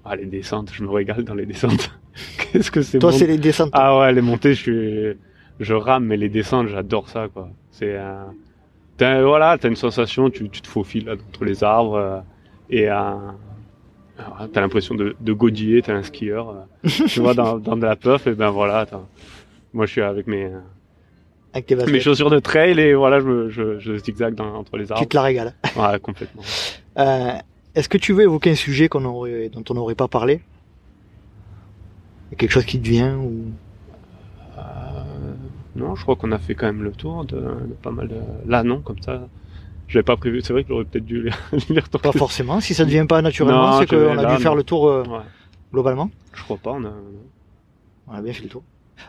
ah, 0.05 0.17
les 0.17 0.27
descentes, 0.27 0.71
je 0.73 0.83
me 0.85 0.91
régale 0.91 1.25
dans 1.25 1.35
les 1.35 1.47
descentes. 1.47 1.91
Qu'est-ce 2.53 2.71
que 2.71 2.83
c'est 2.83 2.99
Toi, 2.99 3.13
c'est 3.13 3.27
les 3.27 3.39
descentes. 3.39 3.71
Ah 3.73 3.99
ouais, 3.99 4.13
les 4.13 4.21
montées, 4.23 4.55
je 4.55 4.63
suis, 4.63 5.19
je 5.61 5.75
rame, 5.75 6.05
mais 6.07 6.17
les 6.17 6.29
descentes, 6.29 6.69
j'adore 6.69 7.09
ça, 7.09 7.29
quoi. 7.29 7.49
C'est, 7.71 7.97
euh, 7.97 8.25
t'as, 8.97 9.23
voilà, 9.23 9.59
t'as 9.59 9.69
une 9.69 9.77
sensation, 9.77 10.31
tu, 10.31 10.49
tu 10.49 10.61
te 10.63 10.69
faufiles 10.69 11.07
là, 11.07 11.15
entre 11.15 11.45
les 11.45 11.63
arbres, 11.65 11.95
euh, 11.97 12.21
et 12.71 12.89
euh, 12.89 12.95
alors, 14.19 14.49
t'as 14.53 14.61
l'impression 14.61 14.95
de, 14.95 15.17
de 15.21 15.33
godiller, 15.33 15.83
t'es 15.83 15.93
un 15.93 16.03
skieur, 16.03 16.51
euh, 16.85 16.89
tu 17.09 17.21
vois, 17.21 17.35
dans, 17.35 17.59
dans 17.59 17.77
de 17.77 17.85
la 17.85 17.97
puff, 17.97 18.27
et 18.27 18.35
ben 18.35 18.51
voilà, 18.51 18.79
attends. 18.81 19.09
Moi, 19.73 19.87
je 19.87 19.93
suis 19.93 20.03
avec 20.03 20.27
mes, 20.27 20.51
avec 21.53 21.67
tes 21.67 21.75
baskets. 21.75 21.93
mes 21.93 22.01
chaussures 22.01 22.31
de 22.31 22.39
trail, 22.39 22.79
et 22.81 22.95
voilà, 22.95 23.21
je, 23.21 23.49
je, 23.51 23.79
je 23.79 23.97
zigzag 23.99 24.35
dans, 24.35 24.55
entre 24.55 24.77
les 24.77 24.87
Tu 24.87 24.93
arbres. 24.93 25.07
te 25.09 25.17
la 25.17 25.23
régales. 25.23 25.55
Ouais, 25.77 25.99
complètement. 26.01 26.43
Euh, 26.99 27.33
Est-ce 27.75 27.89
que 27.89 27.97
tu 27.97 28.13
veux 28.13 28.25
évoquer 28.25 28.51
un 28.51 28.55
sujet 28.55 28.89
qu'on 28.91 29.07
aurait, 29.07 29.49
dont 29.49 29.65
on 29.71 29.75
n'aurait 29.75 29.95
pas 29.95 30.09
parlé? 30.09 30.43
Quelque 32.37 32.51
chose 32.51 32.67
qui 32.67 32.79
te 32.81 32.87
vient 32.87 33.17
ou? 33.17 33.47
Euh, 34.59 34.63
non, 35.77 35.95
je 35.95 36.03
crois 36.03 36.17
qu'on 36.17 36.33
a 36.33 36.39
fait 36.39 36.55
quand 36.55 36.67
même 36.67 36.83
le 36.83 36.93
tour 36.93 37.25
de, 37.25 37.37
de 37.37 37.75
pas 37.83 37.91
mal 37.91 38.09
de... 38.09 38.17
Là, 38.47 38.63
non, 38.63 38.81
comme 38.81 39.01
ça, 39.01 39.27
je 39.89 39.95
l'avais 39.95 40.05
pas 40.05 40.17
prévu. 40.17 40.41
C'est 40.43 40.53
vrai 40.53 40.63
que 40.65 40.69
j'aurais 40.69 40.85
peut-être 40.85 41.05
dû 41.07 41.23
les, 41.23 41.31
les 41.71 41.81
retourner. 41.81 42.03
pas 42.03 42.13
forcément 42.13 42.61
Si 42.61 42.75
ça 42.75 42.85
ne 42.85 42.91
vient 42.91 43.07
pas 43.07 43.23
naturellement, 43.23 43.79
c'est 43.79 43.87
qu'on 43.87 44.19
a 44.19 44.37
dû 44.37 44.43
faire 44.43 44.55
le 44.55 44.65
tour 44.65 44.89
euh, 44.89 45.03
Ouais, 45.05 45.19
globalement. 45.73 46.11
je 46.35 46.43
crois 46.43 46.59
pas, 46.59 46.73
on 46.73 46.85
a... 46.85 46.93
On 48.09 48.13
a 48.13 48.21
bien 48.21 48.33
fait 48.35 48.43
le 48.43 48.49
tour. 48.51 48.63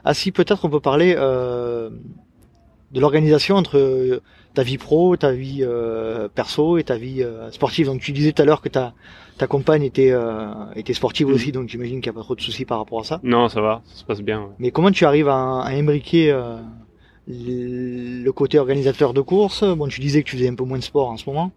Ah 0.06 0.14
si, 0.14 0.32
peut-être 0.32 0.64
on 0.64 0.70
peut 0.70 0.80
parler 0.80 1.16
euh, 1.18 1.90
de 2.94 3.00
l'organisation 3.02 3.56
entre 3.56 3.78
euh, 3.78 4.22
ta 4.54 4.64
vie 4.64 4.78
pro, 4.78 5.18
ta 5.18 5.32
vie 5.32 5.60
euh, 5.62 6.28
perso 6.34 6.78
et 6.78 6.84
ta 6.84 6.96
vie 6.98 7.24
euh, 7.24 7.50
sportive. 7.52 7.88
Donc 7.88 8.02
tu 8.02 8.12
disais 8.12 8.32
tout 8.32 8.42
à 8.42 8.46
l'heure 8.46 8.62
que 8.62 8.70
ta 8.70 8.94
ta 9.40 9.48
compagne 9.48 9.82
était 9.84 10.12
euh, 10.12 10.46
était 10.76 10.94
sportive 10.94 11.28
Mhm. 11.28 11.34
aussi, 11.34 11.52
donc 11.52 11.68
j'imagine 11.70 12.02
qu'il 12.02 12.12
n'y 12.12 12.16
a 12.16 12.20
pas 12.20 12.24
trop 12.24 12.36
de 12.36 12.42
soucis 12.42 12.66
par 12.66 12.78
rapport 12.78 13.00
à 13.00 13.04
ça. 13.04 13.20
Non, 13.24 13.50
ça 13.50 13.62
va, 13.62 13.82
ça 13.86 13.96
se 14.02 14.04
passe 14.06 14.22
bien. 14.22 14.42
ouais. 14.42 14.48
Mais 14.60 14.70
comment 14.72 14.92
tu 14.92 15.06
arrives 15.06 15.28
à, 15.28 15.62
à 15.62 15.70
imbriquer 15.72 16.32
euh, 16.32 16.58
le 17.28 18.30
côté 18.32 18.60
organisateur 18.60 19.14
de 19.14 19.22
course? 19.22 19.64
Bon, 19.64 19.88
tu 19.88 20.02
disais 20.02 20.24
que 20.24 20.30
tu 20.30 20.36
faisais 20.38 20.50
un 20.50 20.56
peu 20.56 20.64
moins 20.64 20.78
de 20.78 20.84
sport 20.84 21.10
en 21.10 21.18
ce 21.18 21.28
moment. 21.30 21.52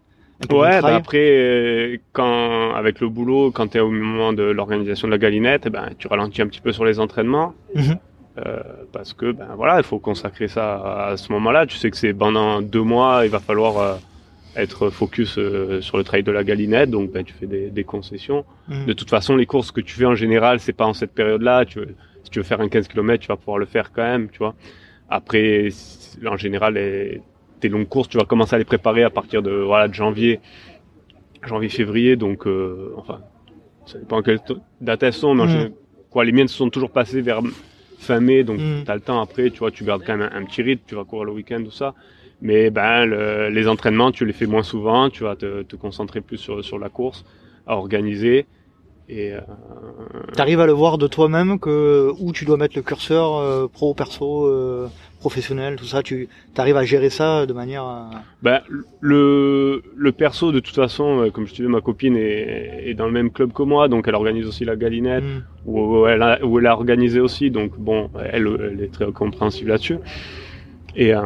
Ouais, 0.51 0.81
bah 0.81 0.95
après, 0.95 1.29
euh, 1.31 1.97
quand 2.13 2.71
avec 2.75 2.99
le 2.99 3.09
boulot, 3.09 3.49
quand 3.51 3.67
t'es 3.69 3.79
au 3.79 3.89
moment 3.89 4.33
de 4.33 4.43
l'organisation 4.43 5.07
de 5.07 5.11
la 5.11 5.17
galinette, 5.17 5.63
eh 5.65 5.69
ben 5.71 5.89
tu 5.97 6.07
ralentis 6.07 6.43
un 6.43 6.47
petit 6.47 6.61
peu 6.61 6.71
sur 6.71 6.85
les 6.85 6.99
entraînements. 6.99 7.53
Mhm. 7.73 7.97
Euh, 8.45 8.59
parce 8.91 9.13
que 9.13 9.31
ben 9.31 9.47
voilà, 9.55 9.77
il 9.77 9.83
faut 9.83 9.97
consacrer 9.99 10.47
ça 10.47 11.07
à 11.07 11.17
ce 11.17 11.31
moment-là. 11.31 11.65
Tu 11.65 11.77
sais 11.77 11.89
que 11.89 11.97
c'est 11.97 12.13
pendant 12.13 12.61
deux 12.61 12.83
mois, 12.83 13.21
il 13.25 13.31
va 13.31 13.39
falloir 13.39 13.77
euh, 13.79 13.95
être 14.55 14.89
focus 14.91 15.37
euh, 15.39 15.81
sur 15.81 15.97
le 15.97 16.03
trail 16.03 16.21
de 16.23 16.31
la 16.31 16.43
galinette, 16.43 16.91
donc 16.91 17.11
ben, 17.11 17.23
tu 17.23 17.33
fais 17.33 17.47
des, 17.47 17.69
des 17.71 17.83
concessions. 17.83 18.45
Mhm. 18.67 18.85
De 18.85 18.93
toute 18.93 19.09
façon, 19.09 19.35
les 19.35 19.47
courses 19.47 19.71
que 19.71 19.81
tu 19.81 19.95
fais 19.95 20.05
en 20.05 20.13
général, 20.15 20.59
c'est 20.59 20.73
pas 20.73 20.85
en 20.85 20.93
cette 20.93 21.13
période-là. 21.13 21.65
Tu 21.65 21.79
veux- 21.79 21.95
si 22.23 22.29
tu 22.29 22.39
veux 22.39 22.43
faire 22.43 22.61
un 22.61 22.67
15 22.69 22.87
km, 22.87 23.21
tu 23.21 23.27
vas 23.27 23.37
pouvoir 23.37 23.57
le 23.57 23.65
faire 23.65 23.91
quand 23.91 24.03
même, 24.03 24.29
tu 24.29 24.37
vois. 24.39 24.53
Après, 25.09 25.69
en 26.29 26.37
général, 26.37 26.73
les, 26.75 27.21
tes 27.59 27.69
longues 27.69 27.87
courses, 27.87 28.09
tu 28.09 28.17
vas 28.17 28.25
commencer 28.25 28.53
à 28.55 28.59
les 28.59 28.65
préparer 28.65 29.03
à 29.03 29.09
partir 29.09 29.41
de 29.41 29.51
voilà 29.51 29.87
de 29.87 29.93
janvier, 29.93 30.41
janvier, 31.43 31.69
février. 31.69 32.15
Donc, 32.17 32.45
enfin, 32.97 33.19
ça 33.85 33.97
dépend 33.97 34.21
quelle 34.21 34.41
to- 34.41 34.59
date 34.81 35.01
elles 35.03 35.13
sont, 35.13 35.33
mais 35.33 35.43
en 35.43 35.47
général, 35.47 35.71
quoi, 36.11 36.23
les 36.25 36.31
miennes 36.33 36.47
se 36.49 36.57
sont 36.57 36.69
toujours 36.69 36.91
passées 36.91 37.21
vers 37.21 37.41
fin 37.97 38.19
mai, 38.19 38.43
donc 38.43 38.61
Mhm. 38.61 38.85
tu 38.85 38.91
as 38.91 38.95
le 38.95 39.01
temps 39.01 39.21
après, 39.21 39.51
tu 39.51 39.59
vois, 39.59 39.71
tu 39.71 39.83
gardes 39.83 40.03
quand 40.05 40.17
même 40.17 40.29
un, 40.31 40.35
un 40.37 40.45
petit 40.45 40.61
rythme, 40.61 40.83
tu 40.87 40.95
vas 40.95 41.05
courir 41.05 41.25
le 41.25 41.31
week-end, 41.33 41.63
tout 41.63 41.71
ça. 41.71 41.95
Mais 42.41 42.69
ben, 42.69 43.05
le- 43.05 43.49
les 43.49 43.67
entraînements, 43.67 44.11
tu 44.11 44.25
les 44.25 44.33
fais 44.33 44.45
moins 44.45 44.63
souvent, 44.63 45.09
tu 45.09 45.23
vas 45.23 45.35
te, 45.35 45.63
te 45.63 45.75
concentrer 45.75 46.21
plus 46.21 46.37
sur, 46.37 46.63
sur 46.63 46.79
la 46.79 46.89
course, 46.89 47.23
à 47.65 47.75
organiser. 47.77 48.47
Et 49.09 49.31
euh, 49.31 49.39
T'arrives 50.33 50.59
à 50.59 50.65
le 50.65 50.73
voir 50.73 50.97
de 50.97 51.07
toi-même 51.07 51.59
que 51.59 52.11
où 52.19 52.33
tu 52.33 52.43
dois 52.43 52.57
mettre 52.57 52.75
le 52.75 52.81
curseur 52.81 53.37
euh, 53.37 53.67
pro, 53.67 53.93
perso, 53.93 54.45
euh, 54.47 54.87
professionnel, 55.21 55.77
tout 55.77 55.85
ça. 55.85 56.03
Tu 56.03 56.27
arrives 56.57 56.75
à 56.75 56.83
gérer 56.83 57.09
ça 57.09 57.45
de 57.45 57.53
manière. 57.53 57.83
à- 57.83 58.09
ben, 58.41 58.59
le, 58.99 59.81
le 59.95 60.11
perso, 60.11 60.51
de 60.51 60.59
toute 60.59 60.75
façon, 60.75 61.21
euh, 61.21 61.29
comme 61.29 61.47
je 61.47 61.53
te 61.53 61.61
dis, 61.61 61.69
ma 61.69 61.79
copine 61.79 62.17
est, 62.17 62.83
est 62.89 62.93
dans 62.95 63.05
le 63.05 63.13
même 63.13 63.31
club 63.31 63.53
que 63.53 63.63
moi, 63.63 63.87
donc 63.87 64.09
elle 64.09 64.15
organise 64.15 64.45
aussi 64.45 64.65
la 64.65 64.75
galinette, 64.75 65.23
Mhm. 65.23 65.43
où, 65.67 65.79
où 66.01 66.07
elle 66.07 66.21
a, 66.21 66.43
où 66.45 66.59
elle 66.59 66.67
a 66.67 66.73
organisé 66.73 67.21
aussi, 67.21 67.49
donc 67.49 67.79
bon, 67.79 68.09
elle, 68.33 68.45
elle 68.73 68.81
est 68.83 68.91
très 68.91 69.09
compréhensive 69.13 69.69
là-dessus. 69.69 69.99
Et, 70.97 71.13
euh, 71.13 71.21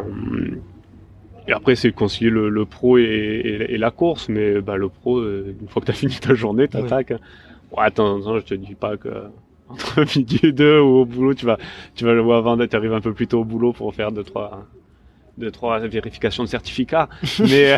et 1.48 1.52
après, 1.54 1.76
c'est 1.76 1.92
concilier 1.92 2.30
le, 2.30 2.50
le 2.50 2.66
pro 2.66 3.00
et, 3.00 3.02
et- 3.04 3.74
et 3.74 3.78
la 3.80 3.90
course, 3.90 4.30
mais 4.30 4.62
bah, 4.62 4.78
le 4.78 4.90
pro, 4.90 5.18
euh, 5.18 5.56
une 5.60 5.68
fois 5.68 5.82
que 5.82 5.88
tu 5.88 5.92
as 5.92 5.96
fini 6.04 6.14
ta 6.22 6.36
journée, 6.36 6.68
t'attaques. 6.68 7.10
Ouais, 7.10 7.18
attends, 7.78 8.20
attends, 8.20 8.40
je 8.40 8.46
te 8.46 8.54
dis 8.54 8.76
pas 8.76 8.98
que 8.98 9.10
entre 9.70 10.02
midi 10.18 10.40
et 10.44 10.52
deux 10.52 10.80
ou 10.80 11.00
au 11.00 11.06
boulot, 11.06 11.34
tu 11.34 11.46
vas, 11.46 11.58
tu 11.96 12.06
vas 12.06 12.14
le 12.14 12.22
voir 12.22 12.40
avant 12.40 12.58
d'être 12.58 12.74
arrivé 12.76 12.94
un 12.96 13.02
peu 13.02 13.14
plus 13.14 13.28
tôt 13.28 13.42
au 13.42 13.46
boulot 13.46 13.74
pour 13.74 13.94
faire 13.96 14.12
deux, 14.12 14.24
trois, 14.24 14.66
deux, 15.38 15.52
trois 15.52 15.80
vérifications 15.80 16.44
de 16.44 16.50
certificats. 16.50 17.10
mais, 17.40 17.78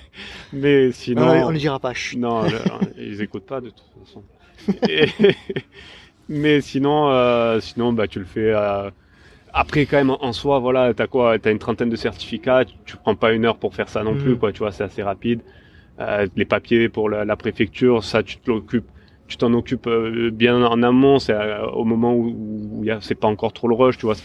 mais 0.52 0.92
sinon. 0.92 1.26
Non, 1.26 1.48
on 1.48 1.52
ne 1.52 1.58
dira 1.58 1.78
pas. 1.78 1.94
chut. 1.94 2.18
Non, 2.18 2.42
le- 2.44 2.58
ils 2.98 3.22
écoutent 3.22 3.46
pas 3.46 3.60
de 3.60 3.70
toute 3.70 4.06
façon. 4.06 4.22
Et- 4.88 5.08
mais 6.28 6.60
sinon, 6.60 7.10
euh, 7.10 7.60
sinon, 7.60 7.92
bah, 7.92 8.06
tu 8.08 8.18
le 8.18 8.24
fais. 8.24 8.52
euh, 8.54 8.90
Après, 9.52 9.86
quand 9.86 9.96
même, 9.96 10.10
en 10.10 10.32
soi, 10.32 10.58
voilà, 10.60 10.94
t'as 10.94 11.06
quoi 11.06 11.38
T'as 11.38 11.50
une 11.52 11.58
trentaine 11.58 11.90
de 11.90 11.96
certificats. 11.96 12.64
Tu, 12.66 12.74
tu 12.86 12.96
prends 12.98 13.14
pas 13.16 13.32
une 13.32 13.44
heure 13.46 13.58
pour 13.58 13.74
faire 13.74 13.88
ça 13.88 14.02
non 14.04 14.12
Mhm. 14.12 14.18
plus, 14.18 14.36
quoi. 14.36 14.52
Tu 14.52 14.58
vois, 14.60 14.72
c'est 14.72 14.84
assez 14.84 15.02
rapide. 15.02 15.40
Euh, 16.00 16.26
les 16.36 16.44
papiers 16.46 16.88
pour 16.88 17.08
la, 17.10 17.24
la 17.24 17.36
préfecture, 17.36 18.04
ça, 18.04 18.22
tu 18.22 18.38
te 18.38 18.50
l'occupes. 18.50 18.88
Tu 19.28 19.36
t'en 19.36 19.52
occupes 19.52 19.86
euh, 19.86 20.30
bien 20.32 20.62
en 20.64 20.82
amont. 20.82 21.18
C'est 21.18 21.34
euh, 21.34 21.66
au 21.68 21.84
moment 21.84 22.14
où, 22.14 22.28
où 22.80 22.84
c'est 23.00 23.14
pas 23.14 23.28
encore 23.28 23.52
trop 23.52 23.68
le 23.68 23.74
rush, 23.74 23.98
tu 23.98 24.06
vois. 24.06 24.16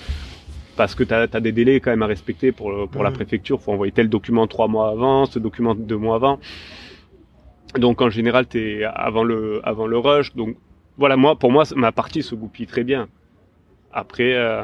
Parce 0.76 0.96
que 0.96 1.04
tu 1.04 1.14
as, 1.14 1.28
des 1.28 1.52
délais 1.52 1.80
quand 1.80 1.92
même 1.92 2.02
à 2.02 2.08
respecter 2.08 2.52
pour, 2.52 2.72
le- 2.72 2.88
pour 2.88 3.04
la 3.04 3.10
Mhm. 3.10 3.16
préfecture. 3.18 3.62
faut 3.62 3.74
envoyer 3.74 3.92
tel 3.92 4.10
document 4.10 4.48
trois 4.48 4.68
mois 4.68 4.90
avant, 4.90 5.26
ce 5.26 5.38
document 5.40 5.76
deux 5.76 5.98
mois 5.98 6.16
avant. 6.16 6.40
Donc 7.78 8.02
en 8.02 8.10
général, 8.10 8.48
t'es 8.48 8.84
avant 8.84 9.24
le, 9.24 9.62
avant 9.64 9.88
le 9.88 9.98
rush. 9.98 10.34
Donc 10.36 10.56
voilà, 10.98 11.18
moi, 11.18 11.36
pour 11.36 11.52
moi, 11.52 11.64
ma 11.76 11.92
partie 11.92 12.24
se 12.24 12.34
goupille 12.36 12.68
très 12.68 12.84
bien. 12.84 13.08
Après, 13.92 14.34
euh, 14.36 14.64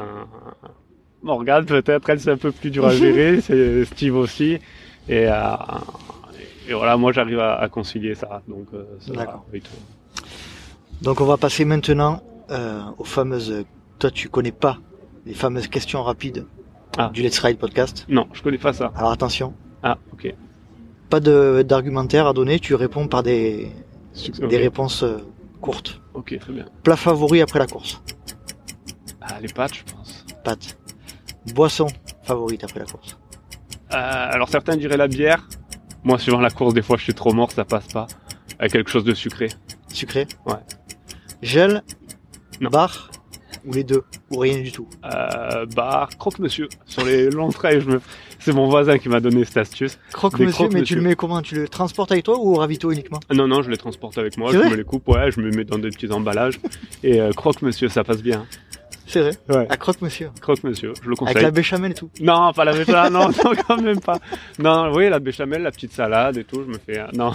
Morgane, 1.22 1.66
peut-être, 1.66 2.08
elle, 2.08 2.20
c'est 2.20 2.30
un 2.30 2.36
peu 2.36 2.50
plus 2.50 2.70
dur 2.70 2.86
à 2.86 2.94
gérer. 2.94 3.40
c'est 3.46 3.84
Steve 3.84 4.16
aussi. 4.16 4.58
Et, 5.08 5.28
euh, 5.28 5.32
et 6.68 6.72
voilà, 6.72 6.96
moi, 6.96 7.12
j'arrive 7.12 7.40
à, 7.40 7.56
à 7.56 7.68
concilier 7.68 8.14
ça. 8.14 8.42
Donc, 8.48 8.68
euh, 8.74 8.84
ça 9.00 9.12
va. 9.14 9.44
Donc 11.02 11.20
on 11.20 11.24
va 11.24 11.36
passer 11.36 11.64
maintenant 11.64 12.22
euh, 12.50 12.82
aux 12.98 13.04
fameuses. 13.04 13.64
Toi, 13.98 14.10
tu 14.10 14.28
connais 14.28 14.52
pas 14.52 14.78
les 15.26 15.34
fameuses 15.34 15.68
questions 15.68 16.02
rapides 16.02 16.46
Ah. 16.98 17.10
du 17.12 17.22
Let's 17.22 17.38
Ride 17.38 17.58
podcast? 17.58 18.04
Non, 18.08 18.26
je 18.32 18.42
connais 18.42 18.58
pas 18.58 18.72
ça. 18.72 18.92
Alors 18.96 19.12
attention, 19.12 19.54
Ah, 19.82 19.98
ok. 20.12 20.34
pas 21.08 21.20
de- 21.20 21.62
d'argumentaire 21.66 22.26
à 22.26 22.32
donner. 22.32 22.58
Tu 22.58 22.74
réponds 22.74 23.06
par 23.08 23.22
des, 23.22 23.70
réponses 24.40 25.02
euh, 25.02 25.18
courtes. 25.60 26.00
Ok, 26.14 26.36
très 26.38 26.52
bien. 26.52 26.66
Plat 26.82 26.96
favori 26.96 27.40
après 27.40 27.58
la 27.58 27.66
course? 27.66 28.02
Ah, 29.20 29.40
les 29.40 29.48
pâtes, 29.48 29.74
je 29.74 29.92
pense. 29.94 30.24
Pâte. 30.42 30.76
Boisson 31.54 31.86
favorite 32.22 32.64
après 32.64 32.80
la 32.80 32.86
course? 32.86 33.16
Euh, 33.92 33.96
alors 33.96 34.48
certains 34.48 34.76
diraient 34.76 34.96
la 34.96 35.08
bière. 35.08 35.46
Moi, 36.04 36.18
suivant 36.18 36.40
la 36.40 36.50
course, 36.50 36.74
des 36.74 36.82
fois, 36.82 36.96
je 36.96 37.04
suis 37.04 37.14
trop 37.14 37.32
mort, 37.32 37.50
ça 37.52 37.64
passe 37.64 37.86
pas. 37.88 38.06
Avec 38.60 38.72
quelque 38.72 38.90
chose 38.90 39.04
de 39.04 39.14
sucré. 39.14 39.48
Sucré. 39.88 40.26
Ouais. 40.46 40.52
Gel. 41.40 41.82
Non. 42.60 42.68
Bar. 42.68 43.10
Ou 43.64 43.72
les 43.72 43.84
deux. 43.84 44.04
Ou 44.30 44.38
rien 44.38 44.60
du 44.60 44.70
tout. 44.70 44.86
Euh, 45.04 45.64
bar, 45.74 46.10
croque-monsieur. 46.18 46.68
Sur 46.84 47.04
les 47.06 47.30
longs 47.30 47.48
trails, 47.48 47.82
me... 47.86 48.00
c'est 48.38 48.52
mon 48.52 48.68
voisin 48.68 48.98
qui 48.98 49.08
m'a 49.08 49.20
donné 49.20 49.46
cette 49.46 49.56
astuce. 49.56 49.98
Croque 50.12 50.36
Des 50.36 50.44
monsieur, 50.44 50.64
mais 50.64 50.68
tu 50.68 50.94
croque-monsieur. 50.94 50.96
le 50.96 51.02
mets 51.02 51.16
comment? 51.16 51.40
Tu 51.40 51.54
le 51.54 51.68
transportes 51.68 52.12
avec 52.12 52.24
toi 52.24 52.38
ou 52.38 52.52
au 52.52 52.58
ravito 52.58 52.90
uniquement? 52.90 53.20
Non, 53.32 53.48
non, 53.48 53.62
je 53.62 53.70
les 53.70 53.78
transporte 53.78 54.18
avec 54.18 54.36
moi, 54.36 54.52
je 54.52 54.58
me 54.58 54.76
les 54.76 54.84
coupe, 54.84 55.08
ouais, 55.08 55.30
je 55.30 55.40
me 55.40 55.50
mets 55.50 55.64
dans 55.64 55.78
des 55.78 55.88
petits 55.88 56.12
emballages. 56.12 56.60
Et 57.02 57.18
euh, 57.18 57.32
croque-monsieur, 57.32 57.88
ça 57.88 58.04
passe 58.04 58.22
bien. 58.22 58.46
C'est 59.10 59.20
vrai. 59.20 59.32
Ouais. 59.48 59.66
À 59.68 59.76
croque 59.76 60.00
monsieur. 60.02 60.30
Croque-monsieur, 60.40 60.92
je 61.02 61.08
le 61.08 61.14
Avec 61.14 61.18
conseille. 61.18 61.42
la 61.42 61.50
béchamel 61.50 61.90
et 61.90 61.94
tout. 61.94 62.10
Non, 62.20 62.52
pas 62.52 62.64
la 62.64 62.72
béchamel, 62.72 63.12
non, 63.12 63.28
non, 63.44 63.52
quand 63.66 63.80
même 63.82 64.00
pas. 64.00 64.18
Non, 64.60 64.92
oui, 64.94 65.08
la 65.08 65.18
béchamel, 65.18 65.62
la 65.62 65.72
petite 65.72 65.92
salade 65.92 66.36
et 66.36 66.44
tout, 66.44 66.62
je 66.62 66.68
me 66.72 66.78
fais... 66.78 67.02
Non, 67.12 67.32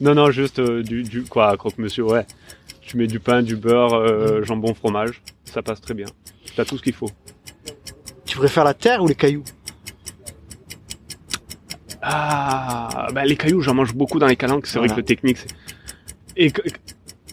non, 0.00 0.14
non, 0.16 0.30
juste 0.32 0.58
euh, 0.58 0.82
du, 0.82 1.04
du... 1.04 1.22
Quoi, 1.22 1.56
croque-monsieur, 1.56 2.02
ouais. 2.02 2.26
Tu 2.80 2.96
mets 2.96 3.06
du 3.06 3.20
pain, 3.20 3.42
du 3.42 3.54
beurre, 3.54 3.94
euh, 3.94 4.42
jambon, 4.42 4.74
fromage, 4.74 5.22
ça 5.44 5.62
passe 5.62 5.80
très 5.80 5.94
bien. 5.94 6.06
T'as 6.56 6.64
tout 6.64 6.76
ce 6.76 6.82
qu'il 6.82 6.92
faut. 6.94 7.10
Tu 8.24 8.36
préfères 8.36 8.64
la 8.64 8.74
terre 8.74 9.00
ou 9.02 9.06
les 9.06 9.14
cailloux? 9.14 9.44
Ah, 12.02 13.06
bah 13.14 13.24
les 13.24 13.36
cailloux, 13.36 13.60
j'en 13.60 13.74
mange 13.74 13.94
beaucoup 13.94 14.18
dans 14.18 14.26
les 14.26 14.34
calanques. 14.36 14.66
C'est 14.66 14.78
vrai 14.78 14.88
Voilà. 14.88 14.94
que 14.94 15.00
le 15.00 15.06
technique, 15.06 15.38
c'est. 15.38 15.48
Et 16.36 16.52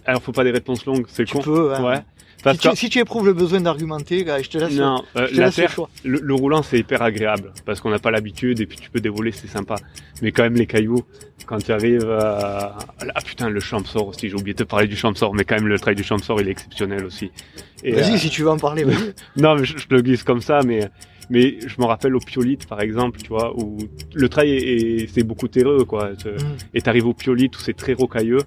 alors, 0.06 0.22
faut 0.22 0.32
pas 0.32 0.44
des 0.44 0.52
réponses 0.52 0.86
longues, 0.86 1.06
c'est 1.10 1.28
con. 1.30 1.40
peux. 1.40 1.74
hein. 1.74 1.84
Ouais. 1.84 2.00
Si, 2.54 2.58
tu, 2.58 2.76
si 2.76 2.90
tu 2.90 3.00
éprouves 3.00 3.26
le 3.26 3.34
besoin 3.34 3.60
d'argumenter, 3.62 4.26
je 4.42 4.50
te 4.50 4.58
laisse. 4.58 4.74
non, 4.74 5.04
euh, 5.18 5.28
je 5.28 5.34
te 5.36 5.40
la 5.40 5.46
laisse 5.48 5.58
le 5.58 5.64
terre, 5.64 5.72
choix. 5.72 5.90
le, 6.06 6.20
le 6.22 6.34
roulant, 6.34 6.64
c'est 6.64 6.80
hyper 6.80 7.02
agréable 7.02 7.52
parce 7.66 7.82
qu'on 7.82 7.90
n'a 7.90 8.00
pas 8.00 8.12
l'habitude 8.12 8.62
et 8.62 8.66
puis 8.66 8.78
tu 8.78 8.90
peux 8.90 9.02
dévoler, 9.02 9.32
c'est 9.32 9.48
sympa. 9.48 9.76
Mais 10.22 10.32
quand 10.32 10.44
même, 10.44 10.56
les 10.56 10.66
cailloux, 10.66 11.04
quand 11.46 11.58
tu 11.58 11.72
arrives, 11.72 12.10
à... 12.10 12.78
ah 13.14 13.22
putain, 13.26 13.50
le 13.50 13.60
Champsor 13.60 14.08
aussi. 14.08 14.30
J'ai 14.30 14.36
oublié 14.36 14.54
de 14.54 14.64
te 14.64 14.68
parler 14.70 14.88
du 14.88 14.96
Champsor, 14.96 15.34
mais 15.36 15.44
quand 15.44 15.56
même, 15.56 15.68
le 15.68 15.78
trail 15.80 15.96
du 15.96 16.04
Champsor, 16.04 16.40
il 16.42 16.48
est 16.48 16.52
exceptionnel 16.52 17.04
aussi. 17.06 17.32
Vas-y, 17.84 18.14
euh, 18.14 18.18
si 18.18 18.30
tu 18.30 18.44
veux 18.44 18.50
en 18.50 18.58
parler, 18.58 18.84
vas-y. 18.86 19.14
Non, 19.42 19.56
mais 19.56 19.66
je, 19.66 19.78
je 19.78 19.88
le 19.90 20.02
glisse 20.02 20.24
comme 20.24 20.42
ça, 20.42 20.60
mais 20.66 20.90
mais 21.32 21.60
je 21.60 21.76
me 21.80 21.86
rappelle 21.86 22.16
au 22.16 22.20
Piolite, 22.20 22.66
par 22.68 22.82
exemple, 22.82 23.20
tu 23.22 23.28
vois, 23.30 23.56
où 23.56 23.78
le 24.16 24.30
trail 24.30 24.50
est, 24.50 24.62
est- 25.04 25.08
c'est 25.14 25.22
beaucoup 25.24 25.48
terreux, 25.48 25.86
quoi. 25.86 26.10
Mm. 26.12 26.38
et 26.74 26.82
t'arrives 26.82 27.06
au 27.08 27.14
Piolite 27.14 27.56
où 27.58 27.60
c'est 27.62 27.76
très 27.76 27.94
rocailleux. 27.94 28.42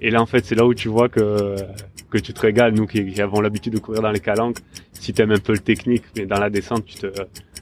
Et 0.00 0.10
là, 0.10 0.22
en 0.22 0.26
fait, 0.26 0.44
c'est 0.44 0.54
là 0.54 0.64
où 0.66 0.72
tu 0.74 0.88
vois 0.88 1.08
que 1.10 1.54
que 2.14 2.18
tu 2.24 2.32
te 2.32 2.40
régales, 2.40 2.72
nous 2.74 2.86
qui, 2.86 3.04
qui 3.12 3.20
avons 3.20 3.40
l'habitude 3.40 3.72
de 3.72 3.78
courir 3.80 4.00
dans 4.00 4.10
les 4.12 4.20
calanques. 4.20 4.58
Si 4.92 5.12
t'aimes 5.12 5.32
un 5.32 5.38
peu 5.38 5.52
le 5.52 5.58
technique, 5.58 6.04
mais 6.16 6.26
dans 6.26 6.38
la 6.38 6.48
descente, 6.48 6.84
tu 6.86 6.94
te 6.94 7.08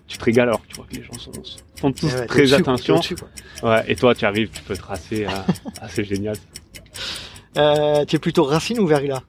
tu 0.06 0.18
te 0.18 0.24
régales 0.24 0.48
alors 0.48 0.60
que 0.62 0.66
tu 0.68 0.76
vois 0.76 0.86
que 0.90 0.94
les 0.96 1.02
gens 1.02 1.16
sont, 1.18 1.32
font 1.76 1.90
tous 1.92 2.12
ouais, 2.12 2.26
très 2.26 2.52
attention. 2.52 3.00
Ouais, 3.62 3.82
et 3.90 3.96
toi, 3.96 4.14
tu 4.14 4.26
arrives, 4.26 4.50
tu 4.50 4.62
peux 4.62 4.76
tracer. 4.76 5.24
ah, 5.26 5.46
ah, 5.80 5.88
c'est 5.88 6.04
génial. 6.04 6.36
Euh, 7.56 8.04
tu 8.04 8.16
es 8.16 8.18
plutôt 8.18 8.44
Racine 8.44 8.78
ou 8.78 8.86
Verglas 8.86 9.22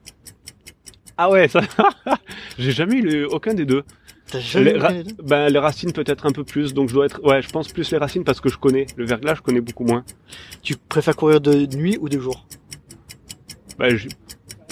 Ah 1.16 1.30
ouais, 1.30 1.48
ça. 1.48 1.62
J'ai 2.58 2.72
jamais 2.72 2.96
eu 2.96 3.02
le- 3.02 3.32
aucun 3.32 3.54
des 3.54 3.64
deux. 3.64 3.82
T'as 4.30 4.40
jamais 4.40 4.72
Les, 4.72 4.76
eu 4.76 4.78
ra- 4.78 4.88
aucun 4.88 4.96
des 4.98 5.04
deux? 5.04 5.22
ben, 5.22 5.48
les 5.48 5.58
racines 5.58 5.92
peut-être 5.92 6.26
un 6.26 6.32
peu 6.32 6.44
plus, 6.44 6.74
donc 6.74 6.88
je 6.90 6.94
dois 6.94 7.06
être, 7.06 7.22
ouais, 7.24 7.40
je 7.40 7.48
pense 7.48 7.68
plus 7.68 7.90
les 7.90 7.98
racines 7.98 8.24
parce 8.24 8.40
que 8.42 8.50
je 8.50 8.58
connais. 8.58 8.86
Le 8.96 9.06
verglas, 9.06 9.36
je 9.36 9.40
connais 9.42 9.60
beaucoup 9.62 9.84
moins. 9.84 10.04
Tu 10.62 10.76
préfères 10.76 11.16
courir 11.16 11.40
de 11.40 11.64
nuit 11.76 11.96
ou 11.98 12.10
de 12.10 12.18
jour? 12.18 12.46
Ben, 13.78 13.96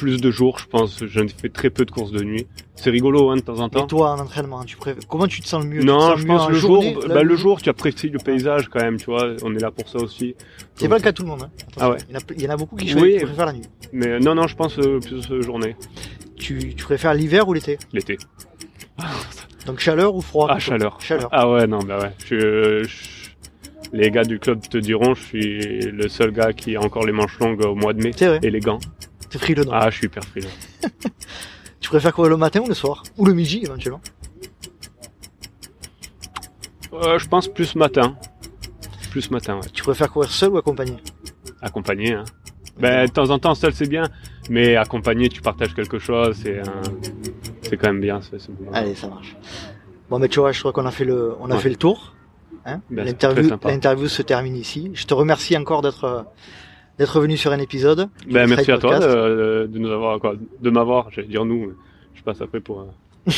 plus 0.02 0.20
de 0.20 0.30
jours, 0.32 0.58
je 0.58 0.66
pense. 0.66 1.04
Je 1.06 1.20
fais 1.40 1.48
très 1.48 1.70
peu 1.70 1.84
de 1.84 1.90
courses 1.92 2.10
de 2.10 2.22
nuit. 2.24 2.46
C'est 2.74 2.90
rigolo, 2.90 3.30
hein, 3.30 3.36
de 3.36 3.40
temps 3.40 3.60
en 3.60 3.68
Et 3.68 3.70
temps. 3.70 3.86
toi, 3.86 4.10
en 4.12 4.18
entraînement, 4.18 4.64
tu 4.64 4.76
préfères... 4.76 5.02
comment 5.08 5.28
tu 5.28 5.40
te 5.40 5.46
sens 5.46 5.62
le 5.62 5.68
mieux? 5.70 5.82
Non, 5.84 6.16
je 6.16 6.26
pense 6.26 6.42
en 6.42 6.48
le 6.48 6.54
jour, 6.56 6.82
journée, 6.82 6.96
ben, 7.08 7.22
le 7.22 7.36
jour, 7.36 7.62
tu 7.62 7.68
apprécies 7.68 8.08
le 8.08 8.18
paysage 8.18 8.68
quand 8.68 8.80
même, 8.80 8.96
tu 8.96 9.06
vois. 9.06 9.28
On 9.44 9.54
est 9.54 9.60
là 9.60 9.70
pour 9.70 9.88
ça 9.88 9.98
aussi. 9.98 10.34
C'est 10.74 10.88
pas 10.88 10.96
le 10.96 11.02
cas 11.02 11.12
de 11.12 11.16
tout 11.16 11.22
le 11.22 11.28
monde. 11.28 11.42
Hein. 11.44 11.50
Attention. 11.68 11.80
Ah 11.80 11.90
ouais. 11.90 11.98
Il, 12.08 12.14
y 12.14 12.16
en 12.16 12.18
a, 12.18 12.22
il 12.36 12.42
y 12.42 12.46
en 12.48 12.50
a 12.50 12.56
beaucoup 12.56 12.74
qui, 12.76 12.94
Oui. 12.94 13.18
préfèrent 13.22 13.46
la 13.46 13.52
nuit. 13.52 13.62
Mais 13.92 14.08
euh, 14.08 14.18
non, 14.18 14.34
non, 14.34 14.48
je 14.48 14.56
pense 14.56 14.76
euh, 14.80 14.98
plus 14.98 15.30
euh, 15.30 15.40
journée, 15.42 15.76
Tu, 16.36 16.74
tu 16.74 16.84
préfères 16.84 17.14
l'hiver 17.14 17.46
ou 17.46 17.52
l'été? 17.54 17.78
L'été. 17.92 18.18
Donc 19.66 19.78
chaleur 19.78 20.14
ou 20.16 20.20
froid? 20.20 20.48
Ah, 20.50 20.58
chaleur. 20.58 21.00
Chaleur. 21.00 21.28
Ah 21.30 21.48
ouais, 21.48 21.66
non, 21.68 21.78
bah 21.78 21.98
ouais. 22.00 22.10
Je, 22.26 22.82
je- 22.84 23.22
les 23.92 24.10
gars 24.10 24.24
du 24.24 24.38
club 24.38 24.60
te 24.68 24.78
diront, 24.78 25.14
je 25.14 25.22
suis 25.22 25.58
le 25.90 26.08
seul 26.08 26.32
gars 26.32 26.52
qui 26.52 26.76
a 26.76 26.80
encore 26.80 27.04
les 27.04 27.12
manches 27.12 27.38
longues 27.38 27.62
au 27.64 27.74
mois 27.74 27.92
de 27.92 28.02
mai 28.02 28.10
C'est 28.16 28.26
vrai, 28.26 28.40
et 28.42 28.50
les 28.50 28.60
gants. 28.60 28.78
T'es 29.32 29.38
frileux. 29.38 29.64
donc. 29.64 29.74
Ah, 29.76 29.90
je 29.90 29.96
suis 29.96 30.06
hyper 30.06 30.22
frileux. 30.24 30.48
Tu 31.80 31.88
préfères 31.88 32.14
courir 32.14 32.30
le 32.30 32.36
matin 32.36 32.60
ou 32.60 32.68
le 32.68 32.74
soir 32.74 33.02
Ou 33.18 33.26
le 33.26 33.34
midi 33.34 33.60
éventuellement 33.64 34.00
Euh, 36.92 37.18
je 37.18 37.26
pense 37.28 37.48
plus 37.48 37.74
matin. 37.74 38.16
Plus 39.10 39.30
matin, 39.30 39.56
ouais. 39.56 39.68
Tu 39.72 39.82
préfères 39.82 40.10
courir 40.10 40.30
seul 40.30 40.50
ou 40.50 40.58
accompagné 40.58 40.96
Accompagné, 41.60 42.12
hein. 42.14 42.24
Ben, 42.78 43.06
de 43.06 43.12
temps 43.12 43.28
en 43.30 43.38
temps, 43.38 43.54
seul 43.54 43.74
c'est 43.74 43.88
bien, 43.88 44.04
mais 44.48 44.76
accompagné, 44.76 45.28
tu 45.28 45.42
partages 45.42 45.74
quelque 45.74 45.98
chose, 45.98 46.38
c'est 46.42 46.60
un... 46.60 46.82
c'est 47.62 47.76
quand 47.76 47.88
même 47.88 48.00
bien, 48.00 48.20
c'est 48.22 48.40
c'est 48.40 48.50
bon. 48.52 48.72
Allez, 48.72 48.94
ça 48.94 49.08
marche. 49.08 49.36
Bon, 50.08 50.18
mais 50.18 50.28
tu 50.28 50.40
vois, 50.40 50.52
je 50.52 50.58
crois 50.60 50.72
qu'on 50.72 50.86
a 50.86 50.90
fait 50.90 51.04
le, 51.04 51.34
on 51.40 51.50
a 51.50 51.54
Ouais. 51.56 51.60
fait 51.60 51.68
le 51.68 51.76
tour. 51.76 52.14
Hein 52.64 52.80
Ben, 52.90 53.04
L'interview, 53.04 53.50
l'interview 53.64 54.08
se 54.08 54.22
termine 54.22 54.56
ici. 54.56 54.90
Je 54.94 55.04
te 55.04 55.12
remercie 55.14 55.56
encore 55.56 55.82
d'être, 55.82 56.04
euh, 56.04 56.22
d'être 56.98 57.20
venu 57.20 57.36
sur 57.36 57.52
un 57.52 57.58
épisode. 57.58 58.08
Ben, 58.30 58.42
Let's 58.46 58.56
merci 58.56 58.72
à 58.72 58.78
toi 58.78 58.98
de, 58.98 59.66
de 59.70 59.78
nous 59.78 59.90
avoir, 59.90 60.18
quoi, 60.20 60.34
de 60.60 60.70
m'avoir, 60.70 61.10
j'allais 61.10 61.28
dire 61.28 61.44
nous, 61.44 61.72
je 62.14 62.22
passe 62.22 62.40
après 62.40 62.60
pour 62.60 62.80
un, 62.80 62.86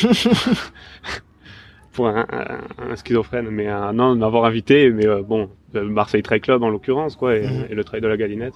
pour 1.93 2.09
un, 2.09 2.27
un- 2.31 2.91
un 2.91 2.97
schizophrène, 2.97 3.49
mais 3.51 3.69
euh, 3.69 3.93
non, 3.93 4.15
de 4.15 4.21
m'avoir 4.21 4.45
invité, 4.45 4.91
mais 4.91 5.07
euh, 5.07 5.23
bon, 5.23 5.49
le 5.73 5.85
Marseille 5.89 6.23
Trail 6.23 6.41
Club 6.41 6.63
en 6.63 6.69
l'occurrence, 6.69 7.15
quoi, 7.17 7.37
et, 7.37 7.47
Mhm. 7.47 7.67
et 7.71 7.75
le 7.75 7.85
trail 7.85 8.01
de 8.01 8.09
la 8.09 8.17
Galinette. 8.17 8.55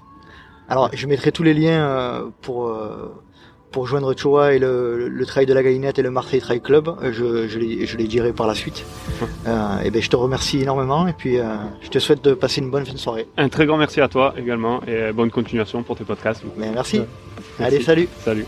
Alors, 0.68 0.90
je 0.92 1.06
mettrai 1.06 1.32
tous 1.32 1.42
les 1.44 1.54
liens 1.54 1.88
euh, 1.88 2.22
pour 2.42 2.68
euh, 2.68 3.08
pour 3.70 3.86
joindre 3.86 4.14
Choa 4.16 4.54
et 4.54 4.58
le, 4.58 5.08
le 5.08 5.26
trail 5.26 5.46
de 5.46 5.52
la 5.54 5.62
Galinette 5.62 5.98
et 5.98 6.02
le 6.02 6.10
Marseille 6.10 6.40
Trail 6.40 6.60
Club. 6.60 6.88
Euh, 6.88 7.12
Je, 7.12 7.48
je, 7.48 7.58
les, 7.58 7.86
je 7.86 7.96
les 7.96 8.06
dirai 8.06 8.32
par 8.32 8.46
la 8.46 8.54
suite. 8.54 8.84
Euh, 9.46 9.78
et 9.84 9.90
ben, 9.90 10.02
je 10.02 10.10
te 10.10 10.16
remercie 10.16 10.60
énormément 10.60 11.06
et 11.08 11.12
puis 11.12 11.38
euh, 11.38 11.44
je 11.80 11.88
te 11.88 11.98
souhaite 11.98 12.22
de 12.22 12.34
passer 12.34 12.60
une 12.60 12.70
bonne 12.70 12.84
fin 12.84 12.92
de 12.92 12.98
soirée. 12.98 13.26
Un 13.36 13.48
très 13.48 13.66
grand 13.66 13.76
merci 13.78 14.00
à 14.00 14.08
toi 14.08 14.34
également, 14.36 14.80
et 14.86 15.10
bonne 15.12 15.30
continuation 15.30 15.82
pour 15.82 15.96
tes 15.96 16.04
podcasts. 16.04 16.42
Mais 16.56 16.70
merci. 16.70 16.98
Ouais. 17.00 17.06
Allez, 17.60 17.70
Merci. 17.76 17.84
salut. 17.84 18.08
Salut. 18.24 18.44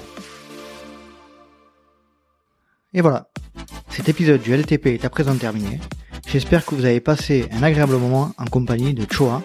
Et 2.93 3.01
voilà, 3.01 3.29
cet 3.89 4.09
épisode 4.09 4.41
du 4.43 4.53
LTP 4.55 4.87
est 4.89 5.05
à 5.05 5.11
présent 5.11 5.35
terminé. 5.37 5.81
J'espère 6.29 6.65
que 6.67 6.75
vous 6.75 6.85
avez 6.85 7.01
passé 7.01 7.49
un 7.53 7.63
agréable 7.63 7.97
moment 7.97 8.33
en 8.39 8.45
compagnie 8.47 8.95
de 8.95 9.05
Choa 9.11 9.43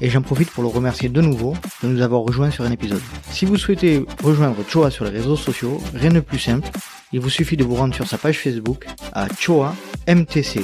et 0.00 0.10
j'en 0.10 0.22
profite 0.22 0.50
pour 0.50 0.62
le 0.62 0.68
remercier 0.68 1.08
de 1.08 1.20
nouveau 1.20 1.54
de 1.82 1.88
nous 1.88 2.02
avoir 2.02 2.22
rejoints 2.22 2.50
sur 2.50 2.64
un 2.64 2.70
épisode. 2.70 3.02
Si 3.30 3.44
vous 3.44 3.56
souhaitez 3.56 4.04
rejoindre 4.22 4.56
Choa 4.68 4.90
sur 4.90 5.04
les 5.04 5.10
réseaux 5.10 5.36
sociaux, 5.36 5.80
rien 5.94 6.10
de 6.10 6.20
plus 6.20 6.38
simple, 6.38 6.68
il 7.12 7.20
vous 7.20 7.30
suffit 7.30 7.56
de 7.56 7.64
vous 7.64 7.74
rendre 7.74 7.94
sur 7.94 8.06
sa 8.06 8.18
page 8.18 8.38
Facebook 8.38 8.86
à 9.12 9.28
Choa 9.38 9.74
MTC, 10.06 10.60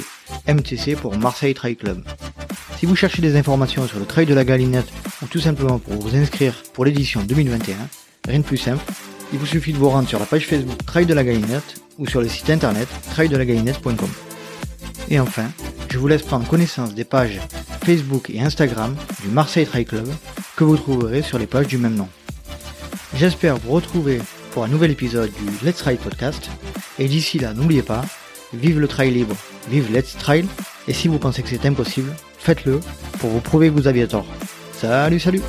MTC 0.47 0.95
pour 0.95 1.17
Marseille 1.17 1.53
Trail 1.53 1.75
Club. 1.75 2.03
Si 2.77 2.85
vous 2.85 2.95
cherchez 2.95 3.21
des 3.21 3.35
informations 3.35 3.87
sur 3.87 3.99
le 3.99 4.05
trail 4.05 4.25
de 4.25 4.33
la 4.33 4.43
Galinette 4.43 4.91
ou 5.21 5.27
tout 5.27 5.39
simplement 5.39 5.79
pour 5.79 5.93
vous 5.93 6.15
inscrire 6.15 6.53
pour 6.73 6.85
l'édition 6.85 7.21
2021, 7.23 7.75
rien 8.27 8.39
de 8.39 8.43
plus 8.43 8.57
simple, 8.57 8.83
il 9.33 9.39
vous 9.39 9.45
suffit 9.45 9.73
de 9.73 9.77
vous 9.77 9.89
rendre 9.89 10.07
sur 10.07 10.19
la 10.19 10.25
page 10.25 10.45
Facebook 10.45 10.85
Trail 10.85 11.05
de 11.05 11.13
la 11.13 11.23
Galinette 11.23 11.81
ou 11.97 12.05
sur 12.07 12.21
le 12.21 12.27
site 12.27 12.49
internet 12.49 12.87
traildelagalinette.com. 13.11 14.34
Et 15.09 15.19
enfin, 15.19 15.45
je 15.91 15.97
vous 15.97 16.07
laisse 16.07 16.23
prendre 16.23 16.47
connaissance 16.47 16.93
des 16.93 17.03
pages 17.03 17.39
Facebook 17.83 18.29
et 18.29 18.41
Instagram 18.41 18.95
du 19.23 19.29
Marseille 19.29 19.65
Trail 19.65 19.85
Club 19.85 20.07
que 20.55 20.63
vous 20.63 20.77
trouverez 20.77 21.21
sur 21.21 21.37
les 21.37 21.47
pages 21.47 21.67
du 21.67 21.77
même 21.77 21.95
nom. 21.95 22.07
J'espère 23.15 23.57
vous 23.57 23.71
retrouver 23.71 24.21
pour 24.51 24.63
un 24.63 24.67
nouvel 24.67 24.91
épisode 24.91 25.31
du 25.31 25.65
Let's 25.65 25.77
Trail 25.77 25.97
Podcast. 25.97 26.49
Et 26.97 27.07
d'ici 27.07 27.39
là, 27.39 27.53
n'oubliez 27.53 27.81
pas, 27.81 28.03
vive 28.53 28.79
le 28.79 28.87
trail 28.87 29.11
libre, 29.11 29.35
vive 29.69 29.91
Let's 29.91 30.17
Trail. 30.17 30.45
Et 30.87 30.93
si 30.93 31.07
vous 31.07 31.19
pensez 31.19 31.41
que 31.41 31.49
c'est 31.49 31.65
impossible, 31.65 32.13
faites-le 32.37 32.79
pour 33.19 33.29
vous 33.29 33.41
prouver 33.41 33.69
que 33.69 33.73
vous 33.73 33.87
aviez 33.87 34.07
tort. 34.07 34.25
Salut, 34.73 35.19
salut 35.19 35.41